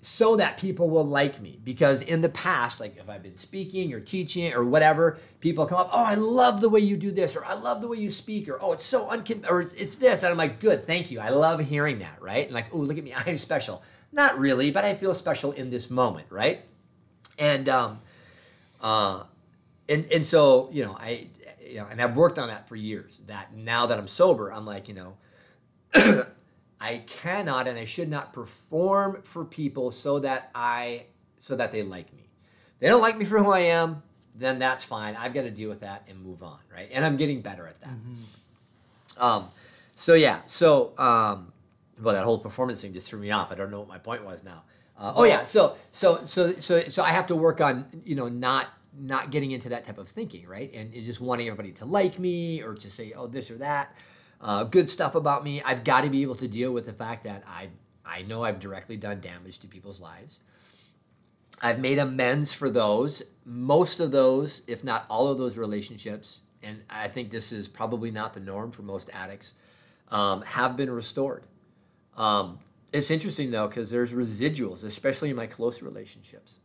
so 0.06 0.36
that 0.36 0.58
people 0.58 0.90
will 0.90 1.06
like 1.06 1.40
me 1.40 1.58
because 1.64 2.02
in 2.02 2.20
the 2.20 2.28
past 2.28 2.78
like 2.78 2.94
if 2.98 3.08
I've 3.08 3.22
been 3.22 3.36
speaking 3.36 3.94
or 3.94 4.00
teaching 4.00 4.52
or 4.52 4.62
whatever, 4.62 5.16
people 5.40 5.64
come 5.64 5.78
up, 5.78 5.88
"Oh, 5.94 6.04
I 6.04 6.14
love 6.14 6.60
the 6.60 6.68
way 6.68 6.80
you 6.80 6.98
do 6.98 7.10
this," 7.10 7.34
or 7.34 7.42
"I 7.42 7.54
love 7.54 7.80
the 7.80 7.88
way 7.88 7.96
you 7.96 8.10
speak," 8.10 8.46
or 8.46 8.60
"Oh, 8.60 8.72
it's 8.72 8.84
so 8.84 9.06
uncon 9.06 9.48
or 9.48 9.62
it's, 9.62 9.72
it's 9.72 9.96
this." 9.96 10.22
And 10.22 10.30
I'm 10.30 10.36
like, 10.36 10.60
"Good, 10.60 10.86
thank 10.86 11.10
you. 11.10 11.20
I 11.20 11.30
love 11.30 11.58
hearing 11.60 12.00
that." 12.00 12.20
Right? 12.20 12.44
And 12.44 12.54
like, 12.54 12.66
"Oh, 12.74 12.76
look 12.76 12.98
at 12.98 13.04
me. 13.04 13.14
I'm 13.26 13.38
special." 13.38 13.82
Not 14.12 14.38
really, 14.38 14.70
but 14.70 14.84
I 14.84 14.94
feel 14.94 15.14
special 15.14 15.52
in 15.52 15.70
this 15.70 15.88
moment, 15.88 16.26
right? 16.28 16.66
And 17.38 17.66
um 17.70 18.00
uh 18.82 19.22
and 19.88 20.04
and 20.12 20.24
so 20.24 20.68
you 20.70 20.84
know 20.84 20.98
I 21.00 21.28
you 21.66 21.76
know 21.76 21.86
and 21.90 22.02
I've 22.02 22.14
worked 22.14 22.38
on 22.38 22.48
that 22.48 22.68
for 22.68 22.76
years. 22.76 23.22
That 23.26 23.56
now 23.56 23.86
that 23.86 23.98
I'm 23.98 24.08
sober, 24.08 24.52
I'm 24.52 24.66
like 24.66 24.86
you 24.86 24.94
know 24.94 25.16
I 26.84 26.98
cannot 27.06 27.66
and 27.66 27.78
I 27.78 27.86
should 27.86 28.10
not 28.10 28.34
perform 28.34 29.22
for 29.22 29.44
people 29.46 29.90
so 29.90 30.18
that 30.18 30.50
I 30.54 31.06
so 31.38 31.56
that 31.56 31.72
they 31.72 31.82
like 31.82 32.12
me. 32.14 32.28
They 32.78 32.88
don't 32.88 33.00
like 33.00 33.16
me 33.16 33.24
for 33.24 33.42
who 33.42 33.50
I 33.50 33.60
am, 33.60 34.02
then 34.34 34.58
that's 34.58 34.84
fine. 34.84 35.16
I've 35.16 35.32
got 35.32 35.42
to 35.42 35.50
deal 35.50 35.70
with 35.70 35.80
that 35.80 36.06
and 36.08 36.22
move 36.22 36.42
on, 36.42 36.58
right? 36.70 36.88
And 36.92 37.04
I'm 37.04 37.16
getting 37.16 37.40
better 37.40 37.66
at 37.66 37.80
that. 37.80 37.90
Um, 39.18 39.48
so 39.94 40.12
yeah, 40.12 40.40
so 40.44 40.92
um, 40.98 41.52
well, 42.02 42.14
that 42.14 42.24
whole 42.24 42.38
performance 42.38 42.82
thing 42.82 42.92
just 42.92 43.08
threw 43.08 43.18
me 43.18 43.30
off. 43.30 43.50
I 43.50 43.54
don't 43.54 43.70
know 43.70 43.78
what 43.80 43.88
my 43.88 43.98
point 43.98 44.24
was 44.24 44.44
now. 44.44 44.64
Uh, 44.98 45.12
oh 45.16 45.24
yeah, 45.24 45.44
so 45.44 45.76
so 45.90 46.24
so 46.24 46.54
so 46.58 46.86
so 46.88 47.02
I 47.02 47.10
have 47.10 47.26
to 47.28 47.36
work 47.36 47.60
on 47.60 47.86
you 48.04 48.14
know 48.14 48.28
not 48.28 48.68
not 48.96 49.30
getting 49.30 49.52
into 49.52 49.70
that 49.70 49.84
type 49.84 49.98
of 49.98 50.08
thinking, 50.08 50.46
right? 50.46 50.70
And 50.74 50.92
just 50.92 51.20
wanting 51.20 51.46
everybody 51.46 51.72
to 51.72 51.86
like 51.86 52.18
me 52.18 52.62
or 52.62 52.74
to 52.74 52.90
say 52.90 53.12
oh 53.16 53.26
this 53.26 53.50
or 53.50 53.58
that. 53.58 53.96
Uh, 54.44 54.62
good 54.62 54.90
stuff 54.90 55.14
about 55.14 55.42
me. 55.42 55.62
I've 55.62 55.84
got 55.84 56.02
to 56.02 56.10
be 56.10 56.20
able 56.22 56.34
to 56.36 56.46
deal 56.46 56.70
with 56.70 56.84
the 56.84 56.92
fact 56.92 57.24
that 57.24 57.42
I 57.48 57.70
I 58.04 58.22
know 58.22 58.44
I've 58.44 58.60
directly 58.60 58.98
done 58.98 59.20
damage 59.20 59.58
to 59.60 59.66
people's 59.66 60.00
lives. 60.00 60.40
I've 61.62 61.80
made 61.80 61.98
amends 61.98 62.52
for 62.52 62.68
those. 62.68 63.22
Most 63.46 63.98
of 63.98 64.10
those, 64.10 64.60
if 64.66 64.84
not 64.84 65.06
all 65.08 65.28
of 65.28 65.38
those 65.38 65.56
relationships, 65.56 66.42
and 66.62 66.84
I 66.90 67.08
think 67.08 67.30
this 67.30 67.50
is 67.50 67.66
probably 67.66 68.10
not 68.10 68.34
the 68.34 68.40
norm 68.40 68.70
for 68.70 68.82
most 68.82 69.08
addicts, 69.14 69.54
um, 70.10 70.42
have 70.42 70.76
been 70.76 70.90
restored. 70.90 71.44
Um, 72.14 72.58
it's 72.92 73.10
interesting 73.10 73.50
though 73.50 73.66
because 73.66 73.90
there's 73.90 74.12
residuals, 74.12 74.84
especially 74.84 75.30
in 75.30 75.36
my 75.36 75.46
close 75.46 75.80
relationships. 75.80 76.60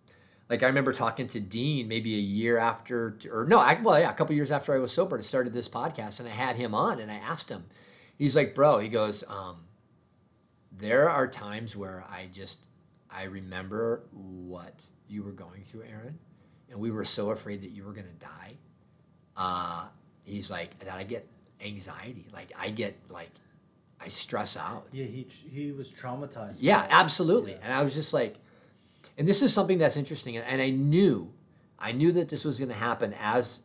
Like 0.50 0.64
I 0.64 0.68
remember 0.68 0.94
talking 0.94 1.28
to 1.28 1.40
Dean 1.40 1.88
maybe 1.88 2.16
a 2.16 2.20
year 2.20 2.58
after, 2.58 3.18
or 3.32 3.46
no, 3.46 3.60
I, 3.60 3.80
well, 3.82 4.00
yeah, 4.00 4.10
a 4.10 4.14
couple 4.14 4.36
years 4.36 4.52
after 4.52 4.74
I 4.74 4.80
was 4.80 4.92
sober 4.92 5.16
and 5.16 5.24
started 5.24 5.54
this 5.54 5.70
podcast, 5.70 6.20
and 6.20 6.28
I 6.28 6.32
had 6.32 6.56
him 6.56 6.74
on, 6.74 7.00
and 7.00 7.12
I 7.12 7.16
asked 7.16 7.50
him. 7.50 7.66
He's 8.18 8.36
like, 8.36 8.56
"Bro," 8.56 8.80
he 8.80 8.90
goes, 8.90 9.24
um, 9.28 9.58
"There 10.76 11.08
are 11.10 11.28
times 11.28 11.76
where 11.76 12.04
I 12.10 12.30
just 12.32 12.66
I 13.12 13.24
remember 13.24 14.04
what 14.12 14.86
you 15.08 15.24
were 15.24 15.32
going 15.32 15.62
through, 15.62 15.84
Aaron, 15.84 16.18
and 16.70 16.80
we 16.80 16.90
were 16.90 17.06
so 17.06 17.30
afraid 17.30 17.62
that 17.62 17.70
you 17.70 17.84
were 17.84 17.94
gonna 17.94 18.08
die. 18.20 18.56
Uh, 19.38 19.86
he's 20.24 20.50
like, 20.50 20.80
that 20.80 20.94
I 20.96 21.04
get 21.04 21.28
anxiety, 21.64 22.28
like 22.34 22.52
I 22.60 22.72
get 22.72 22.98
like, 23.10 23.30
I 24.02 24.08
stress 24.08 24.58
out. 24.58 24.88
Yeah, 24.92 25.06
he 25.06 25.28
he 25.50 25.72
was 25.72 25.92
traumatized. 25.92 26.58
Yeah, 26.60 26.88
absolutely. 26.90 27.52
Yeah. 27.52 27.60
And 27.64 27.74
I 27.74 27.84
was 27.84 27.94
just 27.94 28.14
like, 28.14 28.36
and 29.20 29.28
this 29.28 29.42
is 29.42 29.54
something 29.54 29.78
that's 29.78 29.98
interesting, 29.98 30.38
and 30.38 30.62
I 30.62 30.70
knew, 30.70 31.34
I 31.78 31.92
knew 31.92 32.14
that 32.14 32.30
this 32.30 32.46
was 32.46 32.58
gonna 32.58 32.74
happen 32.74 33.14
as 33.20 33.60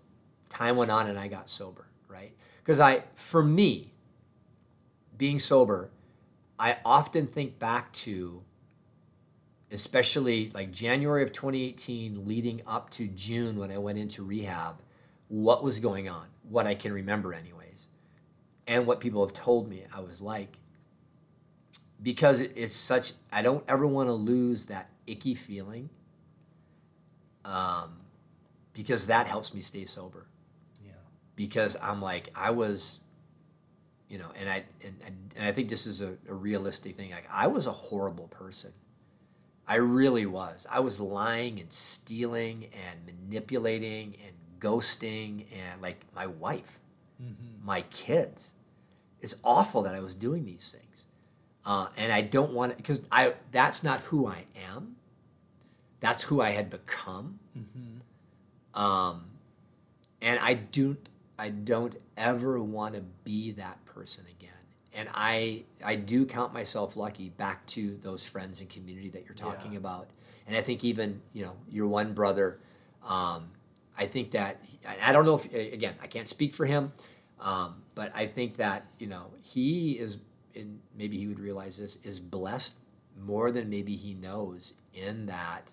time 0.49 0.77
went 0.77 0.91
on 0.91 1.07
and 1.07 1.17
I 1.17 1.29
got 1.29 1.49
sober, 1.49 1.87
right? 2.09 2.33
Because 2.59 2.81
I, 2.81 3.05
for 3.15 3.41
me, 3.41 3.95
being 5.17 5.39
sober, 5.39 5.91
I 6.59 6.79
often 6.85 7.29
think 7.29 7.61
back 7.61 7.93
to 7.93 8.43
especially 9.71 10.51
like 10.55 10.73
January 10.73 11.23
of 11.23 11.33
2018 11.33 12.27
leading 12.27 12.61
up 12.67 12.91
to 12.91 13.07
June 13.07 13.57
when 13.57 13.71
I 13.71 13.79
went 13.79 13.99
into 13.99 14.25
rehab, 14.25 14.81
what 15.29 15.63
was 15.63 15.79
going 15.79 16.09
on, 16.09 16.27
what 16.49 16.67
I 16.67 16.75
can 16.75 16.93
remember, 16.93 17.33
anyways, 17.33 17.89
and 18.67 18.87
what 18.87 18.99
people 18.99 19.25
have 19.25 19.35
told 19.35 19.69
me 19.69 19.85
I 19.95 20.01
was 20.01 20.21
like. 20.21 20.59
Because 22.03 22.41
it's 22.41 22.77
such, 22.77 23.13
I 23.33 23.43
don't 23.43 23.65
ever 23.69 23.87
want 23.87 24.09
to 24.09 24.13
lose 24.13 24.67
that 24.67 24.91
icky 25.07 25.35
feeling 25.35 25.91
um, 27.45 27.97
because 28.73 29.07
that 29.07 29.27
helps 29.27 29.55
me 29.55 29.61
stay 29.61 29.85
sober. 29.85 30.27
Yeah. 30.85 30.93
Because 31.37 31.77
I'm 31.83 32.01
like, 32.01 32.31
I 32.35 32.51
was, 32.51 33.01
you 34.09 34.19
know, 34.19 34.29
and 34.39 34.49
I, 34.49 34.65
and, 34.85 34.97
and 35.37 35.47
I 35.47 35.53
think 35.53 35.69
this 35.69 35.87
is 35.87 36.01
a, 36.01 36.17
a 36.29 36.35
realistic 36.35 36.97
thing. 36.97 37.11
Like, 37.11 37.29
I 37.31 37.47
was 37.47 37.67
a 37.67 37.73
horrible 37.73 38.29
person 38.29 38.73
I 39.67 39.77
really 39.77 40.27
was. 40.27 40.67
I 40.71 40.81
was 40.81 41.01
lying 41.01 41.59
and 41.59 41.73
stealing 41.73 42.69
and 42.73 43.07
manipulating 43.07 44.17
and 44.25 44.35
ghosting 44.61 45.47
and 45.53 45.81
like 45.81 46.05
my 46.15 46.27
wife, 46.27 46.79
mm-hmm. 47.23 47.65
my 47.67 47.83
kids. 47.83 48.53
It's 49.21 49.37
awful 49.43 49.83
that 49.83 49.95
I 49.95 50.01
was 50.01 50.15
doing 50.15 50.45
these 50.45 50.77
things. 50.79 51.07
Uh, 51.67 51.89
and 51.97 52.13
I 52.13 52.21
don't 52.21 52.53
want 52.53 52.73
it 52.73 52.77
because 52.79 53.01
I 53.11 53.35
that's 53.53 53.83
not 53.83 54.01
who 54.03 54.27
I 54.27 54.45
am. 54.71 54.97
That's 56.01 56.25
who 56.25 56.41
I 56.41 56.51
had 56.51 56.69
become. 56.69 57.39
Mm-hmm. 57.57 58.81
Um, 58.81 59.25
and 60.21 60.39
I 60.41 60.55
don't 60.55 61.09
I 61.39 61.49
don't 61.49 61.97
ever 62.17 62.63
want 62.63 62.95
to 62.95 63.03
be 63.25 63.53
that 63.53 63.85
person 63.87 64.25
again 64.31 64.45
and 64.95 65.09
I 65.13 65.65
I 65.85 65.97
do 65.97 66.25
count 66.25 66.55
myself 66.55 66.97
lucky 66.97 67.31
back 67.31 67.67
to 67.67 67.99
those 68.01 68.27
friends 68.27 68.61
and 68.61 68.69
community 68.69 69.11
that 69.11 69.25
you're 69.27 69.35
talking 69.35 69.73
yeah. 69.73 69.79
about. 69.79 70.09
And 70.47 70.57
I 70.57 70.63
think 70.63 70.85
even 70.85 71.21
you 71.33 71.45
know 71.45 71.57
your 71.69 71.89
one 71.89 72.15
brother, 72.15 72.61
um, 73.07 73.51
I 73.99 74.07
think 74.07 74.31
that 74.31 74.61
I 74.87 75.13
don't 75.13 75.27
know 75.27 75.37
if 75.37 75.53
again 75.53 75.95
I 76.01 76.07
can't 76.07 76.29
speak 76.29 76.55
for 76.55 76.65
him, 76.65 76.93
um, 77.41 77.83
but 77.95 78.13
I 78.15 78.27
think 78.27 78.57
that 78.59 78.87
you 78.99 79.09
know 79.09 79.33
he 79.43 79.93
is 79.93 80.19
and 80.57 80.81
maybe 80.97 81.19
he 81.19 81.27
would 81.27 81.41
realize 81.41 81.79
this 81.79 81.97
is 82.05 82.21
blessed 82.21 82.75
more 83.21 83.51
than 83.51 83.71
maybe 83.71 83.97
he 83.97 84.15
knows 84.15 84.75
in 84.93 85.27
that 85.27 85.73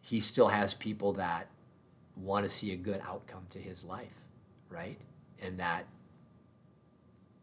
he 0.00 0.20
still 0.20 0.48
has 0.48 0.74
people 0.74 1.12
that 1.14 1.48
want 2.16 2.44
to 2.44 2.48
see 2.48 2.72
a 2.72 2.76
good 2.76 3.00
outcome 3.06 3.46
to 3.50 3.58
his 3.58 3.84
life, 3.84 4.24
right? 4.68 4.98
And 5.42 5.58
that 5.58 5.86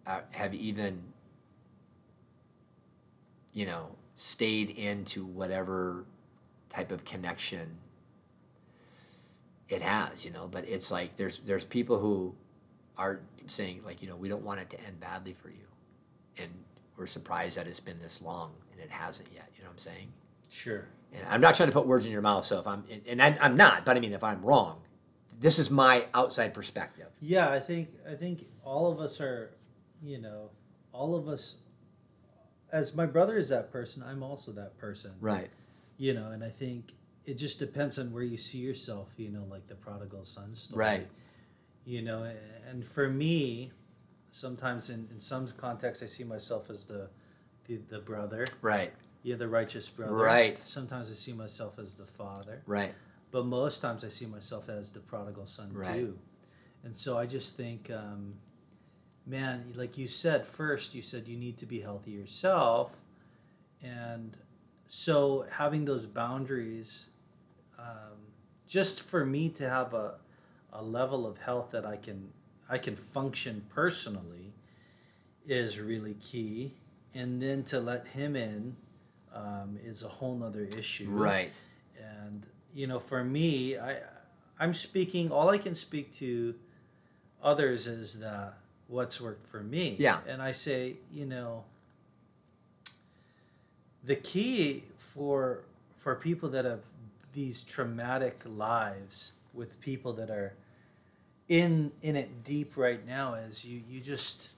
uh, 0.06 0.22
have 0.32 0.54
even 0.54 1.02
you 3.54 3.66
know 3.66 3.96
stayed 4.16 4.70
into 4.70 5.26
whatever 5.26 6.06
type 6.70 6.92
of 6.92 7.04
connection 7.04 7.78
it 9.68 9.82
has 9.82 10.24
you 10.24 10.32
know 10.32 10.48
but 10.48 10.68
it's 10.68 10.92
like 10.92 11.16
there's 11.18 11.40
there's 11.40 11.66
people 11.66 12.00
who 12.00 12.34
are 12.98 13.20
saying 13.48 13.82
like 13.86 14.02
you 14.02 14.08
know 14.08 14.16
we 14.16 14.30
don't 14.30 14.44
want 14.44 14.60
it 14.60 14.70
to 14.70 14.80
end 14.82 15.00
badly 15.00 15.34
for 15.34 15.50
you 15.50 15.67
and 16.42 16.50
we're 16.98 17.08
surprised 17.08 17.58
that 17.58 17.68
it's 17.68 17.80
been 17.80 18.00
this 18.00 18.22
long 18.22 18.52
and 18.72 18.82
it 18.82 18.90
hasn't 18.90 19.30
yet 19.34 19.50
you 19.56 19.64
know 19.64 19.70
what 19.70 19.74
i'm 19.74 19.80
saying 19.80 20.08
sure 20.50 20.88
and 21.14 21.24
i'm 21.30 21.42
not 21.42 21.56
trying 21.56 21.70
to 21.70 21.74
put 21.74 21.86
words 21.86 22.06
in 22.06 22.12
your 22.12 22.22
mouth 22.22 22.46
so 22.46 22.60
if 22.60 22.68
i'm 22.68 22.84
and 23.08 23.22
I, 23.22 23.38
i'm 23.42 23.56
not 23.56 23.86
but 23.86 23.98
i 23.98 24.00
mean 24.00 24.14
if 24.14 24.24
i'm 24.24 24.42
wrong 24.42 24.82
this 25.40 25.60
is 25.60 25.70
my 25.70 26.06
outside 26.14 26.54
perspective 26.54 27.08
yeah 27.20 27.50
i 27.50 27.60
think 27.60 27.90
i 28.10 28.16
think 28.16 28.46
all 28.64 28.92
of 28.92 29.00
us 29.00 29.22
are 29.22 29.52
you 30.02 30.20
know, 30.20 30.50
all 30.92 31.16
of 31.16 31.28
us, 31.28 31.58
as 32.72 32.94
my 32.96 33.06
brother 33.06 33.38
is 33.38 33.50
that 33.50 33.72
person, 33.72 34.04
I'm 34.04 34.24
also 34.24 34.52
that 34.54 34.78
person. 34.78 35.14
Right. 35.20 35.50
You 35.98 36.14
know, 36.14 36.32
and 36.32 36.44
I 36.44 36.50
think 36.50 36.94
it 37.26 37.36
just 37.36 37.60
depends 37.60 37.98
on 37.98 38.12
where 38.12 38.24
you 38.24 38.38
see 38.38 38.60
yourself, 38.60 39.14
you 39.18 39.30
know, 39.30 39.46
like 39.50 39.68
the 39.68 39.76
prodigal 39.76 40.24
son 40.24 40.56
story. 40.56 40.86
Right. 40.86 41.08
You 41.86 42.02
know, 42.02 42.30
and 42.70 42.86
for 42.86 43.10
me, 43.10 43.72
sometimes 44.32 44.90
in, 44.90 45.08
in 45.12 45.20
some 45.20 45.48
contexts, 45.58 46.04
I 46.04 46.08
see 46.08 46.24
myself 46.24 46.70
as 46.70 46.86
the, 46.86 47.10
the, 47.68 47.78
the 47.90 48.00
brother. 48.00 48.46
Right. 48.62 48.94
Yeah, 49.24 49.36
the 49.36 49.48
righteous 49.48 49.90
brother. 49.90 50.14
Right. 50.14 50.62
Sometimes 50.66 51.10
I 51.10 51.14
see 51.14 51.34
myself 51.34 51.80
as 51.80 51.96
the 51.96 52.06
father. 52.06 52.62
Right. 52.66 52.94
But 53.32 53.46
most 53.46 53.82
times 53.82 54.04
I 54.04 54.10
see 54.10 54.26
myself 54.26 54.70
as 54.70 54.92
the 54.92 55.00
prodigal 55.00 55.48
son 55.48 55.72
right. 55.74 55.94
too. 55.94 56.18
And 56.84 56.96
so 56.96 57.18
I 57.18 57.26
just 57.26 57.58
think, 57.58 57.92
um, 57.92 58.36
man, 59.26 59.74
like 59.76 59.98
you 59.98 60.08
said 60.08 60.46
first, 60.46 60.96
you 60.96 61.02
said 61.02 61.28
you 61.28 61.38
need 61.38 61.58
to 61.58 61.66
be 61.66 61.82
healthy 61.82 62.12
yourself. 62.12 63.02
And 63.84 64.38
so 64.88 65.46
having 65.52 65.86
those 65.86 66.06
boundaries, 66.06 67.08
um, 67.78 68.32
just 68.68 69.02
for 69.02 69.26
me 69.26 69.50
to 69.50 69.70
have 69.70 69.94
a, 69.94 70.16
a 70.72 70.82
level 70.82 71.26
of 71.26 71.38
health 71.40 71.72
that 71.72 71.86
I 71.86 71.98
can 71.98 72.30
I 72.70 72.78
can 72.78 72.96
function 72.96 73.64
personally 73.74 74.54
is 75.48 75.80
really 75.80 76.16
key. 76.16 76.74
And 77.14 77.42
then 77.42 77.64
to 77.64 77.80
let 77.80 78.08
him 78.08 78.36
in 78.36 78.76
um, 79.34 79.80
is 79.84 80.04
a 80.04 80.08
whole 80.08 80.36
nother 80.36 80.68
issue. 80.78 81.10
Right. 81.10 81.60
And 82.00 82.46
you 82.74 82.88
know, 82.88 83.00
for 83.00 83.24
me, 83.24 83.78
I 83.78 83.98
I'm 84.60 84.74
speaking 84.74 85.32
all 85.32 85.50
I 85.50 85.58
can 85.58 85.76
speak 85.76 86.16
to 86.18 86.56
others 87.42 87.88
is 87.88 88.20
the 88.20 88.54
what's 88.88 89.20
worked 89.20 89.48
for 89.48 89.62
me. 89.62 89.96
Yeah. 90.00 90.20
And 90.28 90.42
I 90.42 90.52
say, 90.52 90.98
you 91.12 91.26
know, 91.26 91.64
the 94.04 94.16
key 94.16 94.84
for 94.98 95.64
for 95.96 96.16
people 96.16 96.50
that 96.50 96.66
have 96.66 96.86
these 97.34 97.64
traumatic 97.64 98.42
lives 98.46 99.34
with 99.54 99.80
people 99.80 100.14
that 100.14 100.30
are 100.30 100.54
in 101.48 101.92
in 102.02 102.16
it 102.16 102.44
deep 102.44 102.76
right 102.76 103.06
now 103.06 103.34
is 103.34 103.66
you 103.66 103.82
you 103.88 104.00
just 104.00 104.50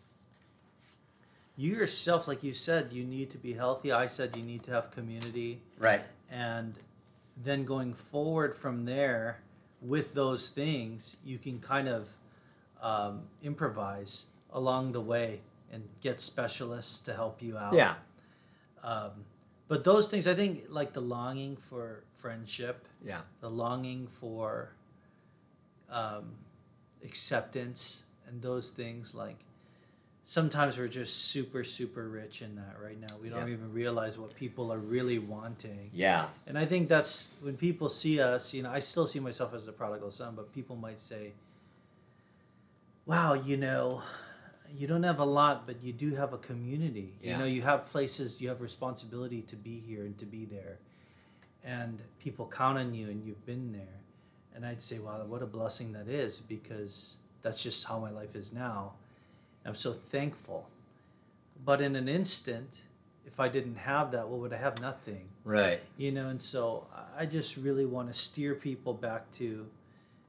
you 1.56 1.72
yourself 1.72 2.28
like 2.28 2.44
you 2.44 2.54
said 2.54 2.92
you 2.92 3.04
need 3.04 3.30
to 3.30 3.38
be 3.38 3.54
healthy 3.54 3.92
i 3.92 4.08
said 4.08 4.36
you 4.36 4.42
need 4.42 4.64
to 4.64 4.72
have 4.72 4.90
community 4.90 5.62
right 5.78 6.02
and 6.32 6.80
then 7.38 7.64
going 7.64 7.94
forward 7.94 8.56
from 8.56 8.86
there 8.86 9.40
with 9.82 10.14
those 10.14 10.50
things 10.50 11.18
you 11.24 11.38
can 11.38 11.60
kind 11.60 11.88
of 11.88 12.18
um, 12.82 13.24
improvise 13.44 14.28
along 14.52 14.92
the 14.94 15.02
way 15.02 15.42
and 15.72 15.88
get 16.02 16.20
specialists 16.20 17.00
to 17.02 17.14
help 17.14 17.42
you 17.42 17.58
out. 17.58 17.74
Yeah. 17.74 17.96
Um, 18.84 19.26
but 19.68 19.84
those 19.84 20.08
things, 20.08 20.28
I 20.28 20.34
think, 20.34 20.66
like 20.70 20.94
the 20.94 21.02
longing 21.02 21.56
for 21.58 22.04
friendship, 22.14 22.88
yeah, 23.06 23.22
the 23.40 23.50
longing 23.50 24.08
for 24.08 24.72
um, 25.92 26.32
acceptance, 27.04 28.04
and 28.28 28.42
those 28.42 28.70
things, 28.70 29.14
like 29.14 29.38
sometimes 30.30 30.78
we're 30.78 30.88
just 30.88 31.30
super, 31.30 31.64
super 31.64 32.08
rich 32.08 32.44
in 32.44 32.56
that 32.56 32.76
right 32.80 33.00
now. 33.02 33.16
We 33.22 33.30
don't 33.30 33.48
yeah. 33.48 33.54
even 33.54 33.74
realize 33.74 34.16
what 34.16 34.36
people 34.36 34.72
are 34.72 34.78
really 34.78 35.18
wanting. 35.18 35.90
Yeah. 35.92 36.28
And 36.46 36.56
I 36.56 36.68
think 36.68 36.88
that's 36.88 37.30
when 37.42 37.58
people 37.58 37.90
see 37.90 38.22
us, 38.22 38.54
you 38.54 38.62
know, 38.62 38.70
I 38.70 38.78
still 38.78 39.08
see 39.08 39.20
myself 39.20 39.56
as 39.56 39.66
the 39.66 39.72
prodigal 39.72 40.12
son, 40.12 40.36
but 40.36 40.54
people 40.54 40.76
might 40.76 41.02
say, 41.02 41.32
wow, 43.08 43.34
you 43.34 43.58
know, 43.58 44.04
you 44.78 44.86
don't 44.86 45.02
have 45.02 45.18
a 45.18 45.26
lot, 45.26 45.66
but 45.66 45.82
you 45.82 45.92
do 45.92 46.14
have 46.14 46.32
a 46.32 46.38
community. 46.38 47.14
Yeah. 47.24 47.32
You 47.32 47.38
know, 47.40 47.46
you 47.46 47.64
have 47.64 47.90
places, 47.90 48.40
you 48.40 48.50
have 48.50 48.62
responsibility 48.62 49.42
to 49.42 49.56
be 49.56 49.80
here 49.80 50.04
and 50.06 50.16
to 50.20 50.26
be 50.26 50.46
there. 50.46 50.78
And 51.64 52.04
people 52.20 52.48
count 52.56 52.78
on 52.78 52.94
you 52.94 53.10
and 53.10 53.26
you've 53.26 53.46
been 53.48 53.72
there. 53.72 53.99
And 54.60 54.66
I'd 54.66 54.82
say, 54.82 55.00
wow, 55.00 55.24
what 55.26 55.42
a 55.42 55.46
blessing 55.46 55.94
that 55.94 56.10
is 56.10 56.42
because 56.42 57.16
that's 57.44 57.64
just 57.64 57.86
how 57.86 57.98
my 57.98 58.10
life 58.12 58.36
is 58.36 58.52
now. 58.52 58.96
I'm 59.66 59.74
so 59.76 59.94
thankful. 59.94 60.68
But 61.64 61.80
in 61.80 61.96
an 61.96 62.10
instant, 62.10 62.74
if 63.26 63.40
I 63.40 63.48
didn't 63.48 63.76
have 63.78 64.12
that, 64.12 64.28
what 64.28 64.42
would 64.42 64.52
I 64.52 64.58
have? 64.58 64.82
Nothing. 64.82 65.30
Right. 65.46 65.80
You 65.96 66.12
know, 66.12 66.28
and 66.28 66.42
so 66.42 66.88
I 67.18 67.26
just 67.26 67.56
really 67.56 67.86
want 67.86 68.12
to 68.12 68.14
steer 68.14 68.54
people 68.54 68.94
back 68.94 69.32
to, 69.38 69.68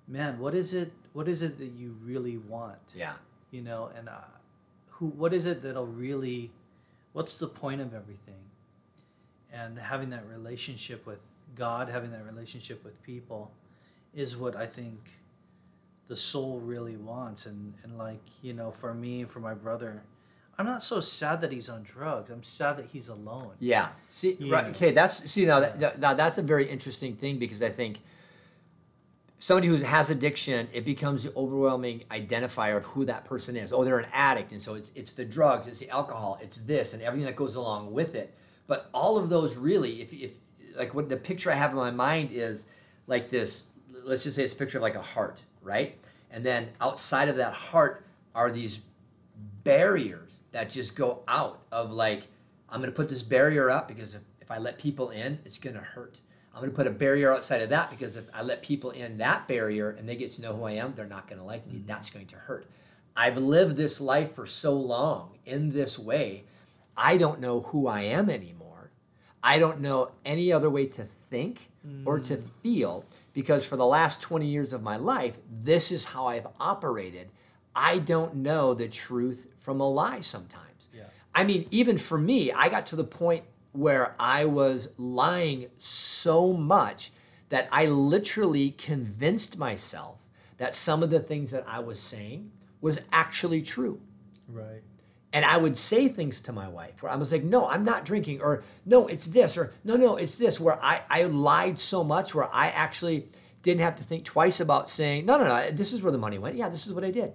man, 0.07 0.39
what 0.39 0.55
is 0.55 0.75
it? 0.75 0.93
What 1.13 1.27
is 1.27 1.43
it 1.43 1.59
that 1.59 1.73
you 1.73 1.97
really 2.05 2.37
want? 2.39 2.79
Yeah. 2.95 3.15
you 3.51 3.63
know 3.63 3.91
and 3.97 4.09
uh, 4.09 4.13
who 4.91 5.07
what 5.07 5.35
is 5.35 5.45
it 5.45 5.61
that'll 5.63 5.87
really 5.87 6.53
what's 7.15 7.37
the 7.37 7.49
point 7.49 7.81
of 7.81 7.93
everything 7.93 8.45
and 9.53 9.77
having 9.77 10.11
that 10.11 10.25
relationship 10.29 11.05
with 11.05 11.19
god 11.57 11.89
having 11.89 12.13
that 12.13 12.25
relationship 12.25 12.85
with 12.85 13.03
people 13.03 13.51
is 14.15 14.37
what 14.37 14.57
i 14.57 14.67
think 14.67 15.19
the 16.09 16.17
soul 16.17 16.61
really 16.61 16.97
wants 16.97 17.47
and 17.47 17.75
and 17.85 17.97
like 17.97 18.23
you 18.43 18.53
know 18.53 18.71
for 18.71 18.93
me 18.95 19.21
and 19.21 19.31
for 19.31 19.41
my 19.41 19.55
brother 19.55 20.03
i'm 20.59 20.67
not 20.67 20.83
so 20.83 21.01
sad 21.01 21.41
that 21.41 21.53
he's 21.53 21.69
on 21.69 21.83
drugs 21.83 22.31
i'm 22.31 22.43
sad 22.43 22.77
that 22.77 22.87
he's 22.87 23.09
alone 23.09 23.53
Yeah. 23.61 23.89
See, 24.09 24.37
right. 24.41 24.67
Okay. 24.67 24.91
That's 24.93 25.31
see 25.31 25.45
now. 25.47 25.61
That, 25.61 25.81
that- 25.81 26.01
now 26.01 26.15
that's 26.15 26.39
a 26.39 26.43
very 26.43 26.69
interesting 26.69 27.15
thing 27.17 27.39
because 27.39 27.63
I 27.63 27.69
think 27.71 28.01
somebody 29.39 29.69
who 29.69 29.77
has 29.77 30.11
addiction, 30.11 30.69
it 30.73 30.85
becomes 30.85 31.23
the 31.25 31.33
overwhelming 31.35 32.05
identifier 32.11 32.77
of 32.77 32.85
who 32.85 33.05
that 33.07 33.25
person 33.25 33.57
is. 33.57 33.73
Oh, 33.73 33.85
they're 33.85 33.99
an 33.99 34.09
addict, 34.13 34.53
and 34.53 34.63
so 34.63 34.75
it's 34.75 34.91
it's 34.95 35.13
the 35.13 35.25
drugs, 35.25 35.67
it's 35.67 35.79
the 35.81 35.89
alcohol, 35.91 36.39
it's 36.43 36.59
this, 36.59 36.93
and 36.95 37.03
everything 37.03 37.27
that 37.27 37.37
goes 37.37 37.55
along 37.57 37.93
with 37.93 38.15
it. 38.15 38.35
But 38.67 38.89
all 38.93 39.17
of 39.19 39.29
those 39.31 39.57
really, 39.57 40.03
if 40.03 40.13
if 40.13 40.33
like 40.77 40.95
what 40.95 41.09
the 41.09 41.17
picture 41.17 41.51
I 41.51 41.55
have 41.55 41.71
in 41.71 41.77
my 41.77 41.91
mind 41.93 42.31
is 42.33 42.65
like 43.07 43.31
this. 43.31 43.67
Let's 44.05 44.25
just 44.25 44.37
say 44.37 44.45
it's 44.45 44.53
a 44.53 44.57
picture 44.57 44.79
of 44.79 44.83
like 44.83 44.97
a 44.97 45.03
heart, 45.03 45.43
right? 45.63 45.97
And 46.31 46.45
then 46.45 46.69
outside 46.81 47.29
of 47.29 47.37
that 47.37 47.55
heart 47.55 48.05
are 48.35 48.51
these 48.51 48.81
barriers 49.65 50.41
that 50.53 50.71
just 50.71 50.97
go 50.97 51.23
out 51.29 51.63
of 51.71 51.93
like 51.93 52.27
i'm 52.69 52.81
going 52.81 52.91
to 52.91 52.97
put 52.97 53.09
this 53.09 53.23
barrier 53.23 53.71
up 53.71 53.89
because 53.89 54.15
if, 54.15 54.23
if 54.41 54.51
i 54.51 54.59
let 54.59 54.79
people 54.79 55.11
in 55.11 55.39
it's 55.45 55.59
going 55.59 55.75
to 55.75 55.83
hurt. 55.83 56.21
I'm 56.53 56.61
going 56.61 56.73
to 56.73 56.77
put 56.77 56.89
a 56.89 56.91
barrier 56.91 57.33
outside 57.33 57.63
of 57.63 57.71
that 57.71 57.91
because 57.91 58.17
if 58.17 58.25
i 58.35 58.43
let 58.43 58.63
people 58.63 58.91
in 58.91 59.19
that 59.19 59.47
barrier 59.47 59.91
and 59.91 60.09
they 60.09 60.17
get 60.17 60.31
to 60.33 60.43
know 60.43 60.55
who 60.55 60.65
i 60.65 60.73
am 60.73 60.95
they're 60.95 61.07
not 61.07 61.29
going 61.29 61.39
to 61.39 61.45
like 61.45 61.67
me. 61.67 61.75
Mm-hmm. 61.75 61.87
That's 61.87 62.11
going 62.11 62.27
to 62.27 62.37
hurt. 62.37 62.67
I've 63.17 63.37
lived 63.37 63.77
this 63.77 64.01
life 64.01 64.33
for 64.33 64.47
so 64.47 64.75
long 64.75 65.39
in 65.45 65.73
this 65.73 65.99
way 65.99 66.45
i 66.97 67.17
don't 67.17 67.41
know 67.41 67.61
who 67.61 67.87
i 67.87 68.03
am 68.03 68.31
anymore. 68.31 68.91
I 69.43 69.59
don't 69.59 69.81
know 69.81 70.11
any 70.25 70.53
other 70.53 70.69
way 70.69 70.87
to 70.87 71.05
think 71.05 71.71
or 72.05 72.19
to 72.21 72.37
mm. 72.37 72.45
feel 72.63 73.05
because 73.33 73.67
for 73.67 73.77
the 73.77 73.87
last 73.87 74.21
20 74.21 74.47
years 74.47 74.73
of 74.73 74.83
my 74.83 74.97
life 74.97 75.39
this 75.51 75.91
is 75.93 76.07
how 76.07 76.27
i've 76.27 76.47
operated 76.59 77.31
I 77.75 77.99
don't 77.99 78.37
know 78.37 78.75
the 78.75 78.89
truth 78.89 79.47
from 79.59 79.81
a 79.81 79.89
lie 79.89 80.21
sometimes. 80.21 80.89
Yeah. 80.93 81.05
I 81.35 81.45
mean, 81.45 81.67
even 81.71 81.99
for 81.99 82.19
me, 82.19 82.53
I 82.53 82.69
got 82.69 82.87
to 82.89 82.97
the 82.97 83.05
point 83.05 83.45
where 83.73 84.15
I 84.19 84.45
was 84.45 84.89
lying 84.99 85.67
so 85.79 86.53
much 86.53 87.13
that 87.51 87.69
I 87.71 87.87
literally 87.87 88.73
convinced 88.73 89.59
myself 89.59 90.29
that 90.59 90.75
some 90.75 91.03
of 91.03 91.11
the 91.11 91.21
things 91.21 91.53
that 91.53 91.65
I 91.67 91.79
was 91.79 92.01
saying 92.01 92.51
was 92.81 93.01
actually 93.13 93.63
true. 93.63 94.01
right 94.49 94.83
And 95.33 95.45
I 95.45 95.57
would 95.57 95.77
say 95.77 96.09
things 96.09 96.41
to 96.43 96.53
my 96.53 96.69
wife 96.69 97.03
where 97.03 97.13
I 97.13 97.17
was 97.17 97.31
like, 97.31 97.45
no, 97.45 97.69
I'm 97.69 97.85
not 97.85 98.05
drinking, 98.05 98.41
or 98.41 98.65
no, 98.85 99.07
it's 99.07 99.27
this, 99.27 99.57
or 99.57 99.73
no, 99.85 99.97
no, 99.97 100.17
it's 100.17 100.35
this, 100.35 100.59
where 100.59 100.83
I, 100.83 101.03
I 101.09 101.25
lied 101.25 101.79
so 101.79 102.03
much 102.03 102.35
where 102.35 102.53
I 102.53 102.69
actually 102.69 103.29
didn't 103.63 103.83
have 103.83 103.97
to 103.97 104.05
think 104.05 104.25
twice 104.25 104.59
about 104.59 104.91
saying, 104.91 105.27
no, 105.27 105.39
no, 105.39 105.45
no, 105.45 105.71
this 105.71 105.93
is 105.93 106.03
where 106.03 106.11
the 106.11 106.19
money 106.19 106.39
went. 106.39 106.57
Yeah, 106.57 106.69
this 106.69 106.87
is 106.87 106.93
what 106.93 107.05
I 107.05 107.13
did. 107.13 107.35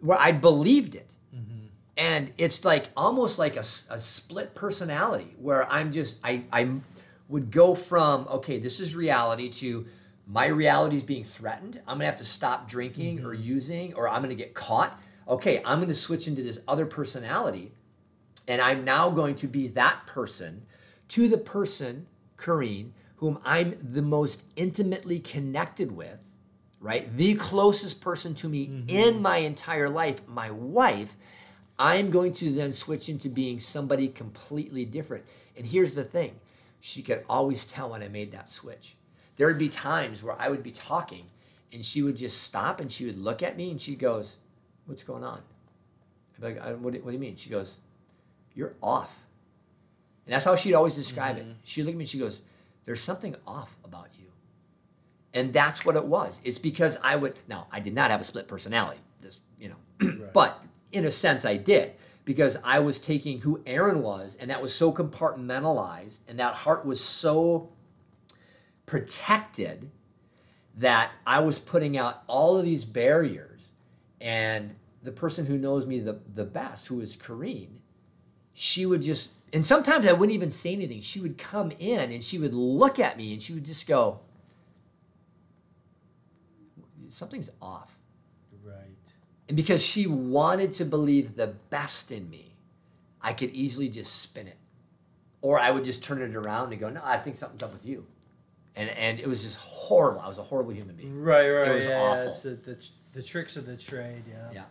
Where 0.00 0.18
I 0.18 0.32
believed 0.32 0.96
it. 0.96 1.14
Mm-hmm. 1.34 1.66
And 1.96 2.32
it's 2.36 2.64
like 2.64 2.88
almost 2.96 3.38
like 3.38 3.56
a, 3.56 3.60
a 3.60 3.98
split 3.98 4.54
personality 4.54 5.36
where 5.38 5.70
I'm 5.70 5.92
just, 5.92 6.18
I, 6.24 6.42
I 6.52 6.80
would 7.28 7.52
go 7.52 7.76
from, 7.76 8.26
okay, 8.28 8.58
this 8.58 8.80
is 8.80 8.96
reality 8.96 9.50
to 9.50 9.86
my 10.26 10.46
reality 10.46 10.96
is 10.96 11.02
being 11.02 11.24
threatened. 11.24 11.80
I'm 11.86 11.96
gonna 11.98 12.06
have 12.06 12.18
to 12.18 12.24
stop 12.24 12.68
drinking 12.68 13.24
or 13.24 13.34
mm-hmm. 13.34 13.42
using, 13.42 13.94
or 13.94 14.08
I'm 14.08 14.22
gonna 14.22 14.34
get 14.34 14.54
caught. 14.54 14.98
Okay, 15.30 15.62
I'm 15.64 15.80
gonna 15.80 15.94
switch 15.94 16.26
into 16.26 16.42
this 16.42 16.58
other 16.68 16.84
personality. 16.84 17.72
And 18.48 18.60
I'm 18.60 18.84
now 18.84 19.10
going 19.10 19.36
to 19.36 19.46
be 19.46 19.68
that 19.68 20.06
person 20.06 20.66
to 21.08 21.28
the 21.28 21.38
person, 21.38 22.06
Kareen, 22.36 22.90
whom 23.16 23.38
I'm 23.44 23.76
the 23.80 24.02
most 24.02 24.42
intimately 24.56 25.20
connected 25.20 25.92
with, 25.92 26.24
right? 26.80 27.16
The 27.16 27.34
closest 27.34 28.00
person 28.00 28.34
to 28.36 28.48
me 28.48 28.66
mm-hmm. 28.66 28.88
in 28.88 29.22
my 29.22 29.36
entire 29.36 29.88
life, 29.88 30.26
my 30.26 30.50
wife. 30.50 31.16
I'm 31.78 32.10
going 32.10 32.32
to 32.34 32.50
then 32.50 32.72
switch 32.72 33.08
into 33.08 33.28
being 33.28 33.60
somebody 33.60 34.08
completely 34.08 34.84
different. 34.84 35.24
And 35.56 35.66
here's 35.66 35.94
the 35.94 36.04
thing 36.04 36.40
she 36.80 37.02
could 37.02 37.24
always 37.28 37.64
tell 37.64 37.90
when 37.90 38.02
I 38.02 38.08
made 38.08 38.32
that 38.32 38.50
switch. 38.50 38.96
There 39.36 39.46
would 39.46 39.58
be 39.58 39.68
times 39.68 40.22
where 40.22 40.36
I 40.40 40.48
would 40.48 40.62
be 40.62 40.72
talking 40.72 41.26
and 41.72 41.84
she 41.84 42.02
would 42.02 42.16
just 42.16 42.42
stop 42.42 42.80
and 42.80 42.90
she 42.90 43.06
would 43.06 43.18
look 43.18 43.42
at 43.42 43.56
me 43.56 43.70
and 43.70 43.80
she 43.80 43.94
goes, 43.94 44.36
What's 44.90 45.04
going 45.04 45.22
on? 45.22 45.40
I'd 46.34 46.40
be 46.40 46.46
like, 46.48 46.60
"I- 46.60 46.72
what, 46.72 46.92
do, 46.92 46.98
what 47.00 47.10
do 47.10 47.12
you 47.12 47.20
mean? 47.20 47.36
She 47.36 47.48
goes, 47.48 47.78
You're 48.54 48.74
off. 48.82 49.16
And 50.26 50.34
that's 50.34 50.44
how 50.44 50.56
she'd 50.56 50.74
always 50.74 50.96
describe 50.96 51.38
it. 51.38 51.44
Mm-hmm. 51.44 51.52
She'd 51.64 51.84
look 51.84 51.92
at 51.92 51.96
me 51.96 52.02
and 52.02 52.08
she 52.08 52.18
goes, 52.18 52.42
There's 52.84 53.00
something 53.00 53.36
off 53.46 53.76
about 53.84 54.08
you. 54.18 54.26
And 55.32 55.52
that's 55.52 55.84
what 55.84 55.94
it 55.94 56.06
was. 56.06 56.40
It's 56.42 56.58
because 56.58 56.98
I 57.04 57.14
would, 57.14 57.38
now, 57.48 57.68
I 57.70 57.78
did 57.78 57.94
not 57.94 58.10
have 58.10 58.20
a 58.20 58.24
split 58.24 58.48
personality, 58.48 59.00
just, 59.22 59.38
you 59.60 59.68
know, 59.68 60.12
but 60.34 60.64
in 60.90 61.04
a 61.04 61.10
sense 61.12 61.44
I 61.44 61.56
did 61.56 61.92
because 62.24 62.56
I 62.64 62.80
was 62.80 62.98
taking 62.98 63.40
who 63.40 63.62
Aaron 63.64 64.02
was 64.02 64.36
and 64.40 64.50
that 64.50 64.60
was 64.60 64.74
so 64.74 64.92
compartmentalized 64.92 66.18
and 66.26 66.38
that 66.40 66.54
heart 66.54 66.84
was 66.84 67.02
so 67.02 67.70
protected 68.86 69.88
that 70.76 71.12
I 71.24 71.40
was 71.40 71.60
putting 71.60 71.96
out 71.96 72.24
all 72.26 72.58
of 72.58 72.64
these 72.64 72.84
barriers. 72.84 73.72
And 74.20 74.74
the 75.02 75.12
person 75.12 75.46
who 75.46 75.56
knows 75.58 75.86
me 75.86 75.98
the, 76.00 76.20
the 76.34 76.44
best, 76.44 76.88
who 76.88 77.00
is 77.00 77.16
Kareen, 77.16 77.68
she 78.52 78.84
would 78.86 79.02
just, 79.02 79.30
and 79.52 79.64
sometimes 79.64 80.06
I 80.06 80.12
wouldn't 80.12 80.34
even 80.34 80.50
say 80.50 80.72
anything. 80.72 81.00
She 81.00 81.20
would 81.20 81.38
come 81.38 81.72
in 81.78 82.12
and 82.12 82.22
she 82.22 82.38
would 82.38 82.52
look 82.54 82.98
at 82.98 83.16
me 83.16 83.32
and 83.32 83.42
she 83.42 83.52
would 83.54 83.64
just 83.64 83.86
go, 83.88 84.20
Something's 87.08 87.50
off. 87.60 87.96
right 88.62 88.84
And 89.48 89.56
because 89.56 89.82
she 89.82 90.06
wanted 90.06 90.72
to 90.74 90.84
believe 90.84 91.34
the 91.36 91.48
best 91.48 92.12
in 92.12 92.30
me, 92.30 92.54
I 93.20 93.32
could 93.32 93.50
easily 93.50 93.88
just 93.88 94.20
spin 94.22 94.46
it. 94.46 94.56
Or 95.42 95.58
I 95.58 95.70
would 95.70 95.84
just 95.84 96.04
turn 96.04 96.20
it 96.22 96.36
around 96.36 96.70
and 96.72 96.80
go, 96.80 96.88
No, 96.90 97.00
I 97.02 97.16
think 97.16 97.36
something's 97.36 97.62
up 97.62 97.72
with 97.72 97.84
you. 97.84 98.06
And, 98.76 98.88
and 98.90 99.18
it 99.18 99.26
was 99.26 99.42
just 99.42 99.58
horrible. 99.58 100.20
I 100.20 100.28
was 100.28 100.38
a 100.38 100.42
horrible 100.44 100.72
human 100.72 100.94
being. 100.94 101.20
right 101.20 101.50
right 101.50 101.68
It 101.68 101.74
was 101.74 101.84
yeah, 101.84 101.90
yeah, 101.90 102.00
awful. 102.00 102.26
it's 102.28 102.42
the, 102.44 102.50
the, 102.50 102.88
the 103.14 103.22
tricks 103.22 103.56
of 103.56 103.66
the 103.66 103.76
trade 103.76 104.22
yeah 104.30 104.50
Yeah. 104.52 104.62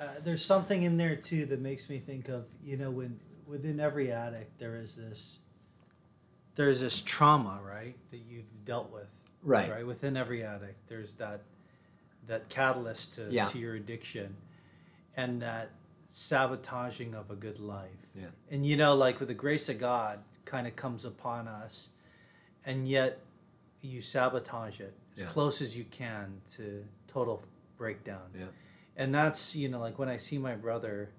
Uh, 0.00 0.04
there's 0.24 0.44
something 0.44 0.82
in 0.82 0.96
there 0.96 1.14
too 1.16 1.44
that 1.46 1.60
makes 1.60 1.88
me 1.90 1.98
think 1.98 2.28
of 2.28 2.46
you 2.64 2.76
know 2.76 2.90
when 2.90 3.20
within 3.46 3.78
every 3.80 4.10
addict 4.10 4.58
there 4.58 4.76
is 4.76 4.96
this 4.96 5.40
there's 6.56 6.80
this 6.80 7.02
trauma 7.02 7.60
right 7.66 7.96
that 8.10 8.20
you've 8.28 8.64
dealt 8.64 8.90
with 8.92 9.08
Right. 9.42 9.70
right 9.70 9.86
within 9.86 10.16
every 10.16 10.42
addict 10.44 10.88
there's 10.88 11.14
that 11.14 11.42
that 12.26 12.48
catalyst 12.48 13.14
to, 13.14 13.28
Yeah. 13.30 13.46
to 13.46 13.58
your 13.58 13.74
addiction 13.74 14.36
and 15.16 15.40
that 15.42 15.70
sabotaging 16.08 17.14
of 17.14 17.30
a 17.30 17.36
good 17.36 17.58
life 17.58 18.12
Yeah. 18.14 18.26
and 18.50 18.66
you 18.66 18.76
know 18.76 18.94
like 18.94 19.18
with 19.20 19.28
the 19.28 19.34
grace 19.34 19.68
of 19.68 19.78
god 19.78 20.20
kind 20.44 20.66
of 20.66 20.76
comes 20.76 21.04
upon 21.04 21.48
us 21.48 21.90
and 22.66 22.86
yet 22.88 23.20
you 23.82 24.02
sabotage 24.02 24.80
it 24.80 24.94
as 25.16 25.22
Yeah. 25.22 25.28
close 25.28 25.60
as 25.62 25.76
you 25.76 25.84
can 25.84 26.40
to 26.52 26.84
total 27.08 27.42
breakdown 27.78 28.30
Yeah. 28.38 28.46
And 29.00 29.14
that's 29.14 29.56
you 29.56 29.68
know 29.68 29.80
like 29.80 29.98
when 29.98 30.08
i 30.08 30.16
see 30.18 30.38
my 30.38 30.54
brother 30.54 31.10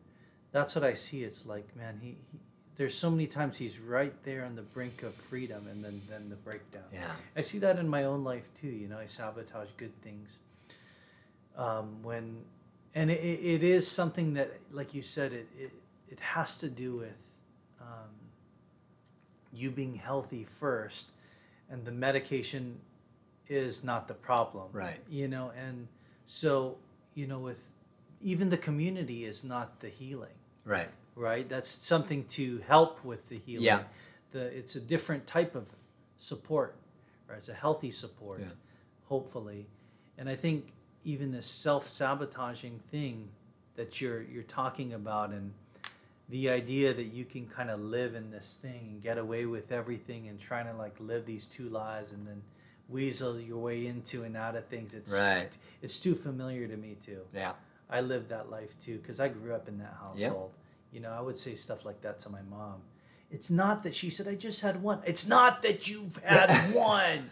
that's 0.52 0.76
what 0.76 0.84
i 0.84 0.94
see 0.94 1.24
it's 1.24 1.46
like 1.46 1.68
man 1.76 2.00
he, 2.02 2.10
he 2.32 2.40
there's 2.78 2.96
so 2.96 3.10
many 3.12 3.28
times 3.28 3.58
he's 3.58 3.78
right 3.80 4.14
there 4.24 4.44
on 4.46 4.56
the 4.56 4.62
brink 4.62 5.04
of 5.04 5.14
freedom 5.16 5.68
and 5.72 5.84
then 5.84 6.02
then 6.10 6.30
the 6.30 6.36
breakdown 6.36 6.84
Yeah. 6.94 7.12
i 7.36 7.42
see 7.42 7.60
that 7.60 7.78
in 7.80 7.88
my 7.90 8.04
own 8.06 8.24
life 8.24 8.48
too 8.60 8.68
you 8.82 8.88
know 8.88 8.98
i 8.98 9.08
sabotage 9.08 9.70
good 9.78 9.96
things 10.02 10.40
um, 11.58 12.02
when 12.04 12.44
and 12.96 13.10
it, 13.12 13.22
it 13.56 13.64
is 13.64 13.88
something 13.88 14.34
that 14.36 14.52
like 14.72 14.94
you 14.94 15.02
said 15.02 15.34
it 15.34 15.48
it, 15.58 15.72
it 16.10 16.20
has 16.20 16.58
to 16.60 16.70
do 16.70 16.96
with 16.98 17.22
um, 17.82 18.10
you 19.54 19.72
being 19.72 19.96
healthy 19.96 20.44
first 20.44 21.12
and 21.70 21.84
the 21.86 21.92
medication 21.92 22.80
is 23.48 23.84
not 23.84 24.08
the 24.08 24.14
problem 24.14 24.68
Right. 24.72 25.00
you 25.10 25.28
know 25.28 25.52
and 25.58 25.88
so 26.26 26.78
you 27.16 27.28
know 27.28 27.40
with 27.40 27.68
even 28.24 28.50
the 28.50 28.58
community 28.58 29.26
is 29.26 29.44
not 29.44 29.80
the 29.80 29.90
healing, 29.90 30.36
Right. 30.66 30.90
right? 31.16 31.48
That's 31.48 31.70
something 31.70 32.26
to 32.26 32.60
help 32.68 33.04
with 33.04 33.30
the 33.30 33.38
healing. 33.38 33.66
Yeah. 33.66 33.84
The 34.32 34.46
it's 34.58 34.76
a 34.76 34.82
different 34.82 35.28
type 35.28 35.56
of 35.56 35.72
support, 36.18 36.76
right? 37.28 37.38
It's 37.38 37.50
a 37.50 37.54
healthy 37.54 37.92
support, 37.92 38.42
Yeah. 38.42 38.48
hopefully. 39.08 39.68
And 40.18 40.30
I 40.30 40.36
think 40.36 40.74
even 41.04 41.32
this 41.32 41.48
self-sabotaging 41.48 42.80
thing 42.92 43.30
that 43.76 44.00
you're 44.02 44.22
you're 44.22 44.44
talking 44.44 44.94
about 44.94 45.32
and 45.32 45.54
the 46.30 46.50
idea 46.50 46.94
that 46.94 47.06
you 47.08 47.26
can 47.26 47.46
kind 47.48 47.70
of 47.70 47.80
live 47.82 48.16
in 48.16 48.32
this 48.32 48.56
thing 48.62 48.88
and 48.92 49.02
get 49.04 49.18
away 49.18 49.46
with 49.46 49.72
everything 49.72 50.28
and 50.30 50.40
trying 50.40 50.66
to 50.66 50.74
like 50.74 50.96
live 51.00 51.26
these 51.26 51.46
two 51.46 51.68
lives 51.70 52.12
and 52.12 52.26
then 52.28 52.42
weasel 52.88 53.40
your 53.40 53.58
way 53.58 53.86
into 53.88 54.24
and 54.24 54.38
out 54.38 54.56
of 54.56 54.66
things 54.68 54.94
it's 54.94 55.12
Right. 55.14 55.50
it's 55.82 56.00
too 56.00 56.16
familiar 56.16 56.68
to 56.68 56.78
me 56.78 56.96
too 57.02 57.26
Yeah. 57.34 57.54
I 57.92 58.02
lived 58.02 58.30
that 58.30 58.50
life 58.50 58.80
too 58.80 58.98
because 58.98 59.20
i 59.20 59.28
grew 59.28 59.54
up 59.54 59.68
in 59.68 59.78
that 59.78 59.96
household 60.00 60.52
you 60.92 61.00
know 61.00 61.12
i 61.12 61.22
would 61.22 61.38
say 61.38 61.54
stuff 61.56 61.86
like 61.86 62.02
that 62.02 62.20
to 62.20 62.30
my 62.30 62.42
mom 62.50 62.82
it's 63.30 63.50
not 63.50 63.84
that 63.84 63.96
she 63.96 64.10
said 64.10 64.28
i 64.28 64.36
just 64.36 64.62
had 64.62 64.82
one 64.82 65.00
it's 65.06 65.28
not 65.28 65.62
that 65.62 65.88
you've 65.88 66.18
had 66.24 66.50
one 66.74 67.30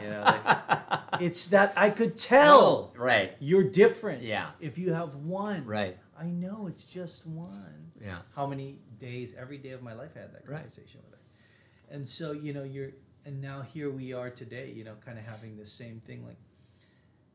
you 0.00 0.08
know 0.10 0.22
like, 0.24 1.20
it's 1.20 1.48
that 1.48 1.72
i 1.76 1.88
could 1.90 2.16
tell 2.16 2.90
oh, 2.94 2.98
Right. 2.98 3.32
you're 3.40 3.64
different 3.64 4.22
Yeah. 4.22 4.46
if 4.60 4.78
you 4.78 4.92
have 4.92 5.14
one 5.14 5.64
Right. 5.66 5.96
i 6.18 6.26
know 6.26 6.66
it's 6.68 6.84
just 6.84 7.26
one 7.26 7.92
Yeah. 8.00 8.18
how 8.34 8.46
many 8.46 8.78
days 8.98 9.34
every 9.38 9.58
day 9.58 9.70
of 9.70 9.82
my 9.82 9.92
life 9.94 10.10
I 10.16 10.20
had 10.20 10.32
that 10.34 10.48
Right. 10.48 10.58
conversation 10.62 11.00
with 11.04 11.18
her. 11.18 11.94
And 11.94 12.08
so, 12.08 12.32
you 12.32 12.52
know, 12.52 12.62
you're 12.62 12.90
and 13.24 13.40
now 13.40 13.62
here 13.62 13.90
we 13.90 14.12
are 14.12 14.30
today, 14.30 14.72
you 14.74 14.84
know, 14.84 14.94
kind 15.04 15.18
of 15.18 15.24
having 15.24 15.56
the 15.56 15.66
same 15.66 16.00
thing 16.06 16.24
like 16.26 16.36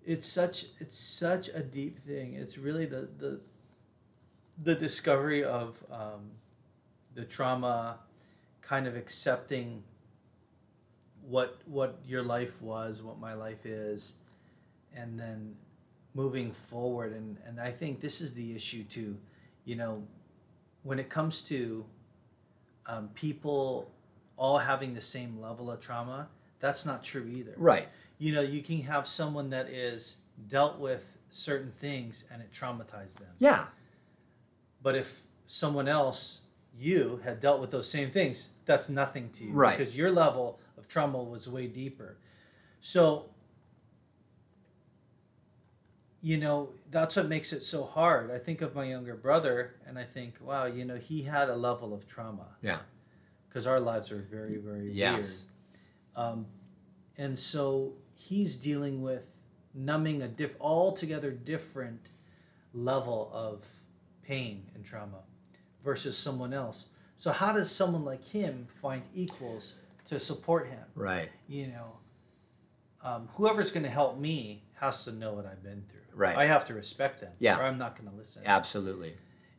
it's 0.07 0.27
such 0.27 0.65
it's 0.79 0.97
such 0.97 1.49
a 1.49 1.59
deep 1.59 1.99
thing. 1.99 2.33
It's 2.33 2.57
really 2.57 2.85
the 2.85 3.09
the 3.19 3.41
the 4.63 4.73
discovery 4.73 5.43
of 5.43 5.83
um, 5.91 6.31
the 7.13 7.25
trauma 7.25 7.99
kind 8.61 8.87
of 8.87 8.95
accepting 8.95 9.83
what 11.27 11.57
what 11.65 11.99
your 12.07 12.23
life 12.23 12.61
was, 12.61 13.03
what 13.03 13.19
my 13.19 13.33
life 13.33 13.65
is, 13.65 14.15
and 14.95 15.19
then 15.19 15.55
moving 16.13 16.53
forward 16.53 17.11
and 17.11 17.37
and 17.45 17.59
I 17.59 17.71
think 17.71 17.99
this 17.99 18.21
is 18.21 18.33
the 18.33 18.55
issue 18.55 18.85
too. 18.85 19.17
You 19.65 19.75
know, 19.75 20.07
when 20.83 20.99
it 20.99 21.09
comes 21.09 21.41
to 21.41 21.85
um, 22.85 23.09
people 23.13 23.91
all 24.37 24.59
having 24.59 24.93
the 24.93 25.01
same 25.01 25.41
level 25.41 25.69
of 25.69 25.81
trauma, 25.81 26.29
that's 26.61 26.85
not 26.85 27.03
true 27.03 27.27
either. 27.27 27.53
Right. 27.57 27.89
You 28.17 28.33
know, 28.33 28.41
you 28.41 28.61
can 28.61 28.81
have 28.83 29.07
someone 29.07 29.49
that 29.51 29.69
is 29.69 30.17
dealt 30.47 30.79
with 30.79 31.17
certain 31.29 31.71
things 31.71 32.23
and 32.31 32.41
it 32.41 32.51
traumatized 32.51 33.15
them. 33.15 33.29
Yeah. 33.39 33.65
But 34.81 34.95
if 34.95 35.23
someone 35.45 35.87
else, 35.87 36.41
you, 36.75 37.21
had 37.23 37.39
dealt 37.39 37.59
with 37.59 37.71
those 37.71 37.89
same 37.89 38.11
things, 38.11 38.49
that's 38.65 38.89
nothing 38.89 39.29
to 39.33 39.45
you. 39.45 39.51
Right. 39.51 39.77
Because 39.77 39.95
your 39.95 40.11
level 40.11 40.59
of 40.77 40.87
trauma 40.87 41.21
was 41.21 41.47
way 41.47 41.67
deeper. 41.67 42.17
So, 42.81 43.29
you 46.21 46.37
know, 46.37 46.69
that's 46.91 47.15
what 47.15 47.27
makes 47.27 47.53
it 47.53 47.63
so 47.63 47.83
hard. 47.83 48.31
I 48.31 48.39
think 48.39 48.61
of 48.61 48.75
my 48.75 48.85
younger 48.85 49.15
brother 49.15 49.75
and 49.85 49.97
I 49.97 50.03
think, 50.03 50.35
wow, 50.41 50.65
you 50.65 50.85
know, 50.85 50.97
he 50.97 51.23
had 51.23 51.49
a 51.49 51.55
level 51.55 51.93
of 51.93 52.07
trauma. 52.07 52.47
Yeah. 52.61 52.79
Because 53.47 53.65
our 53.67 53.79
lives 53.79 54.11
are 54.11 54.25
very, 54.29 54.57
very 54.57 54.91
Yes. 54.91 55.47
weird. 56.15 56.27
Um, 56.27 56.45
and 57.17 57.37
so 57.37 57.93
he's 58.27 58.57
dealing 58.57 59.01
with 59.01 59.27
numbing 59.73 60.21
a 60.21 60.27
diff 60.27 60.55
altogether 60.59 61.31
different 61.31 62.09
level 62.73 63.29
of 63.33 63.65
pain 64.23 64.65
and 64.75 64.83
trauma 64.83 65.19
versus 65.83 66.17
someone 66.17 66.53
else. 66.53 66.87
So 67.17 67.31
how 67.31 67.53
does 67.53 67.71
someone 67.71 68.03
like 68.03 68.23
him 68.23 68.67
find 68.69 69.03
equals 69.15 69.73
to 70.05 70.19
support 70.19 70.67
him? 70.67 70.83
Right. 70.95 71.29
You 71.47 71.67
know, 71.67 71.93
um, 73.03 73.29
whoever's 73.35 73.71
going 73.71 73.83
to 73.83 73.89
help 73.89 74.19
me 74.19 74.63
has 74.73 75.03
to 75.05 75.11
know 75.11 75.33
what 75.33 75.45
I've 75.45 75.63
been 75.63 75.83
through. 75.89 76.01
Right. 76.13 76.35
I 76.35 76.45
have 76.45 76.65
to 76.65 76.73
respect 76.73 77.21
them. 77.21 77.31
Yeah. 77.39 77.59
Or 77.59 77.63
I'm 77.63 77.77
not 77.77 77.97
going 77.97 78.09
to 78.09 78.15
listen. 78.15 78.43
Absolutely. 78.45 79.13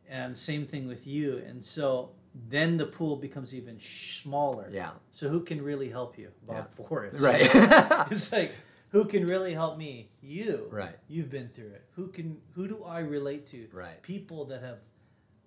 And 0.07 0.37
same 0.37 0.65
thing 0.65 0.87
with 0.87 1.07
you. 1.07 1.37
And 1.45 1.65
so 1.65 2.11
then 2.33 2.77
the 2.77 2.85
pool 2.85 3.15
becomes 3.15 3.53
even 3.53 3.79
smaller. 3.79 4.69
Yeah. 4.71 4.91
So 5.11 5.29
who 5.29 5.41
can 5.41 5.61
really 5.63 5.89
help 5.89 6.17
you? 6.17 6.29
Bob 6.47 6.67
Yeah. 6.77 6.85
Forrest. 6.85 7.21
Right. 7.21 7.41
it's 8.11 8.31
like 8.39 8.51
who 8.89 9.05
can 9.05 9.25
really 9.27 9.53
help 9.53 9.77
me? 9.77 10.09
You. 10.21 10.67
Right. 10.71 10.95
You've 11.07 11.29
been 11.29 11.47
through 11.49 11.69
it. 11.69 11.83
Who 11.95 12.07
can 12.07 12.37
who 12.55 12.67
do 12.67 12.83
I 12.83 12.99
relate 12.99 13.47
to? 13.47 13.67
Right. 13.71 14.01
People 14.01 14.45
that 14.45 14.61
have 14.61 14.79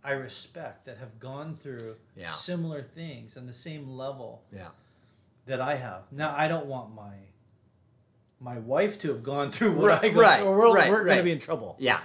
I 0.05 0.12
respect 0.12 0.87
that 0.87 0.99
have 0.99 1.18
gone 1.20 1.57
through 1.57 1.97
Yeah. 2.16 2.33
similar 2.33 2.83
things 2.83 3.37
on 3.37 3.47
the 3.47 3.53
same 3.55 3.89
level 3.89 4.43
yeah. 4.53 4.68
that 5.47 5.61
I 5.61 5.76
have. 5.76 6.03
Now 6.11 6.35
I 6.37 6.49
don't 6.49 6.66
want 6.66 6.95
my 6.95 7.14
my 8.41 8.59
wife 8.59 9.01
to 9.03 9.09
have 9.09 9.22
gone 9.22 9.51
through 9.53 9.74
what 9.76 9.87
Right, 9.87 10.05
I 10.05 10.09
go 10.09 10.20
right, 10.20 10.43
or 10.43 10.59
we're, 10.59 10.74
right, 10.74 10.91
we're 10.91 10.99
right. 11.05 11.09
gonna 11.11 11.22
be 11.22 11.30
in 11.33 11.39
trouble. 11.39 11.76
Yeah. 11.78 12.01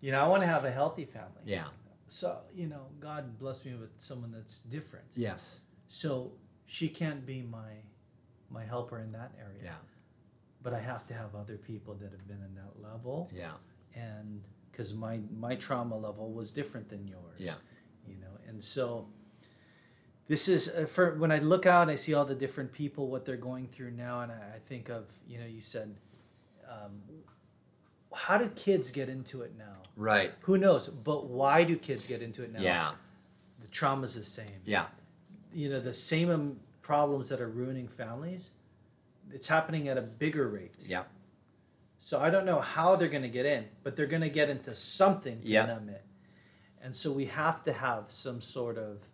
You 0.00 0.10
know, 0.12 0.20
I 0.24 0.26
want 0.28 0.42
to 0.42 0.46
have 0.48 0.64
a 0.64 0.70
healthy 0.70 1.04
family. 1.04 1.42
Yeah. 1.44 1.64
So, 2.10 2.38
you 2.52 2.66
know, 2.66 2.86
God 2.98 3.38
blessed 3.38 3.66
me 3.66 3.74
with 3.74 3.90
someone 3.98 4.32
that's 4.32 4.60
different. 4.62 5.06
Yes. 5.14 5.60
So 5.86 6.32
she 6.66 6.88
can't 6.88 7.24
be 7.24 7.42
my 7.42 7.70
my 8.50 8.64
helper 8.64 8.98
in 8.98 9.12
that 9.12 9.30
area. 9.38 9.60
Yeah. 9.62 9.76
But 10.62 10.74
I 10.74 10.80
have 10.80 11.06
to 11.06 11.14
have 11.14 11.36
other 11.36 11.56
people 11.56 11.94
that 11.94 12.10
have 12.10 12.26
been 12.26 12.42
in 12.42 12.54
that 12.56 12.82
level 12.82 13.30
Yeah. 13.32 13.52
and 13.94 14.42
because 14.72 14.92
my 14.92 15.20
my 15.46 15.54
trauma 15.54 15.96
level 15.96 16.32
was 16.32 16.52
different 16.52 16.88
than 16.88 17.06
yours. 17.06 17.38
Yeah. 17.38 17.54
You 18.08 18.16
know, 18.16 18.34
and 18.48 18.62
so 18.62 19.06
this 20.26 20.48
is 20.48 20.68
uh, 20.68 20.86
for 20.86 21.14
when 21.14 21.30
I 21.30 21.38
look 21.38 21.64
out, 21.64 21.88
I 21.88 21.94
see 21.94 22.12
all 22.14 22.24
the 22.24 22.34
different 22.34 22.72
people 22.72 23.06
what 23.08 23.24
they're 23.24 23.36
going 23.50 23.68
through 23.68 23.92
now, 23.92 24.22
and 24.22 24.32
I, 24.32 24.56
I 24.56 24.58
think 24.58 24.88
of 24.88 25.04
you 25.28 25.38
know 25.38 25.46
you 25.46 25.60
said, 25.60 25.94
um, 26.68 27.02
how 28.14 28.38
do 28.38 28.48
kids 28.48 28.90
get 28.90 29.08
into 29.08 29.42
it 29.42 29.52
now? 29.58 29.76
Right. 29.96 30.32
Who 30.42 30.58
knows? 30.58 30.88
But 30.88 31.26
why 31.26 31.64
do 31.64 31.76
kids 31.76 32.06
get 32.06 32.22
into 32.22 32.42
it 32.42 32.52
now? 32.52 32.60
Yeah. 32.60 32.92
The 33.60 33.68
trauma's 33.68 34.14
the 34.14 34.24
same. 34.24 34.60
Yeah. 34.64 34.86
You 35.52 35.68
know, 35.68 35.80
the 35.80 35.94
same 35.94 36.60
problems 36.82 37.28
that 37.28 37.40
are 37.40 37.48
ruining 37.48 37.88
families, 37.88 38.52
it's 39.32 39.48
happening 39.48 39.88
at 39.88 39.98
a 39.98 40.02
bigger 40.02 40.48
rate. 40.48 40.74
Yeah. 40.86 41.04
So 42.00 42.18
I 42.18 42.30
don't 42.30 42.46
know 42.46 42.60
how 42.60 42.96
they're 42.96 43.08
going 43.08 43.22
to 43.22 43.28
get 43.28 43.46
in, 43.46 43.66
but 43.82 43.94
they're 43.94 44.06
going 44.06 44.22
to 44.22 44.30
get 44.30 44.48
into 44.48 44.74
something 44.74 45.40
to 45.42 45.46
Yeah. 45.48 45.66
numb 45.66 45.88
it. 45.88 46.04
And 46.82 46.96
so 46.96 47.12
we 47.12 47.26
have 47.26 47.62
to 47.64 47.72
have 47.74 48.04
some 48.08 48.40
sort 48.40 48.78
of 48.78 49.06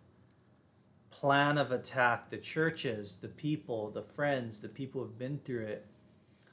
plan 1.09 1.57
of 1.57 1.71
attack. 1.71 2.29
The 2.29 2.37
churches, 2.37 3.17
the 3.17 3.27
people, 3.27 3.91
the 3.91 4.01
friends, 4.03 4.61
the 4.61 4.69
people 4.69 5.01
who've 5.01 5.17
been 5.19 5.39
through 5.39 5.65
it. 5.65 5.85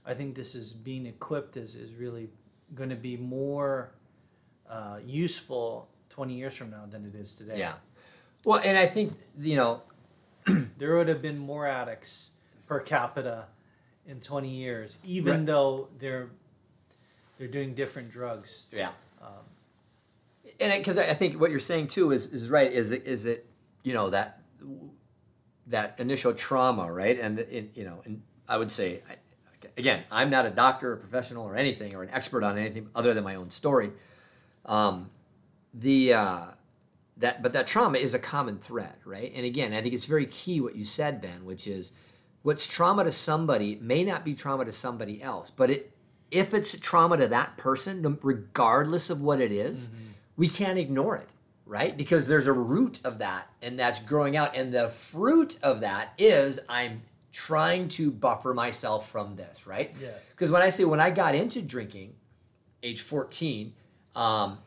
I 0.06 0.14
think 0.14 0.34
this 0.34 0.54
is 0.54 0.72
being 0.72 1.06
equipped 1.06 1.56
is, 1.56 1.74
is 1.74 1.94
really 1.94 2.28
going 2.74 2.90
to 2.90 2.96
be 2.96 3.16
more 3.16 3.90
uh, 4.68 4.98
useful 5.04 5.88
20 6.10 6.34
years 6.34 6.54
from 6.54 6.70
now 6.70 6.84
than 6.90 7.04
it 7.06 7.14
is 7.14 7.34
today. 7.34 7.58
Yeah. 7.58 7.74
Well, 8.44 8.60
and 8.64 8.76
I 8.78 8.86
think 8.86 9.14
you 9.38 9.56
know. 9.56 9.82
There 10.78 10.96
would 10.98 11.08
have 11.08 11.22
been 11.22 11.38
more 11.38 11.66
addicts 11.66 12.32
per 12.66 12.78
capita 12.80 13.46
in 14.06 14.20
20 14.20 14.46
years, 14.48 14.98
even 15.04 15.38
Right. 15.38 15.46
though 15.46 15.88
they're 15.98 16.28
they're 17.38 17.48
doing 17.48 17.72
different 17.74 18.10
drugs. 18.10 18.66
Yeah. 18.70 18.90
Um, 19.22 19.44
and 20.60 20.72
because 20.78 20.98
I 20.98 21.04
I 21.10 21.14
think 21.14 21.40
what 21.40 21.50
you're 21.50 21.60
saying 21.60 21.86
too 21.86 22.10
is 22.12 22.26
is 22.26 22.50
right. 22.50 22.70
Is 22.70 22.90
it 22.92 23.06
is 23.06 23.24
it 23.24 23.46
you 23.84 23.94
know 23.94 24.10
that 24.10 24.42
that 25.68 25.94
initial 25.98 26.34
trauma, 26.34 26.92
right? 26.92 27.18
And 27.18 27.38
the- 27.38 27.56
it, 27.58 27.70
you 27.74 27.84
know, 27.84 28.02
and 28.04 28.20
I 28.46 28.58
would 28.58 28.70
say 28.70 29.00
I, 29.08 29.16
again, 29.76 30.04
I'm 30.10 30.30
not 30.30 30.46
a 30.46 30.50
doctor, 30.50 30.92
or 30.92 30.96
professional, 30.96 31.44
or 31.44 31.56
anything, 31.56 31.94
or 31.94 32.02
an 32.02 32.10
expert 32.10 32.42
on 32.42 32.58
anything 32.58 32.88
other 32.94 33.14
than 33.14 33.24
my 33.24 33.34
own 33.34 33.50
story. 33.50 33.90
Um, 34.66 35.10
the 35.72 36.14
uh, 36.14 36.44
that 37.16 37.42
but 37.42 37.52
that 37.52 37.66
trauma 37.66 37.98
is 37.98 38.14
a 38.14 38.18
common 38.18 38.58
thread, 38.58 38.94
right? 39.04 39.32
And 39.34 39.44
again, 39.44 39.72
I 39.72 39.80
think 39.80 39.94
it's 39.94 40.06
very 40.06 40.26
key 40.26 40.60
what 40.60 40.76
you 40.76 40.84
said, 40.84 41.20
Ben, 41.20 41.44
which 41.44 41.66
is 41.66 41.92
what's 42.42 42.66
trauma 42.66 43.04
to 43.04 43.12
somebody 43.12 43.78
may 43.80 44.04
not 44.04 44.24
be 44.24 44.34
trauma 44.34 44.64
to 44.64 44.72
somebody 44.72 45.22
else, 45.22 45.50
but 45.50 45.70
it 45.70 45.90
if 46.30 46.52
it's 46.52 46.78
trauma 46.80 47.16
to 47.16 47.28
that 47.28 47.56
person, 47.56 48.18
regardless 48.22 49.10
of 49.10 49.20
what 49.20 49.40
it 49.40 49.52
is, 49.52 49.88
we 50.36 50.48
can't 50.48 50.78
ignore 50.78 51.16
it, 51.16 51.28
right? 51.64 51.96
Because 51.96 52.26
there's 52.26 52.48
a 52.48 52.52
root 52.52 52.98
of 53.04 53.18
that, 53.18 53.48
and 53.62 53.78
that's 53.78 54.00
growing 54.00 54.36
out, 54.36 54.56
and 54.56 54.72
the 54.72 54.88
fruit 54.88 55.56
of 55.62 55.80
that 55.80 56.12
is 56.18 56.58
I'm 56.68 57.02
trying 57.34 57.88
to 57.88 58.10
buffer 58.12 58.54
myself 58.54 59.10
from 59.10 59.34
this, 59.34 59.66
right? 59.66 59.92
Yeah. 60.00 60.10
Because 60.30 60.50
when 60.52 60.62
I 60.62 60.70
say 60.70 60.84
when 60.84 61.00
I 61.00 61.10
got 61.10 61.34
into 61.34 61.60
drinking, 61.60 62.14
age 62.82 63.00
14, 63.00 63.72
um, 64.14 64.58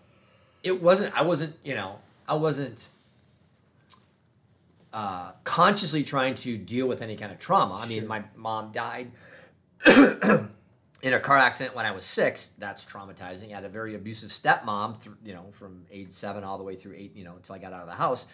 it 0.64 0.82
wasn't, 0.84 1.16
I 1.18 1.22
wasn't, 1.22 1.56
you 1.64 1.74
know, 1.76 2.00
I 2.28 2.34
wasn't 2.36 2.90
uh, 4.92 5.32
consciously 5.46 6.04
trying 6.04 6.36
to 6.36 6.58
deal 6.58 6.88
with 6.88 7.02
any 7.02 7.16
kind 7.16 7.32
of 7.32 7.40
trauma. 7.40 7.76
I 7.76 7.86
mean, 7.88 8.02
Sure. 8.02 8.10
my 8.10 8.24
mom 8.36 8.72
died 8.74 9.12
in 9.86 11.14
a 11.14 11.20
car 11.20 11.38
accident 11.38 11.74
when 11.76 11.86
I 11.86 11.92
was 11.92 12.04
six. 12.04 12.52
That's 12.58 12.86
traumatizing. 12.86 13.52
I 13.52 13.56
had 13.56 13.64
a 13.66 13.70
very 13.70 13.96
abusive 13.96 14.30
stepmom, 14.32 15.02
th- 15.02 15.16
you 15.24 15.34
know, 15.34 15.46
from 15.52 15.86
age 15.92 16.12
seven 16.12 16.44
all 16.44 16.58
the 16.58 16.64
way 16.66 16.76
through 16.76 16.96
eight, 16.98 17.16
you 17.16 17.24
know, 17.24 17.36
until 17.38 17.56
I 17.56 17.60
got 17.60 17.72
out 17.72 17.82
of 17.82 17.88
the 17.88 17.94
house, 17.94 18.26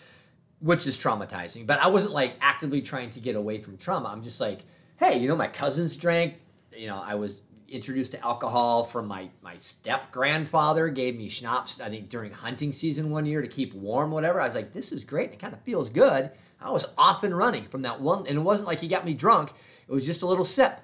which 0.64 0.88
is 0.88 0.98
traumatizing. 0.98 1.68
But 1.68 1.82
I 1.82 1.88
wasn't 1.88 2.14
like 2.14 2.36
actively 2.40 2.82
trying 2.82 3.10
to 3.12 3.20
get 3.20 3.36
away 3.36 3.60
from 3.62 3.78
trauma. 3.78 4.08
I'm 4.08 4.24
just 4.24 4.40
like, 4.40 4.64
hey, 4.96 5.20
you 5.20 5.28
know, 5.28 5.36
my 5.36 5.48
cousins 5.48 5.98
drank. 5.98 6.36
You 6.76 6.88
know, 6.88 7.04
I 7.06 7.16
was 7.16 7.42
introduced 7.68 8.14
to 8.14 8.24
alcohol 8.24 8.86
from 8.86 9.06
my 9.08 9.30
my 9.42 9.58
step 9.58 10.12
grandfather. 10.12 10.88
Gave 10.88 11.18
me 11.18 11.28
schnapps. 11.28 11.82
I 11.82 11.90
think 11.90 12.08
during 12.08 12.32
hunting 12.32 12.72
season 12.72 13.10
one 13.10 13.26
year 13.26 13.42
to 13.42 13.48
keep 13.48 13.74
warm, 13.74 14.12
whatever. 14.12 14.40
I 14.40 14.46
was 14.46 14.56
like, 14.56 14.72
this 14.72 14.94
is 14.94 15.04
great. 15.04 15.34
It 15.34 15.40
kind 15.40 15.54
of 15.54 15.62
feels 15.62 15.90
good. 15.90 16.32
I 16.62 16.72
was 16.72 16.86
off 16.98 17.24
and 17.26 17.38
running 17.38 17.66
from 17.66 17.82
that 17.82 18.00
one, 18.00 18.26
and 18.26 18.38
it 18.38 18.42
wasn't 18.42 18.70
like 18.70 18.80
he 18.80 18.88
got 18.88 19.04
me 19.04 19.14
drunk. 19.14 19.52
It 19.86 19.92
was 19.92 20.06
just 20.06 20.22
a 20.22 20.26
little 20.26 20.46
sip, 20.46 20.80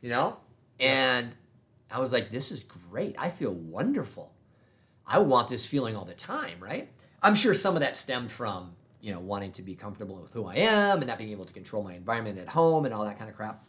you 0.00 0.08
know. 0.08 0.38
And 0.80 1.36
I 1.90 2.00
was 2.00 2.12
like, 2.12 2.30
this 2.30 2.50
is 2.50 2.64
great. 2.64 3.14
I 3.18 3.28
feel 3.28 3.52
wonderful. 3.52 4.32
I 5.06 5.18
want 5.18 5.48
this 5.48 5.66
feeling 5.66 5.96
all 5.96 6.06
the 6.06 6.14
time, 6.14 6.60
right? 6.60 6.88
I'm 7.22 7.34
sure 7.34 7.52
some 7.52 7.74
of 7.74 7.80
that 7.80 7.94
stemmed 7.94 8.32
from, 8.32 8.74
you 9.00 9.12
know, 9.12 9.20
wanting 9.20 9.52
to 9.52 9.62
be 9.62 9.74
comfortable 9.74 10.16
with 10.16 10.32
who 10.32 10.46
I 10.46 10.56
am 10.56 10.98
and 10.98 11.06
not 11.06 11.18
being 11.18 11.30
able 11.30 11.44
to 11.44 11.52
control 11.52 11.82
my 11.82 11.94
environment 11.94 12.38
at 12.38 12.48
home 12.48 12.84
and 12.84 12.92
all 12.92 13.04
that 13.04 13.18
kind 13.18 13.30
of 13.30 13.36
crap. 13.36 13.64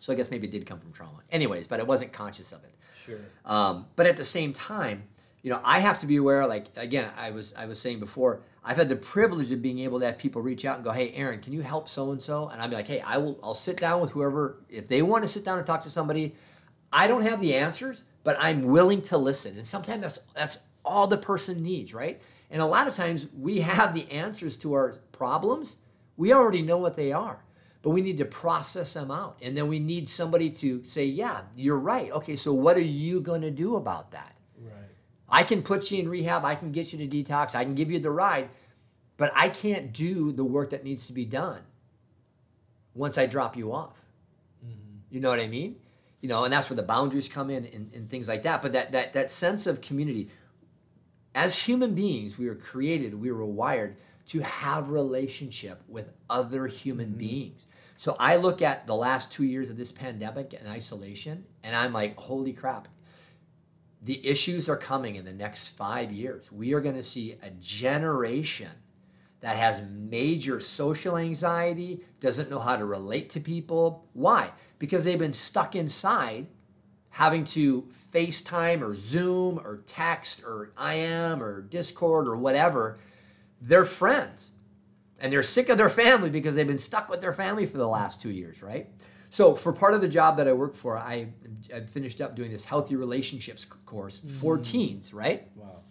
So 0.00 0.12
I 0.12 0.16
guess 0.16 0.30
maybe 0.30 0.48
it 0.48 0.50
did 0.50 0.66
come 0.66 0.80
from 0.80 0.92
trauma. 0.92 1.20
Anyways, 1.30 1.66
but 1.66 1.80
I 1.80 1.84
wasn't 1.84 2.12
conscious 2.12 2.52
of 2.52 2.64
it. 2.64 2.74
Sure. 3.04 3.18
Um, 3.44 3.86
but 3.96 4.06
at 4.06 4.16
the 4.16 4.24
same 4.24 4.52
time, 4.52 5.04
you 5.42 5.50
know, 5.50 5.60
I 5.64 5.80
have 5.80 5.98
to 6.00 6.06
be 6.06 6.16
aware. 6.16 6.46
Like 6.46 6.66
again, 6.76 7.10
I 7.16 7.30
was 7.30 7.52
I 7.54 7.66
was 7.66 7.80
saying 7.80 8.00
before, 8.00 8.40
I've 8.64 8.76
had 8.76 8.88
the 8.88 8.96
privilege 8.96 9.50
of 9.50 9.60
being 9.60 9.80
able 9.80 9.98
to 10.00 10.06
have 10.06 10.18
people 10.18 10.40
reach 10.40 10.64
out 10.64 10.76
and 10.76 10.84
go, 10.84 10.92
"Hey, 10.92 11.12
Aaron, 11.12 11.40
can 11.40 11.52
you 11.52 11.62
help 11.62 11.88
so 11.88 12.12
and 12.12 12.22
so?" 12.22 12.48
And 12.48 12.62
I'll 12.62 12.68
be 12.68 12.76
like, 12.76 12.86
"Hey, 12.86 13.00
I 13.00 13.18
will. 13.18 13.38
I'll 13.42 13.54
sit 13.54 13.76
down 13.76 14.00
with 14.00 14.12
whoever 14.12 14.58
if 14.68 14.86
they 14.86 15.02
want 15.02 15.24
to 15.24 15.28
sit 15.28 15.44
down 15.44 15.58
and 15.58 15.66
talk 15.66 15.82
to 15.82 15.90
somebody. 15.90 16.36
I 16.92 17.06
don't 17.06 17.22
have 17.22 17.40
the 17.40 17.54
answers, 17.54 18.04
but 18.22 18.36
I'm 18.38 18.64
willing 18.64 19.02
to 19.02 19.18
listen. 19.18 19.56
And 19.56 19.66
sometimes 19.66 20.02
that's 20.02 20.18
that's 20.34 20.58
all 20.84 21.06
the 21.06 21.16
person 21.16 21.62
needs, 21.62 21.92
right? 21.92 22.20
And 22.52 22.60
a 22.60 22.66
lot 22.66 22.86
of 22.86 22.94
times 22.94 23.26
we 23.36 23.60
have 23.60 23.94
the 23.94 24.08
answers 24.12 24.58
to 24.58 24.74
our 24.74 24.92
problems. 25.10 25.76
We 26.18 26.34
already 26.34 26.60
know 26.60 26.76
what 26.76 26.96
they 26.96 27.10
are, 27.10 27.42
but 27.80 27.90
we 27.90 28.02
need 28.02 28.18
to 28.18 28.26
process 28.26 28.92
them 28.92 29.10
out. 29.10 29.38
And 29.40 29.56
then 29.56 29.68
we 29.68 29.78
need 29.78 30.06
somebody 30.06 30.50
to 30.50 30.84
say, 30.84 31.06
"Yeah, 31.06 31.40
you're 31.56 31.78
right. 31.78 32.12
Okay, 32.12 32.36
so 32.36 32.52
what 32.52 32.76
are 32.76 32.80
you 32.80 33.22
going 33.22 33.40
to 33.40 33.50
do 33.50 33.74
about 33.76 34.10
that?" 34.10 34.36
Right. 34.60 34.74
I 35.30 35.44
can 35.44 35.62
put 35.62 35.90
you 35.90 36.00
in 36.00 36.10
rehab, 36.10 36.44
I 36.44 36.54
can 36.54 36.72
get 36.72 36.92
you 36.92 36.98
to 36.98 37.08
detox, 37.08 37.54
I 37.54 37.64
can 37.64 37.74
give 37.74 37.90
you 37.90 37.98
the 37.98 38.10
ride, 38.10 38.50
but 39.16 39.32
I 39.34 39.48
can't 39.48 39.90
do 39.90 40.30
the 40.30 40.44
work 40.44 40.70
that 40.70 40.84
needs 40.84 41.06
to 41.06 41.14
be 41.14 41.24
done 41.24 41.62
once 42.94 43.16
I 43.16 43.24
drop 43.24 43.56
you 43.56 43.72
off. 43.72 43.96
Mm-hmm. 44.62 44.98
You 45.10 45.20
know 45.20 45.30
what 45.30 45.40
I 45.40 45.48
mean? 45.48 45.76
You 46.20 46.28
know, 46.28 46.44
and 46.44 46.52
that's 46.52 46.68
where 46.68 46.76
the 46.76 46.82
boundaries 46.82 47.30
come 47.30 47.48
in 47.48 47.64
and, 47.64 47.90
and 47.94 48.10
things 48.10 48.28
like 48.28 48.42
that. 48.42 48.60
But 48.60 48.74
that, 48.74 48.92
that 48.92 49.14
that 49.14 49.30
sense 49.30 49.66
of 49.66 49.80
community, 49.80 50.28
as 51.34 51.64
human 51.64 51.94
beings, 51.94 52.38
we 52.38 52.46
were 52.46 52.54
created, 52.54 53.20
we 53.20 53.32
were 53.32 53.44
wired 53.44 53.96
to 54.28 54.40
have 54.40 54.90
relationship 54.90 55.82
with 55.88 56.12
other 56.28 56.66
human 56.66 57.08
mm-hmm. 57.08 57.18
beings. 57.18 57.66
So 57.96 58.16
I 58.18 58.36
look 58.36 58.60
at 58.60 58.86
the 58.86 58.96
last 58.96 59.30
two 59.30 59.44
years 59.44 59.70
of 59.70 59.76
this 59.76 59.92
pandemic 59.92 60.52
and 60.52 60.68
isolation, 60.68 61.44
and 61.62 61.76
I'm 61.76 61.92
like, 61.92 62.16
holy 62.16 62.52
crap, 62.52 62.88
the 64.02 64.26
issues 64.26 64.68
are 64.68 64.76
coming 64.76 65.14
in 65.14 65.24
the 65.24 65.32
next 65.32 65.68
five 65.68 66.10
years. 66.10 66.50
We 66.50 66.74
are 66.74 66.80
going 66.80 66.96
to 66.96 67.04
see 67.04 67.36
a 67.42 67.50
generation 67.50 68.70
that 69.40 69.56
has 69.56 69.82
major 69.82 70.58
social 70.60 71.16
anxiety, 71.16 72.04
doesn't 72.20 72.50
know 72.50 72.58
how 72.58 72.76
to 72.76 72.84
relate 72.84 73.30
to 73.30 73.40
people. 73.40 74.08
Why? 74.12 74.50
Because 74.78 75.04
they've 75.04 75.18
been 75.18 75.32
stuck 75.32 75.76
inside 75.76 76.48
having 77.12 77.44
to 77.44 77.88
FaceTime 78.12 78.82
or 78.82 78.94
Zoom 78.94 79.58
or 79.58 79.82
text 79.86 80.42
or 80.44 80.72
IM 80.82 81.42
or 81.42 81.62
Discord 81.62 82.26
or 82.26 82.36
whatever 82.36 82.98
their 83.60 83.84
friends. 83.84 84.52
And 85.20 85.32
they're 85.32 85.42
sick 85.42 85.68
of 85.68 85.78
their 85.78 85.88
family 85.88 86.30
because 86.30 86.56
they've 86.56 86.66
been 86.66 86.78
stuck 86.78 87.08
with 87.08 87.20
their 87.20 87.32
family 87.32 87.64
for 87.64 87.78
the 87.78 87.86
last 87.86 88.20
two 88.20 88.30
years, 88.30 88.62
right? 88.62 88.88
So, 89.30 89.54
for 89.54 89.72
part 89.72 89.94
of 89.94 90.00
the 90.02 90.08
job 90.08 90.36
that 90.36 90.48
I 90.48 90.52
work 90.52 90.74
for, 90.74 90.98
I, 90.98 91.28
I 91.74 91.80
finished 91.80 92.20
up 92.20 92.34
doing 92.36 92.50
this 92.50 92.66
healthy 92.66 92.96
relationships 92.96 93.64
course 93.64 94.20
mm. 94.20 94.30
for 94.30 94.58
teens, 94.58 95.14
right? 95.14 95.48
Wow. 95.54 95.82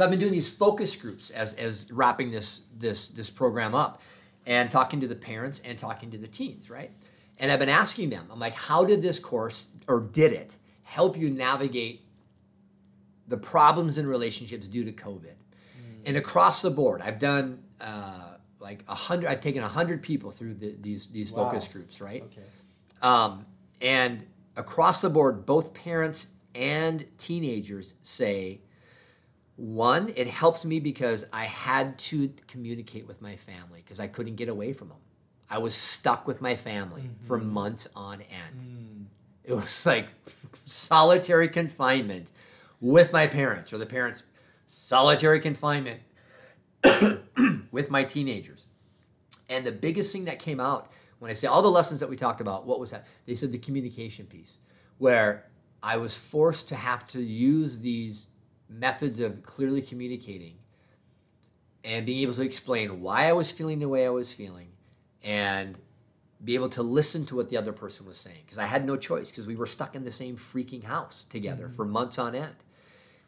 So 0.00 0.04
I've 0.04 0.10
been 0.10 0.20
doing 0.20 0.32
these 0.32 0.48
focus 0.48 0.96
groups 0.96 1.28
as, 1.28 1.52
as 1.54 1.90
wrapping 1.92 2.30
this, 2.30 2.62
this, 2.74 3.08
this 3.08 3.28
program 3.28 3.74
up 3.74 4.00
and 4.46 4.70
talking 4.70 5.00
to 5.00 5.06
the 5.06 5.14
parents 5.14 5.60
and 5.62 5.78
talking 5.78 6.10
to 6.12 6.16
the 6.16 6.26
teens, 6.26 6.70
right? 6.70 6.90
And 7.38 7.52
I've 7.52 7.58
been 7.58 7.68
asking 7.68 8.08
them, 8.08 8.26
I'm 8.32 8.38
like, 8.38 8.54
how 8.54 8.84
did 8.84 9.02
this 9.02 9.18
course, 9.18 9.68
or 9.90 10.00
did 10.00 10.32
it, 10.32 10.56
help 10.82 11.18
you 11.18 11.28
navigate 11.28 12.02
the 13.26 13.36
problems 13.36 13.98
in 13.98 14.06
relationships 14.06 14.68
due 14.68 14.84
to 14.84 14.92
COVID? 14.92 15.34
And 16.06 16.16
across 16.16 16.62
the 16.62 16.70
board, 16.70 17.02
I've 17.02 17.18
done 17.18 17.62
uh, 17.80 18.36
like 18.60 18.84
a 18.88 18.94
hundred, 18.94 19.28
I've 19.28 19.40
taken 19.40 19.62
a 19.62 19.68
hundred 19.68 20.00
people 20.02 20.30
through 20.30 20.54
the, 20.54 20.74
these, 20.80 21.08
these 21.08 21.32
Wow. 21.32 21.50
focus 21.50 21.68
groups, 21.68 22.00
right? 22.00 22.22
Okay. 22.22 22.46
Um, 23.02 23.44
and 23.80 24.24
across 24.56 25.00
the 25.02 25.10
board, 25.10 25.44
both 25.44 25.74
parents 25.74 26.28
and 26.54 27.04
teenagers 27.18 27.94
say, 28.02 28.60
one, 29.56 30.12
it 30.16 30.26
helped 30.26 30.64
me 30.64 30.80
because 30.80 31.26
I 31.32 31.44
had 31.44 31.98
to 31.98 32.32
communicate 32.46 33.06
with 33.06 33.20
my 33.20 33.36
family 33.36 33.82
because 33.84 34.00
I 34.00 34.06
couldn't 34.06 34.36
get 34.36 34.48
away 34.48 34.72
from 34.72 34.88
them. 34.88 34.98
I 35.50 35.58
was 35.58 35.74
stuck 35.74 36.26
with 36.26 36.40
my 36.40 36.56
family 36.56 37.10
for 37.26 37.36
months 37.36 37.88
on 37.94 38.22
end. 38.22 38.99
It 39.50 39.56
was 39.56 39.84
like 39.84 40.06
solitary 40.64 41.48
confinement 41.48 42.28
with 42.80 43.12
my 43.12 43.26
parents, 43.26 43.72
or 43.72 43.78
the 43.78 43.86
parents, 43.86 44.22
solitary 44.68 45.40
confinement 45.40 46.02
with 47.72 47.90
my 47.90 48.04
teenagers. 48.04 48.68
And 49.48 49.66
the 49.66 49.72
biggest 49.72 50.12
thing 50.12 50.26
that 50.26 50.38
came 50.38 50.60
out 50.60 50.92
when 51.18 51.32
I 51.32 51.34
say 51.34 51.48
all 51.48 51.62
the 51.62 51.70
lessons 51.70 51.98
that 51.98 52.08
we 52.08 52.14
talked 52.14 52.40
about, 52.40 52.64
what 52.64 52.78
was 52.78 52.92
that? 52.92 53.04
They 53.26 53.34
said 53.34 53.50
the 53.50 53.58
communication 53.58 54.26
piece, 54.26 54.58
where 54.98 55.46
I 55.82 55.96
was 55.96 56.16
forced 56.16 56.68
to 56.68 56.76
have 56.76 57.04
to 57.08 57.20
use 57.20 57.80
these 57.80 58.28
methods 58.68 59.18
of 59.18 59.42
clearly 59.42 59.82
communicating 59.82 60.58
and 61.82 62.06
being 62.06 62.22
able 62.22 62.34
to 62.34 62.42
explain 62.42 63.00
why 63.00 63.28
I 63.28 63.32
was 63.32 63.50
feeling 63.50 63.80
the 63.80 63.88
way 63.88 64.06
I 64.06 64.10
was 64.10 64.32
feeling 64.32 64.68
and 65.24 65.76
be 66.42 66.54
able 66.54 66.70
to 66.70 66.82
listen 66.82 67.26
to 67.26 67.36
what 67.36 67.50
the 67.50 67.56
other 67.56 67.72
person 67.72 68.06
was 68.06 68.16
saying 68.16 68.38
because 68.44 68.58
I 68.58 68.66
had 68.66 68.86
no 68.86 68.96
choice 68.96 69.30
because 69.30 69.46
we 69.46 69.56
were 69.56 69.66
stuck 69.66 69.94
in 69.94 70.04
the 70.04 70.12
same 70.12 70.36
freaking 70.36 70.84
house 70.84 71.26
together 71.28 71.66
mm-hmm. 71.66 71.76
for 71.76 71.84
months 71.84 72.18
on 72.18 72.34
end. 72.34 72.56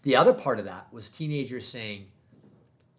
The 0.02 0.16
other 0.16 0.32
part 0.32 0.58
of 0.58 0.64
that 0.64 0.92
was 0.92 1.08
teenagers 1.08 1.68
saying, 1.68 2.06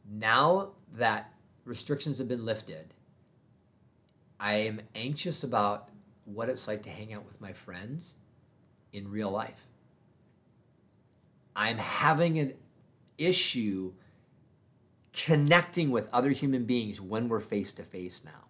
now 0.09 0.71
that 0.93 1.33
restrictions 1.65 2.19
have 2.19 2.27
been 2.27 2.45
lifted, 2.45 2.93
I 4.39 4.55
am 4.55 4.81
anxious 4.95 5.43
about 5.43 5.89
what 6.25 6.49
it's 6.49 6.67
like 6.67 6.83
to 6.83 6.89
hang 6.89 7.13
out 7.13 7.25
with 7.25 7.41
my 7.41 7.53
friends 7.53 8.15
in 8.91 9.09
real 9.09 9.31
life. 9.31 9.67
I'm 11.55 11.77
having 11.77 12.37
an 12.39 12.53
issue 13.17 13.93
connecting 15.11 15.91
with 15.91 16.09
other 16.11 16.29
human 16.29 16.65
beings 16.65 16.99
when 16.99 17.27
we're 17.27 17.39
face 17.39 17.71
to 17.73 17.83
face 17.83 18.23
now. 18.23 18.47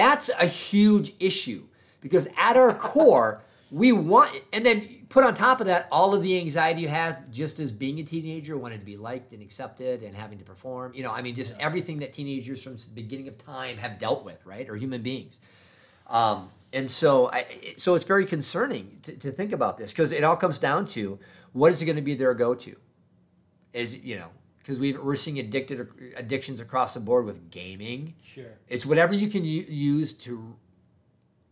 That's 0.00 0.30
a 0.30 0.46
huge 0.46 1.12
issue 1.20 1.64
because 2.00 2.26
at 2.38 2.56
our 2.56 2.72
core, 2.90 3.42
we 3.70 3.92
want, 3.92 4.34
and 4.50 4.64
then 4.64 5.04
put 5.10 5.24
on 5.24 5.34
top 5.34 5.60
of 5.60 5.66
that 5.66 5.88
all 5.92 6.14
of 6.14 6.22
the 6.22 6.38
anxiety 6.38 6.80
you 6.80 6.88
have 6.88 7.30
just 7.30 7.60
as 7.60 7.70
being 7.70 7.98
a 7.98 8.02
teenager, 8.02 8.56
wanting 8.56 8.78
to 8.78 8.84
be 8.86 8.96
liked 8.96 9.34
and 9.34 9.42
accepted 9.42 10.02
and 10.02 10.16
having 10.16 10.38
to 10.38 10.44
perform. 10.44 10.94
You 10.94 11.02
know, 11.02 11.10
I 11.10 11.20
mean, 11.20 11.34
just 11.34 11.54
everything 11.60 11.98
that 11.98 12.14
teenagers 12.14 12.62
from 12.62 12.76
the 12.76 12.88
beginning 12.94 13.28
of 13.28 13.36
time 13.36 13.76
have 13.76 13.98
dealt 13.98 14.24
with, 14.24 14.38
right? 14.46 14.66
Or 14.70 14.76
human 14.76 15.02
beings. 15.02 15.38
Um, 16.06 16.48
and 16.72 16.90
so, 16.90 17.30
I, 17.30 17.74
so 17.76 17.94
it's 17.94 18.06
very 18.06 18.24
concerning 18.24 19.00
to, 19.02 19.12
to 19.12 19.30
think 19.30 19.52
about 19.52 19.76
this 19.76 19.92
because 19.92 20.12
it 20.12 20.24
all 20.24 20.36
comes 20.36 20.58
down 20.58 20.86
to 20.86 21.18
what 21.52 21.72
is 21.72 21.82
it 21.82 21.84
going 21.84 21.96
to 21.96 22.02
be 22.02 22.14
their 22.14 22.32
go-to? 22.32 22.74
Is 23.74 23.98
you 23.98 24.16
know 24.16 24.30
because 24.70 24.78
we 24.78 24.92
we're 24.92 25.16
seeing 25.16 25.40
addicted 25.40 25.88
addictions 26.16 26.60
across 26.60 26.94
the 26.94 27.00
board 27.00 27.24
with 27.24 27.50
gaming. 27.50 28.14
Sure. 28.22 28.52
It's 28.68 28.86
whatever 28.86 29.12
you 29.14 29.26
can 29.26 29.44
u- 29.44 29.66
use 29.68 30.12
to 30.12 30.54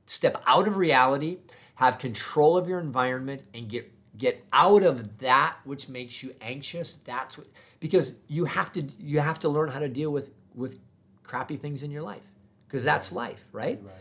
step 0.07 0.41
out 0.47 0.69
of 0.69 0.77
reality, 0.77 1.39
have 1.75 1.99
control 1.99 2.57
of 2.57 2.69
your 2.69 2.79
environment, 2.79 3.43
and 3.53 3.69
get 3.69 3.93
get 4.17 4.47
out 4.53 4.85
of 4.85 5.19
that 5.19 5.57
which 5.65 5.89
makes 5.89 6.23
you 6.23 6.33
anxious. 6.41 6.95
That's 6.95 7.37
what 7.37 7.49
because 7.81 8.15
you 8.29 8.45
have 8.45 8.71
to 8.73 8.83
you 9.01 9.19
have 9.19 9.41
to 9.41 9.49
learn 9.49 9.69
how 9.71 9.81
to 9.81 9.89
deal 9.89 10.13
with 10.13 10.31
with 10.55 10.79
crappy 11.25 11.57
things 11.57 11.83
in 11.83 11.91
your 11.91 12.03
life 12.03 12.23
because 12.69 12.85
that's 12.85 13.11
life, 13.11 13.45
right? 13.51 13.81
Right. 13.83 13.95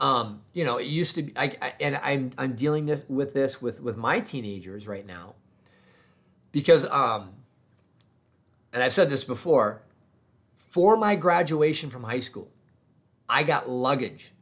um, 0.00 0.42
you 0.54 0.64
know, 0.64 0.78
it 0.78 0.86
used 0.88 1.14
to 1.16 1.22
be, 1.22 1.32
I, 1.36 1.56
I, 1.62 1.72
and 1.80 1.96
I'm, 2.02 2.30
I'm 2.38 2.54
dealing 2.54 2.86
this, 2.86 3.02
with 3.08 3.34
this 3.34 3.60
with, 3.62 3.80
with 3.80 3.96
my 3.96 4.20
teenagers 4.20 4.88
right 4.88 5.06
now 5.06 5.34
because, 6.52 6.86
um, 6.86 7.34
and 8.72 8.82
I've 8.82 8.92
said 8.92 9.10
this 9.10 9.24
before, 9.24 9.82
for 10.54 10.96
my 10.96 11.16
graduation 11.16 11.90
from 11.90 12.04
high 12.04 12.20
school, 12.20 12.50
I 13.28 13.42
got 13.42 13.68
luggage. 13.68 14.32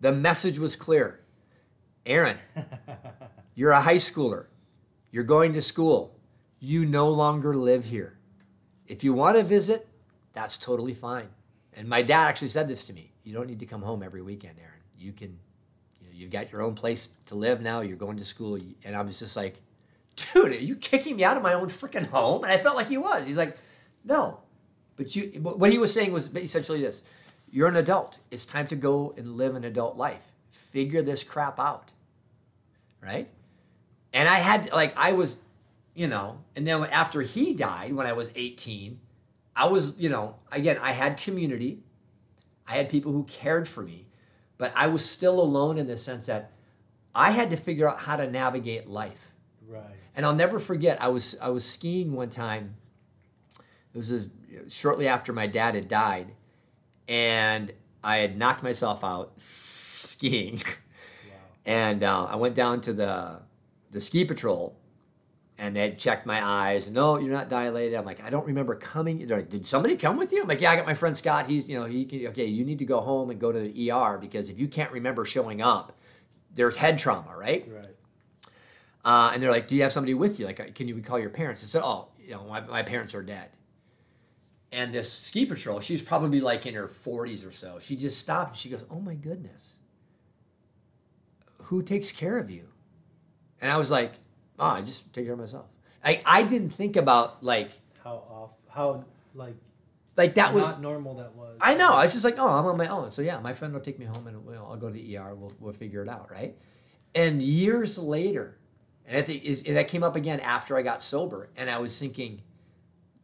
The 0.00 0.12
message 0.12 0.58
was 0.58 0.76
clear. 0.76 1.20
Aaron, 2.06 2.38
you're 3.54 3.72
a 3.72 3.80
high 3.80 3.96
schooler. 3.96 4.46
You're 5.10 5.24
going 5.24 5.52
to 5.54 5.62
school. 5.62 6.14
You 6.60 6.84
no 6.84 7.08
longer 7.08 7.56
live 7.56 7.86
here. 7.86 8.18
If 8.86 9.04
you 9.04 9.12
want 9.12 9.36
to 9.36 9.42
visit, 9.42 9.88
that's 10.32 10.56
totally 10.56 10.94
fine. 10.94 11.28
And 11.72 11.88
my 11.88 12.02
dad 12.02 12.26
actually 12.28 12.48
said 12.48 12.68
this 12.68 12.84
to 12.84 12.92
me. 12.92 13.12
You 13.24 13.34
don't 13.34 13.46
need 13.46 13.60
to 13.60 13.66
come 13.66 13.82
home 13.82 14.02
every 14.02 14.22
weekend, 14.22 14.56
Aaron. 14.58 14.80
You 14.96 15.12
can, 15.12 15.38
you 16.00 16.06
know, 16.06 16.12
you've 16.12 16.30
got 16.30 16.50
your 16.50 16.62
own 16.62 16.74
place 16.74 17.10
to 17.26 17.34
live 17.34 17.60
now. 17.60 17.80
You're 17.80 17.96
going 17.96 18.16
to 18.16 18.24
school. 18.24 18.58
And 18.84 18.96
I 18.96 19.02
was 19.02 19.18
just 19.18 19.36
like, 19.36 19.60
dude, 20.32 20.52
are 20.52 20.56
you 20.56 20.76
kicking 20.76 21.16
me 21.16 21.24
out 21.24 21.36
of 21.36 21.42
my 21.42 21.52
own 21.52 21.68
freaking 21.68 22.06
home? 22.06 22.44
And 22.44 22.52
I 22.52 22.56
felt 22.56 22.76
like 22.76 22.88
he 22.88 22.98
was. 22.98 23.26
He's 23.26 23.36
like, 23.36 23.58
no. 24.04 24.40
But 24.96 25.14
you, 25.14 25.40
what 25.40 25.70
he 25.70 25.78
was 25.78 25.92
saying 25.92 26.12
was 26.12 26.34
essentially 26.34 26.80
this 26.80 27.02
you're 27.50 27.68
an 27.68 27.76
adult. 27.76 28.18
It's 28.30 28.44
time 28.44 28.66
to 28.68 28.76
go 28.76 29.14
and 29.16 29.36
live 29.36 29.54
an 29.54 29.64
adult 29.64 29.96
life. 29.96 30.32
Figure 30.50 31.02
this 31.02 31.24
crap 31.24 31.58
out. 31.58 31.92
Right? 33.02 33.28
And 34.12 34.28
I 34.28 34.38
had, 34.38 34.72
like, 34.72 34.96
I 34.96 35.12
was, 35.12 35.36
you 35.94 36.06
know, 36.06 36.40
and 36.56 36.66
then 36.66 36.84
after 36.84 37.22
he 37.22 37.54
died 37.54 37.94
when 37.94 38.06
I 38.06 38.12
was 38.12 38.30
18, 38.34 38.98
I 39.54 39.66
was, 39.66 39.94
you 39.98 40.08
know, 40.08 40.36
again, 40.52 40.78
I 40.80 40.92
had 40.92 41.16
community. 41.16 41.80
I 42.66 42.76
had 42.76 42.88
people 42.88 43.12
who 43.12 43.24
cared 43.24 43.66
for 43.66 43.82
me, 43.82 44.06
but 44.58 44.72
I 44.76 44.88
was 44.88 45.04
still 45.04 45.40
alone 45.40 45.78
in 45.78 45.86
the 45.86 45.96
sense 45.96 46.26
that 46.26 46.52
I 47.14 47.30
had 47.30 47.50
to 47.50 47.56
figure 47.56 47.88
out 47.88 48.00
how 48.00 48.16
to 48.16 48.30
navigate 48.30 48.88
life. 48.88 49.32
Right. 49.66 49.97
And 50.18 50.26
I'll 50.26 50.34
never 50.34 50.58
forget. 50.58 51.00
I 51.00 51.06
was 51.06 51.38
I 51.40 51.48
was 51.50 51.64
skiing 51.64 52.12
one 52.12 52.28
time. 52.28 52.74
It 53.94 53.96
was 53.96 54.08
this, 54.08 54.26
shortly 54.68 55.06
after 55.06 55.32
my 55.32 55.46
dad 55.46 55.76
had 55.76 55.86
died, 55.86 56.32
and 57.06 57.72
I 58.02 58.16
had 58.16 58.36
knocked 58.36 58.64
myself 58.64 59.04
out 59.04 59.38
skiing, 59.94 60.56
wow. 60.56 61.34
and 61.64 62.02
uh, 62.02 62.24
I 62.24 62.34
went 62.34 62.56
down 62.56 62.80
to 62.80 62.92
the 62.92 63.42
the 63.92 64.00
ski 64.00 64.24
patrol, 64.24 64.76
and 65.56 65.76
they 65.76 65.82
had 65.82 66.00
checked 66.00 66.26
my 66.26 66.44
eyes. 66.44 66.90
No, 66.90 67.16
you're 67.20 67.32
not 67.32 67.48
dilated. 67.48 67.96
I'm 67.96 68.04
like, 68.04 68.20
I 68.20 68.28
don't 68.28 68.44
remember 68.44 68.74
coming. 68.74 69.24
They're 69.24 69.36
like, 69.36 69.50
did 69.50 69.68
somebody 69.68 69.96
come 69.96 70.16
with 70.16 70.32
you? 70.32 70.42
I'm 70.42 70.48
like, 70.48 70.60
yeah, 70.60 70.72
I 70.72 70.76
got 70.76 70.84
my 70.86 70.94
friend 70.94 71.16
Scott. 71.16 71.46
He's, 71.46 71.68
you 71.68 71.78
know, 71.78 71.86
he 71.86 72.04
can, 72.04 72.26
okay, 72.26 72.46
you 72.46 72.64
need 72.64 72.80
to 72.80 72.84
go 72.84 73.00
home 73.00 73.30
and 73.30 73.38
go 73.38 73.52
to 73.52 73.60
the 73.60 73.90
ER 73.92 74.18
because 74.18 74.48
if 74.48 74.58
you 74.58 74.66
can't 74.66 74.90
remember 74.90 75.24
showing 75.24 75.62
up, 75.62 75.96
there's 76.54 76.74
head 76.74 76.98
trauma, 76.98 77.36
right? 77.36 77.68
Right. 77.72 77.94
Uh, 79.04 79.30
and 79.32 79.42
they're 79.42 79.50
like, 79.50 79.68
do 79.68 79.76
you 79.76 79.82
have 79.82 79.92
somebody 79.92 80.14
with 80.14 80.38
you? 80.40 80.46
Like, 80.46 80.74
can 80.74 80.88
you 80.88 81.00
call 81.00 81.18
your 81.18 81.30
parents? 81.30 81.62
I 81.62 81.66
said, 81.66 81.82
oh, 81.84 82.08
you 82.18 82.32
know, 82.32 82.44
my, 82.44 82.60
my 82.60 82.82
parents 82.82 83.14
are 83.14 83.22
dead. 83.22 83.50
And 84.70 84.92
this 84.92 85.10
ski 85.10 85.46
patrol, 85.46 85.80
she's 85.80 86.02
probably 86.02 86.40
like 86.40 86.66
in 86.66 86.74
her 86.74 86.88
40s 86.88 87.46
or 87.46 87.52
so. 87.52 87.78
She 87.80 87.96
just 87.96 88.18
stopped 88.18 88.50
and 88.50 88.58
she 88.58 88.68
goes, 88.68 88.84
oh 88.90 89.00
my 89.00 89.14
goodness, 89.14 89.76
who 91.64 91.82
takes 91.82 92.12
care 92.12 92.38
of 92.38 92.50
you? 92.50 92.68
And 93.60 93.70
I 93.70 93.78
was 93.78 93.90
like, 93.90 94.12
oh, 94.58 94.66
I 94.66 94.82
just 94.82 95.10
take 95.12 95.24
care 95.24 95.32
of 95.32 95.38
myself. 95.38 95.66
I, 96.04 96.20
I 96.24 96.42
didn't 96.42 96.70
think 96.70 96.96
about 96.96 97.42
like 97.42 97.70
how 98.04 98.22
off 98.30 98.50
how 98.68 99.04
like 99.34 99.56
like 100.16 100.34
that 100.34 100.52
was 100.52 100.64
not 100.64 100.80
normal 100.80 101.14
that 101.14 101.34
was. 101.34 101.56
I 101.60 101.74
know. 101.74 101.92
I 101.92 102.02
was 102.02 102.12
just 102.12 102.24
like, 102.24 102.38
oh, 102.38 102.48
I'm 102.48 102.66
on 102.66 102.76
my 102.76 102.88
own. 102.88 103.12
So 103.12 103.22
yeah, 103.22 103.38
my 103.40 103.54
friend 103.54 103.72
will 103.72 103.80
take 103.80 103.98
me 103.98 104.06
home 104.06 104.26
and 104.26 104.44
we'll, 104.44 104.66
I'll 104.66 104.76
go 104.76 104.88
to 104.88 104.92
the 104.92 105.16
ER. 105.16 105.34
We'll, 105.34 105.52
we'll 105.60 105.72
figure 105.72 106.02
it 106.02 106.08
out, 106.08 106.30
right? 106.30 106.56
And 107.14 107.40
years 107.40 107.98
later, 107.98 108.58
and 109.08 109.16
I 109.16 109.22
think 109.22 109.44
is, 109.44 109.62
that 109.62 109.88
came 109.88 110.04
up 110.04 110.14
again 110.14 110.38
after 110.40 110.76
I 110.76 110.82
got 110.82 111.02
sober, 111.02 111.48
and 111.56 111.68
I 111.68 111.78
was 111.78 111.98
thinking, 111.98 112.42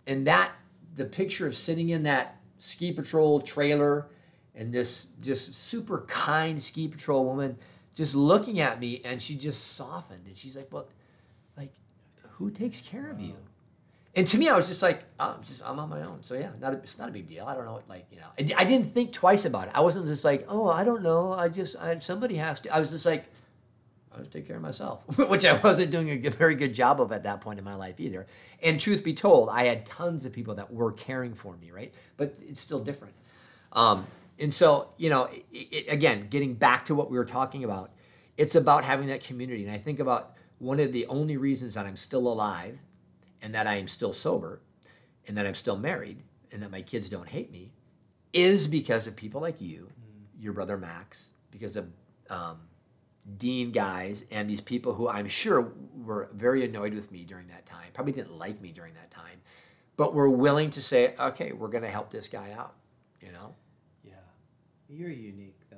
and 0.07 0.27
that 0.27 0.53
the 0.97 1.05
picture 1.05 1.47
of 1.47 1.55
sitting 1.55 1.91
in 1.91 2.03
that 2.05 2.41
ski 2.59 2.93
patrol 2.93 3.41
trailer, 3.41 4.09
and 4.55 4.73
this 4.73 5.09
just 5.21 5.55
super 5.55 6.01
kind 6.09 6.61
ski 6.63 6.89
patrol 6.89 7.25
woman 7.25 7.59
just 7.95 8.15
looking 8.15 8.59
at 8.59 8.81
me, 8.81 9.01
and 9.05 9.23
she 9.23 9.37
just 9.37 9.77
softened, 9.77 10.27
and 10.27 10.37
she's 10.37 10.57
like, 10.57 10.73
well 10.73 10.89
like, 11.57 11.73
who 12.33 12.51
takes 12.51 12.81
care 12.81 13.11
of 13.11 13.21
you? 13.21 13.35
And 14.17 14.27
to 14.29 14.39
me, 14.39 14.49
I 14.49 14.55
was 14.55 14.69
just 14.69 14.81
like, 14.81 15.05
oh, 15.19 15.35
I'm 15.37 15.43
just 15.43 15.61
I'm 15.65 15.79
on 15.79 15.89
my 15.89 16.03
own. 16.03 16.21
So 16.23 16.35
yeah, 16.35 16.51
not 16.61 16.73
a, 16.73 16.77
it's 16.77 16.99
not 16.99 17.09
a 17.09 17.13
big 17.13 17.27
deal. 17.27 17.47
I 17.47 17.55
don't 17.55 17.65
know 17.65 17.73
what 17.73 17.89
like 17.89 18.07
you 18.13 18.19
know. 18.19 18.27
I, 18.39 18.63
I 18.63 18.65
didn't 18.65 18.95
think 18.95 19.13
twice 19.13 19.45
about 19.45 19.69
it. 19.69 19.73
I 19.75 19.81
wasn't 19.81 20.07
just 20.07 20.25
like, 20.25 20.47
oh, 20.49 20.69
I 20.69 20.85
don't 20.85 21.03
know. 21.03 21.33
I 21.33 21.49
just 21.49 21.77
I, 21.77 21.99
somebody 21.99 22.37
has 22.37 22.61
to. 22.61 22.75
I 22.75 22.79
was 22.79 22.91
just 22.91 23.07
like, 23.07 23.25
I 24.15 24.21
just 24.21 24.33
take 24.33 24.47
care 24.47 24.57
of 24.57 24.63
myself, 24.63 25.01
which 25.29 25.45
I 25.45 25.59
wasn't 25.59 25.91
doing 25.91 26.09
a 26.27 26.31
very 26.31 26.55
good 26.55 26.75
job 26.75 27.01
of 27.01 27.13
at 27.13 27.25
that 27.25 27.41
point 27.41 27.59
in 27.59 27.65
my 27.65 27.75
life 27.75 27.99
either. 27.99 28.27
And 28.63 28.79
truth 28.79 29.03
be 29.03 29.15
told, 29.15 29.49
I 29.49 29.65
had 29.65 29.85
tons 29.85 30.25
of 30.25 30.33
people 30.33 30.55
that 30.55 30.73
were 30.73 30.93
caring 30.93 31.35
for 31.35 31.57
me, 31.57 31.71
right? 31.71 31.93
But 32.17 32.37
it's 32.41 32.61
still 32.61 32.79
different. 32.79 33.15
Um, 33.73 34.07
and 34.39 34.53
so 34.53 34.91
you 34.97 35.11
know, 35.11 35.25
it, 35.25 35.45
it, 35.53 35.93
again, 35.93 36.29
getting 36.29 36.55
back 36.55 36.85
to 36.87 36.95
what 36.95 37.11
we 37.11 37.17
were 37.17 37.25
talking 37.25 37.65
about, 37.65 37.91
it's 38.37 38.55
about 38.55 38.85
having 38.85 39.09
that 39.09 39.23
community. 39.23 39.65
And 39.65 39.73
I 39.73 39.79
think 39.79 40.01
about 40.01 40.37
one 40.59 40.81
of 40.81 40.93
the 40.93 41.07
only 41.07 41.37
reasons 41.37 41.75
that 41.75 41.87
I'm 41.87 41.97
still 41.97 42.27
alive 42.27 42.79
and 43.43 43.55
that 43.55 43.67
I 43.67 43.75
am 43.75 43.89
still 43.89 44.13
sober 44.13 44.61
and 45.27 45.37
that 45.37 45.47
I'm 45.47 45.55
still 45.55 45.77
married 45.77 46.23
and 46.53 46.63
that 46.63 46.71
my 46.71 46.83
kids 46.83 47.09
don't 47.09 47.29
hate 47.29 47.51
me 47.51 47.73
is 48.33 48.67
because 48.67 49.07
of 49.07 49.15
people 49.15 49.41
like 49.41 49.61
you, 49.61 49.91
your 50.39 50.53
brother 50.53 50.77
Max, 50.77 51.31
because 51.51 51.77
of 51.77 51.89
um, 52.31 52.59
Dean 53.39 53.73
guys 53.73 54.25
and 54.31 54.49
these 54.49 54.61
people 54.61 54.95
who 54.95 55.09
I'm 55.09 55.29
sure 55.29 55.73
were 55.95 56.29
very 56.35 56.65
annoyed 56.65 56.95
with 56.95 57.11
me 57.11 57.25
during 57.25 57.49
that 57.49 57.65
time, 57.67 57.89
probably 57.95 58.13
didn't 58.13 58.37
like 58.37 58.61
me 58.61 58.71
during 58.71 58.95
that 58.95 59.11
time, 59.11 59.41
but 59.97 60.15
were 60.15 60.29
willing 60.29 60.71
to 60.71 60.83
say, 60.83 61.15
okay, 61.19 61.53
we're 61.53 61.69
going 61.69 61.85
to 61.85 61.91
help 61.91 62.11
this 62.11 62.29
guy 62.29 62.53
out, 62.53 62.75
you 63.21 63.33
know? 63.33 63.55
Yeah. 64.05 64.13
You're 64.89 65.11
unique. 65.11 65.59
Though. 65.71 65.77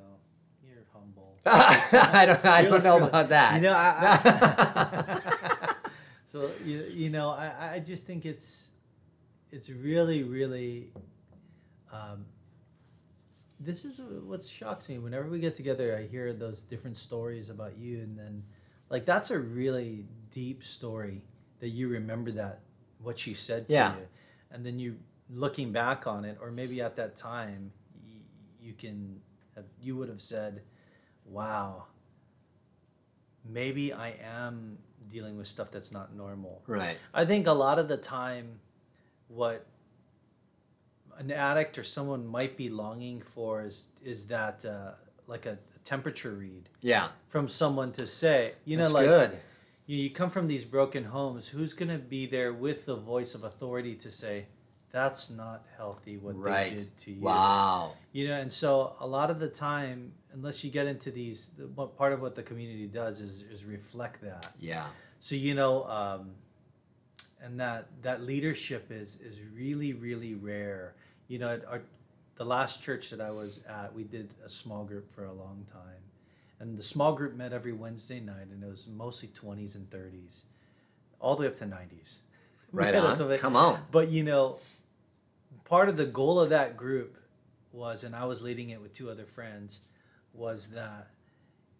You're 0.67 0.85
humble. 0.93 1.37
I 1.47 2.25
don't. 2.27 2.45
I 2.45 2.63
don't 2.63 2.83
know 2.83 3.05
about 3.05 3.29
that. 3.29 3.55
You 3.57 3.63
know, 3.63 3.73
I, 3.75 4.21
I 4.75 5.75
so 6.27 6.51
you, 6.65 6.85
you 6.93 7.11
know, 7.11 7.31
I, 7.31 7.75
I 7.75 7.79
just 7.79 8.05
think 8.05 8.27
it's 8.27 8.71
it's 9.53 9.71
really 9.71 10.25
really. 10.25 10.91
Um, 11.93 12.27
this 13.59 13.85
is 13.85 14.01
what 14.01 14.43
shocks 14.43 14.89
me. 14.89 14.99
Whenever 14.99 15.29
we 15.29 15.39
get 15.39 15.57
together, 15.57 15.97
I 15.97 16.07
hear 16.07 16.33
those 16.33 16.63
different 16.63 16.97
stories 16.97 17.49
about 17.49 17.79
you, 17.79 18.01
and 18.01 18.19
then 18.19 18.43
like 18.91 19.05
that's 19.07 19.31
a 19.31 19.39
really 19.39 20.05
deep 20.31 20.63
story 20.63 21.23
that 21.61 21.69
you 21.69 21.89
remember 21.89 22.31
that 22.33 22.61
what 23.01 23.19
she 23.19 23.35
said 23.35 23.69
to 23.69 23.75
yeah. 23.75 23.97
you, 23.97 24.07
and 24.51 24.65
then 24.65 24.79
you 24.79 24.99
looking 25.31 25.73
back 25.73 26.07
on 26.07 26.25
it, 26.25 26.39
or 26.41 26.51
maybe 26.51 26.81
at 26.81 26.97
that 26.97 27.17
time, 27.17 27.73
you, 28.07 28.21
you 28.61 28.73
can 28.73 29.21
have, 29.55 29.65
you 29.81 29.97
would 29.97 30.09
have 30.09 30.23
said 30.23 30.63
wow, 31.29 31.85
maybe 33.45 33.93
I 33.93 34.15
am 34.23 34.79
dealing 35.09 35.37
with 35.37 35.47
stuff 35.47 35.71
that's 35.71 35.93
not 35.93 36.15
normal. 36.15 36.63
Right. 36.67 36.97
I 37.13 37.25
think 37.25 37.47
a 37.47 37.53
lot 37.53 37.79
of 37.79 37.89
the 37.89 37.97
time, 37.97 38.61
what 39.29 39.67
an 41.19 41.31
addict 41.31 41.79
or 41.79 41.83
someone 41.83 42.27
might 42.27 42.57
be 42.57 42.69
longing 42.69 43.21
for 43.21 43.63
is 43.63 43.89
is 44.05 44.27
that 44.27 44.65
uh, 44.65 44.93
like 45.27 45.47
a, 45.47 45.59
temperature 45.85 46.33
read. 46.33 46.69
Yeah. 46.83 47.09
From 47.29 47.49
someone 47.49 47.93
to 47.93 48.07
say, 48.07 48.55
you 48.65 48.77
that's 48.77 48.93
know, 48.93 48.99
like 48.99 49.07
good. 49.07 49.39
You, 49.87 49.99
you 49.99 50.11
come 50.11 50.31
from 50.31 50.49
these 50.49 50.65
broken 50.65 51.05
homes. 51.05 51.49
Who's 51.49 51.75
gonna 51.75 51.99
be 51.99 52.27
there 52.27 52.53
with 52.53 52.87
the 52.87 52.97
voice 52.97 53.35
of 53.35 53.45
authority 53.45 53.95
to 53.95 54.11
say, 54.11 54.47
that's 54.91 55.31
not 55.31 55.65
healthy 55.77 56.17
what 56.17 56.39
right. 56.39 56.71
they 56.71 56.77
did 56.77 56.97
to 56.99 57.11
you. 57.13 57.21
Wow. 57.21 57.93
You 58.13 58.29
know, 58.29 58.35
and 58.35 58.53
so 58.53 58.95
a 59.01 59.07
lot 59.07 59.31
of 59.31 59.39
the 59.39 59.49
time, 59.49 60.13
unless 60.33 60.65
you 60.65 60.71
get 60.71 60.87
into 60.87 61.11
these, 61.11 61.51
what 61.75 61.97
part 61.97 62.13
of 62.13 62.21
what 62.21 62.35
the 62.35 62.43
community 62.43 62.87
does 62.87 63.21
is 63.21 63.43
is 63.43 63.65
reflect 63.65 64.23
that. 64.23 64.49
Yeah. 64.59 64.85
So 65.21 65.35
you 65.35 65.55
know, 65.55 65.85
um, 65.85 66.31
and 67.43 67.61
that 67.61 67.89
that 68.03 68.23
leadership 68.23 68.91
is 68.91 69.17
is 69.17 69.39
really 69.55 69.93
really 69.93 70.35
rare. 70.35 70.95
You 71.29 71.39
know, 71.39 71.61
our, 71.69 71.83
the 72.37 72.45
last 72.45 72.83
church 72.83 73.11
that 73.11 73.21
I 73.21 73.31
was 73.31 73.61
at, 73.69 73.95
we 73.95 74.05
did 74.05 74.31
a 74.45 74.49
small 74.49 74.85
group 74.85 75.11
for 75.11 75.25
a 75.25 75.33
long 75.33 75.67
time, 75.73 76.03
and 76.61 76.77
the 76.77 76.83
small 76.83 77.13
group 77.15 77.35
met 77.35 77.53
every 77.53 77.73
Wednesday 77.73 78.21
night, 78.21 78.49
and 78.51 78.63
it 78.63 78.69
was 78.69 78.87
mostly 78.87 79.29
twenties 79.29 79.75
and 79.75 79.91
thirties, 79.91 80.45
all 81.21 81.37
the 81.37 81.43
way 81.43 81.49
up 81.49 81.57
to 81.57 81.67
nineties. 81.67 82.21
Right 82.73 82.95
on. 82.95 83.39
Come 83.39 83.57
on. 83.57 83.81
But 83.91 84.09
you 84.09 84.25
know, 84.25 84.59
part 85.65 85.89
of 85.89 85.97
the 85.97 86.05
goal 86.05 86.41
of 86.41 86.51
that 86.51 86.77
group 86.77 87.17
was, 87.73 88.05
and 88.05 88.15
I 88.15 88.25
was 88.25 88.43
leading 88.43 88.71
it 88.71 88.83
with 88.83 88.93
two 88.93 89.09
other 89.09 89.25
friends, 89.25 89.83
was 90.35 90.71
that 90.71 91.09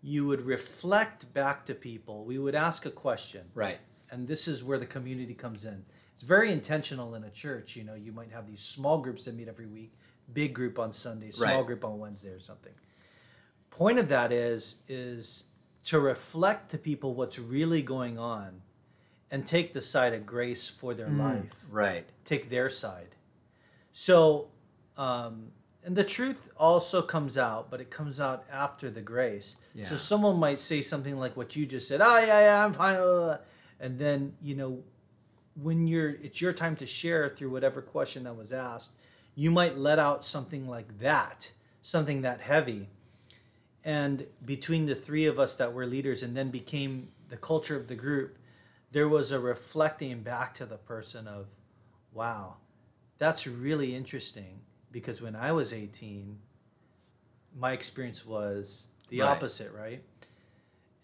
you 0.03 0.27
would 0.27 0.43
reflect 0.43 1.33
back 1.35 1.67
to 1.67 1.75
people. 1.75 2.25
We 2.25 2.39
would 2.39 2.55
ask 2.55 2.87
a 2.87 2.91
question. 2.91 3.47
Right. 3.55 3.79
And 4.11 4.29
this 4.29 4.47
is 4.47 4.63
where 4.63 4.79
the 4.79 4.87
community 4.87 5.35
comes 5.35 5.65
in. 5.65 5.85
It's 6.17 6.25
very 6.25 6.51
intentional 6.51 7.15
in 7.15 7.25
a 7.25 7.31
church. 7.31 7.77
You 7.77 7.85
know, 7.85 7.95
you 7.95 8.11
might 8.11 8.33
have 8.33 8.47
these 8.47 8.63
small 8.63 8.97
groups 8.99 9.27
that 9.27 9.35
meet 9.35 9.49
every 9.49 9.67
week, 9.67 9.93
big 10.33 10.55
group 10.55 10.79
on 10.79 10.91
Sunday, 10.91 11.31
small 11.31 11.59
right. 11.59 11.67
group 11.67 11.85
on 11.85 11.99
Wednesday 11.99 12.31
or 12.31 12.41
something. 12.41 12.73
Point 13.71 13.99
of 13.99 14.09
that 14.09 14.33
is 14.33 14.83
is 14.89 15.45
to 15.85 16.01
reflect 16.01 16.71
to 16.71 16.79
people 16.79 17.13
what's 17.13 17.39
really 17.39 17.83
going 17.83 18.19
on 18.19 18.63
and 19.31 19.47
take 19.47 19.75
the 19.75 19.83
side 19.83 20.15
of 20.15 20.25
grace 20.25 20.71
for 20.71 20.95
their 20.95 21.09
mm, 21.09 21.19
life. 21.19 21.67
Right. 21.71 22.07
Take 22.25 22.49
their 22.49 22.71
side. 22.71 23.15
So, 23.93 24.49
um, 24.97 25.49
and 25.85 25.95
the 25.95 26.05
truth 26.05 26.49
also 26.57 27.03
comes 27.03 27.37
out, 27.37 27.71
but 27.71 27.83
it 27.83 27.91
comes 27.91 28.21
out 28.21 28.45
after 28.51 28.89
the 28.89 29.03
grace. 29.03 29.57
Yeah. 29.75 29.85
So 29.85 29.97
someone 29.97 30.39
might 30.39 30.61
say 30.61 30.81
something 30.81 31.19
like 31.19 31.37
what 31.37 31.55
you 31.57 31.67
just 31.67 31.87
said. 31.87 32.01
Oh 32.01 32.19
yeah, 32.19 32.41
yeah, 32.41 32.65
I'm 32.65 32.73
fine. 32.73 32.97
uh," 32.97 33.39
And 33.79 33.99
then 33.99 34.33
you 34.41 34.55
know, 34.55 34.83
when 35.61 35.87
you're, 35.87 36.11
it's 36.11 36.41
your 36.41 36.53
time 36.53 36.77
to 36.77 36.87
share 36.87 37.29
through 37.29 37.51
whatever 37.51 37.81
question 37.83 38.25
that 38.25 38.37
was 38.37 38.53
asked. 38.53 38.93
You 39.35 39.51
might 39.51 39.77
let 39.77 39.99
out 39.99 40.25
something 40.25 40.69
like 40.69 40.99
that, 41.01 41.53
something 41.83 42.23
that 42.23 42.41
heavy. 42.41 42.89
And 43.85 44.27
between 44.45 44.87
the 44.87 44.95
three 44.95 45.27
of 45.27 45.39
us 45.39 45.57
that 45.57 45.73
were 45.73 45.87
leaders 45.87 46.23
and 46.23 46.37
then 46.37 46.51
became 46.51 47.09
the 47.29 47.37
culture 47.37 47.77
of 47.77 47.89
the 47.89 47.95
group, 47.95 48.39
there 48.93 49.09
was 49.09 49.33
a 49.33 49.39
reflecting 49.39 50.21
back 50.23 50.55
to 50.55 50.67
the 50.67 50.77
person 50.77 51.29
of, 51.29 51.47
wow, 52.13 52.57
that's 53.19 53.47
really 53.47 53.95
interesting 53.95 54.61
because 54.91 55.21
when 55.21 55.37
I 55.37 55.53
was 55.53 55.73
18, 55.73 56.39
my 57.59 57.73
experience 57.73 58.25
was 58.27 58.87
the 59.09 59.21
Right. 59.21 59.29
opposite, 59.29 59.73
right? 59.73 60.03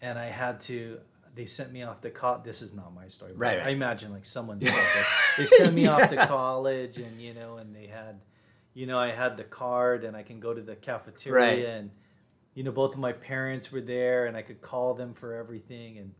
And 0.01 0.19
I 0.19 0.25
had 0.25 0.59
to, 0.61 0.99
they 1.35 1.45
sent 1.45 1.71
me 1.71 1.83
off 1.83 2.01
to 2.01 2.09
college. 2.09 2.43
This 2.43 2.61
is 2.61 2.73
not 2.73 2.93
my 2.93 3.07
story. 3.07 3.33
Right, 3.33 3.57
right. 3.57 3.67
I 3.67 3.69
imagine 3.71 4.11
like 4.11 4.25
someone 4.25 4.59
did. 4.59 4.73
They 5.37 5.45
sent 5.45 5.73
me 5.73 5.87
off 5.87 6.09
to 6.09 6.27
college 6.27 6.97
and, 6.97 7.19
you 7.21 7.33
know, 7.33 7.57
and 7.57 7.75
they 7.75 7.87
had, 7.87 8.21
you 8.73 8.85
know, 8.85 8.99
I 8.99 9.11
had 9.11 9.37
the 9.37 9.43
card 9.43 10.03
and 10.03 10.15
I 10.15 10.23
can 10.23 10.39
go 10.39 10.53
to 10.53 10.61
the 10.61 10.75
cafeteria 10.75 11.43
Right. 11.55 11.65
and, 11.65 11.91
you 12.53 12.63
know, 12.63 12.71
both 12.71 12.93
of 12.93 12.99
my 12.99 13.13
parents 13.13 13.71
were 13.71 13.81
there 13.81 14.27
and 14.27 14.37
I 14.37 14.41
could 14.43 14.61
call 14.61 14.93
them 14.93 15.13
for 15.13 15.33
everything. 15.33 15.97
And 15.97 16.13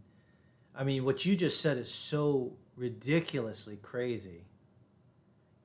I 0.75 0.83
mean, 0.83 1.05
what 1.05 1.25
you 1.25 1.35
just 1.35 1.61
said 1.61 1.77
is 1.77 1.93
so 1.93 2.53
ridiculously 2.75 3.77
crazy. 3.77 4.45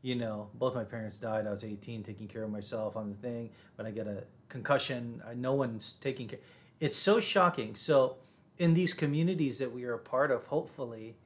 You 0.03 0.15
know, 0.15 0.51
both 0.55 0.75
my 0.75 0.85
parents 0.85 1.19
died. 1.19 1.47
I 1.47 1.51
was 1.51 1.65
18, 1.65 2.03
taking 2.03 2.29
care 2.29 2.45
of 2.45 2.51
myself 2.51 2.97
on 2.97 3.09
the 3.09 3.17
thing. 3.17 3.51
When 3.77 3.87
I 3.87 3.91
get 3.91 4.07
a 4.07 4.25
concussion, 4.49 5.23
I, 5.29 5.35
no 5.35 5.55
one's 5.55 5.95
taking 5.95 6.29
care. 6.29 6.39
It's 6.81 6.97
so 6.97 7.19
shocking. 7.19 7.75
So, 7.75 8.17
in 8.59 8.75
these 8.75 8.93
communities 8.95 9.59
that 9.59 9.73
we 9.73 9.85
are 9.85 9.95
a 9.95 9.99
part 9.99 10.31
of, 10.31 10.45
hopefully, 10.47 11.17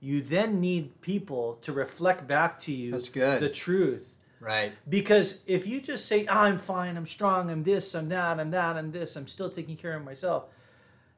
you 0.00 0.20
then 0.22 0.60
need 0.60 1.00
people 1.00 1.54
to 1.62 1.72
reflect 1.72 2.26
back 2.28 2.60
to 2.62 2.72
you 2.72 2.90
That's 2.92 3.08
good. 3.08 3.40
the 3.40 3.48
truth. 3.48 4.10
Right. 4.40 4.72
Because 4.86 5.40
if 5.46 5.66
you 5.66 5.80
just 5.80 6.06
say, 6.06 6.26
"Ah, 6.26 6.42
I'm 6.42 6.58
fine, 6.58 6.96
I'm 6.98 7.06
strong, 7.06 7.50
I'm 7.50 7.62
this, 7.62 7.94
I'm 7.94 8.10
that, 8.10 8.38
I'm 8.38 8.50
that, 8.50 8.76
I'm 8.76 8.92
this, 8.92 9.16
I'm 9.16 9.26
still 9.26 9.48
taking 9.48 9.76
care 9.76 9.94
of 9.96 10.04
myself, 10.04 10.44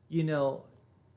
you 0.08 0.22
know, 0.22 0.62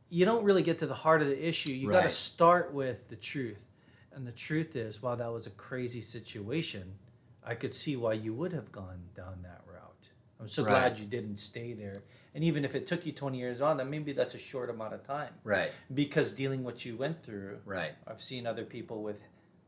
you 0.10 0.26
don't 0.26 0.44
really 0.44 0.64
get 0.64 0.80
to 0.80 0.88
the 0.88 0.96
heart 0.96 1.22
of 1.22 1.28
the 1.28 1.48
issue. 1.48 1.72
You 1.72 1.92
got 1.92 2.02
to 2.02 2.10
start 2.10 2.74
with 2.74 3.08
the 3.10 3.16
truth. 3.16 3.64
And 4.12 4.26
the 4.26 4.32
truth 4.32 4.76
is, 4.76 5.04
while 5.04 5.16
that 5.18 5.32
was 5.32 5.46
a 5.46 5.52
crazy 5.52 6.02
situation, 6.02 6.96
I 7.44 7.54
could 7.54 7.76
see 7.76 7.96
why 7.96 8.14
you 8.14 8.34
would 8.34 8.52
have 8.54 8.72
gone 8.72 9.04
down 9.16 9.44
that 9.44 9.62
route. 9.68 10.10
I'm 10.40 10.48
so 10.48 10.64
Right. 10.64 10.70
glad 10.70 10.98
you 10.98 11.06
didn't 11.06 11.38
stay 11.38 11.74
there. 11.74 12.02
And 12.36 12.44
even 12.44 12.64
if 12.64 12.76
it 12.76 12.86
took 12.86 13.06
you 13.06 13.12
20 13.12 13.38
years 13.38 13.60
on, 13.62 13.78
then 13.78 13.90
maybe 13.90 14.12
that's 14.14 14.36
a 14.36 14.40
short 14.40 14.70
amount 14.70 14.94
of 14.94 15.04
time. 15.04 15.34
Right. 15.44 15.72
Because 15.94 16.32
dealing 16.32 16.64
what 16.64 16.86
you 16.86 16.96
went 16.96 17.24
through, 17.24 17.60
Right. 17.66 17.92
I've 18.08 18.22
seen 18.22 18.46
other 18.46 18.66
people 18.66 19.02
with 19.02 19.22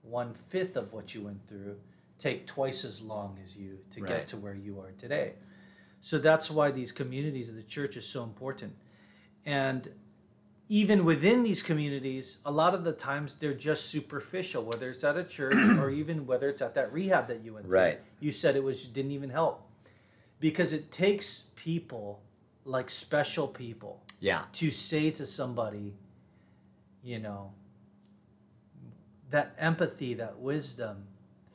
one 0.03 0.33
fifth 0.33 0.75
of 0.75 0.93
what 0.93 1.13
you 1.15 1.21
went 1.21 1.47
through 1.47 1.77
take 2.19 2.45
twice 2.45 2.85
as 2.85 3.01
long 3.01 3.39
as 3.43 3.57
you 3.57 3.79
to 3.91 4.01
Right. 4.01 4.09
get 4.09 4.27
to 4.27 4.37
where 4.37 4.53
you 4.53 4.79
are 4.79 4.91
today. 4.91 5.33
So 6.01 6.19
that's 6.19 6.49
why 6.51 6.71
these 6.71 6.91
communities 6.91 7.49
of 7.49 7.55
the 7.55 7.63
church 7.63 7.97
is 7.97 8.07
so 8.07 8.23
important. 8.23 8.73
And 9.45 9.91
even 10.69 11.03
within 11.03 11.43
these 11.43 11.61
communities, 11.61 12.37
a 12.45 12.51
lot 12.51 12.73
of 12.73 12.83
the 12.83 12.93
times 12.93 13.35
they're 13.35 13.53
just 13.53 13.87
superficial, 13.87 14.63
whether 14.63 14.89
it's 14.89 15.03
at 15.03 15.17
a 15.17 15.23
church 15.23 15.55
or 15.77 15.89
even 16.01 16.25
whether 16.25 16.47
it's 16.47 16.61
at 16.61 16.75
that 16.75 16.93
rehab 16.93 17.27
that 17.27 17.43
you 17.43 17.55
went 17.55 17.65
to. 17.65 17.71
Right. 17.71 17.99
You 18.19 18.31
said 18.31 18.55
it 18.55 18.63
was 18.63 18.87
didn't 18.87 19.11
even 19.11 19.31
help. 19.31 19.67
Because 20.39 20.73
it 20.73 20.91
takes 20.91 21.47
people 21.55 22.21
like 22.65 22.89
special 22.89 23.47
people 23.47 24.01
Yeah. 24.19 24.43
to 24.53 24.71
say 24.71 25.11
to 25.11 25.25
somebody, 25.25 25.93
you 27.03 27.19
know, 27.19 27.53
that 29.29 29.55
empathy, 29.57 30.13
that 30.15 30.39
wisdom. 30.39 31.05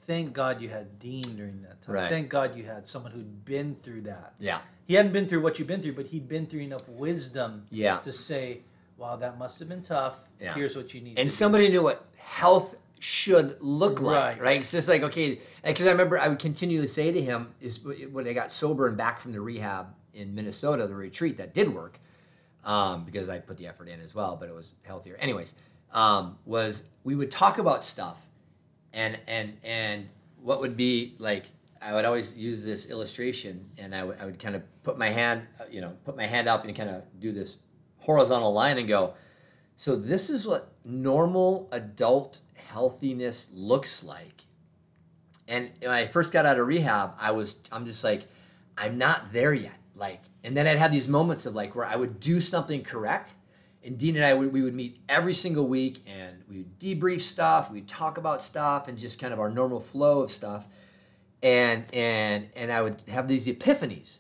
Thank 0.03 0.33
God 0.33 0.61
you 0.61 0.69
had 0.69 0.99
Dean 0.99 1.37
during 1.37 1.63
that 1.63 1.83
time. 1.83 1.95
Right. 1.97 2.09
Thank 2.09 2.29
God 2.29 2.57
you 2.57 2.65
had 2.65 2.87
someone 2.87 3.13
who'd 3.13 3.45
been 3.45 3.75
through 3.83 4.03
that. 4.03 4.35
Yeah. 4.39 4.61
He 4.87 4.95
hadn't 4.95 5.13
been 5.13 5.27
through 5.29 5.41
what 5.43 5.59
you've 5.59 5.69
been 5.69 5.83
through, 5.83 5.95
but 5.95 6.07
he'd 6.07 6.29
been 6.29 6.47
through 6.47 6.61
enough 6.61 6.89
wisdom 6.89 7.67
Yeah. 7.71 7.99
to 7.99 8.13
say, 8.13 8.61
wow, 8.97 9.17
that 9.17 9.37
must 9.39 9.59
have 9.59 9.69
been 9.69 9.83
tough. 9.83 10.21
Yeah. 10.41 10.55
Here's 10.55 10.77
what 10.77 10.95
you 10.95 11.01
need 11.01 11.19
and 11.19 11.31
somebody 11.31 11.69
knew 11.69 11.83
what 11.83 12.07
health 12.17 12.77
should 12.99 13.57
look 13.61 14.01
like, 14.01 14.37
Right. 14.37 14.41
right? 14.41 14.61
It's 14.61 14.71
just 14.71 14.89
like 14.89 15.03
okay, 15.03 15.41
because 15.63 15.87
I 15.87 15.91
remember 15.91 16.19
I 16.19 16.29
would 16.29 16.39
continually 16.39 16.89
say 16.89 17.13
to 17.13 17.21
him 17.21 17.53
is 17.61 17.85
when 17.85 18.27
I 18.27 18.33
got 18.33 18.51
sober 18.53 18.87
and 18.87 18.97
back 18.97 19.21
from 19.21 19.33
the 19.33 19.41
rehab 19.41 19.89
in 20.17 20.35
Minnesota, 20.35 20.87
the 20.87 20.95
retreat 20.95 21.37
that 21.37 21.55
did 21.55 21.73
work, 21.75 22.01
um, 22.65 23.05
because 23.05 23.29
I 23.29 23.39
put 23.39 23.59
the 23.59 23.67
effort 23.67 23.89
in 23.89 24.01
as 24.01 24.15
well, 24.15 24.37
but 24.37 24.49
it 24.49 24.55
was 24.55 24.75
healthier. 24.83 25.17
Anyways, 25.17 25.55
um, 25.93 26.39
was 26.45 26.83
we 27.05 27.15
would 27.15 27.31
talk 27.31 27.59
about 27.59 27.85
stuff, 27.85 28.27
and 28.93 29.19
and 29.29 29.59
and 29.63 30.09
what 30.43 30.61
would 30.61 30.77
be 30.77 31.15
like 31.19 31.45
I 31.81 31.95
would 31.95 32.05
always 32.05 32.37
use 32.37 32.65
this 32.65 32.91
illustration, 32.91 33.71
and 33.79 33.95
I 33.95 34.03
would 34.03 34.39
kind 34.39 34.57
of 34.57 34.63
put 34.83 34.99
my 34.99 35.11
hand, 35.11 35.47
uh, 35.61 35.65
you 35.71 35.81
know, 35.81 35.97
put 36.05 36.17
my 36.17 36.27
hand 36.27 36.49
up 36.49 36.65
and 36.65 36.75
kind 36.75 36.91
of 36.91 37.03
do 37.21 37.33
this 37.33 37.59
horizontal 37.99 38.53
line 38.53 38.79
and 38.79 38.89
go. 38.89 39.15
So 39.77 39.95
this 39.95 40.31
is 40.31 40.47
what 40.47 40.73
normal 40.85 41.69
adult 41.71 42.41
healthiness 42.55 43.51
looks 43.53 44.03
like. 44.03 44.45
And 45.47 45.71
when 45.81 45.91
I 45.91 46.07
first 46.07 46.33
got 46.33 46.47
out 46.47 46.59
of 46.59 46.67
rehab, 46.67 47.13
I 47.21 47.31
was 47.31 47.57
I'm 47.71 47.85
just 47.85 48.03
like 48.03 48.27
I'm 48.77 48.99
not 48.99 49.33
there 49.33 49.55
yet. 49.55 49.79
Like 49.97 50.23
and 50.45 50.57
then 50.57 50.67
I'd 50.67 50.79
have 50.79 50.93
these 50.93 51.09
moments 51.09 51.47
of 51.47 51.55
like 51.55 51.75
where 51.75 51.87
I 51.87 51.97
would 51.97 52.21
do 52.21 52.41
something 52.41 52.83
correct 52.83 53.35
and 53.87 53.97
Dean 53.97 54.17
and 54.17 54.25
I 54.25 54.35
would, 54.35 54.53
we 54.53 54.63
would 54.63 54.75
meet 54.75 55.01
every 55.09 55.33
single 55.33 55.69
week 55.69 56.01
and 56.09 56.43
we 56.49 56.59
would 56.59 56.79
debrief 56.79 57.21
stuff, 57.21 57.71
we'd 57.71 57.87
talk 57.87 58.19
about 58.19 58.43
stuff 58.43 58.89
and 58.89 58.99
just 58.99 59.21
kind 59.21 59.33
of 59.33 59.39
our 59.39 59.49
normal 59.49 59.79
flow 59.79 60.23
of 60.23 60.33
stuff. 60.33 60.67
And 61.41 61.85
and 61.95 62.49
and 62.57 62.73
I 62.73 62.83
would 62.83 63.03
have 63.09 63.29
these 63.29 63.47
epiphanies. 63.47 64.19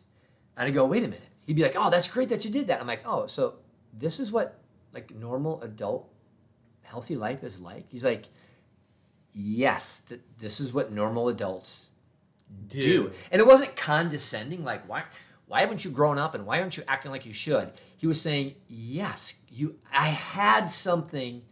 And 0.57 0.68
I'd 0.68 0.74
go, 0.74 0.87
wait 0.87 1.03
a 1.03 1.09
minute. 1.09 1.29
He'd 1.47 1.57
be 1.57 1.62
like, 1.62 1.74
oh, 1.77 1.91
that's 1.91 2.07
great 2.07 2.29
that 2.29 2.45
you 2.45 2.51
did 2.51 2.68
that. 2.68 2.81
I'm 2.81 2.87
like, 2.87 3.03
oh, 3.05 3.27
so 3.27 3.57
this 3.93 4.20
is 4.20 4.31
what 4.31 4.61
like 4.93 5.12
normal 5.12 5.61
adult 5.62 6.09
healthy 6.83 7.16
life 7.16 7.43
is 7.43 7.59
like? 7.59 7.87
He's 7.89 8.05
like, 8.05 8.27
yes, 9.33 10.01
th- 10.09 10.20
this 10.39 10.61
is 10.61 10.72
what 10.72 10.93
normal 10.93 11.29
adults 11.29 11.91
do. 12.68 12.81
Do. 12.81 13.12
And 13.33 13.41
it 13.41 13.47
wasn't 13.47 13.74
condescending, 13.74 14.62
like, 14.62 14.89
why, 14.89 15.03
why 15.47 15.61
haven't 15.61 15.85
you 15.85 15.91
grown 15.91 16.19
up 16.19 16.35
and 16.35 16.45
why 16.45 16.61
aren't 16.61 16.77
you 16.77 16.83
acting 16.89 17.11
like 17.11 17.25
you 17.25 17.33
should? 17.33 17.73
He 17.97 18.07
was 18.07 18.21
saying, 18.21 18.57
yes, 18.69 19.35
you, 19.49 19.77
I 19.93 20.09
had 20.09 20.67
something 20.71 21.43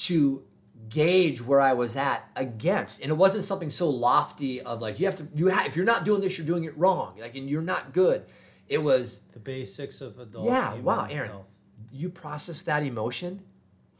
to 0.00 0.44
gauge 0.88 1.40
where 1.40 1.60
I 1.60 1.72
was 1.72 1.96
at 1.96 2.28
against. 2.36 3.00
And 3.00 3.10
it 3.10 3.16
wasn't 3.16 3.44
something 3.44 3.70
so 3.70 3.88
lofty 3.88 4.60
of 4.60 4.80
like, 4.80 5.00
you 5.00 5.06
have 5.06 5.16
to, 5.16 5.28
you 5.34 5.50
ha- 5.50 5.64
if 5.66 5.74
you're 5.74 5.84
not 5.84 6.04
doing 6.04 6.20
this, 6.20 6.36
you're 6.38 6.46
doing 6.46 6.64
it 6.64 6.76
wrong. 6.76 7.14
Like, 7.18 7.34
and 7.34 7.48
you're 7.48 7.62
not 7.62 7.92
good. 7.92 8.24
It 8.68 8.82
was, 8.82 9.20
the 9.32 9.38
basics 9.38 10.00
of 10.02 10.18
adult. 10.18 10.46
yeah, 10.46 10.74
wow, 10.74 11.06
Aaron, 11.10 11.30
health. 11.30 11.46
you 11.90 12.10
process 12.10 12.60
that 12.62 12.82
emotion 12.82 13.42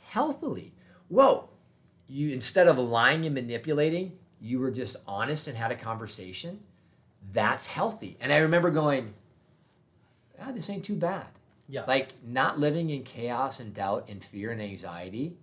healthily. 0.09 0.75
Whoa, 1.09 1.49
you 2.07 2.31
instead 2.35 2.69
of 2.69 2.79
lying 2.79 3.25
and 3.25 3.35
manipulating, 3.35 4.19
you 4.41 4.59
were 4.59 4.71
just 4.71 4.97
honest 5.07 5.49
and 5.49 5.57
had 5.57 5.71
a 5.71 5.75
conversation. 5.75 6.61
That's 7.33 7.67
healthy. 7.67 8.17
And 8.21 8.33
I 8.33 8.39
remember 8.39 8.71
going, 8.71 9.15
ah, 10.41 10.53
this 10.53 10.71
ain't 10.71 10.85
too 10.85 10.95
bad. 10.95 11.27
Yeah. 11.69 11.85
Like 11.87 12.15
not 12.27 12.59
living 12.59 12.91
in 12.91 13.03
chaos 13.03 13.61
and 13.61 13.75
doubt 13.75 14.09
and 14.09 14.25
fear 14.25 14.51
and 14.51 14.63
anxiety 14.63 15.37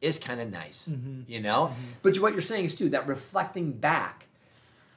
is 0.00 0.18
kind 0.18 0.40
of 0.40 0.50
nice, 0.50 0.90
you 1.26 1.40
know. 1.40 1.74
But 2.02 2.18
what 2.18 2.32
you're 2.32 2.42
saying 2.42 2.64
is 2.64 2.74
too 2.74 2.88
that 2.90 3.06
reflecting 3.06 3.72
back, 3.72 4.26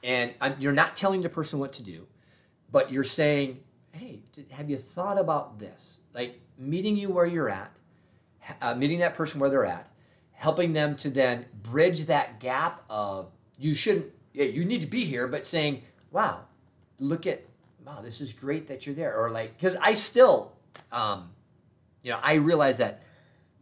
and 0.02 0.32
um, 0.40 0.54
you're 0.58 0.72
not 0.72 0.96
telling 0.96 1.22
the 1.22 1.28
person 1.28 1.58
what 1.58 1.72
to 1.74 1.82
do, 1.82 2.06
but 2.72 2.90
you're 2.90 3.04
saying, 3.04 3.60
"Hey, 3.92 4.22
have 4.50 4.68
you 4.70 4.78
thought 4.78 5.18
about 5.18 5.58
this?" 5.58 5.98
Like 6.14 6.40
meeting 6.58 6.96
you 6.96 7.10
where 7.10 7.26
you're 7.26 7.50
at, 7.50 7.70
uh, 8.60 8.74
meeting 8.74 8.98
that 9.00 9.14
person 9.14 9.40
where 9.40 9.50
they're 9.50 9.66
at, 9.66 9.88
helping 10.32 10.72
them 10.72 10.96
to 10.96 11.10
then 11.10 11.46
bridge 11.62 12.06
that 12.06 12.40
gap 12.40 12.82
of 12.88 13.30
you 13.58 13.74
shouldn't, 13.74 14.06
yeah, 14.34 14.44
you 14.44 14.64
need 14.64 14.82
to 14.82 14.86
be 14.86 15.04
here, 15.04 15.26
but 15.26 15.46
saying, 15.46 15.82
"Wow, 16.10 16.40
look 16.98 17.26
at, 17.26 17.44
wow, 17.86 18.00
this 18.02 18.20
is 18.20 18.34
great 18.34 18.68
that 18.68 18.84
you're 18.84 18.94
there," 18.94 19.16
or 19.16 19.30
like, 19.30 19.56
because 19.56 19.76
I 19.80 19.94
still, 19.94 20.52
um, 20.92 21.30
you 22.02 22.10
know, 22.10 22.20
I 22.22 22.34
realize 22.34 22.76
that 22.78 23.02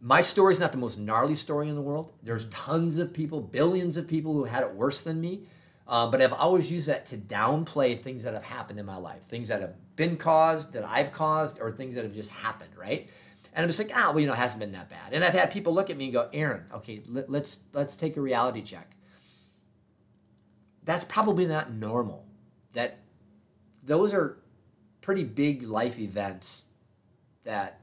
my 0.00 0.20
story 0.20 0.52
is 0.52 0.58
not 0.58 0.72
the 0.72 0.78
most 0.78 0.98
gnarly 0.98 1.36
story 1.36 1.68
in 1.68 1.76
the 1.76 1.80
world. 1.80 2.12
There's 2.24 2.46
tons 2.46 2.98
of 2.98 3.12
people, 3.12 3.40
billions 3.40 3.96
of 3.96 4.08
people 4.08 4.34
who 4.34 4.44
had 4.44 4.64
it 4.64 4.74
worse 4.74 5.02
than 5.02 5.20
me. 5.20 5.46
Uh, 5.86 6.06
but 6.06 6.22
I've 6.22 6.32
always 6.32 6.70
used 6.72 6.88
that 6.88 7.06
to 7.06 7.16
downplay 7.16 8.00
things 8.00 8.24
that 8.24 8.34
have 8.34 8.44
happened 8.44 8.78
in 8.78 8.86
my 8.86 8.96
life, 8.96 9.22
things 9.28 9.48
that 9.48 9.60
have 9.60 9.74
been 9.94 10.16
caused, 10.16 10.72
that 10.72 10.84
I've 10.84 11.12
caused, 11.12 11.60
or 11.60 11.70
things 11.70 11.96
that 11.96 12.04
have 12.04 12.14
just 12.14 12.30
happened, 12.30 12.70
right? 12.76 13.08
And 13.54 13.62
I'm 13.62 13.68
just 13.68 13.78
like, 13.78 13.90
ah, 13.94 14.10
well, 14.10 14.20
you 14.20 14.26
know, 14.26 14.32
it 14.32 14.38
hasn't 14.38 14.60
been 14.60 14.72
that 14.72 14.88
bad. 14.88 15.12
And 15.12 15.24
I've 15.24 15.34
had 15.34 15.50
people 15.50 15.74
look 15.74 15.90
at 15.90 15.96
me 15.96 16.04
and 16.04 16.12
go, 16.12 16.28
Aaron, 16.32 16.64
okay, 16.72 17.02
let, 17.06 17.28
let's 17.28 17.60
let's 17.72 17.96
take 17.96 18.16
a 18.16 18.20
reality 18.20 18.62
check. 18.62 18.96
That's 20.84 21.04
probably 21.04 21.46
not 21.46 21.72
normal. 21.72 22.24
That 22.72 22.98
those 23.82 24.14
are 24.14 24.38
pretty 25.00 25.24
big 25.24 25.62
life 25.62 25.98
events 25.98 26.66
that 27.44 27.80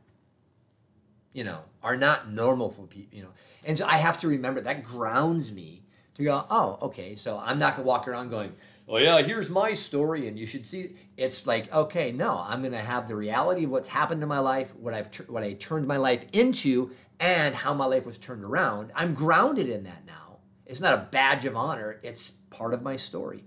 you 1.33 1.43
know 1.43 1.59
are 1.83 1.97
not 1.97 2.29
normal 2.29 2.69
for 2.69 2.83
people 2.83 3.17
you 3.17 3.23
know. 3.23 3.29
And 3.65 3.77
so 3.77 3.85
i 3.85 3.97
have 3.97 4.17
to 4.19 4.27
remember 4.29 4.61
that 4.61 4.83
grounds 4.83 5.51
me 5.51 5.83
to 6.15 6.23
go 6.23 6.45
oh 6.49 6.77
okay 6.81 7.15
so 7.15 7.37
i'm 7.43 7.59
not 7.59 7.75
to 7.75 7.81
walk 7.81 8.07
around 8.07 8.29
going 8.29 8.53
oh 8.87 8.95
yeah 8.95 9.21
here's 9.21 9.49
my 9.49 9.73
story 9.73 10.29
and 10.29 10.39
you 10.39 10.45
should 10.45 10.65
see 10.65 10.95
it's 11.17 11.45
like 11.45 11.71
okay 11.73 12.13
no 12.13 12.43
i'm 12.47 12.63
to 12.63 12.77
have 12.77 13.09
the 13.09 13.17
reality 13.17 13.65
of 13.65 13.69
what's 13.69 13.89
happened 13.89 14.23
in 14.23 14.29
my 14.29 14.39
life 14.39 14.73
what 14.77 14.93
i've 14.93 15.11
tr- 15.11 15.23
what 15.23 15.43
i 15.43 15.51
turned 15.51 15.85
my 15.85 15.97
life 15.97 16.25
into 16.31 16.89
and 17.19 17.53
how 17.53 17.73
my 17.73 17.85
life 17.85 18.05
was 18.05 18.17
turned 18.17 18.43
around. 18.43 18.91
I'm 18.95 19.13
grounded 19.13 19.67
in 19.69 19.83
that 19.83 20.05
now. 20.05 20.37
It's 20.65 20.79
not 20.79 20.93
a 20.93 21.07
badge 21.11 21.45
of 21.45 21.55
honor 21.55 21.99
it's 22.03 22.33
part 22.49 22.73
of 22.73 22.81
my 22.81 22.95
story 22.95 23.43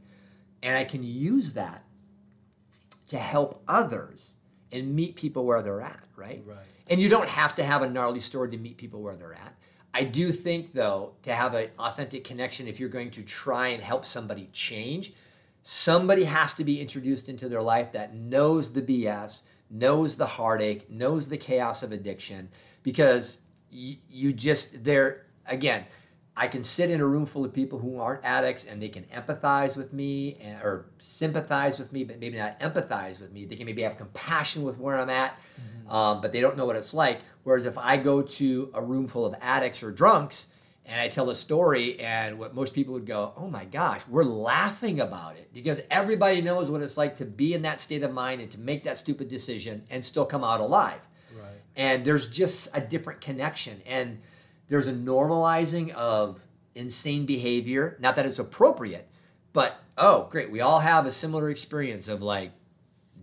and 0.63 0.77
i 0.77 0.85
can 0.85 1.03
use 1.03 1.53
that 1.55 1.85
to 3.07 3.19
help 3.19 3.63
others 3.69 4.33
and 4.71 4.95
meet 4.95 5.17
people 5.17 5.45
where 5.45 5.63
they're 5.63 5.81
at 5.83 6.01
right 6.17 6.43
Right. 6.47 6.59
and 6.89 7.01
you 7.01 7.09
don't 7.09 7.29
have 7.29 7.55
to 7.57 7.65
have 7.65 7.83
a 7.83 7.89
gnarly 7.91 8.21
story 8.21 8.51
to 8.51 8.57
meet 8.59 8.77
people 8.77 9.03
where 9.03 9.17
they're 9.17 9.35
at. 9.35 9.55
I 9.95 10.05
do 10.05 10.33
think, 10.33 10.73
though, 10.73 11.13
to 11.23 11.35
have 11.35 11.53
an 11.53 11.69
authentic 11.79 12.25
connection, 12.25 12.67
if 12.67 12.81
you're 12.81 12.89
going 12.89 13.11
to 13.11 13.23
try 13.23 13.69
and 13.69 13.83
help 13.83 14.07
somebody 14.07 14.49
change, 14.51 15.13
somebody 15.63 16.25
has 16.25 16.55
to 16.55 16.65
be 16.65 16.81
introduced 16.81 17.29
into 17.29 17.47
their 17.47 17.61
life 17.61 17.93
that 17.93 18.15
knows 18.15 18.73
the 18.73 18.81
BS, 18.81 19.43
knows 19.69 20.17
the 20.17 20.25
heartache, 20.27 20.91
knows 20.91 21.29
the 21.29 21.37
chaos 21.37 21.83
of 21.83 21.93
addiction, 21.93 22.49
because 22.83 23.37
you, 23.71 23.97
you 24.11 24.33
just, 24.33 24.83
they're, 24.83 25.27
again, 25.47 25.85
I 26.37 26.49
can 26.49 26.63
sit 26.65 26.91
in 26.91 27.01
a 27.01 27.07
room 27.07 27.27
full 27.27 27.45
of 27.45 27.53
people 27.53 27.79
who 27.79 27.99
aren't 28.01 28.25
addicts 28.25 28.65
and 28.65 28.81
they 28.81 28.89
can 28.89 29.05
empathize 29.05 29.77
with 29.77 29.93
me 29.93 30.39
and, 30.41 30.63
or 30.63 30.87
sympathize 30.99 31.79
with 31.79 31.93
me, 31.93 32.05
but 32.05 32.19
maybe 32.21 32.39
not 32.39 32.59
empathize 32.61 33.21
with 33.21 33.33
me. 33.33 33.45
They 33.45 33.57
can 33.57 33.67
maybe 33.67 33.83
have 33.83 33.99
compassion 33.99 34.63
with 34.63 34.79
where 34.79 34.99
I'm 34.99 35.11
at, 35.11 35.39
um, 35.91 36.21
but 36.23 36.33
they 36.33 36.41
don't 36.41 36.57
know 36.57 36.65
what 36.65 36.77
it's 36.77 36.95
like. 36.95 37.21
Whereas 37.45 37.67
if 37.67 37.77
I 37.77 37.99
go 37.99 38.23
to 38.23 38.71
a 38.73 38.81
room 38.83 39.07
full 39.09 39.27
of 39.27 39.35
addicts 39.43 39.83
or 39.83 39.91
drunks 39.91 40.47
and 40.87 41.01
I 41.01 41.07
tell 41.09 41.31
a 41.31 41.35
story, 41.35 42.01
and 42.01 42.39
what 42.41 42.55
most 42.57 42.75
people 42.75 42.95
would 42.95 43.07
go, 43.07 43.33
oh 43.37 43.49
my 43.49 43.65
gosh, 43.67 44.01
we're 44.09 44.25
laughing 44.25 45.01
about 45.01 45.37
it 45.37 45.53
because 45.53 45.81
everybody 45.91 46.41
knows 46.41 46.71
what 46.71 46.83
it's 46.83 46.97
like 46.97 47.17
to 47.17 47.25
be 47.25 47.55
in 47.55 47.63
that 47.63 47.79
state 47.79 48.03
of 48.03 48.13
mind 48.13 48.41
and 48.41 48.51
to 48.53 48.59
make 48.59 48.83
that 48.85 48.99
stupid 48.99 49.29
decision 49.29 49.85
and 49.91 50.05
still 50.05 50.25
come 50.25 50.43
out 50.43 50.61
alive 50.61 51.01
Right. 51.37 51.61
and 51.77 52.05
there's 52.05 52.27
just 52.29 52.69
a 52.77 52.81
different 52.81 53.21
connection 53.21 53.81
and 53.87 54.21
there's 54.69 54.87
a 54.87 54.93
normalizing 54.93 55.91
of 55.91 56.41
insane 56.75 57.27
behavior 57.27 57.97
not 58.01 58.17
that 58.17 58.25
it's 58.27 58.39
appropriate 58.39 59.09
but 59.53 59.81
oh 59.99 60.27
great 60.31 60.51
we 60.51 60.61
all 60.61 60.81
have 60.81 61.05
a 61.07 61.11
similar 61.11 61.51
experience 61.51 62.09
of 62.09 62.23
like 62.23 62.53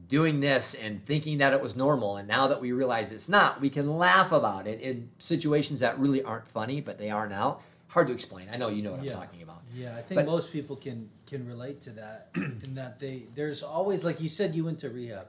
doing 0.08 0.40
this 0.40 0.74
and 0.76 1.04
thinking 1.06 1.38
that 1.40 1.54
it 1.54 1.62
was 1.62 1.76
normal 1.76 2.18
and 2.18 2.28
now 2.28 2.48
that 2.48 2.62
we 2.62 2.72
realize 2.72 3.12
it's 3.12 3.30
not 3.30 3.60
we 3.62 3.70
can 3.70 3.98
laugh 3.98 4.32
about 4.32 4.68
it 4.68 4.80
in 4.82 5.10
situations 5.20 5.80
that 5.80 5.98
really 6.00 6.22
aren't 6.24 6.48
funny 6.48 6.80
but 6.82 6.98
they 6.98 7.10
are 7.10 7.28
now 7.28 7.60
hard 7.90 8.06
to 8.06 8.14
explain. 8.14 8.48
I 8.54 8.58
know 8.58 8.70
you 8.70 8.84
know 8.84 8.92
what 8.92 9.04
Yeah. 9.04 9.14
i'm 9.14 9.20
talking 9.22 9.42
about. 9.42 9.64
Yeah, 9.74 9.96
I 9.98 10.04
think 10.04 10.20
But- 10.20 10.28
most 10.28 10.52
people 10.54 10.76
can 10.76 11.10
can 11.26 11.48
relate 11.48 11.82
to 11.82 11.90
that 11.92 12.30
in 12.36 12.76
that 12.76 13.00
they 13.00 13.24
there's 13.34 13.64
always 13.64 14.04
like 14.04 14.22
you 14.22 14.30
said 14.30 14.54
you 14.54 14.64
went 14.66 14.78
to 14.80 14.92
rehab, 14.92 15.26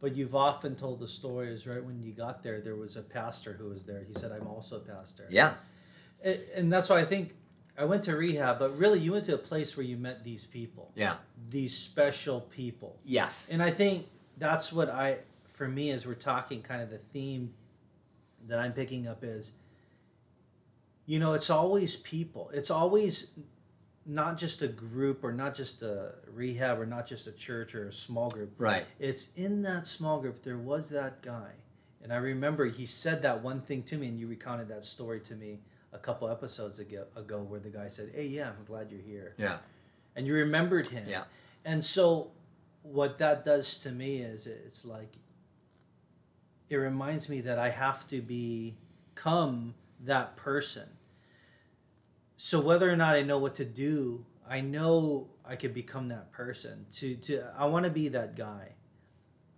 but 0.00 0.16
you've 0.16 0.34
often 0.34 0.74
told 0.76 1.00
the 1.00 1.08
stories 1.08 1.66
right 1.66 1.84
when 1.84 2.02
you 2.02 2.12
got 2.12 2.42
there 2.42 2.60
there 2.60 2.76
was 2.76 2.96
a 2.96 3.02
pastor 3.02 3.52
who 3.54 3.68
was 3.68 3.84
there. 3.84 4.02
He 4.06 4.14
said 4.18 4.32
I'm 4.32 4.46
also 4.46 4.76
a 4.76 4.80
pastor. 4.80 5.26
yeah 5.30 5.54
And 6.56 6.72
that's 6.72 6.88
why 6.88 7.00
I 7.00 7.04
think 7.04 7.34
I 7.78 7.84
went 7.84 8.02
to 8.04 8.16
rehab, 8.16 8.58
but 8.58 8.76
really 8.76 8.98
you 8.98 9.12
went 9.12 9.26
to 9.26 9.34
a 9.34 9.38
place 9.38 9.76
where 9.76 9.86
you 9.86 9.96
met 9.96 10.24
these 10.24 10.44
people, 10.44 10.92
yeah 10.94 11.14
these 11.48 11.76
special 11.76 12.40
people. 12.42 12.98
yes 13.04 13.50
And 13.50 13.62
I 13.62 13.70
think 13.70 14.06
that's 14.36 14.72
what 14.72 14.88
I, 14.88 15.18
for 15.44 15.68
me, 15.68 15.90
as 15.90 16.06
we're 16.06 16.14
talking, 16.14 16.62
kind 16.62 16.82
of 16.82 16.90
the 16.90 16.98
theme 16.98 17.52
that 18.48 18.58
I'm 18.58 18.72
picking 18.72 19.06
up 19.06 19.22
is, 19.22 19.52
you 21.06 21.18
know, 21.18 21.34
it's 21.34 21.50
always 21.50 21.96
people. 21.96 22.50
It's 22.54 22.70
always 22.70 23.32
not 24.10 24.36
just 24.36 24.60
a 24.60 24.66
group 24.66 25.22
or 25.22 25.32
not 25.32 25.54
just 25.54 25.82
a 25.82 26.14
rehab 26.32 26.80
or 26.80 26.86
not 26.86 27.06
just 27.06 27.28
a 27.28 27.32
church 27.32 27.74
or 27.76 27.86
a 27.86 27.92
small 27.92 28.28
group. 28.28 28.52
right 28.58 28.84
It's 28.98 29.30
in 29.36 29.62
that 29.62 29.86
small 29.86 30.20
group, 30.20 30.42
there 30.42 30.58
was 30.58 30.88
that 30.90 31.22
guy. 31.22 31.52
And 32.02 32.12
I 32.12 32.16
remember 32.16 32.64
he 32.66 32.86
said 32.86 33.22
that 33.22 33.42
one 33.42 33.60
thing 33.60 33.82
to 33.84 33.96
me, 33.96 34.08
and 34.08 34.18
you 34.18 34.26
recounted 34.26 34.68
that 34.68 34.84
story 34.84 35.20
to 35.20 35.34
me 35.34 35.60
a 35.92 35.98
couple 35.98 36.28
episodes 36.28 36.78
ago, 36.80 37.04
ago 37.14 37.38
where 37.38 37.60
the 37.60 37.68
guy 37.68 37.88
said, 37.88 38.10
Hey, 38.14 38.26
yeah, 38.26 38.48
I'm 38.48 38.64
glad 38.64 38.90
you're 38.90 39.00
here. 39.00 39.34
yeah 39.38 39.58
And 40.16 40.26
you 40.26 40.34
remembered 40.34 40.86
him. 40.88 41.06
yeah 41.08 41.24
And 41.64 41.84
so, 41.84 42.32
what 42.82 43.18
that 43.18 43.44
does 43.44 43.78
to 43.78 43.90
me 43.90 44.22
is 44.22 44.46
it's 44.46 44.84
like, 44.84 45.12
it 46.68 46.76
reminds 46.76 47.28
me 47.28 47.40
that 47.42 47.58
I 47.58 47.70
have 47.70 48.08
to 48.08 48.20
become 48.22 49.74
that 50.00 50.36
person. 50.36 50.88
So, 52.42 52.58
whether 52.58 52.90
or 52.90 52.96
not 52.96 53.16
I 53.16 53.20
know 53.20 53.36
what 53.36 53.56
to 53.56 53.66
do, 53.66 54.24
I 54.48 54.62
know 54.62 55.28
I 55.44 55.56
could 55.56 55.74
become 55.74 56.08
that 56.08 56.32
person. 56.32 56.86
To, 56.92 57.14
to 57.16 57.44
I 57.54 57.66
want 57.66 57.84
to 57.84 57.90
be 57.90 58.08
that 58.08 58.34
guy 58.34 58.76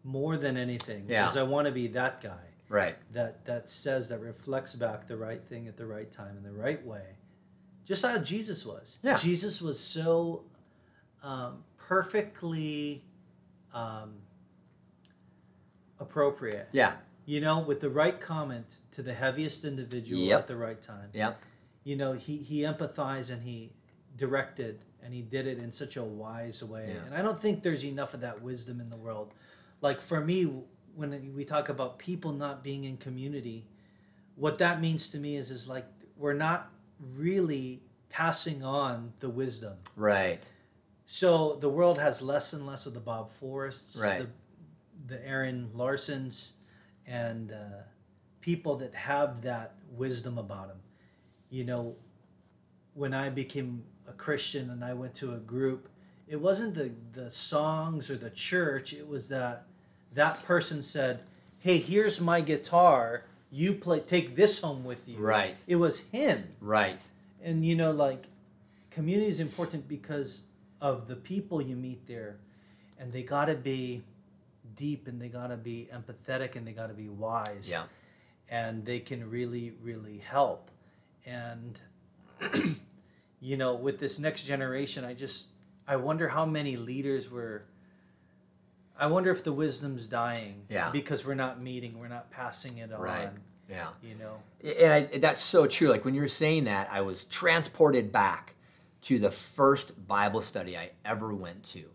more 0.03 0.37
than 0.37 0.57
anything. 0.57 1.05
Yeah. 1.07 1.23
Because 1.23 1.37
I 1.37 1.45
want 1.45 1.69
to 1.69 1.73
be 1.73 1.87
that 1.87 2.21
guy 2.21 2.49
right 2.69 2.97
that, 3.13 3.45
that 3.47 3.71
says, 3.71 4.09
that 4.09 4.19
reflects 4.19 4.75
back 4.75 5.07
the 5.07 5.17
right 5.17 5.45
thing 5.45 5.69
at 5.69 5.77
the 5.77 5.87
right 5.87 6.11
time 6.11 6.37
in 6.37 6.43
the 6.43 6.51
right 6.51 6.85
way. 6.85 7.05
Just 7.85 8.05
how 8.05 8.19
Jesus 8.19 8.67
was. 8.67 8.99
Yeah. 9.01 9.17
Jesus 9.17 9.63
was 9.63 9.79
so 9.79 10.43
um, 11.23 11.63
perfectly 11.77 13.05
um, 13.73 14.15
appropriate. 16.01 16.69
yeah 16.73 16.95
You 17.27 17.41
know, 17.41 17.61
with 17.61 17.81
the 17.81 17.91
right 17.91 18.21
comment 18.21 18.67
to 18.91 19.03
the 19.03 19.15
heaviest 19.15 19.65
individual 19.65 20.21
Yep. 20.21 20.39
at 20.41 20.47
the 20.49 20.57
right 20.57 20.83
time. 20.83 21.11
yeah 21.13 21.35
You 21.85 21.97
know, 21.97 22.13
he, 22.13 22.37
he 22.39 22.61
empathized 22.61 23.31
and 23.31 23.43
he 23.43 23.73
directed 24.17 24.85
and 25.03 25.13
he 25.13 25.23
did 25.23 25.47
it 25.47 25.59
in 25.59 25.73
such 25.73 25.97
a 25.97 26.03
wise 26.05 26.63
way. 26.63 26.87
Yeah. 26.95 27.05
And 27.07 27.15
I 27.15 27.23
don't 27.23 27.39
think 27.39 27.63
there's 27.63 27.85
enough 27.85 28.15
of 28.15 28.21
that 28.21 28.41
wisdom 28.43 28.81
in 28.81 28.89
the 28.91 28.97
world. 28.97 29.33
Like 29.81 30.01
for 30.01 30.21
me, 30.21 30.45
when 30.95 31.33
we 31.35 31.45
talk 31.45 31.69
about 31.69 31.99
people 31.99 32.33
not 32.33 32.63
being 32.63 32.85
in 32.85 32.97
community, 32.99 33.67
what 34.37 34.59
that 34.59 34.81
means 34.81 35.09
to 35.11 35.19
me 35.19 35.37
is 35.37 35.51
is 35.51 35.69
like 35.69 35.87
we're 36.17 36.35
not 36.35 36.71
really 37.17 37.83
passing 38.11 38.63
on 38.63 39.13
the 39.21 39.29
wisdom. 39.29 39.75
right 39.97 40.49
So 41.07 41.57
the 41.61 41.69
world 41.69 41.99
has 41.99 42.23
less 42.23 42.53
and 42.53 42.67
less 42.67 42.87
of 42.87 42.95
the 42.95 43.01
Bob 43.01 43.31
Forrests, 43.31 44.01
Right. 44.01 44.27
the, 45.09 45.15
the 45.17 45.27
Aaron 45.27 45.71
Larsons, 45.75 46.53
and 47.07 47.51
uh, 47.53 47.83
people 48.41 48.77
that 48.77 48.95
have 48.95 49.43
that 49.43 49.75
wisdom 49.91 50.39
about 50.39 50.69
them. 50.69 50.79
You 51.53 51.65
know, 51.65 51.95
when 52.95 53.15
I 53.15 53.29
became 53.29 53.85
a 54.09 54.13
Christian 54.13 54.71
and 54.71 54.85
I 54.85 54.95
went 54.95 55.15
to 55.17 55.33
a 55.33 55.39
group, 55.39 55.89
it 56.27 56.41
wasn't 56.41 56.75
the, 56.75 56.93
the 57.13 57.31
songs 57.31 58.11
or 58.11 58.17
the 58.17 58.31
church, 58.31 58.93
it 58.93 59.07
was 59.07 59.29
that 59.29 59.67
that 60.15 60.43
person 60.45 60.83
said, 60.83 61.21
Hey, 61.61 61.79
here's 61.79 62.21
my 62.21 62.41
guitar. 62.41 63.25
You 63.53 63.75
play 63.75 64.01
take 64.01 64.35
this 64.35 64.61
home 64.63 64.83
with 64.83 65.07
you. 65.07 65.19
Right. 65.19 65.61
It 65.69 65.77
was 65.77 66.01
him 66.11 66.49
right 66.61 66.99
and 67.43 67.65
you 67.65 67.75
know 67.75 67.91
like 67.91 68.27
community 68.91 69.29
is 69.29 69.41
important 69.41 69.89
because 69.89 70.45
of 70.81 71.09
the 71.09 71.17
people 71.17 71.61
you 71.61 71.77
meet 71.77 72.07
there 72.07 72.37
and 72.99 73.13
they 73.13 73.23
got 73.23 73.47
to 73.47 73.55
be 73.55 74.03
deep 74.77 75.09
and 75.09 75.21
they 75.21 75.29
got 75.29 75.49
to 75.49 75.57
be 75.57 75.89
empathetic 75.93 76.57
and 76.57 76.67
they 76.67 76.73
got 76.73 76.89
to 76.89 76.95
be 76.95 77.09
wise 77.09 77.69
yeah 77.71 77.85
and 78.49 78.85
they 78.85 78.99
can 78.99 79.29
really 79.29 79.73
really 79.83 80.19
help 80.19 80.71
and 81.27 81.79
you 83.41 83.57
know 83.57 83.75
with 83.75 83.99
this 83.99 84.19
next 84.19 84.45
generation 84.45 85.05
i 85.05 85.15
just 85.15 85.49
i 85.87 85.97
wonder 85.97 86.29
how 86.29 86.45
many 86.45 86.77
leaders 86.77 87.31
were 87.31 87.65
i 88.99 89.07
wonder 89.07 89.31
if 89.31 89.43
the 89.45 89.53
wisdom's 89.53 90.07
dying 90.09 90.65
Yeah. 90.69 90.91
because 90.91 91.25
we're 91.25 91.35
not 91.35 91.61
meeting 91.61 91.99
we're 91.99 92.09
not 92.09 92.31
passing 92.31 92.79
it 92.79 92.93
on 92.93 93.01
Right. 93.01 93.31
yeah 93.71 93.89
you 94.03 94.15
know 94.17 94.37
and 94.79 94.93
I, 94.93 95.19
that's 95.19 95.41
so 95.41 95.67
true. 95.67 95.89
Like 95.89 96.05
when 96.05 96.15
you 96.15 96.21
were 96.21 96.29
saying 96.29 96.65
that, 96.65 96.89
I 96.93 97.01
was 97.01 97.25
transported 97.25 98.13
back 98.13 98.55
to 99.03 99.19
the 99.19 99.33
first 99.33 100.07
Bible 100.07 100.41
study 100.41 100.77
I 100.79 100.91
ever 101.05 101.35
went 101.35 101.65
to. 101.71 101.87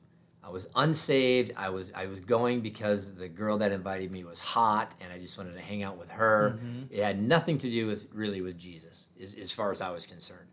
I 0.47 0.49
was 0.49 0.65
unsaved. 0.75 1.51
I 1.57 1.69
was 1.69 1.91
I 1.93 2.05
was 2.05 2.21
going 2.21 2.61
because 2.61 3.13
the 3.13 3.27
girl 3.27 3.57
that 3.57 3.73
invited 3.73 4.11
me 4.11 4.23
was 4.23 4.39
hot, 4.39 4.95
and 5.01 5.11
I 5.11 5.19
just 5.19 5.37
wanted 5.37 5.55
to 5.55 5.61
hang 5.61 5.83
out 5.83 5.97
with 5.97 6.09
her. 6.11 6.57
It 6.89 7.03
had 7.03 7.21
nothing 7.21 7.57
to 7.57 7.69
do 7.69 7.85
with 7.85 8.07
really 8.13 8.39
with 8.39 8.57
Jesus, 8.57 9.07
as, 9.21 9.33
as 9.33 9.51
far 9.51 9.71
as 9.71 9.81
I 9.81 9.89
was 9.89 10.05
concerned. 10.05 10.47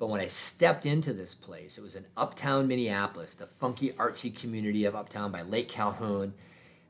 But 0.00 0.08
when 0.08 0.20
I 0.20 0.26
stepped 0.26 0.86
into 0.86 1.12
this 1.12 1.36
place, 1.36 1.78
it 1.78 1.82
was 1.82 1.94
in 1.94 2.06
uptown 2.16 2.66
Minneapolis, 2.66 3.34
the 3.34 3.46
funky 3.46 3.90
artsy 3.90 4.34
community 4.36 4.84
of 4.84 4.96
uptown 4.96 5.30
by 5.30 5.42
Lake 5.42 5.68
Calhoun. 5.68 6.34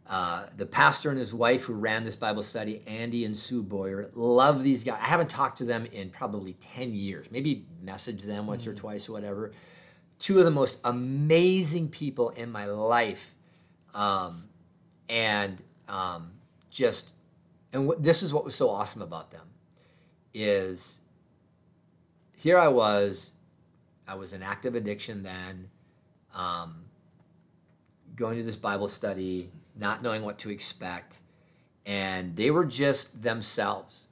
Uh, 0.07 0.45
the 0.57 0.65
pastor 0.65 1.11
and 1.11 1.19
his 1.19 1.35
wife 1.35 1.65
who 1.65 1.75
ran 1.75 2.03
this 2.03 2.17
Bible 2.17 2.43
study, 2.43 2.83
Andy 2.87 3.27
and 3.27 3.37
Sue 3.37 3.63
Boyer, 3.63 4.09
love 4.15 4.63
these 4.63 4.83
guys. 4.85 4.99
I 5.03 5.07
haven't 5.09 5.29
talked 5.29 5.59
to 5.59 5.67
them 5.67 5.85
in 5.85 6.09
probably 6.09 6.55
10 6.55 6.95
years, 6.95 7.31
maybe 7.31 7.67
messaged 7.85 8.23
them 8.23 8.47
once 8.47 8.67
or 8.67 8.73
twice 8.73 9.07
or 9.07 9.13
whatever. 9.13 9.53
Two 10.19 10.39
of 10.39 10.45
the 10.45 10.51
most 10.51 10.79
amazing 10.85 11.89
people 11.89 12.31
in 12.31 12.51
my 12.51 12.67
life, 12.67 13.35
um, 13.95 14.45
and 15.09 15.63
um, 15.89 16.33
just 16.71 17.13
and 17.73 17.87
what, 17.87 18.03
this 18.03 18.23
is 18.23 18.33
what 18.33 18.45
was 18.45 18.55
so 18.55 18.71
awesome 18.71 19.03
about 19.03 19.31
them 19.31 19.47
is 20.35 21.01
here 22.37 22.59
I 22.59 22.69
was, 22.69 23.33
I 24.07 24.15
was 24.15 24.33
in 24.33 24.43
active 24.43 24.75
addiction 24.75 25.23
then, 25.23 25.71
um, 26.35 26.85
going 28.15 28.37
to 28.39 28.45
this 28.45 28.57
Bible 28.57 28.89
study, 28.89 29.51
not 29.77 30.03
knowing 30.03 30.23
what 30.23 30.39
to 30.41 30.51
expect, 30.51 31.19
and 31.85 32.37
they 32.37 32.51
were 32.51 32.65
just 32.65 33.23
themselves. 33.23 34.07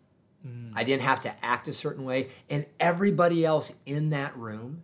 I 0.74 0.84
didn't 0.84 1.02
have 1.02 1.20
to 1.22 1.44
act 1.44 1.66
a 1.66 1.72
certain 1.72 2.04
way, 2.04 2.28
and 2.48 2.66
everybody 2.78 3.44
else 3.44 3.72
in 3.84 4.10
that 4.10 4.36
room 4.36 4.82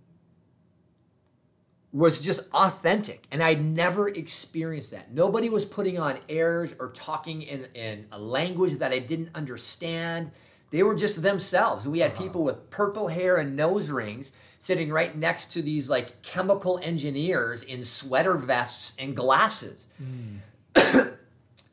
was 1.93 2.20
just 2.20 2.40
authentic 2.55 3.27
and 3.31 3.43
i'd 3.43 3.62
never 3.62 4.09
experienced 4.09 4.90
that. 4.93 5.12
Nobody 5.12 5.48
was 5.51 5.64
putting 5.64 5.98
on 5.98 6.19
airs 6.28 6.74
or 6.78 6.89
talking 6.89 7.43
in, 7.43 7.66
in 7.74 8.06
a 8.10 8.19
language 8.19 8.78
that 8.78 8.93
i 8.93 8.98
didn't 8.98 9.31
understand. 9.35 10.31
They 10.70 10.82
were 10.82 10.94
just 10.94 11.23
themselves. 11.23 11.86
We 11.86 11.98
had 11.98 12.12
uh-huh. 12.12 12.23
people 12.23 12.44
with 12.44 12.70
purple 12.70 13.09
hair 13.09 13.36
and 13.36 13.56
nose 13.56 13.90
rings 13.90 14.32
sitting 14.59 14.90
right 14.90 15.14
next 15.14 15.52
to 15.52 15.60
these 15.60 15.90
like 15.90 16.23
chemical 16.23 16.81
engineers 16.82 17.62
in 17.62 17.82
sweater 17.82 18.36
vests 18.36 18.94
and 18.98 19.14
glasses. 19.14 19.86
Hmm. 19.98 20.39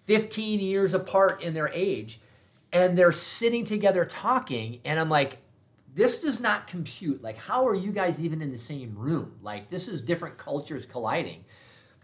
15 0.05 0.59
years 0.59 0.95
apart 0.95 1.43
in 1.43 1.53
their 1.53 1.69
age 1.69 2.19
and 2.73 2.97
they're 2.97 3.11
sitting 3.11 3.63
together 3.63 4.03
talking 4.05 4.79
and 4.83 4.99
i'm 4.99 5.07
like 5.07 5.37
this 5.95 6.21
does 6.21 6.39
not 6.39 6.67
compute 6.67 7.21
like 7.23 7.37
how 7.37 7.67
are 7.67 7.75
you 7.75 7.91
guys 7.91 8.19
even 8.21 8.41
in 8.41 8.51
the 8.51 8.57
same 8.57 8.95
room 8.97 9.33
like 9.41 9.69
this 9.69 9.87
is 9.87 10.01
different 10.01 10.37
cultures 10.37 10.85
colliding 10.85 11.43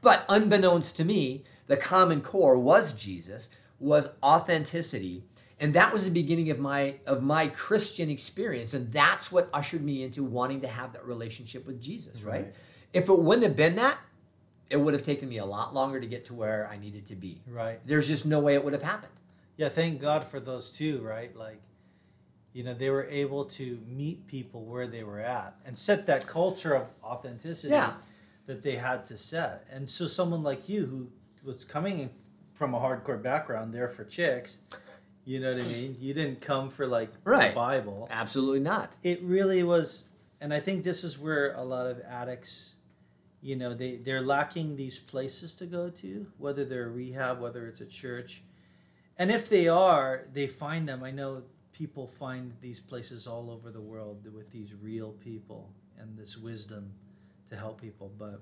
but 0.02 0.26
unbeknownst 0.30 0.95
to 0.98 1.06
me 1.06 1.44
the 1.68 1.78
common 1.78 2.22
core 2.22 2.57
was 2.57 2.94
jesus 2.94 3.49
was 3.80 4.07
authenticity 4.24 5.24
and 5.60 5.74
that 5.74 5.91
was 5.94 6.06
the 6.06 6.12
beginning 6.12 6.49
of 6.49 6.60
my 6.60 6.95
of 7.06 7.22
my 7.24 7.48
christian 7.48 8.10
experience 8.10 8.74
and 8.74 8.91
that's 8.91 9.32
what 9.32 9.49
ushered 9.53 9.84
me 9.84 10.03
into 10.03 10.24
wanting 10.24 10.62
to 10.62 10.68
have 10.68 10.94
that 10.94 11.06
relationship 11.06 11.66
with 11.68 11.82
jesus 11.82 12.24
right, 12.24 12.45
Right. 12.45 12.53
if 12.94 13.10
it 13.10 13.20
wouldn't 13.20 13.45
have 13.45 13.56
been 13.56 13.76
that 13.76 13.98
it 14.70 14.78
would 14.78 14.94
have 14.95 15.03
taken 15.03 15.30
me 15.30 15.38
a 15.38 15.45
lot 15.45 15.74
longer 15.74 15.99
to 15.99 16.07
get 16.07 16.26
to 16.26 16.34
where 16.34 16.68
i 16.72 16.78
needed 16.78 17.06
to 17.07 17.16
be 17.16 17.41
Right. 17.48 17.80
there's 17.86 18.07
just 18.07 18.26
no 18.26 18.40
way 18.40 18.56
it 18.56 18.64
would 18.64 18.74
have 18.74 18.84
happened 18.84 19.12
Yeah, 19.57 19.70
thank 19.70 20.02
God 20.02 20.26
for 20.26 20.41
those 20.41 20.70
two, 20.70 21.02
right? 21.02 21.34
Like, 21.34 21.62
you 22.56 22.64
know, 22.64 22.73
they 22.73 22.90
were 22.90 23.03
able 23.10 23.44
to 23.44 23.80
meet 23.86 24.26
people 24.27 24.64
where 24.64 24.88
they 24.88 25.03
were 25.03 25.19
at 25.19 25.57
and 25.65 25.77
set 25.77 26.06
that 26.06 26.26
culture 26.26 26.73
of 26.73 26.88
authenticity 27.03 27.73
Yeah. 27.73 27.95
that 28.48 28.64
they 28.64 28.77
had 28.77 29.06
to 29.07 29.18
set. 29.18 29.68
And 29.69 29.90
so, 29.90 30.07
someone 30.07 30.41
like 30.41 30.69
you 30.69 30.86
who 30.86 31.10
was 31.44 31.65
coming 31.65 32.11
from 32.53 32.73
a 32.73 32.80
hardcore 32.80 33.22
background 33.22 33.73
there 33.73 33.90
for 33.90 34.06
chicks, 34.06 34.57
you 35.26 35.41
know 35.41 35.53
what 35.53 35.65
I 35.65 35.68
mean? 35.68 35.98
You 35.99 36.14
didn't 36.14 36.40
come 36.40 36.69
for 36.69 36.88
like 36.88 37.11
Right. 37.26 37.49
the 37.49 37.56
Bible. 37.56 38.07
absolutely 38.10 38.61
not 38.61 38.94
It 39.03 39.22
really 39.22 39.61
was, 39.61 40.07
and 40.40 40.53
I 40.53 40.61
think 40.61 40.86
this 40.86 41.03
is 41.03 41.19
where 41.19 41.53
a 41.56 41.64
lot 41.64 41.88
of 41.88 41.99
addicts, 42.07 42.77
you 43.41 43.57
know, 43.57 43.73
they 43.73 43.98
they're 43.98 44.22
lacking 44.22 44.77
these 44.77 44.98
places 44.98 45.56
to 45.56 45.65
go 45.65 45.90
to, 45.90 46.27
whether 46.38 46.64
they're 46.64 46.88
rehab, 46.90 47.41
whether 47.41 47.68
it's 47.68 47.82
a 47.82 47.86
church, 47.86 48.44
and 49.18 49.30
if 49.30 49.49
they 49.49 49.68
are, 49.68 50.23
they 50.32 50.48
find 50.48 50.88
them. 50.88 51.03
I 51.03 51.11
know 51.11 51.44
people 51.78 52.08
find 52.08 52.54
these 52.62 52.80
places 52.80 53.28
all 53.28 53.52
over 53.52 53.70
the 53.70 53.82
world 53.82 54.26
with 54.34 54.50
these 54.52 54.74
real 54.74 55.12
people 55.12 55.74
and 56.00 56.18
this 56.18 56.38
wisdom 56.38 56.94
to 57.50 57.56
help 57.56 57.82
people, 57.82 58.12
but. 58.18 58.42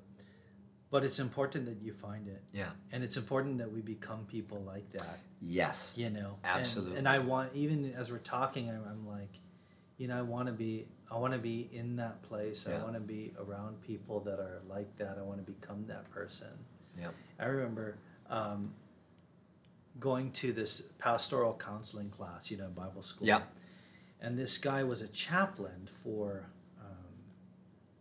But 0.92 1.04
it's 1.04 1.18
important 1.18 1.66
that 1.66 1.82
you 1.82 1.92
find 1.92 2.28
it, 2.28 2.44
yeah. 2.54 2.70
And 2.92 3.04
it's 3.04 3.18
important 3.18 3.58
that 3.58 3.72
we 3.72 3.82
become 3.82 4.26
people 4.28 4.62
like 4.62 4.92
that. 4.92 5.18
Yes. 5.42 5.92
You 5.98 6.12
know? 6.12 6.38
Absolutely. 6.44 7.00
and, 7.00 7.08
i 7.10 7.18
want 7.18 7.50
even 7.56 7.96
as 7.98 8.12
we're 8.12 8.20
talking 8.20 8.70
I'm, 8.70 8.84
I'm 8.88 9.08
like 9.08 9.40
you 9.98 10.08
know 10.08 10.20
i 10.20 10.22
want 10.22 10.46
to 10.48 10.54
be 10.54 10.86
i 11.10 11.18
want 11.18 11.34
to 11.34 11.40
be 11.40 11.68
in 11.74 11.96
that 11.96 12.22
place. 12.22 12.68
Yeah. 12.70 12.78
i 12.78 12.84
want 12.84 12.94
to 12.94 13.00
be 13.00 13.34
around 13.40 13.82
people 13.82 14.20
that 14.20 14.40
are 14.40 14.62
like 14.70 14.96
that. 14.98 15.18
I 15.20 15.24
want 15.24 15.44
to 15.44 15.52
become 15.52 15.86
that 15.88 16.12
person. 16.12 16.54
Yeah. 17.00 17.08
I 17.40 17.46
remember 17.46 17.98
um, 18.30 18.74
going 19.99 20.32
to 20.32 20.52
this 20.52 20.82
pastoral 20.98 21.53
counseling 21.53 22.10
class 22.10 22.49
you 22.49 22.57
know 22.57 22.68
bible 22.70 23.03
school 23.03 23.28
Yeah. 23.28 23.41
and 24.22 24.38
this 24.38 24.57
guy 24.57 24.84
was 24.84 25.02
a 25.02 25.07
chaplain 25.07 25.88
for 26.03 26.45
um, 26.82 27.14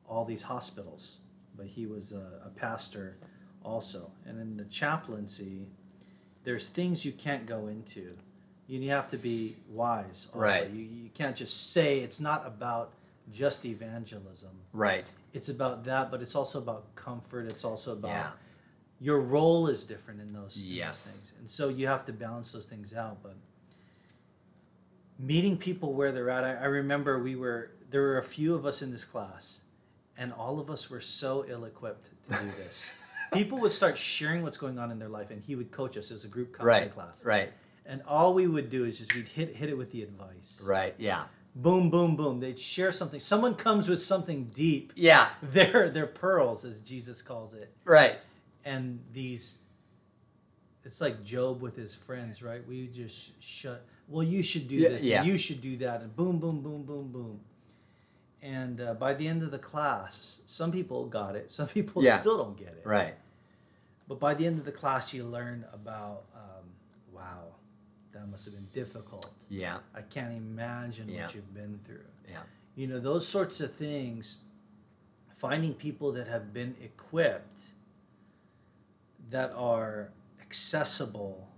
all 0.08 0.24
these 0.24 0.42
hospitals 0.42 1.18
but 1.56 1.66
he 1.66 1.86
was 1.86 2.12
a, 2.12 2.40
a 2.46 2.48
pastor 2.48 3.16
also 3.62 4.10
and 4.26 4.40
in 4.40 4.56
the 4.56 4.64
chaplaincy 4.64 5.66
there's 6.44 6.68
things 6.68 7.04
you 7.04 7.12
can't 7.12 7.46
go 7.46 7.66
into 7.66 8.16
you 8.66 8.88
have 8.90 9.08
to 9.10 9.18
be 9.18 9.56
wise 9.68 10.28
also. 10.32 10.44
Right. 10.44 10.70
you, 10.70 10.82
you 10.84 11.10
can't 11.12 11.36
just 11.36 11.72
say 11.72 12.00
it's 12.00 12.20
not 12.20 12.46
about 12.46 12.92
just 13.30 13.64
evangelism 13.64 14.50
right 14.72 15.10
it's 15.32 15.48
about 15.48 15.84
that 15.84 16.10
but 16.10 16.22
it's 16.22 16.34
also 16.34 16.58
about 16.58 16.94
comfort 16.96 17.46
it's 17.46 17.64
also 17.64 17.92
about 17.92 18.08
Yeah. 18.08 18.30
Your 19.02 19.18
role 19.20 19.66
is 19.66 19.84
different 19.84 20.20
in 20.20 20.32
those, 20.32 20.62
in 20.62 20.78
those 20.78 21.02
things. 21.02 21.32
And 21.40 21.50
so 21.50 21.68
you 21.68 21.88
have 21.88 22.04
to 22.04 22.12
balance 22.12 22.52
those 22.52 22.66
things 22.66 22.94
out 22.94 23.18
but 23.22 23.34
meeting 25.18 25.56
people 25.56 25.92
where 25.92 26.12
they're 26.12 26.30
at 26.30 26.44
I, 26.44 26.54
I 26.54 26.64
remember 26.66 27.18
we 27.18 27.34
were 27.34 27.72
there 27.90 28.00
were 28.00 28.18
a 28.18 28.22
few 28.22 28.54
of 28.54 28.64
us 28.64 28.80
in 28.80 28.92
this 28.92 29.04
class 29.04 29.62
and 30.16 30.32
all 30.32 30.60
of 30.60 30.70
us 30.70 30.88
were 30.88 31.00
so 31.00 31.44
ill-equipped 31.48 32.08
to 32.28 32.38
do 32.38 32.50
this. 32.58 32.92
People 33.32 33.58
would 33.58 33.72
start 33.72 33.98
sharing 33.98 34.42
what's 34.42 34.56
going 34.56 34.78
on 34.78 34.90
in 34.92 34.98
their 35.00 35.08
life 35.08 35.30
and 35.30 35.42
he 35.42 35.56
would 35.56 35.72
coach 35.72 35.96
us 35.96 36.12
as 36.12 36.24
a 36.24 36.28
group 36.28 36.52
counseling 36.52 36.68
right 36.68 36.94
class. 36.94 37.24
right. 37.24 37.52
And 37.84 38.02
all 38.06 38.32
we 38.34 38.46
would 38.46 38.70
do 38.70 38.84
is 38.84 38.98
just 38.98 39.14
we'd 39.16 39.26
hit 39.26 39.56
hit 39.56 39.68
it 39.68 39.76
with 39.76 39.90
the 39.90 40.04
advice. 40.04 40.62
Right 40.64 40.94
yeah. 40.96 41.24
Boom 41.56 41.90
boom 41.90 42.14
boom. 42.14 42.38
They'd 42.38 42.58
share 42.58 42.92
something. 42.92 43.18
Someone 43.18 43.56
comes 43.56 43.88
with 43.88 44.00
something 44.00 44.44
deep. 44.44 44.92
Yeah. 44.94 45.30
They're 45.42 45.90
they're 45.90 46.06
pearls 46.06 46.64
as 46.64 46.78
jesus 46.78 47.20
calls 47.20 47.52
it. 47.52 47.74
Right 47.84 48.18
and 48.64 49.00
these 49.12 49.58
it's 50.84 51.00
like 51.00 51.22
Job 51.24 51.62
with 51.62 51.76
his 51.76 51.94
friends 51.94 52.42
right? 52.42 52.66
We 52.66 52.88
just 52.88 53.42
shut 53.42 53.84
well 54.08 54.22
you 54.22 54.42
should 54.42 54.68
do 54.68 54.76
Yeah, 54.76 54.88
this 54.90 55.04
yeah. 55.04 55.22
you 55.24 55.38
should 55.38 55.60
do 55.60 55.76
that 55.78 56.02
and 56.02 56.14
boom 56.14 56.38
boom 56.38 56.60
boom 56.62 56.82
boom 56.84 57.12
boom. 57.12 57.40
And 58.44 58.80
uh, 58.80 58.94
by 58.94 59.14
the 59.14 59.28
end 59.28 59.42
of 59.42 59.50
the 59.50 59.58
class 59.58 60.40
some 60.46 60.72
people 60.72 61.06
got 61.06 61.36
it 61.36 61.52
some 61.52 61.68
people 61.76 62.02
Yeah. 62.04 62.16
still 62.16 62.38
don't 62.38 62.56
get 62.56 62.68
it. 62.68 62.82
Right. 62.84 63.14
But 64.08 64.18
by 64.20 64.34
the 64.34 64.46
end 64.46 64.58
of 64.58 64.64
the 64.64 64.72
class 64.72 65.14
you 65.14 65.24
learn 65.24 65.64
about 65.72 66.24
um, 66.34 66.66
wow 67.12 67.54
that 68.12 68.28
must 68.28 68.44
have 68.44 68.54
been 68.54 68.68
difficult. 68.74 69.30
Yeah. 69.48 69.78
I 69.94 70.02
can't 70.02 70.36
imagine 70.36 71.06
what 71.14 71.34
you've 71.34 71.54
been 71.54 71.78
through. 71.86 72.04
Yeah. 72.28 72.38
You 72.76 72.86
know 72.86 72.98
those 72.98 73.26
sorts 73.26 73.60
of 73.60 73.72
things 73.74 74.38
finding 75.36 75.74
people 75.74 76.12
that 76.12 76.28
have 76.28 76.52
been 76.52 76.74
equipped 76.82 77.60
that 79.32 79.52
are 79.56 80.10
accessible 80.40 81.48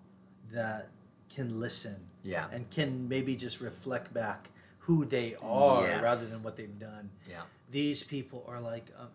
that 0.53 0.89
can 1.29 1.61
listen 1.61 1.97
yeah. 2.23 2.47
and 2.53 2.71
can 2.71 3.09
maybe 3.09 3.37
just 3.37 3.61
reflect 3.61 4.15
back 4.15 4.49
who 4.79 5.05
they 5.05 5.37
are 5.43 5.87
Yes. 5.87 6.03
rather 6.03 6.27
than 6.27 6.43
what 6.43 6.57
they've 6.57 6.79
done. 6.79 7.11
Yeah. 7.29 7.43
These 7.71 8.03
people 8.03 8.45
are 8.49 8.61
like 8.61 8.87
um, 8.99 9.09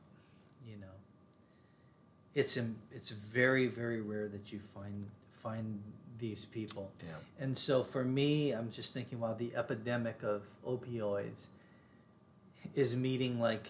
you 0.67 0.77
know 0.77 0.87
it's 2.35 2.57
it's 2.91 3.11
very 3.11 3.67
very 3.67 4.01
rare 4.01 4.27
that 4.27 4.51
you 4.51 4.59
find 4.59 5.09
find 5.31 5.81
these 6.19 6.45
people. 6.45 6.91
Yeah. 7.01 7.13
And 7.39 7.57
so 7.57 7.83
for 7.83 8.03
me, 8.03 8.51
I'm 8.51 8.71
just 8.71 8.93
thinking, 8.93 9.19
wow, 9.19 9.33
the 9.33 9.55
epidemic 9.55 10.21
of 10.21 10.43
opioids 10.67 11.45
is 12.75 12.95
meeting 12.95 13.39
like 13.39 13.69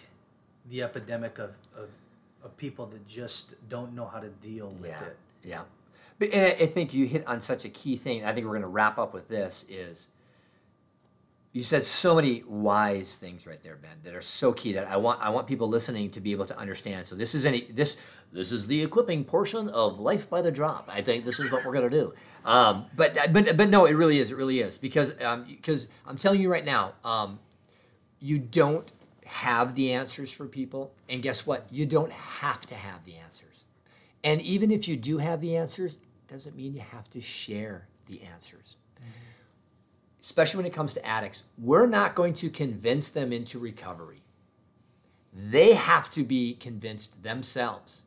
the 0.69 0.81
epidemic 0.83 1.37
of, 1.39 1.51
of, 1.77 1.89
of 2.43 2.55
people 2.57 2.85
that 2.87 3.07
just 3.07 3.55
don't 3.69 3.93
know 3.93 4.05
how 4.05 4.19
to 4.19 4.29
deal 4.29 4.69
with 4.79 4.91
yeah. 4.91 5.03
it. 5.03 5.17
yeah. 5.43 5.61
But 6.17 6.33
and 6.33 6.45
I, 6.45 6.49
I 6.63 6.65
think 6.67 6.93
you 6.93 7.05
hit 7.05 7.27
on 7.27 7.41
such 7.41 7.65
a 7.65 7.69
key 7.69 7.95
thing 7.95 8.25
i 8.25 8.33
think 8.33 8.45
we're 8.45 8.53
going 8.53 8.61
to 8.61 8.67
wrap 8.67 8.97
up 8.97 9.13
with 9.13 9.27
this 9.29 9.65
is 9.69 10.09
you 11.51 11.63
said 11.63 11.83
so 11.83 12.15
many 12.15 12.43
wise 12.47 13.15
things 13.15 13.47
right 13.47 13.61
there 13.63 13.75
ben 13.75 13.91
that 14.03 14.13
are 14.13 14.21
so 14.21 14.51
key 14.51 14.73
that 14.73 14.87
i 14.87 14.97
want 14.97 15.19
i 15.21 15.29
want 15.29 15.47
people 15.47 15.67
listening 15.67 16.09
to 16.11 16.19
be 16.19 16.31
able 16.31 16.45
to 16.45 16.57
understand. 16.57 17.07
So 17.07 17.15
this 17.15 17.33
is 17.33 17.45
any 17.45 17.61
this 17.71 17.97
this 18.31 18.51
is 18.51 18.67
the 18.67 18.83
equipping 18.83 19.23
portion 19.23 19.69
of 19.69 19.99
life 19.99 20.29
by 20.29 20.41
the 20.41 20.51
drop. 20.51 20.87
I 20.91 21.01
think 21.01 21.25
this 21.25 21.39
is 21.39 21.51
what 21.51 21.65
we're 21.65 21.73
going 21.73 21.89
to 21.89 21.97
do. 21.97 22.13
Um, 22.45 22.85
but 22.95 23.17
but 23.33 23.57
but 23.57 23.69
no 23.69 23.85
it 23.85 23.93
really 23.93 24.19
is 24.19 24.31
it 24.31 24.37
really 24.37 24.59
is. 24.59 24.77
Because 24.77 25.13
um, 25.21 25.45
because 25.45 25.87
i'm 26.05 26.17
telling 26.17 26.41
you 26.41 26.51
right 26.51 26.65
now 26.65 26.93
um, 27.03 27.39
you 28.19 28.37
don't 28.37 28.91
have 29.29 29.75
the 29.75 29.93
answers 29.93 30.31
for 30.31 30.45
people 30.45 30.93
and 31.07 31.21
guess 31.21 31.45
what? 31.45 31.67
You 31.71 31.85
don't 31.85 32.11
have 32.11 32.65
to 32.67 32.75
have 32.75 33.05
the 33.05 33.15
answers. 33.15 33.65
And 34.23 34.41
even 34.41 34.71
if 34.71 34.87
you 34.87 34.97
do 34.97 35.19
have 35.19 35.39
the 35.39 35.55
answers 35.55 35.99
doesn't 36.27 36.55
mean 36.55 36.73
you 36.73 36.81
have 36.81 37.09
to 37.11 37.21
share 37.21 37.87
the 38.07 38.21
answers. 38.23 38.75
Mm-hmm. 38.95 39.09
Especially 40.21 40.57
when 40.57 40.65
it 40.65 40.73
comes 40.73 40.93
to 40.93 41.05
addicts 41.05 41.43
we're 41.57 41.87
not 41.87 42.15
going 42.15 42.33
to 42.35 42.49
convince 42.49 43.07
them 43.07 43.31
into 43.31 43.59
recovery. 43.59 44.23
They 45.31 45.73
have 45.73 46.09
to 46.11 46.23
be 46.23 46.55
convinced 46.55 47.23
themselves 47.23 48.03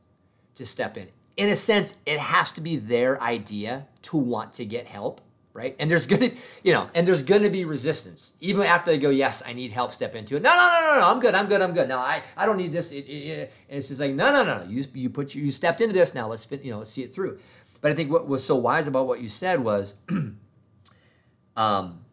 to 0.56 0.66
step 0.66 0.96
in. 0.96 1.08
In 1.36 1.48
a 1.48 1.56
sense, 1.56 1.94
it 2.04 2.18
has 2.18 2.50
to 2.52 2.60
be 2.60 2.76
their 2.76 3.20
idea 3.22 3.86
to 4.02 4.16
want 4.16 4.52
to 4.54 4.64
get 4.64 4.86
help, 4.86 5.20
right? 5.54 5.76
And 5.78 5.90
there's 5.90 6.06
gonna, 6.12 6.30
you 6.62 6.72
know, 6.72 6.88
and 6.94 7.06
there's 7.06 7.22
gonna 7.22 7.50
be 7.50 7.64
resistance 7.64 8.32
even 8.40 8.62
after 8.62 8.90
they 8.90 8.98
go, 8.98 9.10
yes, 9.10 9.42
I 9.46 9.52
need 9.52 9.72
help. 9.72 9.92
Step 9.92 10.14
into 10.14 10.36
it. 10.36 10.42
No, 10.42 10.50
no, 10.50 10.56
no, 10.80 10.94
no, 10.94 11.00
no. 11.00 11.06
I'm 11.08 11.20
good. 11.20 11.34
I'm 11.34 11.46
good. 11.46 11.62
I'm 11.62 11.72
good. 11.74 11.88
No, 11.88 11.98
I, 11.98 12.22
I 12.36 12.46
don't 12.46 12.56
need 12.56 12.72
this. 12.72 12.90
It, 12.92 13.04
it, 13.06 13.10
it- 13.10 13.52
and 13.68 13.78
it's 13.78 13.88
just 13.88 14.00
like, 14.00 14.12
no, 14.14 14.32
no, 14.32 14.44
no, 14.44 14.64
no. 14.64 14.70
You, 14.70 14.84
you 14.94 15.10
put 15.10 15.34
you 15.34 15.50
stepped 15.50 15.80
into 15.80 15.94
this. 15.94 16.14
Now 16.14 16.28
let's 16.28 16.44
fit. 16.44 16.62
You 16.64 16.72
know, 16.72 16.78
let's 16.78 16.90
see 16.92 17.02
it 17.02 17.12
through. 17.12 17.38
But 17.80 17.90
I 17.90 17.94
think 17.94 18.10
what 18.12 18.26
was 18.28 18.44
so 18.44 18.54
wise 18.56 18.86
about 18.86 19.06
what 19.08 19.20
you 19.20 19.28
said 19.28 19.64
was, 19.64 19.96
um, 21.56 22.04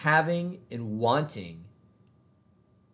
having 0.00 0.60
and 0.70 0.98
wanting 0.98 1.64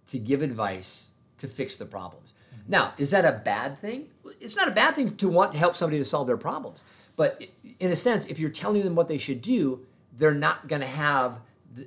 to 0.06 0.18
give 0.18 0.43
advice 0.43 1.09
to 1.39 1.48
fix 1.48 1.76
the 1.76 1.84
problems. 1.86 2.34
Now, 2.68 2.94
is 2.98 3.10
that 3.10 3.24
a 3.24 3.32
bad 3.32 3.80
thing? 3.80 4.09
It's 4.40 4.56
not 4.56 4.68
a 4.68 4.72
bad 4.72 4.94
thing 4.94 5.16
to 5.16 5.28
want 5.28 5.52
to 5.52 5.59
help 5.59 5.76
somebody 5.76 5.98
to 5.98 6.05
solve 6.05 6.26
their 6.28 6.36
problems. 6.36 6.84
But 7.16 7.44
in 7.78 7.90
a 7.90 7.97
sense, 7.97 8.26
if 8.26 8.39
you're 8.39 8.51
telling 8.51 8.82
them 8.82 8.94
what 8.94 9.09
they 9.09 9.18
should 9.18 9.43
do, 9.43 9.86
they're 10.16 10.34
not 10.34 10.68
going 10.68 10.80
to 10.80 10.86
have 10.86 11.40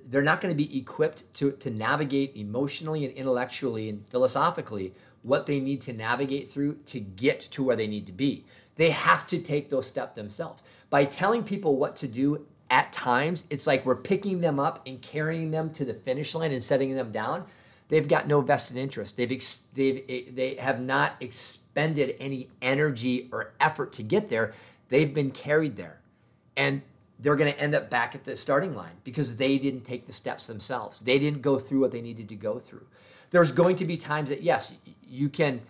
they're 0.08 0.24
not 0.24 0.42
going 0.42 0.52
to 0.52 0.58
be 0.58 0.80
equipped 0.80 1.32
to, 1.36 1.52
to 1.52 1.70
navigate 1.70 2.36
emotionally 2.36 3.06
and 3.06 3.14
intellectually 3.14 3.88
and 3.88 4.08
philosophically 4.08 4.94
what 5.22 5.46
they 5.46 5.60
need 5.60 5.82
to 5.82 5.94
navigate 5.94 6.50
through 6.50 6.76
to 6.86 7.00
get 7.00 7.40
to 7.40 7.64
where 7.64 7.76
they 7.76 7.88
need 7.88 8.06
to 8.08 8.12
be. 8.12 8.46
They 8.76 8.92
have 8.92 9.26
to 9.28 9.38
take 9.38 9.70
those 9.70 9.88
steps 9.88 10.16
themselves. 10.16 10.64
By 10.90 11.06
telling 11.06 11.44
people 11.44 11.78
what 11.78 11.96
to 11.98 12.08
do 12.08 12.46
at 12.70 12.92
times, 12.94 13.44
it's 13.50 13.68
like 13.68 13.86
we're 13.86 13.96
picking 13.96 14.42
them 14.42 14.60
up 14.60 14.82
and 14.86 15.02
carrying 15.02 15.52
them 15.52 15.72
to 15.74 15.86
the 15.86 15.94
finish 15.94 16.36
line 16.36 16.52
and 16.52 16.64
setting 16.64 16.96
them 16.96 17.12
down. 17.12 17.46
They've 17.88 18.08
got 18.08 18.28
no 18.28 18.42
vested 18.42 18.78
interest. 18.78 19.18
They've 19.18 19.32
ex- 19.32 19.64
they've 19.74 20.36
they 20.36 20.56
have 20.56 20.82
not 20.82 21.16
expended 21.20 22.16
any 22.20 22.50
energy 22.62 23.30
or 23.32 23.54
effort 23.60 23.94
to 23.94 24.04
get 24.04 24.30
there. 24.30 24.54
They've 24.90 25.14
been 25.14 25.32
carried 25.32 25.76
there, 25.76 26.00
and 26.56 26.82
they're 27.20 27.36
going 27.36 27.52
to 27.52 27.60
end 27.60 27.74
up 27.74 27.90
back 27.90 28.14
at 28.16 28.24
the 28.24 28.36
starting 28.36 28.76
line 28.76 28.98
because 29.04 29.38
they 29.38 29.58
didn't 29.58 29.82
take 29.82 30.06
the 30.06 30.14
steps 30.14 30.48
themselves. 30.48 31.00
They 31.00 31.20
didn't 31.20 31.42
go 31.42 31.58
through 31.60 31.80
what 31.80 31.92
they 31.92 32.02
needed 32.02 32.30
to 32.30 32.36
go 32.36 32.60
through. 32.60 32.86
There's 33.32 33.52
going 33.52 33.78
to 33.78 33.86
be 33.86 33.98
times 33.98 34.30
that 34.30 34.44
yes, 34.44 34.74
you 35.08 35.30
can 35.30 35.62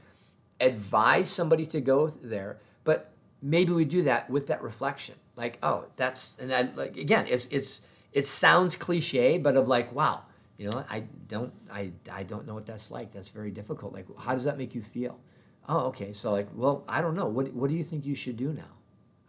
advise 0.59 1.29
somebody 1.29 1.65
to 1.67 1.81
go 1.81 2.07
there, 2.07 2.57
but 2.83 3.11
maybe 3.41 3.73
we 3.73 3.85
do 3.85 4.03
that 4.03 4.29
with 4.29 4.47
that 4.47 4.61
reflection. 4.61 5.15
Like, 5.35 5.57
oh, 5.61 5.85
that's 5.95 6.35
and 6.39 6.49
that 6.49 6.75
like 6.75 6.97
again, 6.97 7.25
it's 7.27 7.47
it's 7.47 7.81
it 8.11 8.25
sounds 8.25 8.75
cliche, 8.75 9.37
but 9.37 9.55
of 9.55 9.67
like, 9.67 9.91
wow, 9.91 10.23
you 10.57 10.69
know, 10.69 10.85
I 10.89 11.03
don't 11.27 11.53
I 11.71 11.91
I 12.11 12.23
don't 12.23 12.47
know 12.47 12.53
what 12.53 12.65
that's 12.65 12.91
like. 12.91 13.11
That's 13.11 13.29
very 13.29 13.51
difficult. 13.51 13.93
Like, 13.93 14.05
how 14.17 14.33
does 14.33 14.45
that 14.45 14.57
make 14.57 14.73
you 14.73 14.81
feel? 14.81 15.19
Oh, 15.67 15.87
okay. 15.87 16.13
So 16.13 16.31
like, 16.31 16.47
well, 16.53 16.83
I 16.87 17.01
don't 17.01 17.15
know. 17.15 17.25
What 17.25 17.53
what 17.53 17.69
do 17.69 17.75
you 17.75 17.83
think 17.83 18.05
you 18.05 18.15
should 18.15 18.37
do 18.37 18.53
now? 18.53 18.74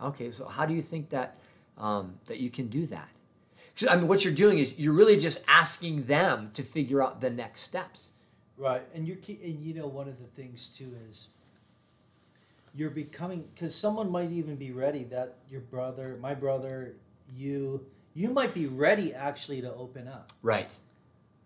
Okay, 0.01 0.31
so 0.31 0.47
how 0.47 0.66
do 0.66 0.74
you 0.74 0.82
think 0.82 1.10
that 1.10 1.36
um, 1.78 2.14
that 2.27 2.39
you 2.39 2.51
can 2.51 2.68
do 2.68 2.86
that? 2.86 3.09
I 3.90 3.97
mean, 3.97 4.09
what 4.09 4.24
you're 4.24 4.32
doing 4.35 4.59
is 4.59 4.74
you're 4.78 4.94
really 4.94 5.16
just 5.16 5.40
asking 5.47 6.05
them 6.05 6.51
to 6.55 6.62
figure 6.62 7.02
out 7.02 7.20
the 7.20 7.28
next 7.31 7.60
steps. 7.60 8.12
Right, 8.56 8.82
and 8.94 9.06
you're 9.06 9.18
and 9.28 9.60
you 9.62 9.74
know 9.74 9.86
one 9.86 10.09
of 10.09 10.18
the 10.18 10.27
things 10.27 10.68
too 10.68 10.94
is 11.10 11.28
you're 12.74 12.90
becoming 12.90 13.44
because 13.55 13.74
someone 13.74 14.10
might 14.10 14.31
even 14.31 14.56
be 14.56 14.70
ready 14.70 15.05
that 15.05 15.35
your 15.51 15.60
brother, 15.60 16.18
my 16.20 16.35
brother, 16.35 16.94
you, 17.35 17.85
you 18.14 18.28
might 18.31 18.55
be 18.55 18.66
ready 18.66 19.14
actually 19.14 19.60
to 19.62 19.73
open 19.74 20.09
up, 20.09 20.32
Right. 20.43 20.74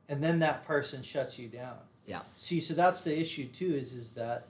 and 0.08 0.22
then 0.22 0.38
that 0.40 0.64
person 0.66 1.02
shuts 1.02 1.38
you 1.38 1.48
down. 1.48 1.78
Yeah. 2.06 2.20
See, 2.36 2.60
so 2.60 2.74
that's 2.74 3.02
the 3.02 3.18
issue 3.18 3.46
too. 3.46 3.74
Is 3.74 3.92
is 3.92 4.10
that 4.10 4.46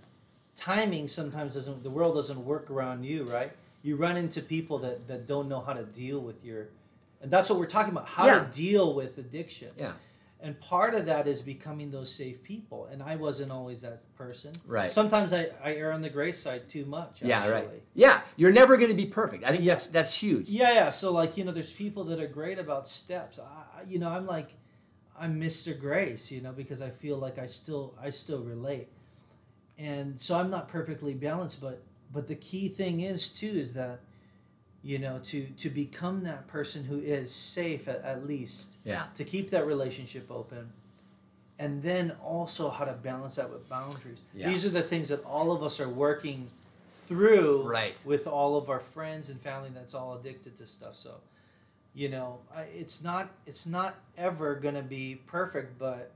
timing 0.56 1.08
sometimes 1.08 1.54
doesn't 1.54 1.82
the 1.82 1.90
world 1.90 2.14
doesn't 2.14 2.44
work 2.44 2.70
around 2.70 3.04
you, 3.04 3.24
right? 3.24 3.52
You 3.82 3.96
run 3.96 4.16
into 4.16 4.42
people 4.42 4.78
that 4.80 5.08
that 5.08 5.26
don't 5.26 5.48
know 5.48 5.60
how 5.60 5.72
to 5.72 5.84
deal 5.84 6.20
with 6.20 6.44
your, 6.44 6.68
and 7.22 7.30
that's 7.30 7.48
what 7.48 7.58
we're 7.58 7.66
talking 7.66 7.92
about. 7.92 8.06
How 8.08 8.26
Yeah. 8.26 8.40
to 8.40 8.44
deal 8.50 8.94
with 8.94 9.18
addiction. 9.18 9.70
Yeah. 9.76 9.92
And 10.42 10.58
part 10.58 10.94
of 10.94 11.04
that 11.04 11.28
is 11.28 11.42
becoming 11.42 11.90
those 11.90 12.10
safe 12.10 12.42
people. 12.42 12.86
And 12.90 13.02
I 13.02 13.16
wasn't 13.16 13.52
always 13.52 13.82
that 13.82 14.00
person. 14.16 14.52
Right. 14.66 14.90
Sometimes 14.90 15.34
I, 15.34 15.48
I 15.62 15.74
err 15.74 15.92
on 15.92 16.00
the 16.00 16.08
gray 16.08 16.32
side 16.32 16.66
too 16.66 16.86
much. 16.86 17.20
Yeah. 17.20 17.40
Actually. 17.40 17.52
Right. 17.52 17.82
Yeah. 17.92 18.22
You're 18.36 18.50
never 18.52 18.78
going 18.78 18.88
to 18.90 18.96
be 18.96 19.04
perfect. 19.04 19.44
I 19.44 19.50
think 19.52 19.64
that's 19.66 19.86
that's 19.88 20.14
huge. 20.22 20.48
Yeah, 20.48 20.72
yeah. 20.72 20.90
So 20.90 21.12
like 21.12 21.36
you 21.36 21.44
know, 21.44 21.52
there's 21.52 21.72
people 21.72 22.04
that 22.04 22.20
are 22.20 22.26
great 22.26 22.58
about 22.58 22.88
steps. 22.88 23.38
I, 23.38 23.42
I- 23.80 23.82
you 23.86 23.98
know, 23.98 24.08
I'm 24.10 24.26
like, 24.26 24.54
I'm 25.18 25.38
Mr. 25.40 25.78
Grace. 25.78 26.30
You 26.30 26.40
know, 26.40 26.52
because 26.52 26.80
I 26.80 26.88
feel 26.90 27.18
like 27.18 27.38
I 27.38 27.46
still 27.46 27.94
I 28.02 28.08
still 28.10 28.42
relate, 28.42 28.88
and 29.78 30.20
so 30.20 30.38
I'm 30.38 30.50
not 30.50 30.68
perfectly 30.68 31.14
balanced. 31.14 31.60
But 31.60 31.82
but 32.12 32.26
the 32.28 32.34
key 32.34 32.68
thing 32.68 33.00
is 33.00 33.28
too 33.30 33.46
is 33.46 33.72
that, 33.74 34.00
you 34.82 34.98
know, 34.98 35.18
to 35.24 35.46
to 35.58 35.70
become 35.70 36.22
that 36.24 36.46
person 36.48 36.84
who 36.84 36.98
is 36.98 37.32
safe 37.34 37.88
at, 37.88 38.02
at 38.04 38.26
least 38.26 38.74
Yeah. 38.84 39.04
to 39.16 39.24
keep 39.24 39.50
that 39.50 39.66
relationship 39.66 40.30
open 40.30 40.72
and 41.58 41.82
then 41.82 42.12
also 42.24 42.70
how 42.70 42.84
to 42.86 42.92
balance 42.92 43.36
that 43.36 43.50
with 43.50 43.68
boundaries 43.68 44.18
Yeah. 44.34 44.48
these 44.48 44.64
are 44.64 44.70
the 44.70 44.82
things 44.82 45.08
that 45.08 45.22
all 45.24 45.52
of 45.52 45.62
us 45.62 45.78
are 45.80 45.88
working 45.90 46.48
through 46.90 47.62
Right. 47.68 47.98
with 48.04 48.26
all 48.26 48.56
of 48.56 48.70
our 48.70 48.80
friends 48.80 49.28
and 49.30 49.40
family 49.40 49.70
that's 49.74 49.94
all 49.94 50.14
addicted 50.14 50.56
to 50.56 50.66
stuff 50.66 50.96
so 50.96 51.16
you 51.94 52.08
know 52.08 52.38
I, 52.54 52.62
it's 52.62 53.02
not 53.02 53.30
it's 53.46 53.66
not 53.66 53.96
ever 54.16 54.54
going 54.54 54.76
to 54.76 54.82
be 54.82 55.20
perfect 55.26 55.78
but 55.78 56.12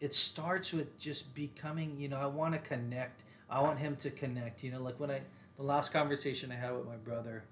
it 0.00 0.14
starts 0.14 0.72
with 0.72 0.98
just 0.98 1.34
becoming 1.34 1.96
you 1.98 2.08
know 2.08 2.18
i 2.18 2.26
want 2.26 2.52
to 2.52 2.60
connect 2.60 3.22
i 3.50 3.60
want 3.60 3.78
him 3.78 3.96
to 3.96 4.10
connect 4.10 4.62
you 4.62 4.70
know 4.70 4.80
like 4.82 4.98
when 5.00 5.10
i 5.10 5.20
the 5.56 5.62
last 5.62 5.92
conversation 5.92 6.50
i 6.52 6.54
had 6.56 6.74
with 6.76 6.86
my 6.86 6.96
brother 6.96 7.44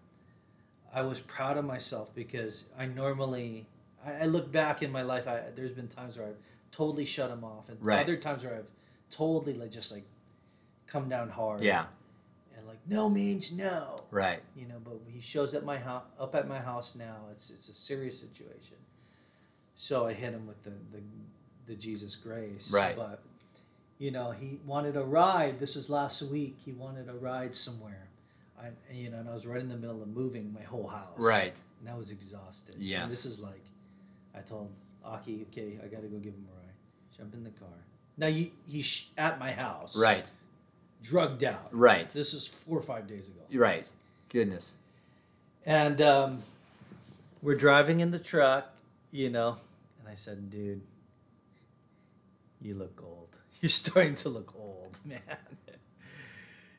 i 0.95 1.03
was 1.03 1.21
proud 1.21 1.57
of 1.57 1.65
myself 1.65 2.15
because 2.15 2.65
i 2.79 2.87
normally 2.87 3.67
i, 4.05 4.13
I 4.13 4.25
look 4.27 4.51
back 4.53 4.83
in 4.83 4.91
my 4.93 5.03
life 5.03 5.27
I, 5.29 5.41
there's 5.55 5.73
been 5.73 5.89
times 5.89 6.17
where 6.19 6.29
i've 6.29 6.37
totally 6.71 7.05
shut 7.05 7.31
him 7.31 7.45
off 7.45 7.69
and 7.69 7.79
Right. 7.83 8.01
other 8.01 8.17
times 8.17 8.45
where 8.45 8.55
i've 8.55 8.71
totally 9.11 9.55
like 9.55 9.71
just 9.71 9.93
like 9.93 10.05
come 10.87 11.09
down 11.09 11.29
hard 11.31 11.63
Yeah. 11.63 11.85
and 12.57 12.67
like 12.67 12.79
no 12.89 13.09
means 13.09 13.57
no 13.57 14.05
Right. 14.11 14.41
you 14.57 14.67
know 14.67 14.79
but 14.83 15.01
he 15.07 15.21
shows 15.21 15.55
up 15.55 15.65
my 15.65 15.79
house 15.79 16.05
up 16.19 16.35
at 16.35 16.49
my 16.49 16.59
house 16.59 16.95
now 16.95 17.17
it's 17.31 17.51
it's 17.51 17.69
a 17.69 17.75
serious 17.75 18.19
situation 18.19 18.77
so 19.75 20.07
i 20.07 20.13
hit 20.13 20.33
him 20.33 20.47
with 20.47 20.63
the 20.65 20.71
the, 20.93 21.03
the 21.67 21.75
jesus 21.75 22.17
grace 22.17 22.71
Right. 22.73 22.97
but 22.97 23.23
you 24.03 24.11
know 24.11 24.29
he 24.33 24.59
wanted 24.67 24.97
a 24.97 25.05
ride 25.05 25.55
this 25.61 25.75
was 25.77 25.87
last 25.89 26.23
week 26.23 26.57
he 26.65 26.73
wanted 26.73 27.07
a 27.09 27.15
ride 27.31 27.55
somewhere 27.55 28.05
I, 28.61 28.67
you 28.93 29.11
know 29.11 29.19
and 29.23 29.29
i 29.29 29.35
was 29.39 29.47
right 29.47 29.61
in 29.61 29.69
the 29.69 29.77
middle 29.77 30.03
of 30.03 30.09
moving 30.09 30.53
my 30.53 30.63
whole 30.73 30.89
house 30.89 31.19
Right. 31.35 31.57
and 31.81 31.89
i 31.89 31.97
was 32.03 32.11
exhausted 32.11 32.77
Yeah. 32.79 33.07
this 33.07 33.25
is 33.25 33.39
like 33.41 33.65
i 34.35 34.41
told 34.41 34.71
aki 35.05 35.47
okay 35.51 35.79
i 35.85 35.87
gotta 35.95 36.09
go 36.15 36.19
give 36.27 36.35
him 36.35 36.47
a 36.53 36.57
ride 36.61 36.77
jump 37.17 37.35
in 37.35 37.45
the 37.45 37.51
car 37.51 37.79
now 38.17 38.27
you, 38.27 38.51
he's 38.67 39.09
at 39.17 39.39
my 39.39 39.53
house 39.53 39.97
Right. 39.97 40.29
drugged 41.03 41.45
out 41.45 41.69
Right. 41.71 42.09
this 42.11 42.35
is 42.35 42.49
four 42.49 42.79
or 42.79 42.83
five 42.83 43.07
days 43.07 43.27
ago 43.29 43.41
Right. 43.67 43.87
Goodness. 44.31 44.75
And 45.67 46.01
um, 46.01 46.43
we're 47.43 47.55
driving 47.67 48.01
in 48.01 48.11
the 48.13 48.19
truck, 48.19 48.65
you 49.11 49.29
know, 49.29 49.59
and 50.01 50.09
I 50.09 50.15
said, 50.15 50.51
dude, 50.51 50.81
you 52.63 52.75
look 52.75 53.03
old. 53.05 53.22
You're 53.63 53.71
starting 53.71 54.15
to 54.17 54.29
look 54.29 54.55
old, 54.59 54.99
man. 55.07 55.21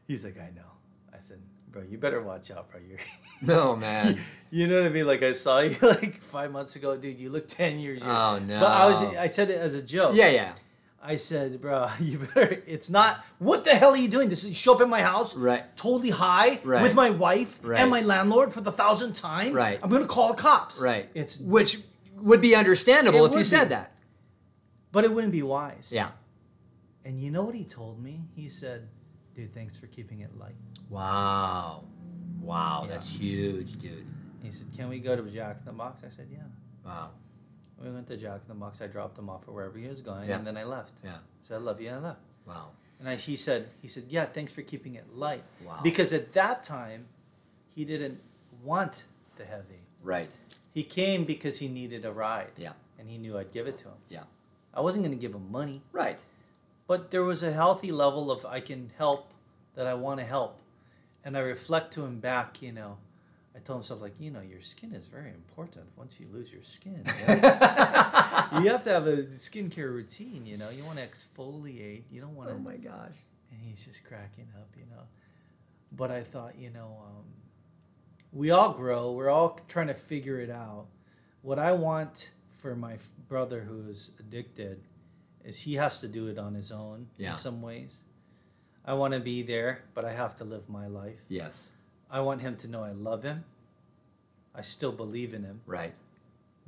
He's 0.07 0.23
like, 0.23 0.37
I 0.37 0.51
know. 0.55 0.69
I 1.13 1.19
said, 1.19 1.39
bro, 1.71 1.81
you 1.89 1.97
better 1.97 2.21
watch 2.21 2.51
out, 2.51 2.69
bro. 2.69 2.79
You're, 2.87 2.99
No 3.41 3.75
man. 3.75 4.19
you 4.51 4.67
know 4.67 4.81
what 4.81 4.85
I 4.91 4.93
mean? 4.93 5.07
Like 5.07 5.23
I 5.23 5.33
saw 5.33 5.59
you 5.59 5.75
like 5.81 6.21
five 6.21 6.51
months 6.51 6.75
ago, 6.75 6.95
dude. 6.95 7.19
You 7.19 7.29
look 7.29 7.47
ten 7.47 7.79
years. 7.79 7.99
younger." 7.99 8.13
Oh 8.15 8.39
no. 8.39 8.59
But 8.59 8.71
I 8.71 8.85
was, 8.89 9.15
I 9.17 9.27
said 9.27 9.49
it 9.49 9.59
as 9.59 9.73
a 9.75 9.81
joke. 9.81 10.15
Yeah. 10.15 10.29
Yeah. 10.29 10.53
I 11.05 11.17
said, 11.17 11.59
bro, 11.59 11.89
you 11.99 12.19
better. 12.19 12.61
It's 12.65 12.89
not. 12.89 13.25
What 13.39 13.65
the 13.65 13.71
hell 13.75 13.89
are 13.91 13.97
you 13.97 14.07
doing? 14.07 14.29
This 14.29 14.45
is 14.45 14.55
show 14.57 14.75
up 14.75 14.81
at 14.81 14.87
my 14.87 15.01
house, 15.01 15.35
Right. 15.35 15.63
totally 15.75 16.11
high, 16.11 16.59
Right. 16.63 16.81
with 16.81 16.95
my 16.95 17.09
wife 17.09 17.59
Right. 17.61 17.79
and 17.81 17.91
my 17.91 17.99
landlord 18.01 18.53
for 18.53 18.61
the 18.61 18.71
thousandth 18.71 19.19
time. 19.19 19.51
Right. 19.53 19.79
I'm 19.83 19.89
gonna 19.89 20.05
call 20.05 20.29
the 20.33 20.41
cops. 20.41 20.81
Right. 20.81 21.09
It's 21.13 21.37
Which 21.39 21.79
would 22.17 22.39
be 22.39 22.55
understandable 22.55 23.25
if 23.25 23.33
you 23.33 23.43
said 23.43 23.65
be. 23.65 23.69
that. 23.75 23.91
but 24.93 25.03
it 25.03 25.11
wouldn't 25.13 25.33
be 25.33 25.43
wise. 25.43 25.89
Yeah. 25.91 26.11
And 27.05 27.19
you 27.21 27.31
know 27.31 27.43
what 27.43 27.55
he 27.55 27.65
told 27.65 28.01
me? 28.03 28.21
He 28.35 28.49
said, 28.49 28.87
"Dude, 29.35 29.53
thanks 29.53 29.77
for 29.77 29.87
keeping 29.87 30.21
it 30.21 30.37
light." 30.39 30.55
Wow. 30.89 31.83
Wow. 32.41 32.83
Yeah. 32.85 32.93
That's 32.93 33.09
huge, 33.09 33.77
dude. 33.79 34.05
He 34.41 34.51
said, 34.51 34.67
"Can 34.75 34.89
we 34.89 34.99
go 34.99 35.15
to 35.15 35.21
Jack 35.29 35.57
in 35.59 35.65
the 35.65 35.71
Box?" 35.73 36.01
I 36.05 36.09
said, 36.15 36.27
"Yeah." 36.31 36.39
Wow. 36.85 37.09
We 37.83 37.89
went 37.91 38.07
to 38.07 38.17
Jack 38.17 38.41
in 38.43 38.47
the 38.47 38.53
Box. 38.53 38.81
I 38.81 38.87
dropped 38.87 39.17
him 39.17 39.29
off 39.29 39.43
at 39.47 39.53
wherever 39.53 39.77
he 39.77 39.87
was 39.87 39.99
going, 40.01 40.29
Yeah. 40.29 40.37
and 40.37 40.47
then 40.47 40.55
I 40.57 40.63
left. 40.63 40.93
Yeah. 41.03 41.17
So 41.47 41.55
I 41.55 41.57
love 41.57 41.81
you, 41.81 41.89
and 41.89 41.97
I 41.97 42.09
left. 42.09 42.21
Wow. 42.47 42.69
And 42.99 43.09
I, 43.09 43.15
he 43.15 43.35
said, 43.35 43.73
he 43.81 43.89
said, 43.89 44.05
yeah, 44.07 44.23
thanks 44.25 44.53
for 44.53 44.61
keeping 44.61 44.95
it 44.95 45.13
light. 45.13 45.43
Wow. 45.65 45.79
Because 45.83 46.13
at 46.13 46.31
that 46.33 46.63
time, 46.63 47.07
he 47.75 47.83
didn't 47.83 48.21
want 48.63 49.03
the 49.35 49.43
heavy. 49.43 49.81
Right. 50.01 50.31
He 50.73 50.83
came 50.83 51.25
because 51.25 51.59
he 51.59 51.67
needed 51.67 52.05
a 52.05 52.11
ride. 52.13 52.51
Yeah. 52.55 52.73
And 52.97 53.09
he 53.09 53.17
knew 53.17 53.37
I'd 53.37 53.51
give 53.51 53.67
it 53.67 53.77
to 53.79 53.85
him. 53.85 53.95
Yeah. 54.07 54.23
I 54.73 54.79
wasn't 54.79 55.03
going 55.03 55.17
to 55.17 55.21
give 55.21 55.33
him 55.33 55.51
money, 55.51 55.81
Right. 55.91 56.23
But 56.87 57.11
there 57.11 57.23
was 57.23 57.43
a 57.43 57.51
healthy 57.51 57.91
level 57.91 58.31
of 58.31 58.45
I 58.45 58.59
can 58.59 58.91
help 58.97 59.33
that 59.75 59.87
I 59.87 59.93
want 59.93 60.19
to 60.19 60.25
help. 60.25 60.59
And 61.23 61.37
I 61.37 61.39
reflect 61.39 61.93
to 61.93 62.05
him 62.05 62.19
back, 62.19 62.61
you 62.61 62.71
know, 62.71 62.97
I 63.55 63.59
told 63.59 63.79
myself, 63.79 64.01
like, 64.01 64.19
you 64.19 64.31
know, 64.31 64.41
your 64.41 64.61
skin 64.61 64.93
is 64.93 65.07
very 65.07 65.29
important 65.29 65.85
once 65.95 66.19
you 66.19 66.27
lose 66.33 66.51
your 66.51 66.63
skin. 66.63 67.03
right? 67.05 67.41
you 68.63 68.69
have 68.69 68.83
to 68.83 68.89
have 68.89 69.05
a 69.05 69.17
skincare 69.17 69.93
routine, 69.93 70.45
you 70.45 70.57
know. 70.57 70.69
You 70.69 70.83
want 70.83 70.97
to 70.97 71.05
exfoliate. 71.05 72.03
You 72.11 72.19
don't 72.21 72.35
want 72.35 72.49
to. 72.49 72.55
Oh 72.55 72.59
my 72.59 72.77
gosh. 72.77 73.15
and 73.51 73.61
he's 73.61 73.85
just 73.85 74.03
cracking 74.05 74.47
up, 74.55 74.69
you 74.75 74.85
know. 74.89 75.03
But 75.91 76.09
I 76.09 76.21
thought, 76.21 76.57
you 76.57 76.71
know, 76.71 76.97
um, 77.05 77.25
we 78.31 78.49
all 78.49 78.71
grow. 78.71 79.11
We're 79.11 79.29
all 79.29 79.59
trying 79.67 79.87
to 79.87 79.93
figure 79.93 80.39
it 80.39 80.49
out. 80.49 80.87
What 81.43 81.59
I 81.59 81.73
want 81.73 82.31
for 82.49 82.75
my 82.75 82.97
brother 83.27 83.61
who's 83.61 84.11
addicted 84.19 84.81
is 85.43 85.61
he 85.61 85.75
has 85.75 85.99
to 86.01 86.07
do 86.07 86.27
it 86.27 86.37
on 86.37 86.53
his 86.55 86.71
own 86.71 87.07
Yeah. 87.17 87.31
in 87.31 87.35
some 87.35 87.61
ways. 87.61 88.01
I 88.85 88.93
want 88.93 89.13
to 89.13 89.19
be 89.19 89.43
there, 89.43 89.83
but 89.93 90.03
I 90.05 90.13
have 90.13 90.37
to 90.37 90.43
live 90.43 90.69
my 90.69 90.87
life. 90.87 91.19
Yes. 91.27 91.71
I 92.09 92.19
want 92.21 92.41
him 92.41 92.55
to 92.57 92.67
know 92.67 92.83
I 92.83 92.91
love 92.91 93.23
him. 93.23 93.45
I 94.55 94.61
still 94.61 94.91
believe 94.91 95.33
in 95.33 95.43
him, 95.43 95.61
Right. 95.65 95.95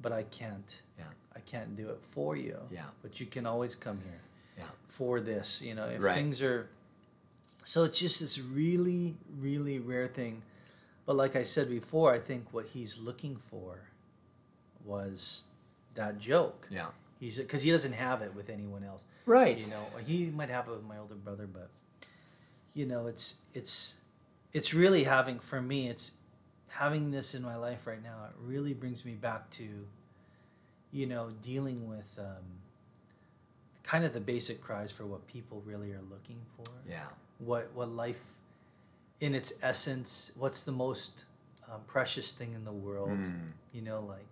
but 0.02 0.12
I 0.12 0.24
can't. 0.24 0.82
Yeah. 0.98 1.06
I 1.36 1.40
can't 1.42 1.76
do 1.76 1.90
it 1.90 2.00
for 2.04 2.36
you. 2.36 2.60
Yeah. 2.72 2.86
But 3.02 3.20
you 3.20 3.26
can 3.26 3.46
always 3.46 3.76
come 3.76 4.02
here 4.04 4.22
Yeah. 4.58 4.70
for 4.88 5.20
this. 5.20 5.62
You 5.62 5.76
know, 5.76 5.86
if 5.90 6.02
Right. 6.02 6.16
things 6.16 6.42
are 6.42 6.70
so 7.64 7.84
it's 7.84 8.00
just 8.00 8.20
this 8.20 8.38
really, 8.40 9.18
really 9.40 9.80
rare 9.80 10.08
thing. 10.08 10.44
But 11.06 11.16
like 11.16 11.36
I 11.36 11.42
said 11.44 11.68
before, 11.70 12.14
I 12.14 12.20
think 12.20 12.54
what 12.54 12.68
he's 12.68 12.98
looking 13.00 13.38
for 13.38 13.90
was 14.84 15.44
that 15.96 16.20
joke. 16.20 16.68
Yeah. 16.70 16.90
He's 17.26 17.38
because 17.38 17.64
he 17.64 17.72
doesn't 17.72 17.94
have 17.94 18.22
it 18.22 18.36
with 18.36 18.52
anyone 18.52 18.84
else. 18.84 19.04
Right. 19.26 19.58
You 19.58 19.66
know, 19.66 19.84
he 20.06 20.26
might 20.28 20.50
have 20.50 20.68
it 20.68 20.72
with 20.72 20.84
my 20.84 21.00
older 21.00 21.16
brother, 21.16 21.48
but 21.52 21.70
you 22.76 22.86
know, 22.86 23.08
it's 23.08 23.40
it's 23.56 23.96
it's 24.54 24.76
really 24.76 25.06
having 25.06 25.40
for 25.40 25.60
me. 25.60 25.90
It's 25.90 26.12
having 26.68 27.10
this 27.10 27.34
in 27.34 27.42
my 27.42 27.56
life 27.56 27.88
right 27.88 28.04
now. 28.04 28.26
It 28.30 28.36
really 28.40 28.76
brings 28.76 29.04
me 29.06 29.14
back 29.14 29.50
to, 29.52 29.68
you 30.92 31.08
know, 31.08 31.32
dealing 31.42 31.90
with 31.90 32.20
um, 32.20 32.46
kind 33.82 34.06
of 34.06 34.14
the 34.14 34.20
basic 34.20 34.62
cries 34.62 34.92
for 34.92 35.08
what 35.08 35.26
people 35.26 35.64
really 35.66 35.94
are 35.94 36.04
looking 36.12 36.42
for. 36.56 36.72
Yeah. 36.88 37.06
What 37.40 37.72
what 37.74 37.90
life, 37.90 38.36
in 39.20 39.34
its 39.34 39.52
essence, 39.64 40.32
what's 40.38 40.62
the 40.62 40.72
most 40.72 41.26
um, 41.72 41.82
precious 41.88 42.32
thing 42.34 42.54
in 42.54 42.66
the 42.66 42.72
world? 42.72 43.10
Mm. 43.10 43.54
You 43.74 43.82
know, 43.82 44.02
like 44.02 44.28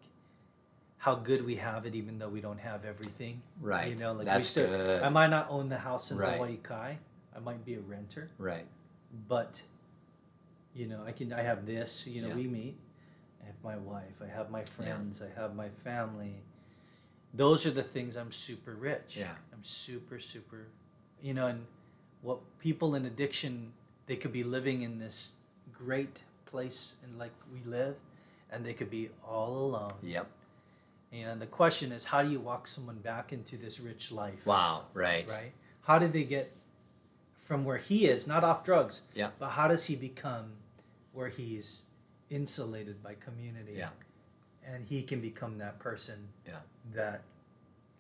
how 1.03 1.15
good 1.15 1.45
we 1.45 1.55
have 1.55 1.85
it, 1.85 1.95
even 1.95 2.17
though 2.17 2.29
we 2.29 2.39
don't 2.39 2.61
have 2.61 2.85
everything. 2.85 3.41
Right. 3.59 3.89
You 3.89 3.95
know, 3.95 4.11
like 4.13 4.19
we 4.19 4.25
That's 4.25 4.47
still, 4.47 4.67
good. 4.67 5.03
I 5.03 5.09
might 5.09 5.29
not 5.29 5.47
own 5.49 5.67
the 5.67 5.77
house 5.77 6.11
in 6.11 6.17
Right. 6.17 6.35
Hawaii 6.35 6.55
Kai. 6.63 6.97
I 7.35 7.39
might 7.39 7.65
be 7.65 7.73
a 7.73 7.81
renter, 7.81 8.29
Right. 8.37 8.65
but 9.27 9.61
you 10.73 10.85
know, 10.87 11.03
I 11.05 11.11
can. 11.11 11.33
I 11.33 11.41
have 11.41 11.65
this. 11.65 12.07
You 12.07 12.21
know, 12.21 12.29
Yeah. 12.29 12.35
we 12.35 12.47
meet. 12.47 12.77
I 13.41 13.47
have 13.47 13.55
my 13.61 13.75
wife. 13.75 14.21
I 14.21 14.27
have 14.27 14.49
my 14.49 14.63
friends. 14.63 15.21
I 15.21 15.27
have 15.37 15.55
my 15.55 15.67
family. 15.69 16.41
Those 17.33 17.65
are 17.65 17.71
the 17.71 17.83
things 17.83 18.15
I'm 18.15 18.31
super 18.31 18.73
rich. 18.73 19.17
Yeah. 19.17 19.35
I'm 19.51 19.63
super 19.63 20.19
super. 20.19 20.67
You 21.21 21.33
know, 21.33 21.47
and 21.47 21.65
what 22.21 22.39
people 22.59 22.95
in 22.95 23.05
addiction 23.05 23.73
they 24.05 24.15
could 24.15 24.31
be 24.31 24.43
living 24.45 24.83
in 24.83 24.99
this 24.99 25.33
great 25.73 26.21
place 26.45 26.95
and 27.03 27.19
like 27.19 27.33
we 27.51 27.61
live, 27.69 27.97
and 28.49 28.65
they 28.65 28.73
could 28.73 28.89
be 28.89 29.09
all 29.27 29.57
alone. 29.65 29.95
Yep. 30.01 30.27
And 31.13 31.39
the 31.39 31.45
question 31.45 31.91
is, 31.91 32.05
how 32.05 32.23
do 32.23 32.29
you 32.29 32.39
walk 32.39 32.65
someone 32.67 32.97
back 32.97 33.31
into 33.31 33.55
this 33.55 33.79
rich 33.79 34.11
life? 34.11 34.45
Wow. 34.47 34.85
Right. 34.95 35.29
Right? 35.29 35.53
How 35.83 35.99
did 35.99 36.11
they 36.11 36.23
get 36.23 36.51
from 37.37 37.63
where 37.65 37.77
he 37.77 38.07
is, 38.07 38.27
not 38.27 38.43
off 38.43 38.63
drugs, 38.63 39.03
Yeah. 39.13 39.29
but 39.37 39.49
how 39.49 39.67
does 39.67 39.85
he 39.85 39.95
become 39.95 40.53
where 41.11 41.29
he's 41.29 41.85
insulated 42.31 43.03
by 43.03 43.13
community? 43.15 43.73
Yeah. 43.75 43.89
And 44.65 44.87
he 44.87 45.03
can 45.03 45.21
become 45.21 45.59
that 45.59 45.77
person 45.77 46.29
Yeah. 46.47 46.61
that, 46.93 47.21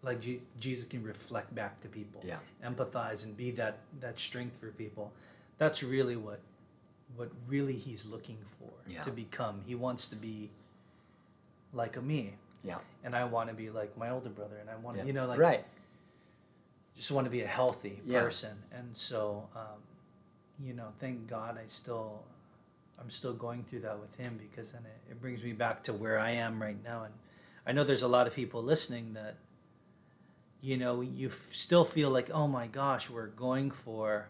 like 0.01 0.21
Je- 0.21 0.41
Jesus 0.59 0.85
can 0.85 1.03
reflect 1.03 1.53
back 1.53 1.81
to 1.81 1.87
people, 1.89 2.21
Yeah. 2.25 2.39
empathize, 2.63 3.23
and 3.23 3.37
be 3.37 3.51
that, 3.51 3.79
that 3.99 4.17
strength 4.17 4.57
for 4.57 4.71
people. 4.71 5.13
That's 5.59 5.83
really 5.83 6.15
what 6.15 6.39
what 7.15 7.29
really 7.47 7.75
he's 7.77 8.05
looking 8.07 8.39
for 8.57 8.71
Yeah. 8.87 9.03
to 9.03 9.11
become. 9.11 9.61
He 9.67 9.75
wants 9.75 10.07
to 10.07 10.15
be 10.15 10.49
like 11.71 11.95
a 11.95 12.01
me 12.01 12.37
Yeah. 12.63 12.79
and 13.03 13.15
I 13.15 13.25
want 13.25 13.49
to 13.49 13.55
be 13.55 13.69
like 13.69 13.97
my 13.97 14.09
older 14.09 14.29
brother, 14.29 14.57
and 14.57 14.69
I 14.69 14.75
want 14.77 14.95
to, 14.97 15.03
Yeah. 15.03 15.07
you 15.07 15.13
know, 15.13 15.25
like 15.27 15.39
right. 15.39 15.65
just 16.95 17.11
want 17.11 17.25
to 17.25 17.31
be 17.31 17.41
a 17.41 17.47
healthy 17.47 17.99
Yeah. 18.05 18.21
person. 18.21 18.57
And 18.71 18.95
so, 18.95 19.49
um, 19.55 19.81
you 20.59 20.73
know, 20.73 20.93
thank 20.99 21.27
God 21.27 21.57
I 21.57 21.65
still, 21.67 22.23
I'm 22.99 23.09
still 23.09 23.33
going 23.33 23.63
through 23.63 23.81
that 23.81 23.99
with 23.99 24.15
him 24.15 24.37
because 24.39 24.71
then 24.71 24.83
it, 24.85 25.11
it 25.11 25.21
brings 25.21 25.43
me 25.43 25.51
back 25.53 25.83
to 25.83 25.93
where 25.93 26.19
I 26.19 26.31
am 26.31 26.61
right 26.61 26.81
now. 26.83 27.03
And 27.03 27.13
I 27.65 27.71
know 27.71 27.83
there's 27.83 28.03
a 28.03 28.07
lot 28.07 28.27
of 28.27 28.33
people 28.33 28.61
listening 28.63 29.13
that, 29.15 29.35
you 30.61 30.77
know, 30.77 31.01
you 31.01 31.27
f- 31.29 31.47
still 31.51 31.83
feel 31.83 32.09
like, 32.11 32.29
oh 32.29 32.47
my 32.47 32.67
gosh, 32.67 33.09
we're 33.09 33.27
going 33.27 33.71
for, 33.71 34.29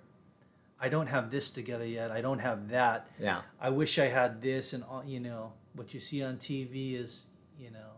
I 0.80 0.90
don't 0.90 1.08
have 1.08 1.30
this 1.30 1.52
together 1.52 1.86
yet. 1.86 2.10
I 2.10 2.22
don't 2.22 2.40
have 2.40 2.70
that. 2.70 3.08
Yeah. 3.20 3.42
I 3.62 3.70
wish 3.70 4.00
I 4.00 4.06
had 4.08 4.42
this, 4.42 4.74
and 4.74 4.84
all, 4.86 5.04
you 5.06 5.20
know 5.20 5.54
what 5.76 5.94
you 5.94 6.00
see 6.00 6.24
on 6.24 6.38
TV 6.38 6.94
is 6.96 7.28
you 7.60 7.72
know 7.72 7.93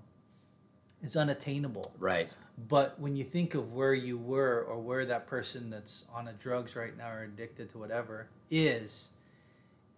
it's 1.06 1.16
unattainable. 1.16 1.92
Right. 2.00 2.34
But 2.70 3.00
when 3.00 3.16
you 3.16 3.24
think 3.24 3.54
of 3.54 3.74
where 3.74 3.94
you 3.94 4.18
were, 4.18 4.62
or 4.68 4.80
where 4.80 5.06
that 5.06 5.28
person 5.28 5.70
that's 5.70 6.06
on 6.14 6.28
a 6.28 6.34
drugs 6.34 6.76
right 6.76 6.98
now 6.98 7.12
or 7.12 7.24
addicted 7.24 7.70
to 7.72 7.78
whatever 7.78 8.28
is, 8.50 9.12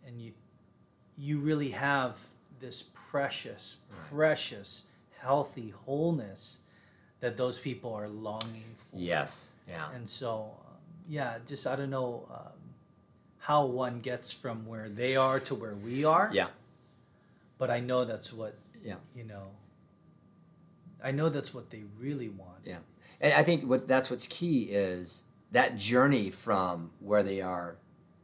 and 0.05 0.21
you 0.21 0.33
you 1.19 1.39
really 1.39 1.69
have 1.71 2.17
this 2.59 2.83
precious, 2.93 3.77
Right. 3.89 3.99
precious, 4.09 4.83
healthy 5.19 5.69
wholeness 5.71 6.59
that 7.21 7.37
those 7.37 7.59
people 7.59 7.93
are 7.93 8.07
longing 8.07 8.75
for. 8.77 8.97
Yes. 8.97 9.51
Yeah. 9.67 9.89
And 9.95 10.07
so, 10.07 10.51
um, 10.67 10.75
yeah, 11.07 11.39
just 11.47 11.65
I 11.65 11.75
don't 11.75 11.89
know 11.89 12.27
um, 12.31 12.53
how 13.39 13.65
one 13.65 13.99
gets 14.01 14.31
from 14.31 14.65
where 14.67 14.89
they 14.89 15.15
are 15.15 15.39
to 15.41 15.55
where 15.55 15.73
we 15.75 16.05
are. 16.05 16.29
Yeah. 16.31 16.47
But 17.57 17.71
I 17.71 17.79
know 17.79 18.05
that's 18.05 18.31
what 18.31 18.55
Yeah. 18.83 18.95
you 19.15 19.23
know. 19.23 19.47
I 21.03 21.11
know 21.11 21.29
that's 21.29 21.53
what 21.53 21.69
they 21.69 21.83
really 21.99 22.29
want. 22.29 22.59
Yeah. 22.65 22.77
And 23.21 23.33
I 23.33 23.43
think 23.43 23.63
what 23.63 23.87
that's 23.87 24.09
what's 24.09 24.27
key 24.27 24.63
is 24.63 25.23
that 25.51 25.75
journey 25.77 26.29
from 26.29 26.91
where 26.99 27.23
they 27.23 27.41
are 27.41 27.77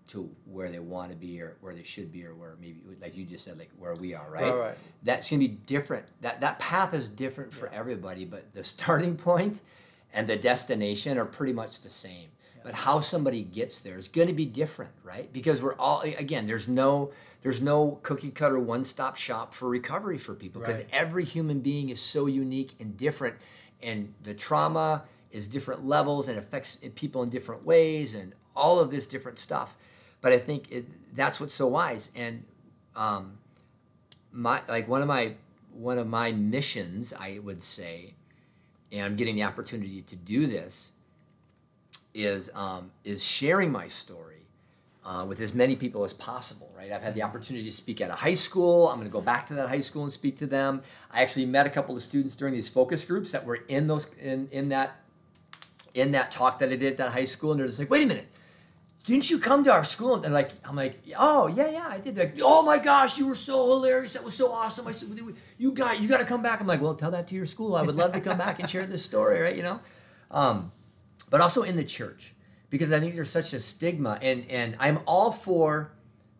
to 0.07 0.29
where 0.45 0.69
they 0.69 0.79
want 0.79 1.09
to 1.11 1.15
be 1.15 1.41
or 1.41 1.55
where 1.61 1.73
they 1.73 1.83
should 1.83 2.11
be 2.11 2.25
or 2.25 2.35
where 2.35 2.55
maybe 2.59 2.81
like 3.01 3.15
you 3.15 3.25
just 3.25 3.45
said 3.45 3.57
like 3.57 3.71
where 3.77 3.95
we 3.95 4.13
are, 4.13 4.29
right? 4.29 4.43
Right, 4.51 4.59
right. 4.59 4.77
That's 5.03 5.29
going 5.29 5.41
to 5.41 5.47
be 5.47 5.53
different. 5.65 6.05
That 6.21 6.41
that 6.41 6.59
path 6.59 6.93
is 6.93 7.07
different 7.07 7.53
for 7.53 7.67
Yeah. 7.67 7.79
everybody, 7.79 8.25
but 8.25 8.53
the 8.53 8.63
starting 8.63 9.15
point 9.29 9.61
and 10.13 10.27
the 10.27 10.35
destination 10.37 11.17
are 11.17 11.25
pretty 11.25 11.53
much 11.53 11.81
the 11.81 11.89
same. 11.89 12.29
But 12.63 12.75
how 12.75 13.01
somebody 13.01 13.43
gets 13.43 13.79
there 13.81 13.97
is 13.97 14.07
going 14.07 14.27
to 14.29 14.33
be 14.33 14.45
different, 14.45 14.91
right? 15.03 15.31
Because 15.31 15.61
we're 15.61 15.75
all 15.75 16.01
again, 16.01 16.47
there's 16.47 16.67
no 16.67 17.11
there's 17.41 17.61
no 17.61 17.99
cookie 18.03 18.31
cutter 18.31 18.57
one 18.57 18.85
stop 18.85 19.17
shop 19.17 19.53
for 19.53 19.67
recovery 19.67 20.17
for 20.17 20.33
people 20.33 20.61
because 20.61 20.77
Right. 20.77 20.87
every 20.93 21.25
human 21.25 21.59
being 21.59 21.89
is 21.89 21.99
so 21.99 22.25
unique 22.25 22.73
and 22.79 22.95
different, 22.97 23.35
and 23.81 24.13
the 24.23 24.33
trauma 24.33 25.03
is 25.31 25.47
different 25.47 25.85
levels 25.85 26.29
and 26.29 26.37
affects 26.39 26.77
people 26.95 27.21
in 27.21 27.29
different 27.29 27.65
ways, 27.65 28.15
and 28.15 28.33
all 28.55 28.79
of 28.79 28.91
this 28.91 29.05
different 29.05 29.39
stuff. 29.39 29.75
But 30.21 30.31
I 30.31 30.39
think 30.39 30.71
it, 30.71 30.85
that's 31.15 31.41
what's 31.41 31.53
so 31.53 31.67
wise. 31.67 32.09
And 32.15 32.45
um, 32.95 33.39
my 34.31 34.61
like 34.69 34.87
one 34.87 35.01
of 35.01 35.07
my 35.09 35.33
one 35.73 35.97
of 35.97 36.07
my 36.07 36.31
missions, 36.31 37.13
I 37.19 37.39
would 37.43 37.61
say, 37.61 38.13
and 38.91 39.03
I'm 39.05 39.15
getting 39.17 39.35
the 39.35 39.43
opportunity 39.43 40.01
to 40.03 40.15
do 40.15 40.47
this, 40.47 40.92
is 42.13 42.49
um, 42.53 42.91
is 43.03 43.23
sharing 43.23 43.71
my 43.71 43.87
story 43.87 44.47
uh, 45.05 45.25
with 45.27 45.41
as 45.41 45.53
many 45.53 45.75
people 45.75 46.03
as 46.03 46.13
possible. 46.13 46.71
Right, 46.77 46.91
I've 46.91 47.01
had 47.01 47.15
the 47.15 47.23
opportunity 47.23 47.65
to 47.69 47.75
speak 47.75 48.01
at 48.01 48.09
a 48.09 48.15
high 48.15 48.33
school. 48.33 48.87
I'm 48.87 48.97
going 48.97 49.07
to 49.07 49.13
go 49.13 49.21
back 49.21 49.47
to 49.47 49.53
that 49.55 49.69
high 49.69 49.81
school 49.81 50.03
and 50.03 50.11
speak 50.11 50.37
to 50.37 50.47
them. 50.47 50.81
I 51.11 51.21
actually 51.21 51.45
met 51.45 51.65
a 51.65 51.69
couple 51.69 51.95
of 51.95 52.03
students 52.03 52.35
during 52.35 52.53
these 52.53 52.69
focus 52.69 53.05
groups 53.05 53.31
that 53.31 53.45
were 53.45 53.59
in 53.67 53.87
those 53.87 54.07
in 54.19 54.47
in 54.51 54.69
that 54.69 54.99
in 55.93 56.11
that 56.11 56.31
talk 56.31 56.59
that 56.59 56.69
I 56.69 56.75
did 56.75 56.93
at 56.93 56.97
that 56.97 57.11
high 57.11 57.25
school, 57.25 57.51
and 57.51 57.59
they're 57.59 57.67
just 57.67 57.79
like, 57.79 57.89
wait 57.89 58.03
a 58.03 58.07
minute. 58.07 58.27
Didn't 59.05 59.29
you 59.29 59.37
come 59.37 59.65
to 59.65 59.71
our 59.71 59.83
school? 59.83 60.23
And 60.23 60.33
like, 60.33 60.51
I'm 60.63 60.77
like, 60.77 60.97
oh 61.19 61.47
yeah, 61.47 61.69
yeah, 61.69 61.87
I 61.89 61.97
did. 61.97 62.15
They're 62.15 62.27
like, 62.27 62.39
oh 62.41 62.61
my 62.61 62.77
gosh, 62.77 63.17
you 63.17 63.27
were 63.27 63.35
so 63.35 63.67
hilarious. 63.71 64.13
That 64.13 64.23
was 64.23 64.33
so 64.33 64.53
awesome. 64.53 64.87
I 64.87 64.93
said, 64.93 65.09
you 65.57 65.73
got, 65.73 66.01
you 66.01 66.07
got 66.07 66.19
to 66.19 66.25
come 66.25 66.41
back. 66.41 66.61
I'm 66.61 66.67
like, 66.67 66.81
well, 66.81 66.95
tell 66.95 67.11
that 67.11 67.27
to 67.27 67.35
your 67.35 67.45
school. 67.45 67.75
I 67.75 67.81
would 67.81 67.97
love 67.97 68.13
to 68.13 68.21
come 68.21 68.37
back 68.37 68.59
and 68.59 68.69
share 68.69 68.85
this 68.85 69.03
story, 69.03 69.41
right? 69.41 69.57
You 69.57 69.63
know, 69.63 69.79
um, 70.31 70.71
but 71.29 71.41
also 71.41 71.63
in 71.63 71.75
the 71.75 71.83
church 71.83 72.33
because 72.73 72.91
I 72.91 72.99
think 72.99 73.13
there's 73.13 73.29
such 73.29 73.53
a 73.53 73.59
stigma, 73.59 74.17
and 74.21 74.49
and 74.49 74.75
I'm 74.79 74.99
all 75.05 75.31
for 75.31 75.91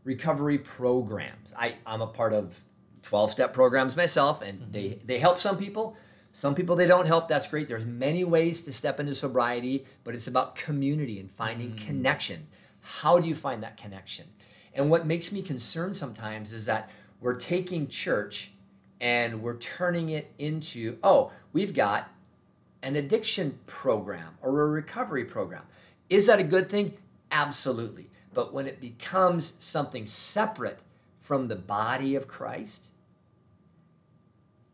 recovery 0.04 0.58
programs. 0.58 1.54
I 1.56 1.76
I'm 1.86 2.02
a 2.02 2.08
part 2.08 2.34
of 2.34 2.64
12 3.04 3.30
step 3.30 3.54
programs 3.54 3.96
myself, 3.96 4.42
and 4.42 4.60
mm-hmm. 4.60 4.72
they 4.72 5.00
they 5.06 5.20
help 5.20 5.40
some 5.40 5.58
people, 5.58 5.96
Some 6.32 6.56
people 6.56 6.76
they 6.76 6.88
don't 6.88 7.06
help. 7.06 7.28
That's 7.28 7.48
great. 7.48 7.68
There's 7.68 7.86
many 7.86 8.24
ways 8.24 8.64
to 8.64 8.74
step 8.74 9.00
into 9.00 9.14
sobriety, 9.14 9.86
but 10.04 10.16
it's 10.16 10.28
about 10.28 10.56
community 10.56 11.20
and 11.20 11.32
finding 11.32 11.74
mm. 11.74 11.86
connection. 11.86 12.48
How 12.82 13.20
do 13.20 13.28
you 13.28 13.36
find 13.36 13.62
that 13.62 13.78
connection? 13.78 14.26
And 14.74 14.90
what 14.90 15.06
makes 15.06 15.32
me 15.32 15.44
concerned 15.44 15.96
sometimes 15.96 16.52
is 16.52 16.66
that 16.66 16.90
we're 17.22 17.36
taking 17.36 17.88
church 17.88 18.52
and 19.00 19.44
we're 19.44 19.58
turning 19.58 20.10
it 20.10 20.34
into 20.40 20.98
oh, 21.04 21.32
we've 21.52 21.76
got 21.76 22.10
an 22.84 22.96
addiction 22.96 23.58
program 23.66 24.38
or 24.42 24.62
a 24.62 24.68
recovery 24.68 25.26
program. 25.26 25.64
Is 26.10 26.28
that 26.28 26.40
a 26.40 26.44
good 26.44 26.70
thing? 26.70 26.94
Absolutely. 27.32 28.10
But 28.34 28.54
when 28.54 28.68
it 28.68 28.80
becomes 28.80 29.54
something 29.58 30.06
separate 30.06 30.80
from 31.22 31.48
the 31.48 31.56
body 31.56 32.16
of 32.16 32.28
Christ, 32.28 32.90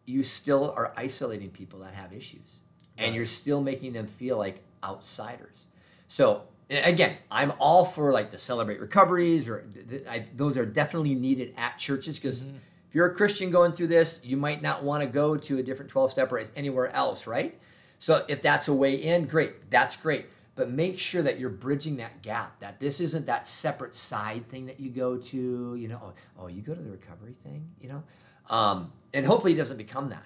you 0.06 0.24
still 0.24 0.74
are 0.76 0.92
isolating 0.98 1.52
people 1.52 1.80
that 1.80 1.94
have 1.94 2.12
issues 2.12 2.60
and 2.98 3.16
you're 3.16 3.26
still 3.26 3.62
making 3.62 3.94
them 3.94 4.08
feel 4.08 4.38
like 4.38 4.62
outsiders. 4.84 5.68
So, 6.08 6.42
again, 6.70 7.18
I'm 7.30 7.54
all 7.60 7.86
for 7.86 8.12
like 8.12 8.32
to 8.32 8.38
celebrate 8.38 8.80
recoveries 8.80 9.48
or 9.48 9.66
I, 10.10 10.26
those 10.36 10.58
are 10.58 10.66
definitely 10.66 11.16
needed 11.16 11.54
at 11.58 11.78
churches 11.78 12.20
because 12.20 12.44
mm-hmm. 12.44 12.56
if 12.56 12.96
you're 12.96 13.06
a 13.06 13.14
Christian 13.14 13.52
going 13.52 13.72
through 13.72 13.88
this, 13.88 14.20
you 14.24 14.36
might 14.36 14.62
not 14.62 14.84
want 14.84 15.04
to 15.04 15.08
go 15.08 15.38
to 15.38 15.60
a 15.60 15.64
different 15.64 15.92
12 15.92 16.12
step 16.12 16.32
or 16.32 16.44
anywhere 16.56 16.94
else, 16.94 17.28
right? 17.28 17.58
So, 18.00 18.26
if 18.28 18.42
that's 18.42 18.68
a 18.68 18.74
way 18.74 18.96
in, 18.96 19.26
great, 19.26 19.70
that's 19.70 19.96
great. 19.96 20.26
But 20.56 20.70
make 20.70 21.00
sure 21.00 21.22
that 21.22 21.40
you're 21.40 21.50
bridging 21.50 21.98
that 21.98 22.22
gap, 22.22 22.60
that 22.60 22.80
this 22.80 23.00
isn't 23.00 23.28
that 23.28 23.48
separate 23.48 23.96
side 23.96 24.50
thing 24.50 24.66
that 24.66 24.80
you 24.80 24.90
go 24.90 25.18
to, 25.18 25.76
you 25.76 25.88
know, 25.88 26.00
oh, 26.04 26.14
oh 26.38 26.48
you 26.48 26.62
go 26.62 26.74
to 26.74 26.82
the 26.82 26.92
recovery 26.92 27.34
thing, 27.44 27.70
you 27.80 27.88
know? 27.88 28.04
Um, 28.50 28.92
and 29.14 29.26
hopefully 29.26 29.54
it 29.54 29.58
doesn't 29.58 29.78
become 29.78 30.10
that. 30.10 30.26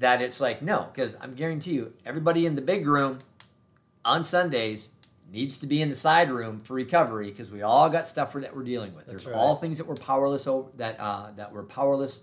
That 0.00 0.20
it's 0.20 0.40
like, 0.40 0.60
no, 0.60 0.88
because 0.92 1.16
I'm 1.20 1.34
guarantee 1.34 1.72
you, 1.72 1.94
everybody 2.04 2.46
in 2.46 2.56
the 2.56 2.62
big 2.62 2.86
room 2.86 3.18
on 4.04 4.24
Sundays 4.24 4.88
needs 5.30 5.58
to 5.58 5.66
be 5.66 5.80
in 5.80 5.88
the 5.88 5.96
side 5.96 6.30
room 6.30 6.60
for 6.60 6.74
recovery 6.74 7.30
because 7.30 7.50
we 7.50 7.62
all 7.62 7.88
got 7.88 8.06
stuff 8.06 8.32
for 8.32 8.40
that 8.40 8.54
we're 8.54 8.64
dealing 8.64 8.94
with. 8.94 9.06
That's 9.06 9.24
There's 9.24 9.34
right. 9.34 9.40
all 9.40 9.56
things 9.56 9.78
that 9.78 9.86
we're 9.86 9.94
powerless 9.94 10.46
over 10.46 10.68
that 10.76 11.00
uh, 11.00 11.30
that 11.36 11.52
we're 11.52 11.62
powerless 11.62 12.22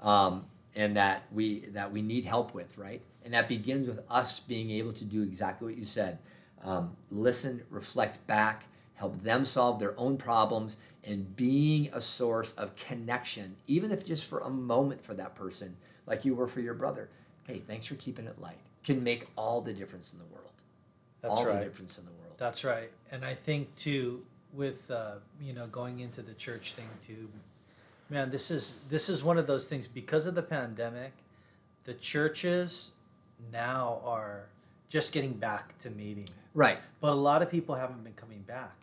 um, 0.00 0.46
and 0.74 0.96
that 0.96 1.24
we 1.32 1.60
that 1.70 1.92
we 1.92 2.02
need 2.02 2.24
help 2.24 2.54
with, 2.54 2.76
right? 2.76 3.02
And 3.24 3.34
that 3.34 3.48
begins 3.48 3.86
with 3.86 4.00
us 4.10 4.40
being 4.40 4.70
able 4.70 4.92
to 4.94 5.04
do 5.04 5.22
exactly 5.22 5.68
what 5.68 5.78
you 5.78 5.84
said: 5.84 6.18
um, 6.64 6.96
listen, 7.10 7.62
reflect 7.70 8.26
back, 8.26 8.64
help 8.94 9.22
them 9.22 9.44
solve 9.44 9.78
their 9.78 9.98
own 9.98 10.16
problems, 10.16 10.76
and 11.04 11.34
being 11.36 11.88
a 11.92 12.00
source 12.00 12.52
of 12.52 12.76
connection, 12.76 13.56
even 13.66 13.90
if 13.90 14.04
just 14.04 14.26
for 14.26 14.40
a 14.40 14.50
moment 14.50 15.04
for 15.04 15.14
that 15.14 15.34
person, 15.34 15.76
like 16.06 16.24
you 16.24 16.34
were 16.34 16.46
for 16.46 16.60
your 16.60 16.74
brother. 16.74 17.08
Hey, 17.46 17.62
thanks 17.66 17.86
for 17.86 17.96
keeping 17.96 18.26
it 18.26 18.40
light. 18.40 18.58
Can 18.84 19.02
make 19.02 19.26
all 19.36 19.60
the 19.60 19.72
difference 19.72 20.12
in 20.12 20.18
the 20.18 20.24
world. 20.26 20.50
That's 21.20 21.34
all 21.34 21.46
right. 21.46 21.58
the 21.58 21.64
difference 21.64 21.98
in 21.98 22.04
the 22.04 22.10
world. 22.10 22.34
That's 22.38 22.64
right. 22.64 22.90
And 23.10 23.24
I 23.24 23.34
think 23.34 23.74
too, 23.76 24.24
with 24.52 24.90
uh, 24.90 25.14
you 25.40 25.52
know 25.52 25.66
going 25.66 26.00
into 26.00 26.22
the 26.22 26.34
church 26.34 26.74
thing 26.74 26.88
too, 27.06 27.28
man, 28.08 28.30
this 28.30 28.50
is 28.50 28.78
this 28.88 29.08
is 29.08 29.24
one 29.24 29.38
of 29.38 29.46
those 29.46 29.66
things 29.66 29.86
because 29.86 30.26
of 30.26 30.34
the 30.34 30.42
pandemic, 30.42 31.12
the 31.84 31.94
churches 31.94 32.92
now 33.50 34.00
are 34.04 34.46
just 34.88 35.12
getting 35.12 35.32
back 35.32 35.76
to 35.78 35.90
meeting, 35.90 36.28
Right. 36.54 36.80
but 37.00 37.10
a 37.10 37.14
lot 37.14 37.42
of 37.42 37.50
people 37.50 37.74
haven't 37.74 38.04
been 38.04 38.12
coming 38.14 38.42
back 38.42 38.74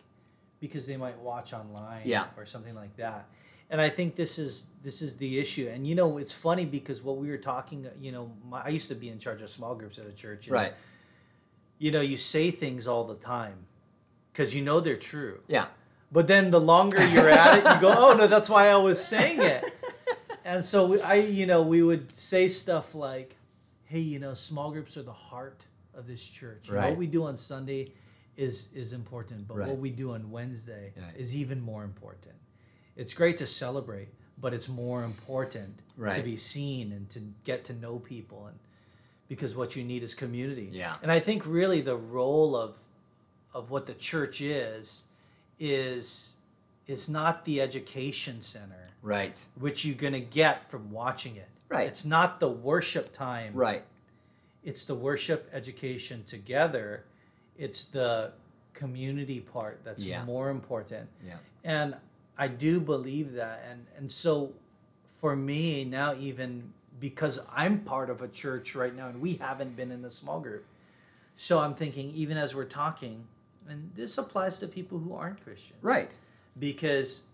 because 0.60 0.86
they 0.86 0.96
might 0.96 1.18
watch 1.20 1.52
online 1.52 2.02
Yeah. 2.04 2.26
or 2.36 2.44
something 2.46 2.74
like 2.74 2.96
that. 2.96 3.26
And 3.70 3.80
I 3.80 3.88
think 3.88 4.16
this 4.16 4.38
is 4.38 4.66
this 4.82 5.00
is 5.00 5.16
the 5.18 5.38
issue. 5.38 5.68
And 5.72 5.86
you 5.86 5.94
know, 5.94 6.18
it's 6.18 6.32
funny 6.32 6.64
because 6.64 7.02
what 7.02 7.16
we 7.18 7.28
were 7.30 7.38
talking, 7.38 7.86
you 8.00 8.10
know, 8.10 8.32
my, 8.48 8.62
I 8.64 8.68
used 8.70 8.88
to 8.88 8.96
be 8.96 9.08
in 9.08 9.18
charge 9.20 9.42
of 9.42 9.48
small 9.50 9.76
groups 9.76 9.98
at 9.98 10.06
a 10.06 10.12
church. 10.12 10.48
and 10.48 10.54
Right. 10.54 10.74
you 11.78 11.92
know, 11.92 12.00
you 12.00 12.16
say 12.16 12.50
things 12.50 12.86
all 12.88 13.04
the 13.04 13.14
time 13.14 13.66
because 14.32 14.54
you 14.54 14.62
know 14.62 14.80
they're 14.80 14.96
true. 14.96 15.40
Yeah. 15.46 15.66
But 16.12 16.26
then 16.26 16.50
the 16.50 16.60
longer 16.60 16.98
you're 17.08 17.28
at 17.30 17.58
it, 17.58 17.74
you 17.76 17.80
go, 17.80 17.94
"Oh 17.96 18.14
no, 18.16 18.26
that's 18.26 18.48
why 18.50 18.68
I 18.68 18.76
was 18.76 19.02
saying 19.04 19.40
it." 19.40 19.64
And 20.42 20.64
so 20.64 20.86
we, 20.86 21.00
I, 21.02 21.14
you 21.16 21.46
know, 21.46 21.62
we 21.62 21.80
would 21.82 22.12
say 22.16 22.48
stuff 22.48 22.94
like, 22.94 23.36
"Hey, 23.90 23.98
you 23.98 24.20
know, 24.20 24.34
small 24.34 24.70
groups 24.70 24.96
are 24.96 25.02
the 25.02 25.12
heart 25.12 25.66
of 25.94 26.06
this 26.06 26.24
church. 26.24 26.68
You 26.68 26.74
know, 26.74 26.80
Right. 26.80 26.90
what 26.90 26.98
we 26.98 27.08
do 27.08 27.24
on 27.24 27.36
Sunday 27.36 27.92
is 28.36 28.72
is 28.72 28.92
important, 28.92 29.48
but 29.48 29.56
Right. 29.56 29.68
what 29.68 29.78
we 29.78 29.90
do 29.90 30.12
on 30.12 30.30
Wednesday 30.30 30.92
Right. 30.96 31.16
is 31.16 31.34
even 31.34 31.60
more 31.60 31.82
important. 31.82 32.36
It's 32.94 33.12
great 33.14 33.36
to 33.38 33.46
celebrate, 33.48 34.10
but 34.38 34.54
it's 34.54 34.68
more 34.68 35.02
important 35.02 35.82
to 36.18 36.22
be 36.22 36.36
seen 36.36 36.92
and 36.92 37.10
to 37.10 37.20
get 37.42 37.64
to 37.64 37.72
know 37.72 37.98
people 37.98 38.46
and 38.46 38.60
because 39.26 39.56
what 39.56 39.74
you 39.74 39.82
need 39.82 40.04
is 40.04 40.14
community. 40.14 40.68
Yeah. 40.72 40.98
And 41.02 41.10
I 41.10 41.18
think 41.18 41.44
really 41.44 41.80
the 41.80 41.96
role 41.96 42.54
of 42.54 42.78
of 43.52 43.70
what 43.70 43.86
the 43.86 43.94
church 43.94 44.40
is 44.40 45.06
is 45.58 46.36
is 46.86 47.08
not 47.08 47.44
the 47.44 47.60
education 47.60 48.40
center 48.40 48.90
Right. 49.02 49.36
which 49.56 49.84
you're 49.84 49.96
going 49.96 50.12
to 50.12 50.20
get 50.20 50.70
from 50.70 50.92
watching 50.92 51.34
it. 51.36 51.48
Right. 51.70 51.86
It's 51.88 52.04
not 52.04 52.40
the 52.40 52.48
worship 52.48 53.12
time. 53.12 53.54
Right. 53.54 53.84
It's 54.64 54.84
the 54.84 54.94
worship 54.94 55.48
education 55.52 56.24
together. 56.24 57.04
It's 57.56 57.84
the 57.84 58.32
community 58.74 59.40
part 59.40 59.80
that's 59.84 60.04
Yeah. 60.04 60.24
more 60.24 60.50
important. 60.50 61.08
Yeah. 61.24 61.38
And 61.64 61.96
I 62.36 62.48
do 62.48 62.80
believe 62.80 63.32
that. 63.34 63.64
And 63.70 63.86
and 63.96 64.10
so 64.12 64.52
for 65.16 65.36
me 65.36 65.84
now 65.84 66.14
even 66.14 66.72
because 66.98 67.38
I'm 67.54 67.80
part 67.80 68.10
of 68.10 68.20
a 68.20 68.28
church 68.28 68.74
right 68.74 68.94
now 68.94 69.08
and 69.08 69.20
we 69.20 69.34
haven't 69.34 69.76
been 69.76 69.90
in 69.92 70.04
a 70.04 70.10
small 70.10 70.40
group. 70.40 70.66
So 71.36 71.60
I'm 71.60 71.74
thinking 71.74 72.10
even 72.10 72.36
as 72.36 72.54
we're 72.54 72.64
talking 72.84 73.26
and 73.68 73.92
this 73.94 74.18
applies 74.18 74.58
to 74.58 74.66
people 74.66 74.98
who 74.98 75.14
aren't 75.14 75.42
Christians. 75.44 75.78
Right. 75.82 76.14
Because 76.58 77.24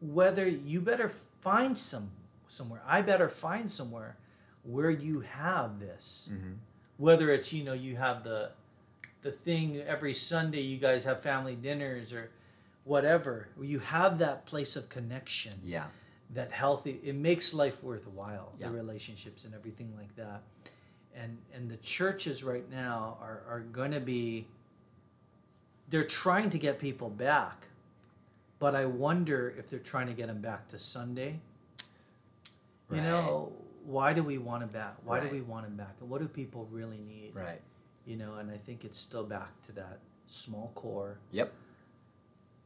whether 0.00 0.48
you 0.48 0.80
better 0.80 1.08
find 1.40 1.78
some 1.78 2.10
somewhere, 2.52 2.82
I 2.86 3.00
better 3.02 3.28
find 3.28 3.70
somewhere 3.70 4.16
where 4.62 4.90
you 4.90 5.20
have 5.20 5.80
this. 5.80 6.28
Mhm. 6.30 6.56
Whether 6.98 7.30
it's 7.30 7.52
you 7.52 7.64
know 7.64 7.72
you 7.72 7.96
have 7.96 8.22
the 8.24 8.52
the 9.22 9.32
thing 9.32 9.76
every 9.80 10.14
Sunday 10.14 10.60
you 10.60 10.78
guys 10.78 11.04
have 11.04 11.20
family 11.22 11.54
dinners 11.56 12.12
or 12.12 12.30
whatever. 12.84 13.48
You 13.60 13.78
have 13.78 14.18
that 14.18 14.46
place 14.46 14.74
of 14.76 14.88
connection 14.88 15.60
Yeah. 15.64 15.86
that 16.30 16.50
healthy 16.52 17.00
it 17.04 17.14
makes 17.14 17.54
life 17.54 17.82
worthwhile 17.82 18.52
Yeah. 18.58 18.68
the 18.68 18.74
relationships 18.74 19.44
and 19.44 19.54
everything 19.54 19.94
like 19.96 20.14
that 20.16 20.42
and 21.14 21.38
and 21.54 21.70
the 21.70 21.76
churches 21.76 22.42
right 22.42 22.68
now 22.70 23.18
are 23.20 23.42
are 23.48 23.60
going 23.60 23.90
to 23.92 24.00
be 24.00 24.46
they're 25.90 26.04
trying 26.04 26.48
to 26.50 26.58
get 26.58 26.78
people 26.78 27.10
back 27.10 27.66
but 28.58 28.74
i 28.74 28.86
wonder 28.86 29.52
if 29.58 29.68
they're 29.68 29.78
trying 29.92 30.06
to 30.06 30.14
get 30.14 30.26
them 30.28 30.40
back 30.40 30.68
to 30.68 30.78
sunday 30.78 31.38
you 32.92 33.00
know 33.02 33.52
why 33.84 34.12
do 34.12 34.22
we 34.22 34.38
want 34.38 34.60
them 34.60 34.68
back 34.70 34.94
why 35.04 35.18
Right. 35.18 35.28
do 35.30 35.34
we 35.34 35.40
want 35.42 35.64
them 35.66 35.76
back 35.76 35.94
and 36.00 36.08
what 36.08 36.20
do 36.20 36.28
people 36.28 36.68
really 36.70 37.00
need 37.00 37.32
Right. 37.34 37.60
you 38.06 38.16
know 38.16 38.34
and 38.34 38.50
i 38.50 38.56
think 38.56 38.84
it's 38.84 38.98
still 38.98 39.24
back 39.24 39.50
to 39.66 39.72
that 39.72 39.98
small 40.26 40.70
core 40.74 41.18
Yep. 41.32 41.52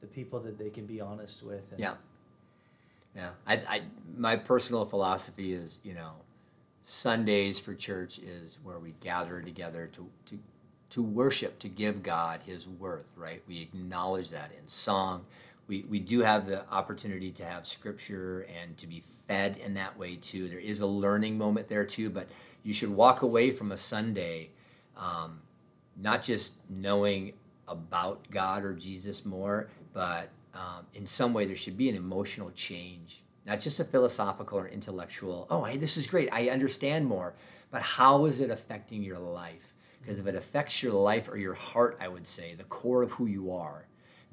the 0.01 0.07
people 0.07 0.41
that 0.41 0.59
they 0.59 0.71
can 0.71 0.87
be 0.87 1.01
honest 1.01 1.43
with 1.43 1.71
and 1.71 1.81
Yeah. 1.81 1.95
Yeah. 3.15 3.31
I, 3.47 3.55
I 3.69 3.83
my 4.17 4.37
personal 4.37 4.85
philosophy 4.85 5.55
is, 5.55 5.81
you 5.83 5.95
know, 5.95 6.13
Sundays 6.85 7.59
for 7.59 7.75
church 7.75 8.19
is 8.19 8.59
where 8.63 8.79
we 8.79 8.93
gather 9.01 9.41
together 9.41 9.87
to 9.95 10.11
to 10.27 10.39
to 10.91 11.03
worship, 11.03 11.59
to 11.61 11.69
give 11.69 12.03
God 12.03 12.41
his 12.47 12.69
worth, 12.69 13.07
right? 13.17 13.43
We 13.49 13.61
acknowledge 13.63 14.31
that 14.31 14.51
in 14.61 14.69
song. 14.69 15.25
We, 15.69 15.85
we 15.89 15.99
do 15.99 16.21
have 16.21 16.47
the 16.47 16.69
opportunity 16.71 17.33
to 17.33 17.45
have 17.45 17.67
scripture 17.67 18.47
and 18.63 18.77
to 18.79 18.87
be 18.87 19.03
fed 19.27 19.57
in 19.57 19.75
that 19.75 19.99
way 19.99 20.17
too. 20.17 20.49
There 20.49 20.59
is 20.59 20.81
a 20.81 20.87
learning 20.87 21.39
moment 21.39 21.69
there 21.69 21.85
too, 21.85 22.11
but 22.11 22.29
you 22.63 22.73
should 22.73 22.91
walk 22.91 23.23
away 23.23 23.51
from 23.51 23.73
a 23.73 23.77
Sunday 23.77 24.51
um, 24.97 25.41
not 26.01 26.23
just 26.23 26.55
knowing 26.69 27.33
about 27.69 28.31
God 28.31 28.65
or 28.65 28.75
Jesus 28.75 29.25
more, 29.25 29.69
but 29.93 30.31
um, 30.55 30.87
in 30.95 31.07
some 31.07 31.33
way 31.35 31.47
there 31.47 31.57
should 31.57 31.77
be 31.77 31.89
an 31.89 31.97
emotional 31.97 32.51
change, 32.53 33.23
not 33.47 33.61
just 33.61 33.81
a 33.81 33.85
philosophical 33.85 34.59
or 34.59 34.69
intellectual. 34.69 35.47
Oh, 35.51 35.65
hey, 35.65 35.77
this 35.77 35.97
is 35.97 36.07
great. 36.07 36.29
I 36.33 36.49
understand 36.49 37.07
more. 37.07 37.35
But 37.71 37.83
how 37.83 38.25
is 38.27 38.41
it 38.41 38.51
affecting 38.51 39.03
your 39.03 39.19
life? 39.19 39.75
Because 40.01 40.21
if 40.21 40.27
it 40.27 40.35
affects 40.37 40.83
your 40.83 40.93
life 40.93 41.29
or 41.29 41.37
your 41.37 41.55
heart, 41.55 41.99
I 42.01 42.09
would 42.09 42.27
say, 42.27 42.55
the 42.55 42.65
core 42.65 43.03
of 43.03 43.13
who 43.13 43.27
you 43.27 43.53
are, 43.53 43.87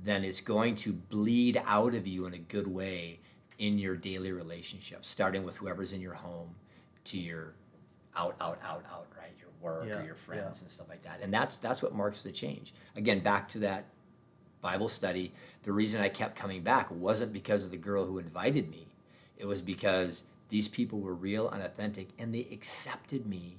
then 0.04 0.24
it's 0.24 0.42
going 0.42 0.76
to 0.76 0.94
bleed 0.94 1.62
out 1.66 1.96
of 1.96 2.06
you 2.08 2.26
in 2.26 2.34
a 2.34 2.38
good 2.38 2.68
way 2.68 3.20
in 3.58 3.78
your 3.78 3.96
daily 3.96 4.32
relationships, 4.32 5.08
starting 5.08 5.44
with 5.44 5.58
whoever's 5.58 5.94
in 5.94 6.02
your 6.02 6.14
home 6.16 6.56
to 7.06 7.18
your 7.18 7.54
out, 8.16 8.36
out, 8.42 8.60
out, 8.64 8.84
out, 8.92 9.08
right? 9.18 9.32
Your 9.40 9.50
work 9.62 9.86
Yeah, 9.88 10.02
or 10.02 10.06
your 10.06 10.16
friends 10.16 10.60
yeah. 10.60 10.64
and 10.64 10.72
stuff 10.72 10.90
like 10.90 11.04
that. 11.04 11.20
And 11.22 11.34
that's 11.34 11.56
that's 11.58 11.82
what 11.82 11.96
marks 11.96 12.24
the 12.24 12.32
change. 12.32 12.74
Again, 12.96 13.20
back 13.20 13.48
to 13.50 13.60
that 13.60 13.86
Bible 14.62 14.90
study. 14.90 15.32
The 15.64 15.72
reason 15.72 16.02
I 16.02 16.10
kept 16.10 16.36
coming 16.36 16.62
back 16.64 16.92
wasn't 16.92 17.34
because 17.34 17.64
of 17.64 17.72
the 17.72 17.78
girl 17.78 18.06
who 18.06 18.20
invited 18.20 18.70
me. 18.70 18.88
It 19.38 19.46
was 19.46 19.62
because 19.62 20.24
these 20.50 20.68
people 20.68 21.00
were 21.00 21.14
real 21.14 21.50
and 21.50 21.64
authentic 21.64 22.10
and 22.20 22.34
they 22.34 22.48
accepted 22.52 23.26
me 23.26 23.58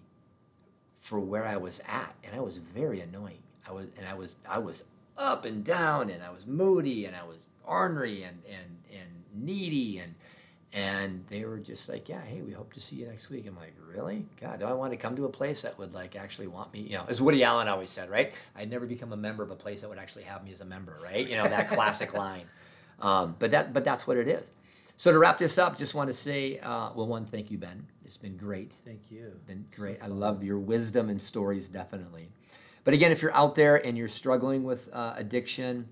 for 0.98 1.20
where 1.20 1.46
I 1.46 1.58
was 1.58 1.82
at, 1.86 2.14
and 2.24 2.34
I 2.34 2.40
was 2.40 2.56
very 2.56 3.00
annoying. 3.00 3.42
I 3.68 3.72
was 3.72 3.86
and 3.98 4.08
I 4.08 4.14
was 4.14 4.36
I 4.48 4.58
was 4.58 4.84
up 5.16 5.44
and 5.44 5.64
down, 5.64 6.10
and 6.10 6.22
I 6.22 6.30
was 6.30 6.46
moody, 6.46 7.04
and 7.04 7.14
I 7.14 7.24
was 7.24 7.38
ornery, 7.64 8.22
and 8.22 8.42
and 8.48 8.78
and 8.92 9.10
needy, 9.32 9.98
and 9.98 10.14
and 10.72 11.24
they 11.28 11.44
were 11.44 11.58
just 11.58 11.88
like, 11.88 12.08
yeah, 12.08 12.20
hey, 12.22 12.42
we 12.42 12.52
hope 12.52 12.72
to 12.74 12.80
see 12.80 12.96
you 12.96 13.06
next 13.06 13.30
week. 13.30 13.46
I'm 13.46 13.56
like, 13.56 13.74
really? 13.88 14.26
God, 14.40 14.58
do 14.58 14.66
I 14.66 14.72
want 14.72 14.92
to 14.92 14.96
come 14.96 15.14
to 15.16 15.24
a 15.24 15.28
place 15.28 15.62
that 15.62 15.78
would 15.78 15.94
like 15.94 16.16
actually 16.16 16.48
want 16.48 16.72
me? 16.72 16.80
You 16.80 16.96
know, 16.96 17.04
as 17.08 17.22
Woody 17.22 17.44
Allen 17.44 17.68
always 17.68 17.90
said, 17.90 18.10
right? 18.10 18.32
I'd 18.56 18.70
never 18.70 18.84
become 18.84 19.12
a 19.12 19.16
member 19.16 19.44
of 19.44 19.52
a 19.52 19.56
place 19.56 19.82
that 19.82 19.88
would 19.88 19.98
actually 19.98 20.24
have 20.24 20.44
me 20.44 20.50
as 20.50 20.60
a 20.60 20.64
member, 20.64 20.98
right? 21.02 21.28
You 21.28 21.36
know, 21.36 21.44
that 21.44 21.68
classic 21.68 22.12
line. 22.14 22.46
Um, 23.00 23.36
but 23.38 23.52
that, 23.52 23.72
but 23.72 23.84
that's 23.84 24.06
what 24.06 24.16
it 24.16 24.26
is. 24.26 24.50
So 24.96 25.12
to 25.12 25.18
wrap 25.18 25.38
this 25.38 25.58
up, 25.58 25.76
just 25.76 25.94
want 25.94 26.08
to 26.08 26.14
say, 26.14 26.58
uh, 26.58 26.90
well, 26.94 27.06
one, 27.06 27.24
thank 27.26 27.50
you, 27.50 27.58
Ben. 27.58 27.86
It's 28.04 28.16
been 28.16 28.36
great. 28.36 28.72
Thank 28.72 29.10
you. 29.10 29.32
Been 29.46 29.66
great. 29.74 29.98
I 30.02 30.06
love 30.06 30.44
your 30.44 30.58
wisdom 30.58 31.08
and 31.08 31.20
stories, 31.20 31.68
definitely. 31.68 32.30
But 32.84 32.94
again, 32.94 33.12
if 33.12 33.22
you're 33.22 33.34
out 33.34 33.54
there 33.54 33.84
and 33.84 33.96
you're 33.96 34.08
struggling 34.08 34.62
with 34.62 34.88
uh, 34.92 35.14
addiction, 35.16 35.88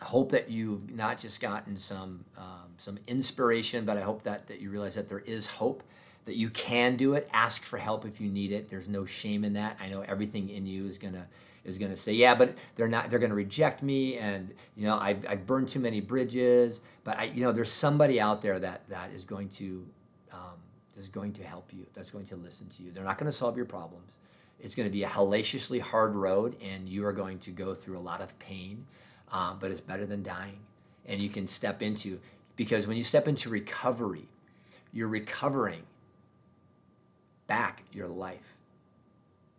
I 0.00 0.06
hope 0.06 0.32
that 0.32 0.50
you've 0.50 0.90
not 0.90 1.18
just 1.18 1.40
gotten 1.40 1.76
some 1.76 2.24
um, 2.36 2.74
some 2.78 2.98
inspiration, 3.06 3.84
but 3.84 3.98
I 3.98 4.00
hope 4.00 4.22
that 4.24 4.48
that 4.48 4.60
you 4.60 4.70
realize 4.70 4.94
that 4.94 5.08
there 5.08 5.18
is 5.20 5.46
hope, 5.46 5.82
that 6.24 6.36
you 6.36 6.48
can 6.48 6.96
do 6.96 7.14
it. 7.14 7.28
Ask 7.32 7.62
for 7.64 7.78
help 7.78 8.06
if 8.06 8.20
you 8.20 8.30
need 8.30 8.52
it. 8.52 8.70
There's 8.70 8.88
no 8.88 9.04
shame 9.04 9.44
in 9.44 9.52
that. 9.52 9.76
I 9.80 9.88
know 9.88 10.00
everything 10.00 10.48
in 10.48 10.64
you 10.64 10.86
is 10.86 10.96
gonna 10.96 11.26
is 11.64 11.78
gonna 11.78 11.96
say, 11.96 12.14
yeah, 12.14 12.34
but 12.34 12.56
they're 12.76 12.88
not. 12.88 13.10
They're 13.10 13.18
gonna 13.18 13.34
reject 13.34 13.82
me, 13.82 14.16
and 14.16 14.54
you 14.74 14.86
know, 14.86 14.98
I've, 14.98 15.26
I've 15.28 15.46
burned 15.46 15.68
too 15.68 15.80
many 15.80 16.00
bridges. 16.00 16.80
But 17.04 17.18
I, 17.18 17.24
you 17.24 17.42
know, 17.42 17.52
there's 17.52 17.70
somebody 17.70 18.18
out 18.18 18.40
there 18.40 18.58
that 18.58 18.88
that 18.88 19.12
is 19.12 19.26
going 19.26 19.50
to 19.50 19.86
um, 20.32 20.56
is 20.96 21.10
going 21.10 21.34
to 21.34 21.44
help 21.44 21.74
you. 21.74 21.86
That's 21.92 22.10
going 22.10 22.24
to 22.26 22.36
listen 22.36 22.68
to 22.68 22.82
you. 22.82 22.92
They're 22.92 23.04
not 23.04 23.18
to 23.18 23.32
solve 23.32 23.58
your 23.58 23.66
problems. 23.66 24.16
It's 24.62 24.74
going 24.74 24.88
to 24.88 24.92
be 24.92 25.02
a 25.02 25.08
hellaciously 25.08 25.80
hard 25.80 26.14
road, 26.14 26.56
and 26.62 26.88
you 26.88 27.04
are 27.06 27.12
going 27.12 27.38
to 27.40 27.50
go 27.50 27.74
through 27.74 27.98
a 27.98 28.00
lot 28.00 28.20
of 28.20 28.38
pain 28.38 28.86
um, 29.32 29.58
but 29.60 29.70
it's 29.70 29.80
better 29.80 30.06
than 30.06 30.22
dying. 30.22 30.60
And 31.06 31.20
you 31.20 31.28
can 31.28 31.46
step 31.46 31.82
into, 31.82 32.20
because 32.56 32.86
when 32.86 32.96
you 32.96 33.04
step 33.04 33.28
into 33.28 33.48
recovery, 33.48 34.28
you're 34.92 35.08
recovering 35.08 35.82
back 37.46 37.84
your 37.92 38.08
life. 38.08 38.56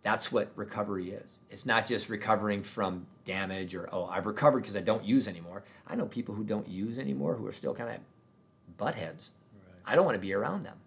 That's 0.03 0.31
what 0.31 0.51
recovery 0.55 1.11
is. 1.11 1.39
It's 1.49 1.65
not 1.65 1.85
just 1.85 2.09
recovering 2.09 2.63
from 2.63 3.05
damage 3.23 3.75
or, 3.75 3.87
oh, 3.91 4.05
I've 4.05 4.25
recovered 4.25 4.61
because 4.61 4.75
I 4.75 4.81
don't 4.81 5.03
use 5.03 5.27
anymore. 5.27 5.63
I 5.87 5.95
know 5.95 6.05
people 6.05 6.33
who 6.33 6.43
don't 6.43 6.67
use 6.67 6.97
anymore 6.97 7.35
who 7.35 7.45
are 7.45 7.51
still 7.51 7.75
kind 7.75 7.89
of 7.89 8.77
buttheads. 8.77 9.31
Right. 9.53 9.81
I 9.85 9.95
don't 9.95 10.05
want 10.05 10.15
to 10.15 10.21
be 10.21 10.33
around 10.33 10.63
them. 10.63 10.77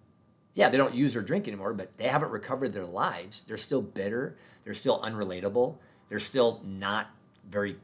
Yeah, 0.54 0.68
they 0.68 0.76
don't 0.76 0.94
use 0.94 1.16
or 1.16 1.22
drink 1.22 1.48
anymore, 1.48 1.74
but 1.74 1.96
they 1.96 2.08
haven't 2.08 2.30
recovered 2.30 2.72
their 2.72 2.86
lives. 2.86 3.42
They're 3.42 3.56
still 3.56 3.82
bitter. 3.82 4.36
They're 4.64 4.74
still 4.74 5.00
unrelatable. 5.00 5.76
They're 6.08 6.18
still 6.20 6.60
not 6.64 7.10
very 7.50 7.76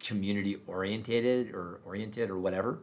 community 0.00 0.58
orientated 0.66 1.54
or 1.54 1.80
oriented 1.84 2.30
or 2.30 2.38
whatever, 2.38 2.78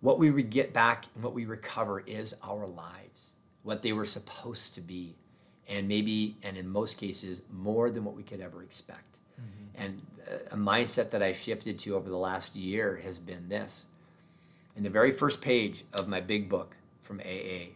what 0.00 0.18
we 0.18 0.30
would 0.30 0.50
get 0.50 0.72
back 0.72 1.06
and 1.14 1.24
what 1.24 1.34
we 1.34 1.44
recover 1.44 2.00
is 2.00 2.34
our 2.42 2.66
lives, 2.66 3.34
what 3.62 3.82
they 3.82 3.92
were 3.92 4.04
supposed 4.04 4.74
to 4.74 4.80
be, 4.80 5.16
and 5.68 5.88
maybe, 5.88 6.36
and 6.42 6.56
in 6.56 6.68
most 6.68 6.98
cases, 6.98 7.42
more 7.50 7.90
than 7.90 8.04
what 8.04 8.14
we 8.14 8.22
could 8.22 8.40
ever 8.40 8.62
expect. 8.62 9.18
Mm-hmm. 9.40 9.82
And 9.82 10.02
a 10.52 10.56
mindset 10.56 11.10
that 11.10 11.22
I've 11.22 11.38
shifted 11.38 11.78
to 11.80 11.96
over 11.96 12.08
the 12.08 12.16
last 12.16 12.54
year 12.54 13.00
has 13.04 13.18
been 13.18 13.48
this. 13.48 13.86
In 14.76 14.82
the 14.82 14.90
very 14.90 15.10
first 15.10 15.40
page 15.40 15.84
of 15.92 16.08
my 16.08 16.20
big 16.20 16.48
book 16.48 16.76
from 17.02 17.20
AA, 17.20 17.72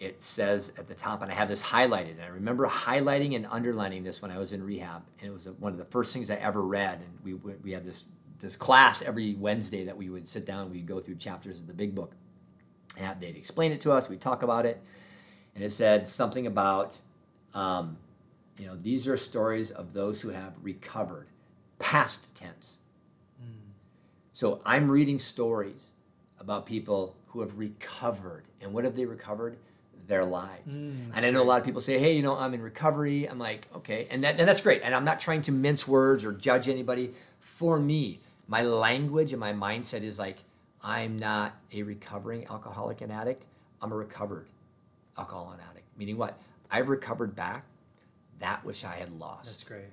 it 0.00 0.22
says 0.22 0.72
at 0.78 0.88
the 0.88 0.94
top, 0.94 1.20
and 1.20 1.30
I 1.30 1.34
have 1.34 1.48
this 1.48 1.62
highlighted. 1.62 2.12
And 2.12 2.22
I 2.22 2.28
remember 2.28 2.66
highlighting 2.66 3.36
and 3.36 3.46
underlining 3.46 4.02
this 4.02 4.22
when 4.22 4.30
I 4.30 4.38
was 4.38 4.52
in 4.52 4.64
rehab, 4.64 5.02
and 5.20 5.28
it 5.28 5.32
was 5.32 5.46
one 5.58 5.72
of 5.72 5.78
the 5.78 5.84
first 5.84 6.14
things 6.14 6.30
I 6.30 6.36
ever 6.36 6.62
read. 6.62 7.00
And 7.00 7.18
we 7.22 7.34
we 7.34 7.72
had 7.72 7.84
this 7.84 8.04
this 8.40 8.56
class 8.56 9.02
every 9.02 9.34
Wednesday 9.34 9.84
that 9.84 9.98
we 9.98 10.08
would 10.08 10.26
sit 10.26 10.46
down, 10.46 10.70
we'd 10.70 10.86
go 10.86 10.98
through 10.98 11.16
chapters 11.16 11.60
of 11.60 11.66
the 11.66 11.74
Big 11.74 11.94
Book, 11.94 12.12
and 12.98 13.20
they'd 13.20 13.36
explain 13.36 13.70
it 13.72 13.82
to 13.82 13.92
us. 13.92 14.08
We'd 14.08 14.22
talk 14.22 14.42
about 14.42 14.64
it, 14.64 14.80
and 15.54 15.62
it 15.62 15.70
said 15.70 16.08
something 16.08 16.46
about, 16.46 16.98
um, 17.52 17.98
you 18.58 18.66
know, 18.66 18.76
these 18.76 19.06
are 19.06 19.18
stories 19.18 19.70
of 19.70 19.92
those 19.92 20.22
who 20.22 20.30
have 20.30 20.54
recovered, 20.62 21.28
past 21.78 22.34
tense. 22.34 22.78
Mm. 23.38 23.72
So 24.32 24.62
I'm 24.64 24.90
reading 24.90 25.18
stories 25.18 25.90
about 26.38 26.64
people 26.64 27.16
who 27.26 27.42
have 27.42 27.58
recovered, 27.58 28.44
and 28.62 28.72
what 28.72 28.84
have 28.84 28.96
they 28.96 29.04
recovered? 29.04 29.58
Their 30.10 30.24
lives. 30.24 30.76
Mm, 30.76 31.12
and 31.14 31.24
I 31.24 31.30
know 31.30 31.38
great. 31.38 31.46
a 31.46 31.48
lot 31.48 31.60
of 31.60 31.64
people 31.64 31.80
say, 31.80 31.98
hey, 31.98 32.14
you 32.14 32.22
know, 32.22 32.36
I'm 32.36 32.52
in 32.52 32.60
recovery. 32.60 33.26
I'm 33.26 33.38
like, 33.38 33.68
okay. 33.76 34.08
And, 34.10 34.24
that, 34.24 34.38
and 34.38 34.48
that's 34.48 34.60
great. 34.60 34.82
And 34.84 34.92
I'm 34.92 35.04
not 35.04 35.20
trying 35.20 35.40
to 35.42 35.52
mince 35.52 35.86
words 35.86 36.24
or 36.24 36.32
judge 36.32 36.68
anybody. 36.68 37.12
For 37.38 37.78
me, 37.78 38.18
my 38.48 38.62
language 38.62 39.32
and 39.32 39.38
my 39.38 39.52
mindset 39.52 40.02
is 40.02 40.18
like, 40.18 40.38
I'm 40.82 41.18
not 41.18 41.54
a 41.72 41.84
recovering 41.84 42.46
alcoholic 42.50 43.00
and 43.00 43.12
addict. 43.12 43.46
I'm 43.80 43.92
a 43.92 43.96
recovered 43.96 44.48
alcohol 45.16 45.52
and 45.52 45.62
addict. 45.70 45.86
Meaning 45.96 46.18
what? 46.18 46.36
I've 46.70 46.88
recovered 46.88 47.36
back 47.36 47.64
that 48.40 48.64
which 48.64 48.84
I 48.84 48.94
had 48.94 49.18
lost. 49.18 49.44
That's 49.44 49.64
great. 49.64 49.92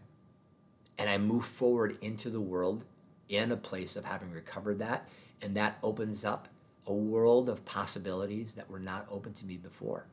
And 0.97 1.09
I 1.09 1.19
move 1.19 1.45
forward 1.45 1.97
into 2.01 2.31
the 2.31 2.41
world 2.41 2.85
in 3.29 3.51
a 3.51 3.57
place 3.57 3.95
of 3.95 4.05
having 4.05 4.31
recovered 4.31 4.79
that. 4.79 5.07
And 5.43 5.55
that 5.55 5.77
opens 5.83 6.25
up 6.25 6.47
a 6.87 6.93
world 6.93 7.49
of 7.49 7.65
possibilities 7.65 8.55
that 8.55 8.69
were 8.69 8.79
not 8.79 9.05
open 9.11 9.33
to 9.33 9.45
me 9.45 9.57
before. 9.57 10.05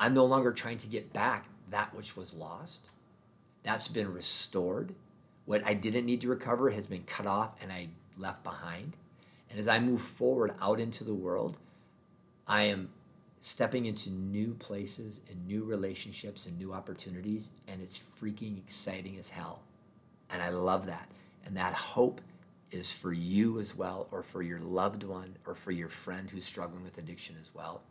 I'm 0.00 0.14
no 0.14 0.24
longer 0.24 0.52
trying 0.52 0.78
to 0.78 0.88
get 0.88 1.12
back 1.12 1.46
that 1.70 1.94
which 1.94 2.16
was 2.16 2.34
lost. 2.34 2.90
That's 3.62 3.86
been 3.86 4.12
restored. 4.12 4.94
What 5.44 5.64
I 5.64 5.74
didn't 5.74 6.06
need 6.06 6.22
to 6.22 6.28
recover 6.28 6.70
has 6.70 6.86
been 6.86 7.02
cut 7.02 7.26
off 7.26 7.50
and 7.62 7.70
I 7.70 7.88
left 8.16 8.42
behind. 8.42 8.96
And 9.50 9.58
as 9.58 9.68
I 9.68 9.78
move 9.78 10.02
forward 10.02 10.54
out 10.60 10.80
into 10.80 11.04
the 11.04 11.14
world, 11.14 11.58
I 12.46 12.64
am 12.64 12.90
stepping 13.40 13.86
into 13.86 14.10
new 14.10 14.54
places 14.54 15.20
and 15.30 15.46
new 15.46 15.64
relationships 15.64 16.46
and 16.46 16.58
new 16.58 16.72
opportunities, 16.72 17.50
and 17.66 17.80
it's 17.80 17.98
freaking 18.20 18.58
exciting 18.58 19.18
as 19.18 19.30
hell. 19.30 19.60
And 20.28 20.42
I 20.42 20.50
love 20.50 20.86
that. 20.86 21.08
And 21.44 21.56
that 21.56 21.74
hope 21.74 22.20
is 22.70 22.92
for 22.92 23.12
you 23.12 23.58
as 23.58 23.74
well, 23.74 24.08
or 24.10 24.22
for 24.22 24.42
your 24.42 24.60
loved 24.60 25.02
one, 25.02 25.36
or 25.46 25.54
for 25.54 25.72
your 25.72 25.88
friend 25.88 26.30
who's 26.30 26.44
struggling 26.44 26.84
with 26.84 26.98
addiction 26.98 27.36
as 27.40 27.54
well. 27.54 27.82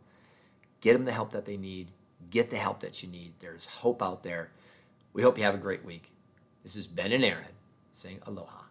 Get 0.80 0.94
them 0.94 1.04
the 1.04 1.12
help 1.12 1.32
that 1.32 1.44
they 1.44 1.56
need. 1.56 1.88
Get 2.30 2.50
the 2.50 2.56
help 2.56 2.80
that 2.80 3.02
you 3.02 3.08
need. 3.08 3.34
There's 3.40 3.66
hope 3.66 4.02
out 4.02 4.22
there. 4.22 4.50
We 5.12 5.22
hope 5.22 5.38
you 5.38 5.44
have 5.44 5.54
a 5.54 5.58
great 5.58 5.84
week. 5.84 6.12
This 6.62 6.76
is 6.76 6.86
Ben 6.86 7.12
and 7.12 7.24
Aaron 7.24 7.54
saying 7.92 8.20
aloha. 8.26 8.69